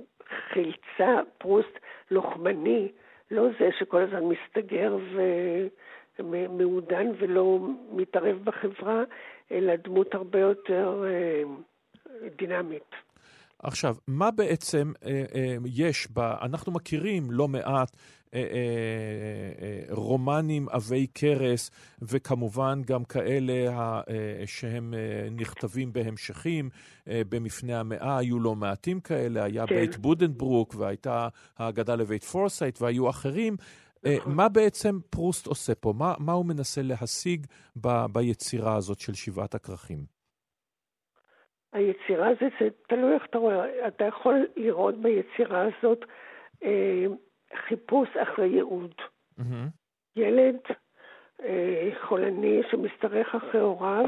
חילצה 0.49 1.21
פרוסט 1.37 1.79
לוחמני, 2.11 2.91
לא 3.31 3.47
זה 3.59 3.69
שכל 3.79 4.01
הזמן 4.01 4.23
מסתגר 4.23 4.97
ומעודן 6.19 7.07
ולא 7.17 7.59
מתערב 7.91 8.43
בחברה, 8.43 9.03
אלא 9.51 9.75
דמות 9.75 10.15
הרבה 10.15 10.39
יותר 10.39 11.03
אה, 11.05 11.43
דינמית. 12.35 13.10
עכשיו, 13.63 13.95
מה 14.07 14.31
בעצם 14.31 14.91
אה, 15.05 15.23
אה, 15.35 15.55
יש 15.65 16.07
ב... 16.13 16.19
אנחנו 16.19 16.71
מכירים 16.71 17.31
לא 17.31 17.47
מעט 17.47 17.95
אה, 18.33 18.39
אה, 18.39 18.45
אה, 19.61 19.95
רומנים 19.95 20.69
עבי 20.69 21.07
כרס, 21.13 21.71
וכמובן 22.01 22.81
גם 22.85 23.03
כאלה 23.03 23.71
ה, 23.71 24.01
אה, 24.09 24.43
שהם 24.45 24.93
אה, 24.93 25.29
נכתבים 25.29 25.93
בהמשכים. 25.93 26.69
אה, 27.07 27.21
במפנה 27.29 27.79
המאה 27.79 28.17
היו 28.17 28.39
לא 28.39 28.55
מעטים 28.55 28.99
כאלה, 28.99 29.43
היה 29.43 29.67
כן. 29.67 29.75
בית 29.75 29.97
בודנברוק, 29.97 30.75
והייתה 30.77 31.27
הסאגה 31.57 31.95
לבית 31.95 32.23
פורסייט, 32.23 32.81
והיו 32.81 33.09
אחרים. 33.09 33.55
אה, 34.05 34.17
מה 34.25 34.49
בעצם 34.49 34.99
פרוסט 35.09 35.47
עושה 35.47 35.75
פה? 35.75 35.93
מה, 35.97 36.13
מה 36.19 36.31
הוא 36.31 36.45
מנסה 36.45 36.81
להשיג 36.81 37.45
ב, 37.81 38.05
ביצירה 38.11 38.75
הזאת 38.75 38.99
של 38.99 39.13
שבעת 39.13 39.55
הכרכים? 39.55 40.20
היצירה 41.73 42.27
הזאת, 42.27 42.51
זה 42.59 42.67
תלוי 42.87 43.13
איך 43.13 43.25
אתה 43.25 43.37
רואה, 43.37 43.87
אתה 43.87 44.05
יכול 44.05 44.47
לראות 44.55 44.95
ביצירה 44.95 45.61
הזאת 45.61 46.05
אה, 46.63 47.05
חיפוש 47.67 48.09
אחרי 48.17 48.47
ייעוד. 48.47 48.93
ילד 50.15 50.57
אה, 51.43 51.89
חולני 52.01 52.61
שמשתרך 52.71 53.35
אחרי 53.35 53.61
הוריו 53.61 54.05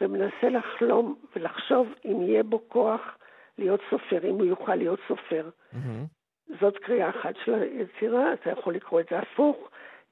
ומנסה 0.00 0.48
לחלום 0.48 1.14
ולחשוב 1.36 1.88
אם 2.04 2.22
יהיה 2.22 2.42
בו 2.42 2.68
כוח 2.68 3.00
להיות 3.58 3.80
סופר, 3.90 4.30
אם 4.30 4.34
הוא 4.34 4.44
יוכל 4.44 4.74
להיות 4.74 5.00
סופר. 5.08 5.50
זאת 6.60 6.76
קריאה 6.76 7.10
אחת 7.10 7.34
של 7.44 7.54
היצירה, 7.54 8.32
אתה 8.32 8.50
יכול 8.50 8.74
לקרוא 8.74 9.00
את 9.00 9.06
זה 9.10 9.18
הפוך, 9.18 9.56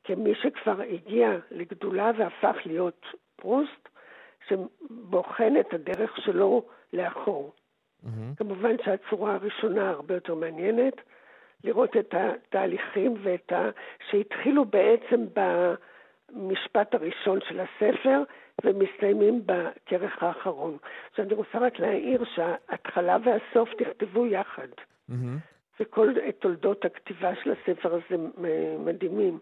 כמי 0.05 0.35
שכבר 0.35 0.81
הגיע 0.81 1.31
לגדולה 1.51 2.11
והפך 2.19 2.57
להיות 2.67 3.07
פרוסט, 3.37 3.89
שבוחן 4.49 5.53
את 5.61 5.75
הדרך 5.75 6.17
שלו 6.17 6.67
לאחור. 6.93 7.53
כמובן 8.37 8.77
שהצורה 8.85 9.35
הראשונה 9.35 9.91
הרבה 9.91 10.15
יותר 10.15 10.35
מעניינת, 10.35 10.95
לראות 11.65 11.97
את 11.97 12.15
התהליכים 12.15 13.15
ואת 13.23 13.53
ה... 13.53 13.71
שהתחילו 14.11 14.65
בעצם 14.65 15.25
במשפט 16.33 16.95
הראשון 16.95 17.39
של 17.49 17.61
הספר 17.61 18.23
ומסתיימים 18.65 19.43
בכרך 19.47 20.23
האחרון. 20.23 20.77
עכשיו 21.11 21.25
אני 21.25 21.35
רוצה 21.35 21.59
רק 21.59 21.79
להעיר 21.79 22.25
שההתחלה 22.35 23.17
והסוף 23.25 23.69
נכתבו 23.81 24.27
יחד. 24.27 24.69
וכל 25.81 26.13
תולדות 26.39 26.85
הכתיבה 26.85 27.35
של 27.43 27.53
הספר 27.53 27.95
הזה 27.95 28.25
מדהימים. 28.79 29.39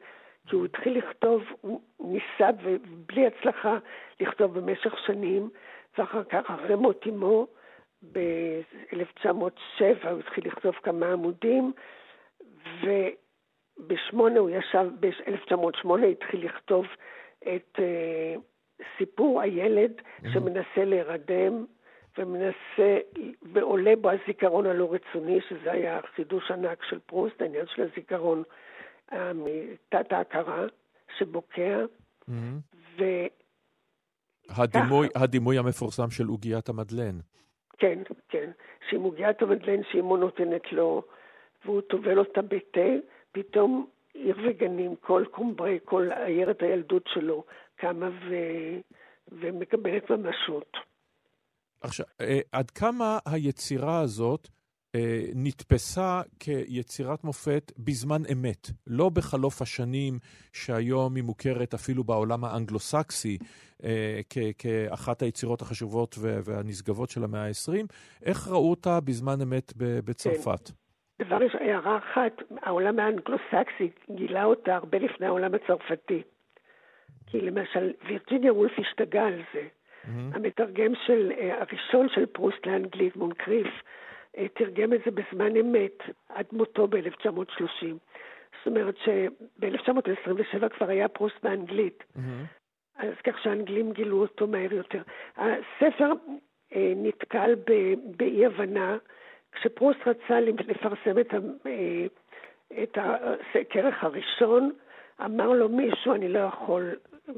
כי 0.49 0.57
הוא 0.57 0.65
התחיל 0.65 0.99
לכתוב, 0.99 1.43
הוא 1.61 1.81
ניסה 2.01 2.51
ובלי 2.63 3.27
הצלחה 3.27 3.79
לכתוב 4.21 4.59
במשך 4.59 4.99
שנים, 5.07 5.51
ואחר 5.99 6.25
כך, 6.25 6.51
אחרי 6.51 6.75
מות 6.75 7.07
אמו, 7.09 7.47
ב-1907 8.13 10.09
הוא 10.09 10.19
התחיל 10.19 10.47
לכתוב 10.47 10.75
כמה 10.75 11.13
עמודים, 11.13 11.73
ובשמונה 13.81 14.39
הוא 14.39 14.51
ישב, 14.51 14.87
ב-1908 15.01 16.07
התחיל 16.13 16.47
לכתוב 16.47 16.87
את 17.43 17.79
uh, 17.79 18.41
סיפור 18.99 19.41
הילד 19.41 19.93
שמנסה 20.33 20.85
להירדם, 20.85 21.65
ומנסה, 22.19 22.99
ועולה 23.43 23.97
בו 24.01 24.11
הזיכרון 24.11 24.67
הלא 24.67 24.93
רצוני, 24.93 25.41
שזה 25.49 25.73
היה 25.73 26.01
חידוש 26.15 26.51
ענק 26.51 26.85
של 26.85 26.99
פרוסט, 27.07 27.43
העניין 27.43 27.67
של 27.67 27.83
הזיכרון 27.83 28.43
מתת 29.13 30.13
ההכרה 30.13 30.67
שבוקע, 31.19 31.85
ו... 32.99 33.05
הדימוי, 34.49 35.09
הדימוי 35.15 35.59
המפורסם 35.59 36.11
של 36.11 36.27
עוגיית 36.27 36.69
המדלן. 36.69 37.19
כן, 37.79 37.99
כן. 38.29 38.51
שעם 38.91 39.03
עוגיית 39.03 39.43
המדלן 39.43 39.81
שאימו 39.93 40.17
נותנת 40.17 40.73
לו, 40.73 41.03
והוא 41.65 41.81
טובל 41.81 42.19
אותה 42.19 42.43
בתה, 42.43 42.89
פתאום 43.33 43.87
עיר 44.15 44.37
וגנים, 44.49 44.97
כל 45.01 45.25
קומברי, 45.31 45.79
כל 45.85 46.09
עיירת 46.13 46.63
הילדות 46.63 47.05
שלו 47.15 47.45
קמה 47.77 48.09
ו... 48.09 48.35
ומקבלת 49.33 50.11
ממשות. 50.11 50.77
עכשיו, 51.81 52.07
אה, 52.21 52.41
עד 52.53 52.71
כמה 52.71 53.19
היצירה 53.27 54.01
הזאת 54.01 54.49
אה, 54.95 55.25
נתפסה 55.35 56.21
כיצירת 56.41 57.25
מופת 57.25 57.73
בזמן 57.79 58.23
אמת, 58.33 58.71
לא 58.87 59.09
בחלוף 59.09 59.63
השנים 59.63 60.19
שהיום 60.53 61.17
היא 61.17 61.25
מוכרת 61.25 61.75
אפילו 61.75 62.05
בעולם 62.05 62.45
האנגלו-סקסי 62.45 63.39
אה, 63.41 63.47
כאחת 64.59 65.23
היצירות 65.23 65.63
החשובות 65.63 66.17
והנשגבות 66.21 67.11
של 67.11 67.25
המאה 67.25 67.47
ה-20, 67.47 67.87
איך 68.25 68.49
ראו 68.49 68.71
אותה 68.71 69.01
בזמן 69.01 69.41
אמת 69.43 69.73
בצרפת? 69.77 70.69
כן. 70.69 70.75
דבר 71.25 71.37
ראשון, 71.37 71.61
הערה 71.63 71.99
אחת, 71.99 72.33
העולם 72.63 72.99
האנגלו-סקסי 72.99 73.91
גילה 74.11 74.45
אותה 74.45 74.75
הרבה 74.75 74.99
לפני 74.99 75.27
העולם 75.27 75.55
הצרפתי. 75.55 76.23
כי 77.27 77.41
למשל, 77.41 77.93
וירג'יניה 78.09 78.53
וולף 78.53 78.73
השתגעה 78.79 79.27
על 79.27 79.43
זה. 79.55 79.63
המתרגם 80.33 80.93
של, 81.07 81.33
אה, 81.39 81.61
הראשון 81.61 82.09
של 82.09 82.27
פרוסט 82.27 82.67
לאנגלית, 82.67 83.17
מונקריף, 83.17 83.67
אה, 84.39 84.47
תרגם 84.49 84.93
את 84.93 85.01
זה 85.05 85.11
בזמן 85.11 85.57
אמת, 85.57 85.99
עד 86.29 86.47
מותו 86.53 86.87
ב-1930. 86.87 87.99
זאת 88.59 88.67
אומרת 88.67 88.95
שב-1927 89.05 90.69
כבר 90.69 90.89
היה 90.89 91.09
פרוסט 91.09 91.37
באנגלית, 91.43 92.05
אז 92.99 93.15
כך 93.25 93.43
שהאנגלים 93.43 93.93
גילו 93.93 94.21
אותו 94.21 94.47
מהר 94.47 94.75
יותר. 94.75 95.03
הספר 95.37 96.13
אה, 96.75 96.93
נתקל 96.97 97.55
באי-הבנה, 98.17 98.97
כשפרוסט 99.53 100.01
רצה 100.07 100.41
לפרסם 100.41 101.19
את, 101.21 101.35
אה, 101.67 102.07
את 102.83 102.99
הכרך 103.55 104.05
הראשון, 104.05 104.71
אמר 105.25 105.49
לו 105.49 105.69
מישהו, 105.69 106.15
אני 106.15 106.29
לא 106.29 106.39
יכול, 106.39 106.91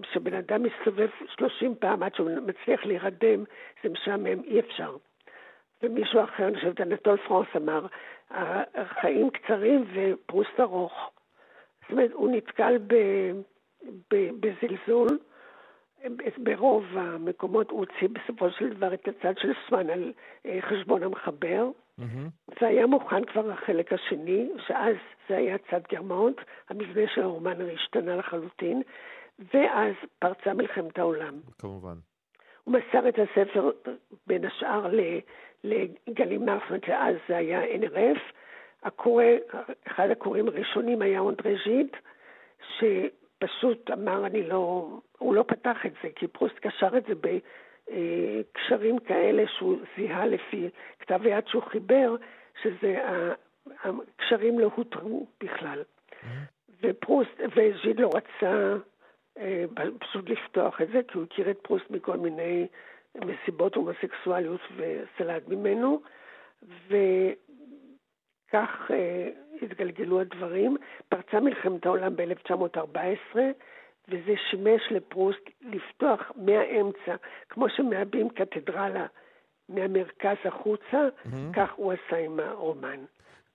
כשבן 0.02 0.34
אדם 0.34 0.62
מסתובב 0.62 1.08
30 1.36 1.74
פעם 1.74 2.02
עד 2.02 2.14
שהוא 2.14 2.30
מצליח 2.30 2.86
להירדם, 2.86 3.44
זה 3.82 3.88
משעמם, 3.88 4.44
אי 4.44 4.60
אפשר. 4.60 4.96
ומישהו 5.82 6.24
אחר, 6.24 6.48
אני 6.48 6.56
חושבת, 6.56 6.80
אנטול 6.80 7.16
פרנס 7.16 7.46
אמר, 7.56 7.86
החיים 8.74 9.30
קצרים 9.30 9.84
ופרוסט 9.94 10.60
ארוך. 10.60 11.10
זאת 11.82 11.92
אומרת, 11.92 12.12
הוא 12.12 12.30
נתקל 12.30 12.78
ב, 12.86 12.94
ב, 14.10 14.30
בזלזול. 14.40 15.18
ברוב 16.38 16.84
המקומות 16.96 17.70
הוא 17.70 17.78
הוציא 17.78 18.08
בסופו 18.12 18.50
של 18.50 18.68
דבר 18.68 18.94
את 18.94 19.08
הצד 19.08 19.38
של 19.38 19.52
סואן 19.68 19.90
על 19.90 20.12
אה, 20.46 20.58
חשבון 20.60 21.02
המחבר. 21.02 21.68
זה 22.60 22.66
היה 22.66 22.86
מוכן 22.86 23.24
כבר 23.24 23.50
החלק 23.50 23.92
השני, 23.92 24.48
שאז 24.66 24.96
זה 25.28 25.36
היה 25.36 25.56
צד 25.70 25.80
גרמאות, 25.92 26.40
המבנה 26.68 27.02
של 27.14 27.22
הרומן 27.22 27.70
השתנה 27.74 28.16
לחלוטין, 28.16 28.82
ואז 29.54 29.94
פרצה 30.18 30.54
מלחמת 30.54 30.98
העולם. 30.98 31.40
כמובן. 31.58 31.94
הוא 32.64 32.74
מסר 32.74 33.08
את 33.08 33.18
הספר 33.18 33.70
בין 34.26 34.44
השאר 34.44 34.86
ל- 34.86 35.18
לגלימר, 35.64 36.58
זאת 36.58 36.68
אומרת 36.68 36.84
שאז 36.84 37.14
זה 37.28 37.36
היה 37.36 37.62
NRF. 37.64 38.20
הקורא, 38.82 39.24
אחד 39.86 40.10
הקוראים 40.10 40.48
הראשונים 40.48 41.02
היה 41.02 41.20
אונדרי 41.20 41.56
ז'יד, 41.64 41.88
שפשוט 43.44 43.90
אמר, 43.90 44.26
אני 44.26 44.42
לא, 44.42 44.88
הוא 45.18 45.34
לא 45.34 45.44
פתח 45.48 45.86
את 45.86 45.92
זה, 46.02 46.08
כי 46.16 46.26
פרוסט 46.26 46.58
קשר 46.58 46.96
את 46.96 47.04
זה 47.06 47.14
בקשרים 47.14 48.98
כאלה 48.98 49.42
שהוא 49.58 49.78
זיהה 49.96 50.26
לפי 50.26 50.68
כתב 50.98 51.20
היד 51.24 51.46
שהוא 51.46 51.62
חיבר, 51.62 52.16
שזה, 52.62 52.98
הקשרים 53.84 54.58
לא 54.58 54.70
הותרו 54.76 55.26
בכלל. 55.42 55.82
ופרוסט, 56.82 57.40
וז'יד 57.56 58.00
לא 58.00 58.10
רצה 58.14 58.76
אה, 59.38 59.64
פשוט 59.98 60.28
לפתוח 60.28 60.80
את 60.80 60.88
זה, 60.88 61.00
כי 61.08 61.18
הוא 61.18 61.24
הכיר 61.24 61.50
את 61.50 61.58
פרוסט 61.62 61.90
מכל 61.90 62.16
מיני 62.16 62.66
מסיבות 63.24 63.74
הומוסקסואליות 63.74 64.60
וסלד 64.76 65.42
ממנו, 65.48 66.02
וכך 68.50 68.90
אה, 68.90 69.28
התגלגלו 69.62 70.20
הדברים. 70.20 70.76
פרצה 71.08 71.40
מלחמת 71.40 71.86
העולם 71.86 72.16
ב-1914, 72.16 73.38
וזה 74.08 74.32
שימש 74.50 74.82
לפרוסט 74.90 75.40
לפתוח 75.62 76.20
מהאמצע, 76.36 77.14
כמו 77.48 77.66
שמעבים 77.76 78.28
קתדרלה 78.30 79.06
מהמרכז 79.68 80.36
החוצה, 80.44 81.08
כך 81.52 81.72
הוא 81.76 81.92
עשה 81.92 82.16
עם 82.16 82.40
הרומן. 82.40 83.04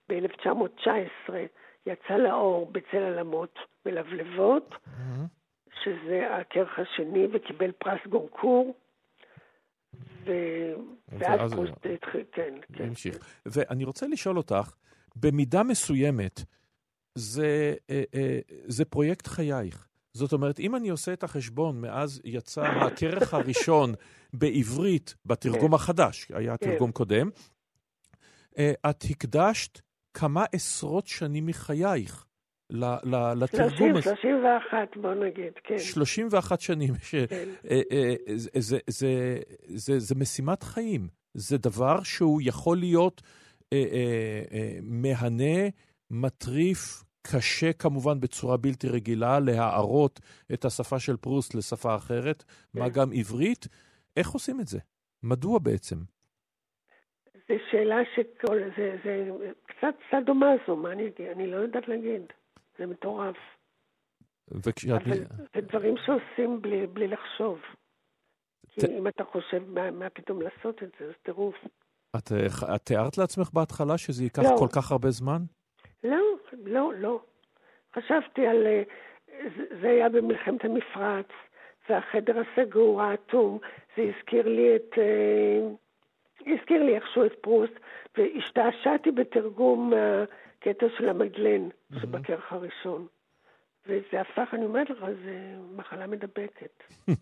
ב-1919 0.10 1.34
יצא 1.86 2.14
לאור 2.18 2.72
בצל 2.72 2.98
עלמות 2.98 3.60
ולבלבות, 3.86 4.76
שזה 5.84 6.36
הכרך 6.36 6.80
השני, 6.80 7.28
וקיבל 7.32 7.72
פרס 7.72 8.00
גונקור. 8.10 8.76
ו... 10.26 10.32
ואז 11.08 11.40
ואז- 11.42 11.54
פרוסט 11.54 11.86
התחיל, 11.94 12.24
כן, 12.32 12.54
כן. 12.74 12.84
המשיך. 12.84 13.18
ואני 13.46 13.84
רוצה 13.84 14.08
לשאול 14.08 14.38
אותך, 14.38 14.74
במידה 15.16 15.64
מסוימת, 15.64 16.44
זה, 17.16 17.74
אה, 17.90 18.04
אה, 18.16 18.40
זה 18.68 18.86
פרויקט 18.86 19.28
חייך. 19.28 19.88
זאת 20.14 20.34
אומרת, 20.34 20.60
אם 20.60 20.76
אני 20.76 20.90
עושה 20.90 21.14
את 21.14 21.24
החשבון, 21.24 21.82
מאז 21.82 22.22
יצא 22.24 22.62
הכרך 22.62 23.34
הראשון 23.34 23.94
בעברית, 24.40 25.16
בתרגום 25.26 25.74
החדש, 25.74 26.32
היה 26.34 26.58
כן. 26.58 26.72
תרגום 26.72 26.92
קודם, 26.92 27.30
אה, 28.58 28.74
את 28.90 29.04
הקדשת 29.10 29.82
כמה 30.14 30.46
עשרות 30.52 31.08
שנים 31.08 31.46
מחייך 31.46 32.26
לתרגום 32.70 33.70
30, 33.70 33.96
הזה. 33.96 34.02
31, 34.02 34.98
בוא 35.02 35.14
נגיד, 35.14 35.54
כן. 35.64 35.80
31 35.80 36.62
שנים. 36.62 36.94
ש... 37.04 37.16
כן. 37.16 37.50
זה, 38.36 38.50
זה, 38.60 38.78
זה, 38.88 39.38
זה, 39.68 40.00
זה 40.00 40.16
משימת 40.16 40.64
חיים. 40.64 41.08
זה 41.34 41.58
דבר 41.58 42.04
שהוא 42.04 42.42
יכול 42.44 42.78
להיות 42.78 43.22
אה, 43.74 43.84
אה, 43.92 44.42
אה, 44.52 44.78
מהנה, 44.82 45.70
מטריף, 46.12 47.04
קשה 47.28 47.74
כמובן 47.74 48.20
בצורה 48.20 48.58
בלתי 48.58 48.88
רגילה, 48.90 49.40
להערות 49.40 50.20
את 50.54 50.66
השפה 50.66 51.00
של 51.00 51.18
פרוסט 51.18 51.56
לשפה 51.56 51.96
אחרת, 51.96 52.44
מה 52.74 52.90
גם 52.90 53.10
עברית. 53.14 53.68
איך 54.18 54.30
עושים 54.30 54.60
את 54.60 54.68
זה? 54.68 54.80
מדוע 55.24 55.60
בעצם? 55.60 55.96
זו 57.48 57.54
שאלה 57.72 57.96
שכל, 58.16 58.60
זה, 58.78 58.98
זה 59.04 59.30
קצת 59.66 59.96
סדומזו, 60.12 60.76
מה 60.76 60.92
אני 60.92 61.08
אגיד? 61.08 61.28
אני 61.36 61.48
לא 61.52 61.58
יודעת 61.58 61.88
להגיד. 61.88 62.22
זה 62.80 62.86
מטורף. 62.86 63.36
וכשאת... 64.48 65.02
אבל 65.02 65.18
זה 65.56 65.62
דברים 65.62 65.96
שעושים 66.06 66.62
בלי, 66.62 66.88
בלי 66.88 67.08
לחשוב. 67.08 67.60
כי 68.70 68.82
ת- 68.82 68.90
אם 68.90 69.08
אתה 69.08 69.24
חושב 69.24 69.64
מה, 69.68 69.92
מה 69.92 70.10
פתאום 70.10 70.42
לעשות 70.42 70.84
את 70.84 70.90
זה, 71.00 71.08
זה 71.08 71.14
טירוף. 71.24 71.56
את, 72.18 72.32
אה, 72.32 72.76
את 72.76 72.82
תיארת 72.82 73.18
לעצמך 73.18 73.50
בהתחלה 73.54 73.98
שזה 73.98 74.24
ייקח 74.24 74.44
לא. 74.44 74.56
כל 74.60 74.68
כך 74.76 74.92
הרבה 74.92 75.10
זמן? 75.12 75.42
לא, 76.04 76.18
לא, 76.66 76.92
לא. 77.00 77.20
חשבתי 77.96 78.48
על... 78.48 78.68
אה, 78.68 78.84
זה- 79.82 79.90
היה 79.90 80.10
במלחמת 80.10 80.66
המפרץ, 80.66 81.28
והחדר 81.90 82.34
הסגור, 82.40 83.02
האטום, 83.02 83.60
זה 83.98 84.04
הזכיר 84.18 84.48
לי 84.48 84.76
את... 84.76 84.98
אה, 84.98 85.68
הזכיר 86.54 86.84
לי 86.84 86.96
איכשהו 86.96 87.26
את 87.26 87.34
פרוסט, 87.42 87.74
והשתעשעתי 88.18 89.12
בתרגום 89.12 89.94
הקטע 90.60 90.86
של 90.98 91.10
המדלן 91.10 91.70
שבכרך 92.02 92.54
הראשון. 92.54 93.08
וזה 93.88 94.22
הפך, 94.22 94.50
אני 94.54 94.66
אומרת 94.66 94.90
לך, 94.90 95.00
זה 95.26 95.56
מחלה 95.76 96.08
מדבקת. 96.08 96.84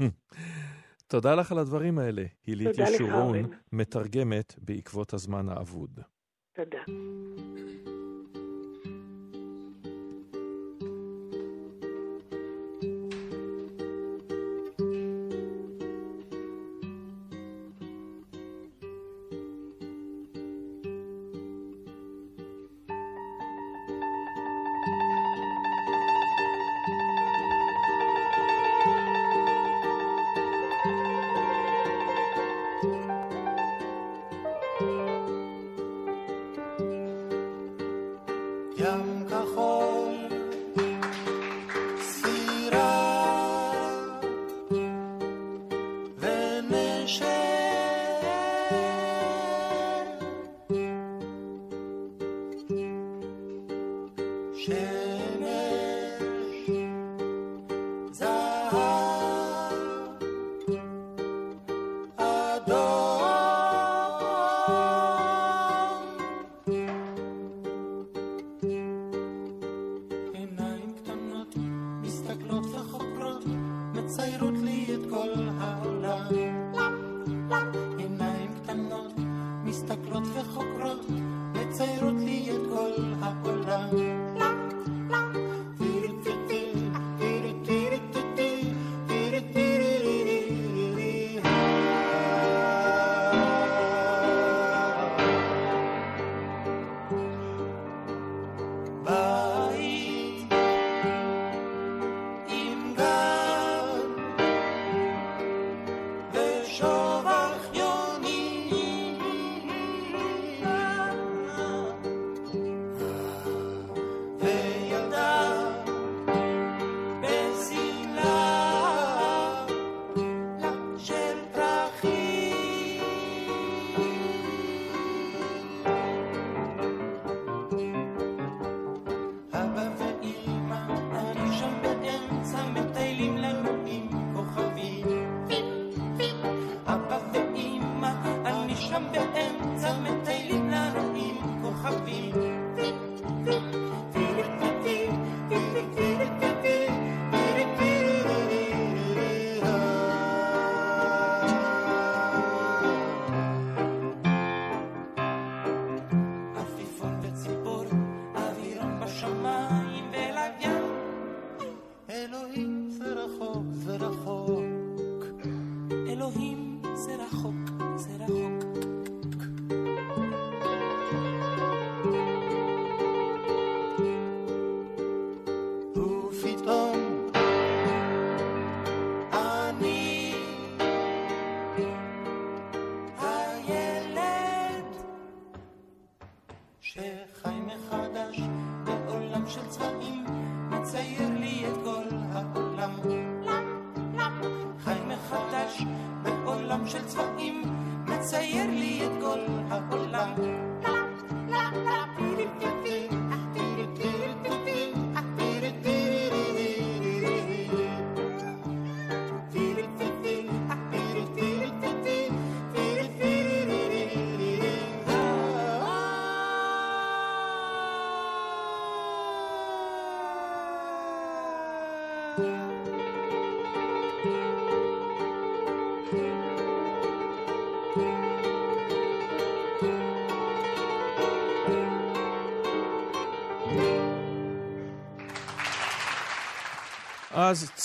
תודה 1.13 1.35
לך 1.35 1.51
על 1.51 1.59
הדברים 1.59 1.99
האלה. 1.99 2.23
הילית 2.45 2.77
ישורון. 2.77 3.35
מתרגמת 3.71 4.55
בעקבות 4.57 5.13
הזמן 5.13 5.49
האבוד. 5.49 5.99
תודה. 6.55 6.83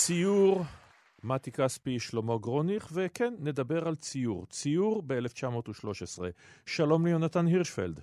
ציור, 0.09 0.61
מתי 1.23 1.51
כספי, 1.51 1.99
שלמה 1.99 2.37
גרוניך, 2.37 2.89
וכן, 2.93 3.33
נדבר 3.39 3.87
על 3.87 3.95
ציור. 3.95 4.45
ציור 4.45 5.03
ב-1913. 5.07 6.21
שלום 6.65 7.05
ליונתן 7.05 7.47
הירשפלד. 7.47 7.99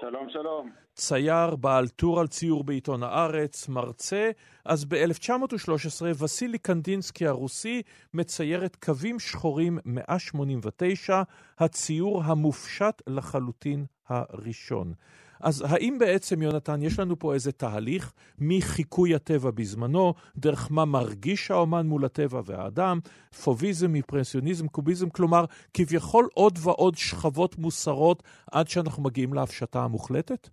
שלום, 0.00 0.26
שלום. 0.30 0.70
צייר, 0.94 1.56
בעל 1.56 1.88
טור 1.88 2.20
על 2.20 2.26
ציור 2.26 2.64
בעיתון 2.64 3.02
הארץ, 3.02 3.68
מרצה. 3.68 4.30
אז 4.64 4.84
ב-1913 4.84 6.22
וסילי 6.22 6.58
קנדינסקי 6.58 7.26
הרוסי 7.26 7.82
מצייר 8.14 8.64
את 8.64 8.76
קווים 8.76 9.18
שחורים 9.18 9.78
189, 9.84 11.22
הציור 11.58 12.22
המופשט 12.24 13.02
לחלוטין 13.06 13.84
הראשון. 14.08 14.94
אז 15.40 15.64
האם 15.68 15.98
בעצם, 15.98 16.42
יונתן, 16.42 16.82
יש 16.82 16.98
לנו 16.98 17.18
פה 17.18 17.34
איזה 17.34 17.52
תהליך 17.52 18.12
מחיקוי 18.38 19.14
הטבע 19.14 19.50
בזמנו, 19.50 20.14
דרך 20.36 20.68
מה 20.70 20.84
מרגיש 20.84 21.50
האומן 21.50 21.86
מול 21.86 22.04
הטבע 22.04 22.40
והאדם, 22.44 22.98
פוביזם, 23.44 23.94
אימפרסיוניזם, 23.94 24.68
קוביזם, 24.68 25.10
כלומר, 25.10 25.44
כביכול 25.74 26.28
עוד 26.34 26.54
ועוד 26.64 26.94
שכבות 26.94 27.58
מוסרות 27.58 28.22
עד 28.52 28.68
שאנחנו 28.68 29.02
מגיעים 29.02 29.34
להפשטה 29.34 29.78
המוחלטת? 29.78 30.48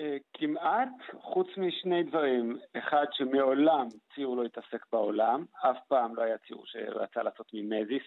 אה, 0.00 0.16
כמעט, 0.32 0.88
חוץ 1.20 1.48
משני 1.56 2.02
דברים. 2.02 2.58
אחד, 2.78 3.04
שמעולם 3.12 3.88
ציור 4.14 4.36
לא 4.36 4.44
התעסק 4.44 4.86
בעולם, 4.92 5.44
אף 5.70 5.76
פעם 5.88 6.16
לא 6.16 6.22
היה 6.22 6.38
ציור 6.38 6.62
שרצה 6.66 7.22
לעשות 7.22 7.46
ממזיס. 7.54 8.02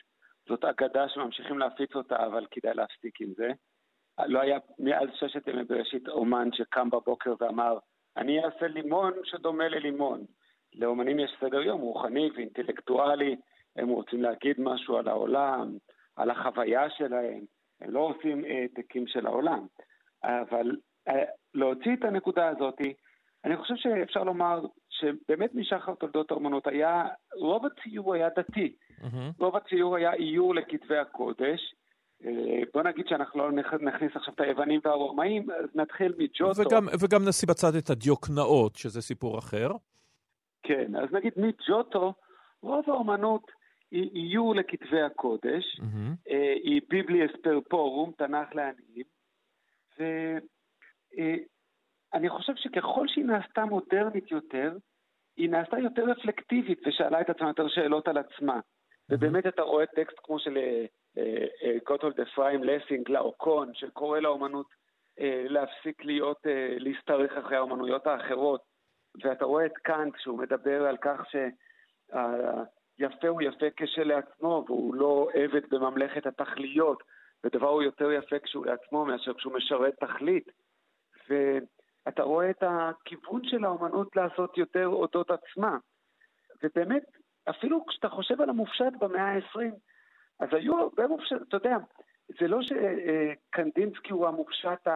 זאת 0.47 0.63
אגדה 0.63 1.09
שממשיכים 1.09 1.59
להפיץ 1.59 1.95
אותה, 1.95 2.25
אבל 2.25 2.45
כדאי 2.51 2.73
להפסיק 2.73 3.21
עם 3.21 3.33
זה. 3.37 3.47
לא 4.25 4.41
היה 4.41 4.57
מאז 4.79 5.09
ששת 5.13 5.47
ימי 5.47 5.63
בראשית 5.63 6.07
אומן 6.07 6.49
שקם 6.53 6.89
בבוקר 6.89 7.33
ואמר, 7.39 7.77
אני 8.17 8.45
אעשה 8.45 8.67
לימון 8.67 9.13
שדומה 9.23 9.67
ללימון. 9.67 10.25
לאומנים 10.75 11.19
יש 11.19 11.31
סדר 11.39 11.61
יום 11.61 11.81
רוחני 11.81 12.29
ואינטלקטואלי, 12.35 13.35
הם 13.75 13.89
רוצים 13.89 14.21
להגיד 14.21 14.55
משהו 14.59 14.97
על 14.97 15.07
העולם, 15.07 15.77
על 16.15 16.29
החוויה 16.29 16.89
שלהם, 16.89 17.41
הם 17.81 17.89
לא 17.89 17.99
עושים 17.99 18.45
העתקים 18.45 19.07
של 19.07 19.27
העולם. 19.27 19.65
אבל 20.23 20.75
אה, 21.07 21.23
להוציא 21.53 21.93
את 21.93 22.03
הנקודה 22.03 22.47
הזאת, 22.47 22.81
אני 23.45 23.57
חושב 23.57 23.75
שאפשר 23.75 24.23
לומר 24.23 24.65
שבאמת 24.89 25.55
משחר 25.55 25.95
תולדות 25.95 26.31
האומנות 26.31 26.67
היה, 26.67 27.07
רוב 27.35 27.65
הציור 27.65 28.13
היה 28.13 28.29
דתי. 28.29 28.75
רוב 29.39 29.55
הציור 29.55 29.95
היה 29.95 30.13
איור 30.13 30.55
לכתבי 30.55 30.97
הקודש. 30.97 31.75
אה, 32.25 32.61
בוא 32.73 32.83
נגיד 32.83 33.07
שאנחנו 33.07 33.39
לא 33.39 33.61
נכ- 33.61 33.83
נכניס 33.83 34.11
עכשיו 34.15 34.33
את 34.33 34.39
היוונים 34.39 34.79
והרומאים, 34.83 35.51
אז 35.51 35.75
נתחיל 35.75 36.13
מג'וטו. 36.17 36.61
וגם, 36.61 36.85
וגם 37.03 37.27
נשים 37.27 37.47
בצד 37.49 37.75
את 37.77 37.89
הדיוקנאות, 37.89 38.75
שזה 38.75 39.01
סיפור 39.01 39.39
אחר. 39.39 39.67
כן, 40.63 40.95
אז 40.95 41.13
נגיד 41.13 41.33
מג'וטו, 41.37 42.13
רוב 42.61 42.89
האומנות 42.89 43.51
היא 43.91 44.11
איור 44.15 44.55
לכתבי 44.55 45.01
הקודש, 45.01 45.79
אה, 46.29 46.53
היא 46.63 46.81
ביבלי 46.89 47.25
אספר 47.25 47.59
פורום, 47.69 48.11
תנ"ך 48.17 48.55
לעניים, 48.55 49.05
ואני 52.13 52.29
חושב 52.29 52.53
שככל 52.55 53.07
שהיא 53.07 53.25
נעשתה 53.25 53.65
מודרנית 53.65 54.31
יותר, 54.31 54.77
היא 55.37 55.49
נעשתה 55.49 55.79
יותר 55.79 56.03
רפלקטיבית 56.03 56.79
ושאלה 56.87 57.21
את 57.21 57.29
עצמה 57.29 57.47
יותר 57.47 57.67
שאלות 57.67 58.07
על 58.07 58.17
עצמה. 58.17 58.59
ובאמת 59.09 59.47
אתה 59.47 59.61
רואה 59.61 59.85
טקסט 59.85 60.17
כמו 60.23 60.39
של 60.39 60.57
אה, 60.57 60.63
אה, 60.63 60.67
אה, 60.79 60.85
גוטולד 61.85 62.19
אפרים 62.19 62.63
lesing 62.63 63.03
לאוקון, 63.09 63.73
שקורא 63.73 64.19
לאומנות 64.19 64.67
אה, 65.19 65.45
להפסיק 65.47 66.05
להיות, 66.05 66.47
אה, 66.47 66.75
להשתרך 66.77 67.31
אחרי 67.37 67.57
האומנויות 67.57 68.07
האחרות. 68.07 68.61
ואתה 69.23 69.45
רואה 69.45 69.65
את 69.65 69.77
קאנט 69.77 70.13
שהוא 70.17 70.39
מדבר 70.39 70.87
על 70.87 70.97
כך 70.97 71.21
שהיפה 71.31 73.27
הוא 73.27 73.41
יפה 73.41 73.65
כשלעצמו, 73.75 74.65
והוא 74.67 74.95
לא 74.95 75.29
עבד 75.33 75.69
בממלכת 75.69 76.25
התכליות, 76.25 77.03
ודבר 77.43 77.67
הוא 77.67 77.83
יותר 77.83 78.11
יפה 78.11 78.39
כשהוא 78.39 78.65
לעצמו 78.65 79.05
מאשר 79.05 79.33
כשהוא 79.33 79.53
משרת 79.53 79.95
תכלית. 79.99 80.51
ואתה 81.29 82.23
רואה 82.23 82.49
את 82.49 82.63
הכיוון 82.63 83.41
של 83.43 83.65
האומנות 83.65 84.15
לעשות 84.15 84.57
יותר 84.57 84.87
אודות 84.87 85.31
עצמה. 85.31 85.77
ובאמת, 86.63 87.03
אפילו 87.49 87.85
כשאתה 87.85 88.09
חושב 88.09 88.41
על 88.41 88.49
המופשט 88.49 88.93
במאה 88.99 89.33
ה-20, 89.33 89.73
אז 90.39 90.49
היו 90.51 90.79
הרבה 90.79 91.07
מופשט, 91.07 91.41
אתה 91.47 91.57
יודע, 91.57 91.77
זה 92.39 92.47
לא 92.47 92.59
שקנדינסקי 92.61 94.11
הוא 94.11 94.27
המופשט. 94.27 94.87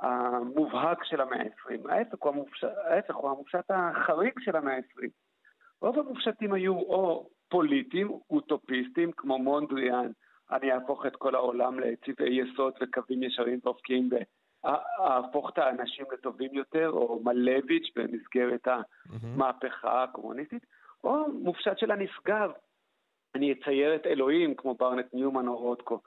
המובהק 0.00 1.04
של 1.04 1.20
המאה 1.20 1.38
ה-20, 1.38 1.92
ההפך 1.92 2.18
הוא 2.22 2.32
המופשט, 2.32 2.68
ההפך 2.84 3.14
הוא 3.14 3.30
המופשט 3.30 3.70
החריג 3.70 4.32
של 4.40 4.56
המאה 4.56 4.76
ה-20. 4.76 5.08
רוב 5.80 5.98
המופשטים 5.98 6.52
היו 6.52 6.74
או 6.74 7.28
פוליטיים, 7.48 8.10
אוטופיסטים, 8.30 9.12
כמו 9.12 9.38
מונדריאן, 9.38 10.10
אני 10.50 10.72
אהפוך 10.72 11.06
את 11.06 11.16
כל 11.16 11.34
העולם 11.34 11.80
לצבעי 11.80 12.40
יסוד 12.40 12.72
וקווים 12.80 13.22
ישרים 13.22 13.60
ואופקיים 13.64 14.08
ואהפוך 14.64 15.50
את 15.50 15.58
האנשים 15.58 16.06
לטובים 16.12 16.54
יותר, 16.54 16.90
או 16.90 17.20
מלביץ' 17.24 17.90
במסגרת 17.96 18.68
המהפכה 18.68 20.02
הקומוניסטית, 20.02 20.66
או 21.04 21.32
מופשט 21.32 21.78
של 21.78 21.90
הנשגב, 21.90 22.50
אני 23.34 23.52
אצייר 23.52 23.94
את 23.94 24.06
אלוהים 24.06 24.54
כמו 24.54 24.74
ברנט 24.74 25.14
ניומן 25.14 25.48
או 25.48 25.56
רודקו. 25.56 26.00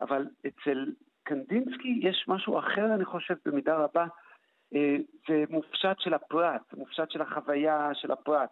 אבל 0.00 0.26
אצל 0.46 0.92
קנדינסקי 1.22 2.00
יש 2.02 2.24
משהו 2.28 2.58
אחר, 2.58 2.94
אני 2.94 3.04
חושב, 3.04 3.34
במידה 3.44 3.76
רבה, 3.76 4.06
אה, 4.74 4.96
זה 5.28 5.44
מופשט 5.50 5.96
של 5.98 6.14
הפרט, 6.14 6.62
מופשט 6.74 7.10
של 7.10 7.22
החוויה 7.22 7.90
של 7.94 8.12
הפרט. 8.12 8.50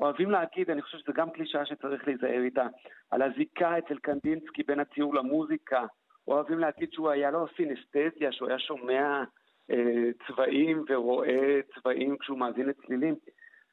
אוהבים 0.00 0.30
להגיד, 0.30 0.70
אני 0.70 0.82
חושב 0.82 0.98
שזו 0.98 1.12
גם 1.12 1.30
קלישאה 1.30 1.66
שצריך 1.66 2.08
להיזהר 2.08 2.42
איתה, 2.44 2.66
על 3.10 3.22
הזיקה 3.22 3.78
אצל 3.78 3.98
קנדינסקי 3.98 4.62
בין 4.62 4.80
הציור 4.80 5.14
למוזיקה. 5.14 5.86
אוהבים 6.28 6.58
להגיד 6.58 6.92
שהוא 6.92 7.10
היה 7.10 7.30
לו 7.30 7.46
סינסטזיה, 7.56 8.32
שהוא 8.32 8.48
היה 8.48 8.58
שומע 8.58 9.24
אה, 9.70 10.10
צבעים 10.26 10.84
ורואה 10.88 11.60
צבעים 11.74 12.18
כשהוא 12.18 12.38
מאזין 12.38 12.66
לצלילים. 12.66 13.14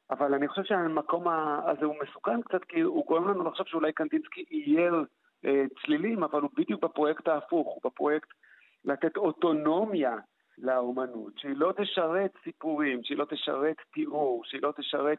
אבל 0.09 0.33
אני 0.33 0.47
חושב 0.47 0.63
שהמקום 0.63 1.27
הזה 1.27 1.85
הוא 1.85 1.95
מסוכן 2.03 2.41
קצת, 2.41 2.63
כי 2.67 2.81
הוא 2.81 3.05
גורם 3.07 3.27
לנו 3.27 3.43
לחשוב 3.43 3.67
שאולי 3.67 3.93
קנדינסקי 3.93 4.43
אייר 4.51 5.05
אה, 5.45 5.63
צלילים, 5.81 6.23
אבל 6.23 6.41
הוא 6.41 6.49
בדיוק 6.57 6.83
בפרויקט 6.83 7.27
ההפוך, 7.27 7.67
הוא 7.67 7.81
בפרויקט 7.91 8.29
לתת 8.85 9.17
אוטונומיה 9.17 10.15
לאומנות, 10.57 11.33
שהיא 11.37 11.55
לא 11.55 11.73
תשרת 11.77 12.31
סיפורים, 12.43 12.99
שהיא 13.03 13.17
לא 13.17 13.25
תשרת 13.25 13.75
תיאור, 13.93 14.41
שהיא 14.45 14.61
לא 14.61 14.73
תשרת 14.77 15.17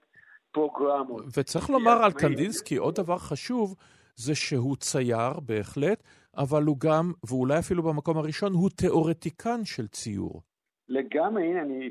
פרוגרמות. 0.53 1.25
וצריך 1.39 1.71
לומר 1.71 2.05
על 2.05 2.13
קנדינסקי 2.13 2.77
עוד 2.77 2.95
דבר 2.95 3.19
חשוב, 3.19 3.75
זה 4.15 4.35
שהוא 4.35 4.77
צייר 4.77 5.41
בהחלט, 5.47 6.03
אבל 6.37 6.63
הוא 6.63 6.77
גם, 6.81 7.13
ואולי 7.29 7.59
אפילו 7.59 7.83
במקום 7.83 8.19
הראשון, 8.19 8.53
הוא 8.53 8.71
תיאורטיקן 8.71 9.65
של 9.65 9.87
ציור. 9.89 10.43
לגמרי, 10.89 11.47
הנה, 11.47 11.63
אני 11.63 11.91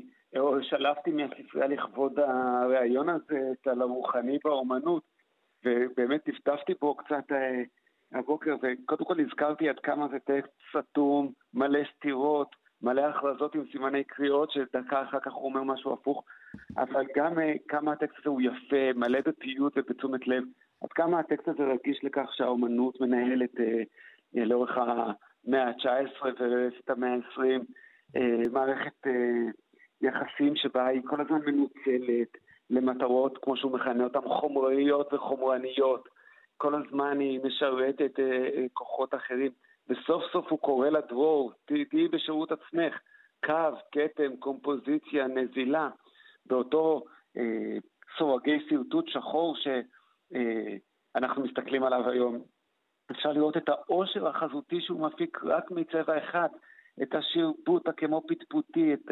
שלפתי 0.62 1.10
מהספרייה 1.10 1.66
לכבוד 1.66 2.18
הריאיון 2.18 3.08
הזה 3.08 3.52
על 3.66 3.82
הרוחני 3.82 4.38
באומנות, 4.44 5.02
ובאמת 5.64 6.24
טפטפתי 6.24 6.72
בו 6.80 6.94
קצת 6.96 7.32
אה, 7.32 7.62
הבוקר, 8.12 8.56
וקודם 8.62 9.04
כל 9.04 9.20
הזכרתי 9.20 9.68
עד 9.68 9.78
כמה 9.78 10.08
זה 10.08 10.18
טקסט 10.18 10.52
סתום, 10.76 11.32
מלא 11.54 11.80
סתירות, 11.96 12.56
מלא 12.82 13.00
הכרזות 13.00 13.54
עם 13.54 13.64
סימני 13.72 14.04
קריאות, 14.04 14.50
שדקה 14.50 15.02
אחר 15.02 15.20
כך 15.20 15.32
הוא 15.32 15.44
אומר 15.44 15.62
משהו 15.62 15.92
הפוך, 15.92 16.24
אבל 16.76 17.04
גם 17.16 17.38
אה, 17.38 17.52
כמה 17.68 17.92
הטקסט 17.92 18.18
הזה 18.18 18.28
הוא 18.28 18.40
יפה, 18.40 18.92
מלא 18.94 19.18
בפיוט 19.20 19.72
ובתשומת 19.76 20.28
לב, 20.28 20.44
עד 20.82 20.92
כמה 20.92 21.18
הטקסט 21.18 21.48
הזה 21.48 21.62
רגיש 21.62 22.04
לכך 22.04 22.30
שהאומנות 22.32 23.00
מנהלת 23.00 23.60
אה, 23.60 23.82
אה, 24.36 24.44
לאורך 24.44 24.70
המאה 24.76 25.68
ה-19 25.68 26.24
ואת 26.24 26.90
המאה 26.90 27.14
ה-20 27.14 27.40
אה, 28.16 28.42
מערכת 28.52 29.06
אה, 29.06 29.12
יחסים 30.02 30.56
שבה 30.56 30.86
היא 30.86 31.00
כל 31.04 31.20
הזמן 31.20 31.40
מנוצלת 31.46 32.28
למטרות, 32.70 33.38
כמו 33.42 33.56
שהוא 33.56 33.72
מכנה 33.72 34.04
אותן, 34.04 34.20
חומריות 34.28 35.12
וחומרניות. 35.14 36.08
כל 36.56 36.74
הזמן 36.74 37.20
היא 37.20 37.40
משרתת 37.44 38.20
אה, 38.20 38.24
אה, 38.56 38.66
כוחות 38.72 39.14
אחרים. 39.14 39.52
וסוף 39.88 40.22
סוף 40.32 40.46
הוא 40.50 40.58
קורא 40.58 40.88
לה 40.88 41.00
דרור, 41.00 41.52
ת- 41.64 41.72
תהיי 41.90 42.08
בשירות 42.08 42.52
עצמך. 42.52 42.98
קו, 43.44 43.52
כתם, 43.92 44.36
קומפוזיציה, 44.36 45.26
נזילה. 45.26 45.88
באותו 46.46 47.04
אה, 47.36 47.76
סורגי 48.18 48.66
שרטוט 48.68 49.08
שחור 49.08 49.56
שאנחנו 49.56 51.42
אה, 51.42 51.48
מסתכלים 51.48 51.82
עליו 51.82 52.08
היום. 52.10 52.42
אפשר 53.10 53.32
לראות 53.32 53.56
את 53.56 53.68
העושר 53.68 54.28
החזותי 54.28 54.80
שהוא 54.80 55.00
מפיק 55.06 55.44
רק 55.44 55.70
מצבע 55.70 56.18
אחד, 56.18 56.48
את 57.02 57.14
השרבוט 57.14 57.88
הכמו 57.88 58.22
פטפוטי, 58.28 58.94
את 58.94 59.10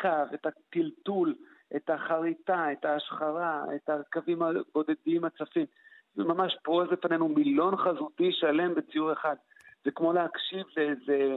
הקו, 0.00 0.34
את 0.34 0.46
הטלטול, 0.46 1.34
את 1.76 1.90
החריטה, 1.90 2.72
את 2.72 2.84
ההשחרה, 2.84 3.64
את 3.74 3.90
הקווים 3.90 4.42
הבודדים 4.42 5.24
הצפים. 5.24 5.66
זה 6.14 6.24
ממש 6.24 6.56
פורס 6.64 6.88
לפנינו 6.90 7.28
מילון 7.28 7.76
חזותי 7.76 8.32
שלם 8.32 8.74
בציור 8.74 9.12
אחד. 9.12 9.36
זה 9.84 9.90
כמו 9.90 10.12
להקשיב 10.12 10.66
לאיזה 10.76 11.34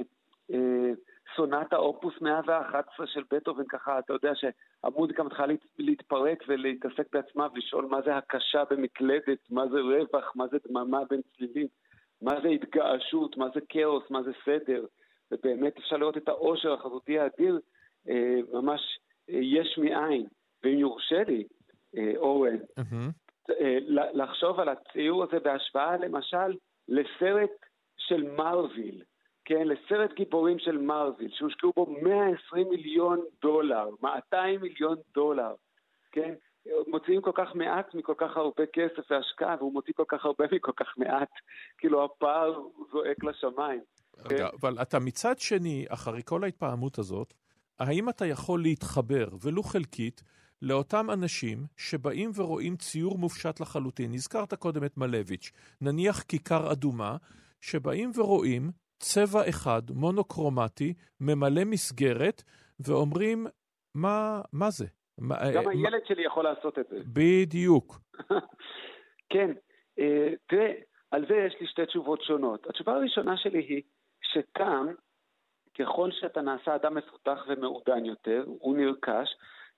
אה, 0.53 0.91
סונטה 1.35 1.75
אופוס 1.75 2.13
111 2.21 3.07
של 3.07 3.23
בטהובן, 3.31 3.63
ככה, 3.69 3.99
אתה 3.99 4.13
יודע 4.13 4.31
שהמוזיקה 4.35 5.23
מתחילה 5.23 5.47
להת, 5.47 5.59
להתפרק 5.79 6.43
ולהתעסק 6.47 7.13
בעצמה 7.13 7.47
ולשאול 7.53 7.85
מה 7.85 8.01
זה 8.01 8.17
הקשה 8.17 8.63
במקלדת, 8.69 9.39
מה 9.49 9.67
זה 9.67 9.79
רווח, 9.79 10.35
מה 10.35 10.47
זה 10.47 10.57
דממה 10.67 10.99
בין 11.09 11.21
צלילים, 11.37 11.67
מה 12.21 12.41
זה 12.41 12.47
התגעשות, 12.47 13.37
מה 13.37 13.45
זה 13.53 13.59
כאוס, 13.69 14.03
מה 14.09 14.23
זה 14.23 14.31
סדר. 14.45 14.85
ובאמת 15.31 15.77
אפשר 15.77 15.97
לראות 15.97 16.17
את 16.17 16.29
העושר 16.29 16.73
החזותי 16.73 17.19
האדיר, 17.19 17.59
ממש 18.53 18.99
אה, 19.29 19.39
יש 19.41 19.77
מאין. 19.77 20.25
ואם 20.63 20.79
יורשה 20.79 21.23
לי, 21.27 21.43
אה, 21.97 22.11
אורן, 22.17 22.57
אה, 23.49 23.77
לחשוב 24.13 24.59
על 24.59 24.69
הציור 24.69 25.23
הזה 25.23 25.39
בהשוואה 25.39 25.97
למשל 25.97 26.57
לסרט 26.87 27.51
של 27.97 28.31
מרוויל, 28.31 29.03
כן, 29.45 29.67
לסרט 29.67 30.13
גיבורים 30.13 30.59
של 30.59 30.77
מרוויל, 30.77 31.31
שהושקעו 31.33 31.73
בו 31.75 31.85
120 32.01 32.69
מיליון 32.69 33.21
דולר, 33.41 33.89
200 34.01 34.61
מיליון 34.61 34.97
דולר, 35.13 35.53
כן? 36.11 36.33
מוציאים 36.87 37.21
כל 37.21 37.31
כך 37.35 37.55
מעט 37.55 37.95
מכל 37.95 38.13
כך 38.17 38.37
הרבה 38.37 38.63
כסף 38.73 39.11
והשקעה, 39.11 39.55
והוא 39.59 39.73
מוציא 39.73 39.93
כל 39.93 40.03
כך 40.07 40.25
הרבה 40.25 40.45
מכל 40.51 40.71
כך 40.75 40.97
מעט. 40.97 41.29
כאילו 41.77 42.05
הפער 42.05 42.61
זועק 42.91 43.23
לשמיים. 43.23 43.81
כן? 44.29 44.43
אבל 44.61 44.81
אתה 44.81 44.99
מצד 44.99 45.39
שני, 45.39 45.85
אחרי 45.89 46.21
כל 46.25 46.43
ההתפעמות 46.43 46.99
הזאת, 46.99 47.33
האם 47.79 48.09
אתה 48.09 48.25
יכול 48.25 48.61
להתחבר, 48.61 49.27
ולו 49.41 49.63
חלקית, 49.63 50.23
לאותם 50.61 51.11
אנשים 51.13 51.65
שבאים 51.77 52.31
ורואים 52.35 52.75
ציור 52.75 53.17
מופשט 53.17 53.59
לחלוטין? 53.59 54.13
הזכרת 54.13 54.53
קודם 54.53 54.83
את 54.85 54.97
מלביץ', 54.97 55.51
נניח 55.81 56.21
כיכר 56.21 56.71
אדומה, 56.71 57.17
שבאים 57.61 58.11
ורואים 58.15 58.71
צבע 58.99 59.49
אחד, 59.49 59.81
מונוקרומטי, 59.91 60.93
ממלא 61.19 61.63
מסגרת, 61.65 62.43
ואומרים, 62.79 63.47
מה, 63.95 64.41
מה 64.53 64.69
זה? 64.69 64.85
מה, 65.17 65.35
גם 65.55 65.63
מה- 65.63 65.71
הילד 65.71 66.01
שלי 66.07 66.25
יכול 66.25 66.43
לעשות 66.43 66.79
את 66.79 66.85
זה. 66.89 66.99
בדיוק. 67.13 67.99
כן, 69.33 69.51
אה, 69.99 70.27
תראה, 70.47 70.71
על 71.11 71.25
זה 71.29 71.35
יש 71.47 71.55
לי 71.61 71.67
שתי 71.67 71.85
תשובות 71.85 72.21
שונות. 72.23 72.67
התשובה 72.69 72.93
הראשונה 72.93 73.37
שלי 73.37 73.59
היא 73.59 73.81
שטעם, 74.21 74.87
ככל 75.79 76.11
שאתה 76.11 76.41
נעשה 76.41 76.75
אדם 76.75 76.95
מפותח 76.95 77.45
ומעודן 77.47 78.05
יותר, 78.05 78.43
הוא 78.47 78.77
נרכש, 78.77 79.29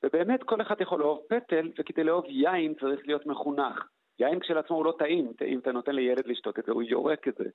ובאמת 0.03 0.43
כל 0.43 0.61
אחד 0.61 0.81
יכול 0.81 0.99
לאהוב 0.99 1.19
פטל, 1.29 1.71
וכדי 1.79 2.03
לאהוב 2.03 2.25
יין 2.27 2.73
צריך 2.73 3.07
להיות 3.07 3.25
מחונך. 3.25 3.85
יין 4.19 4.39
כשלעצמו 4.39 4.77
הוא 4.77 4.85
לא 4.85 4.93
טעים, 4.99 5.31
אם 5.45 5.59
אתה 5.59 5.71
נותן 5.71 5.95
לילד 5.95 6.27
לשתות 6.27 6.59
את 6.59 6.65
זה, 6.65 6.71
הוא 6.71 6.83
יורק 6.83 7.27
את 7.27 7.35
זה. 7.35 7.49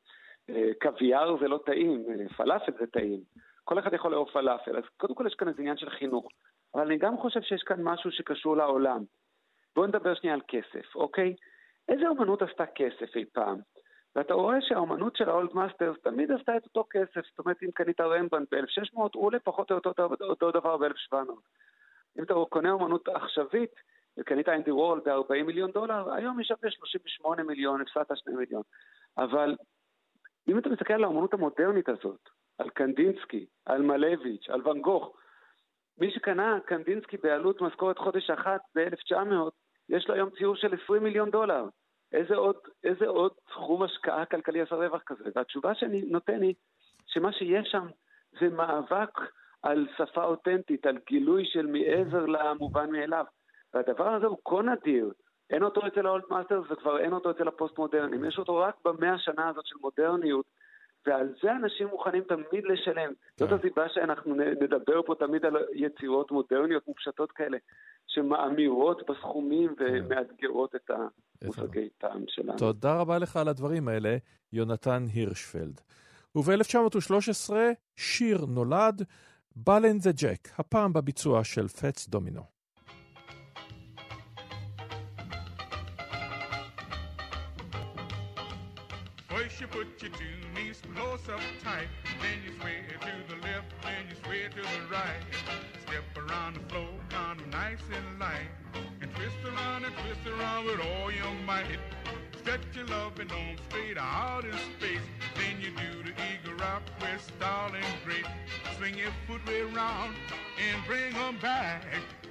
אה, 0.50 0.70
קוויאר 0.82 1.36
זה 1.40 1.48
לא 1.48 1.60
טעים, 1.66 2.04
אה, 2.10 2.28
פלאפל 2.36 2.72
זה 2.80 2.86
טעים. 2.86 3.20
כל 3.64 3.78
אחד 3.78 3.94
יכול 3.94 4.10
לאהוב 4.10 4.30
פלאפל, 4.30 4.76
אז 4.76 4.84
קודם 4.96 5.14
כל 5.14 5.26
יש 5.26 5.34
כאן 5.34 5.48
איזה 5.48 5.60
עניין 5.60 5.76
של 5.76 5.90
חינוך. 5.90 6.28
אבל 6.74 6.86
אני 6.86 6.98
גם 6.98 7.16
חושב 7.16 7.42
שיש 7.42 7.62
כאן 7.62 7.82
משהו 7.82 8.10
שקשור 8.10 8.56
לעולם. 8.56 9.04
בואו 9.76 9.86
נדבר 9.86 10.14
שנייה 10.14 10.34
על 10.34 10.40
כסף, 10.48 10.94
אוקיי? 10.94 11.34
איזה 11.88 12.08
אומנות 12.08 12.42
עשתה 12.42 12.66
כסף 12.66 13.16
אי 13.16 13.24
פעם? 13.32 13.58
ואתה 14.16 14.34
רואה 14.34 14.56
שהאומנות 14.60 15.16
של 15.16 15.28
ה 15.28 15.35
old 15.35 15.54
masters 15.54 15.96
תמיד 16.02 16.32
עשתה 16.32 16.56
את 16.56 16.64
אותו 16.64 16.84
כסף. 16.90 17.26
זאת 17.30 17.38
אומרת, 17.38 17.62
אם 17.62 17.70
קנית 17.70 18.00
רמברנד 18.00 18.46
ב-1600, 18.50 18.94
הוא 18.94 19.10
עולה 19.14 19.38
פחות 19.38 19.70
או 19.70 19.76
אותו, 19.76 19.92
אותו 20.22 20.50
דבר 20.50 20.76
ב-1700. 20.76 21.14
אם 22.18 22.22
אתה 22.22 22.34
קונה 22.48 22.72
אומנות 22.72 23.08
עכשווית, 23.08 23.70
וקנית 24.18 24.48
אינדי 24.48 24.70
וורל 24.70 25.00
ב-40 25.00 25.42
מיליון 25.46 25.70
דולר, 25.70 26.12
היום 26.12 26.38
היא 26.38 26.46
שווה 26.46 26.70
38 26.70 27.42
מיליון, 27.42 27.80
הפסדת 27.80 28.16
2 28.16 28.36
מיליון. 28.36 28.62
אבל 29.18 29.56
אם 30.48 30.58
אתה 30.58 30.68
מסתכל 30.68 30.94
על 30.94 31.04
האומנות 31.04 31.34
המודרנית 31.34 31.88
הזאת, 31.88 32.28
על 32.58 32.70
קנדינסקי, 32.70 33.46
על 33.66 33.82
מלביץ', 33.82 34.48
על 34.48 34.68
ואן 34.68 34.80
גוך, 34.80 35.16
מי 35.98 36.10
שקנה 36.10 36.58
קנדינסקי 36.66 37.16
בעלות 37.16 37.60
משכורת 37.60 37.98
חודש 37.98 38.30
אחת 38.30 38.60
ב-1900, 38.74 39.50
יש 39.88 40.08
לו 40.08 40.14
היום 40.14 40.30
ציור 40.30 40.56
של 40.56 40.74
20 40.84 41.02
מיליון 41.02 41.30
דולר. 41.30 41.64
איזה 42.12 42.36
עוד, 42.36 42.56
איזה 42.84 43.06
עוד 43.06 43.32
סכום 43.50 43.82
השקעה 43.82 44.26
כלכלי 44.26 44.60
עשה 44.60 44.74
רווח 44.74 45.02
כזה? 45.06 45.24
והתשובה 45.34 45.74
שאני 45.74 46.02
נותן 46.02 46.42
היא 46.42 46.54
שמה 47.06 47.32
שיש 47.32 47.68
שם 47.68 47.86
זה 48.40 48.48
מאבק 48.48 49.18
על 49.62 49.86
שפה 49.96 50.24
אותנטית, 50.24 50.86
על 50.86 50.98
גילוי 51.06 51.44
של 51.44 51.66
מעבר 51.66 52.26
למובן 52.26 52.90
מאליו. 52.90 53.24
והדבר 53.74 54.08
הזה 54.08 54.26
הוא 54.26 54.38
כה 54.44 54.62
נדיר. 54.62 55.12
אין 55.50 55.62
אותו 55.62 55.86
אצל 55.86 56.06
ה 56.06 56.11
old 56.11 56.24
masters 56.30 56.64
וכבר 56.70 56.98
אין 56.98 57.12
אותו 57.12 57.30
אצל 57.30 57.48
הפוסט-מודרנים. 57.48 58.24
יש 58.24 58.38
אותו 58.38 58.56
רק 58.56 58.74
במאה 58.84 59.14
השנה 59.14 59.48
הזאת 59.48 59.66
של 59.66 59.76
מודרניות, 59.80 60.46
ועל 61.06 61.34
זה 61.42 61.52
אנשים 61.52 61.86
מוכנים 61.86 62.22
תמיד 62.22 62.64
לשלם. 62.64 63.12
זאת 63.36 63.52
הסיבה 63.52 63.88
שאנחנו 63.88 64.34
נדבר 64.34 65.02
פה 65.06 65.14
תמיד 65.18 65.44
על 65.44 65.56
יצירות 65.74 66.30
מודרניות 66.30 66.88
מופשטות 66.88 67.32
כאלה, 67.32 67.58
שמאמירות 68.06 69.10
בסכומים 69.10 69.74
ומאתגרות 69.78 70.74
את 70.74 70.90
המושגי 70.90 71.88
טעם 71.98 72.24
שלנו. 72.28 72.58
תודה 72.58 73.00
רבה 73.00 73.18
לך 73.18 73.36
על 73.36 73.48
הדברים 73.48 73.88
האלה, 73.88 74.16
יונתן 74.52 75.04
הירשפלד. 75.14 75.80
וב-1913 76.36 77.52
שיר 77.96 78.46
נולד, 78.46 79.02
בלן 79.56 79.98
זה 79.98 80.10
ג'ק, 80.12 80.48
הפעם 80.58 80.92
בביצוע 80.92 81.44
של 81.44 81.68
פץ 81.68 82.08
דומינו. 82.08 82.59
You 89.60 89.66
put 89.66 90.00
your 90.00 90.10
two 90.12 90.24
knees 90.54 90.80
close 90.96 91.28
up 91.28 91.40
tight, 91.62 91.88
then 92.22 92.38
you 92.46 92.58
sway 92.60 92.80
to 92.98 93.34
the 93.34 93.40
left, 93.42 93.66
then 93.82 94.06
you 94.08 94.16
sway 94.24 94.48
to 94.48 94.56
the 94.56 94.90
right. 94.90 95.20
Step 95.82 96.04
around 96.16 96.54
the 96.54 96.60
floor 96.72 96.88
kind 97.10 97.38
of 97.38 97.46
nice 97.48 97.82
and 97.94 98.18
light, 98.18 98.48
and 99.02 99.14
twist 99.14 99.36
around 99.44 99.84
and 99.84 99.94
twist 99.96 100.26
around 100.26 100.64
with 100.64 100.80
all 100.80 101.12
your 101.12 101.34
might. 101.44 101.78
Stretch 102.38 102.60
your 102.74 102.86
loving 102.86 103.30
arm 103.30 103.56
straight 103.68 103.98
out 103.98 104.44
in 104.46 104.52
space, 104.78 105.06
then 105.36 105.60
you 105.60 105.70
do 105.70 106.04
the 106.04 106.14
eagle 106.32 106.54
rock 106.58 106.82
with 106.98 107.20
style 107.20 107.72
and 107.74 107.84
grace. 108.04 108.24
Swing 108.78 108.96
your 108.96 109.12
foot 109.26 109.46
way 109.46 109.60
around 109.60 110.14
and 110.58 110.86
bring 110.86 111.14
'em 111.14 111.36
back. 111.38 111.84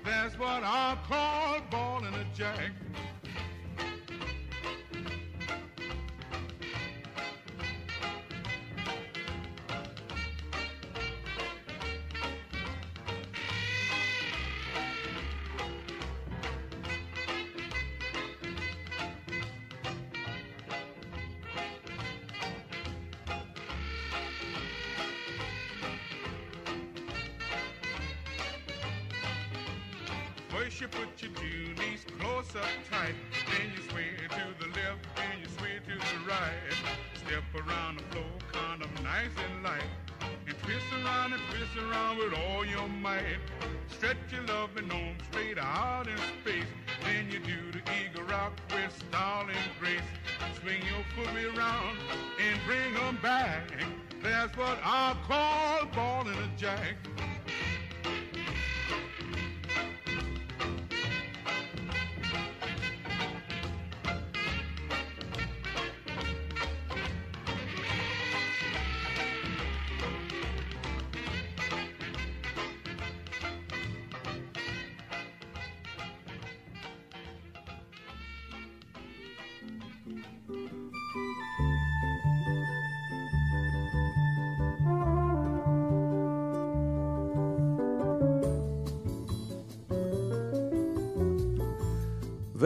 That's 0.03 0.37
what 0.39 0.63
I 0.63 0.97
call 1.07 1.61
ball 1.69 2.03
and 2.05 2.15
a 2.15 2.25
jack. 2.33 2.71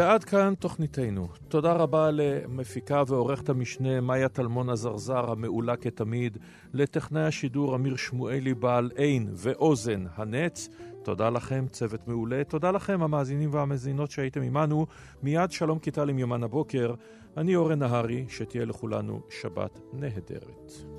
ועד 0.04 0.24
כאן 0.24 0.54
תוכניתנו. 0.60 1.28
תודה 1.48 1.74
רבה 1.74 2.12
למפיקה 2.12 3.04
ועורכת 3.08 3.50
המשנה 3.50 4.02
מאיה 4.02 4.30
טלמון 4.30 4.70
הזרזר, 4.70 5.32
המעולה 5.32 5.76
כתמיד, 5.76 6.38
לטכנאי 6.74 7.24
השידור 7.24 7.76
אמיר 7.76 7.96
שמואלי 7.96 8.54
בעל 8.54 8.92
עין 8.96 9.30
ואוזן 9.34 10.06
הנץ. 10.16 10.70
תודה 11.04 11.30
לכם, 11.30 11.66
צוות 11.72 12.08
מעולה. 12.08 12.44
תודה 12.44 12.72
לכם, 12.72 13.04
המאזינים 13.04 13.54
והמאזינות 13.54 14.12
שהייתם 14.12 14.42
עמנו. 14.42 14.86
מיד 15.24 15.52
שלום 15.52 15.80
כיתה 15.80 16.02
עם 16.02 16.20
יומן 16.20 16.44
הבוקר. 16.44 16.94
אני 17.38 17.56
אורן 17.56 17.80
נהרי, 17.80 18.26
שתהיה 18.30 18.66
לכולנו 18.66 19.22
שבת 19.30 19.80
נהדרת. 19.94 20.93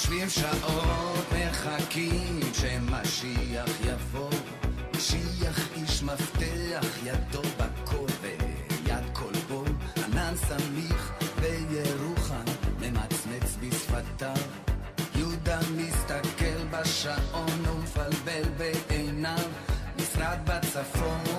יושבים 0.00 0.30
שעות, 0.30 1.26
מחכים 1.32 2.40
שמשיח 2.52 3.70
יבוא. 3.84 4.30
משיח 4.96 5.58
איש 5.76 6.02
מפתח, 6.02 6.86
ידו 7.04 7.42
בכל 7.58 8.06
ויד 8.20 9.04
כלבו. 9.12 9.64
ענן 9.96 10.34
סמיך 10.36 11.12
בירוחם, 11.40 12.44
ממצמץ 12.80 13.56
בשפתיו. 13.60 14.36
יהודה 15.16 15.58
מסתכל 15.76 16.64
בשעון 16.70 17.66
ומפלבל 17.66 18.42
בעיניו. 18.56 19.44
משרד 19.96 20.38
בצפון, 20.44 21.29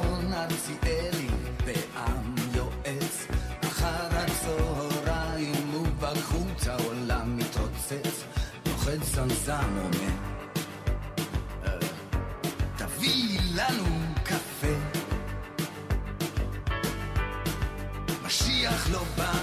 זמזם 9.13 9.77
אומר, 9.77 10.13
"אה, 11.65 11.77
תביא 12.77 13.39
לנו 13.55 13.85
קפה. 14.23 14.75
משיח 18.25 18.89
לא 18.91 19.03
בא. 19.17 19.33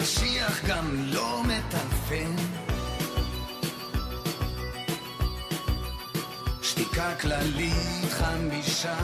משיח 0.00 0.64
גם 0.68 0.86
לא 1.12 1.42
מטלפן. 1.44 2.34
שתיקה 6.62 7.14
כללית, 7.20 8.10
חמישה 8.10 8.96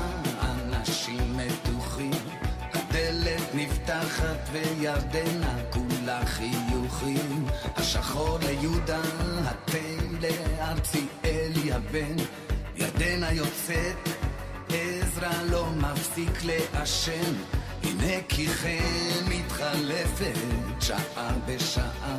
וירדנה 4.56 5.54
כולה 5.70 6.26
חיוכים. 6.26 7.46
השחור 7.76 8.38
ליהודה, 8.42 9.00
התה 9.44 9.78
לארציאלי 10.20 11.72
הבן. 11.72 12.16
ירדנה 12.76 13.32
יוצאת, 13.32 14.08
עזרא 14.68 15.42
לא 15.50 15.66
מפסיק 15.70 16.44
לעשן. 16.44 17.34
הנה 17.82 18.22
כי 18.28 18.46
כן 18.46 19.24
מתחלפת 19.28 20.38
שעה 20.80 21.32
בשעה. 21.46 22.18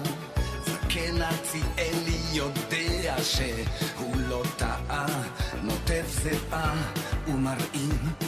זקן 0.65 1.21
ארציאלי 1.21 2.21
יודע 2.33 3.15
שהוא 3.23 4.15
לא 4.29 4.43
טעה, 4.57 5.05
נוטף 5.63 6.05
זיעה 6.23 6.73
ומרעים 7.27 8.26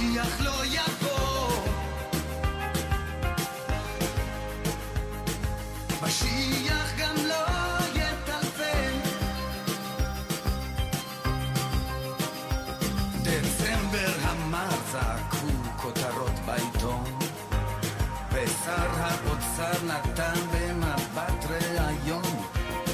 המשיח 0.00 0.40
לא 0.40 0.64
יבוא. 0.64 1.50
משיח 6.02 6.92
גם 6.98 7.14
לא 7.28 7.44
יטלפן. 7.94 8.92
דצמבר 13.22 14.12
המר 14.22 14.68
זעקו 14.92 15.46
כותרות 15.76 16.38
בעיתון, 16.46 17.04
ושר 18.32 18.90
האוצר 18.96 19.84
נתן 19.86 20.40
במבט 20.52 21.46
ראיון. 21.50 22.22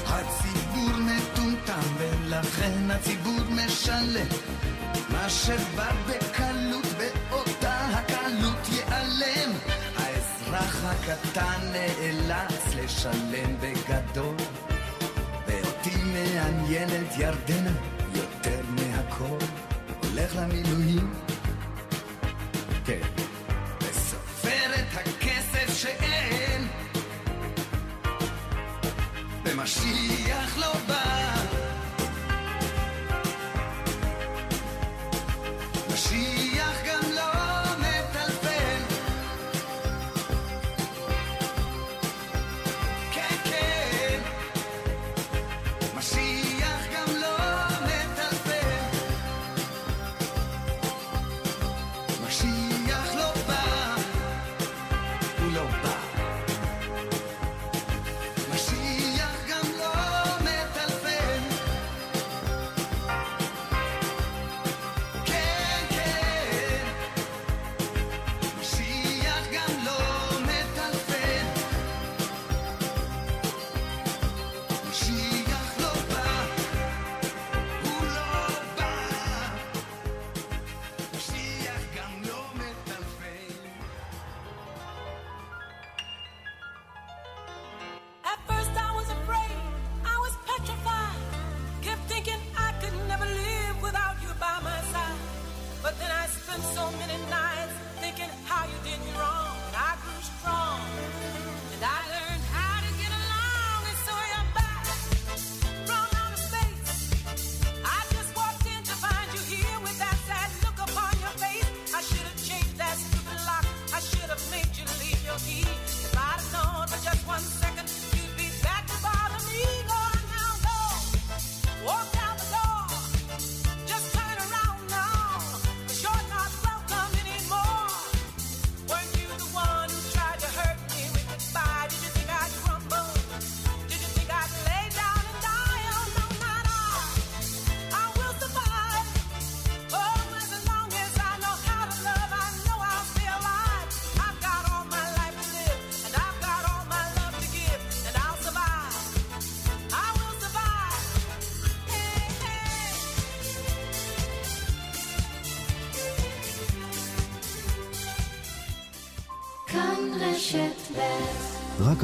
הציבור 0.07 0.97
מטומטם 0.99 1.81
ולכן 1.99 2.91
הציבור 2.91 3.41
משלם 3.51 4.27
מה 5.09 5.31
שבא 5.31 5.91
בקלות 6.07 6.76
הקטן 11.09 11.61
נאלץ 11.73 12.75
לשלם 12.77 13.57
בגדול, 13.61 14.37
ואותי 15.47 15.97
מעניינת 16.05 17.19
ירדנה 17.19 17.71
יותר 18.15 18.61
מהכל. 18.71 19.39
הולך 20.03 20.37
למילואים 20.37 21.15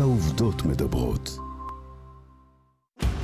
העובדות 0.03 0.63
מדברות. 0.65 1.39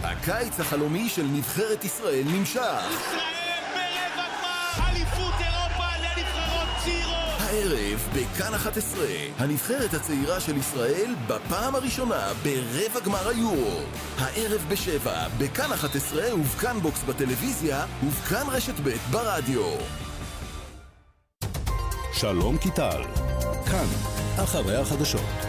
הקיץ 0.03 0.61
החלומי 0.61 1.09
של 1.09 1.23
נבחרת 1.23 1.85
ישראל 1.85 2.25
נמשך. 2.27 2.83
ישראל 2.91 3.65
ברבע 3.75 4.29
גמר, 4.29 4.89
אליפות 4.89 5.35
אירופה 5.41 5.85
לנבחרות 6.03 6.69
צעירות. 6.85 7.41
הערב 7.41 8.09
בכאן 8.15 8.55
11, 8.55 9.07
הנבחרת 9.39 9.95
הצעירה 9.95 10.41
של 10.41 10.57
ישראל 10.57 11.15
בפעם 11.27 11.75
הראשונה 11.75 12.33
ברבע 12.43 13.01
גמר 13.05 13.29
היורו. 13.29 13.81
הערב 14.19 14.65
בשבע, 14.69 15.29
בכאן 15.39 15.73
11 15.73 16.35
ובכאן 16.35 16.79
בוקס 16.81 17.03
בטלוויזיה 17.03 17.87
ובכאן 18.05 18.47
רשת 18.49 18.81
ב' 18.85 18.91
ברדיו. 19.11 19.63
שלום 22.13 22.59
קיטל, 22.59 23.03
כאן, 23.71 23.87
אחרי 24.45 24.77
החדשות. 24.77 25.48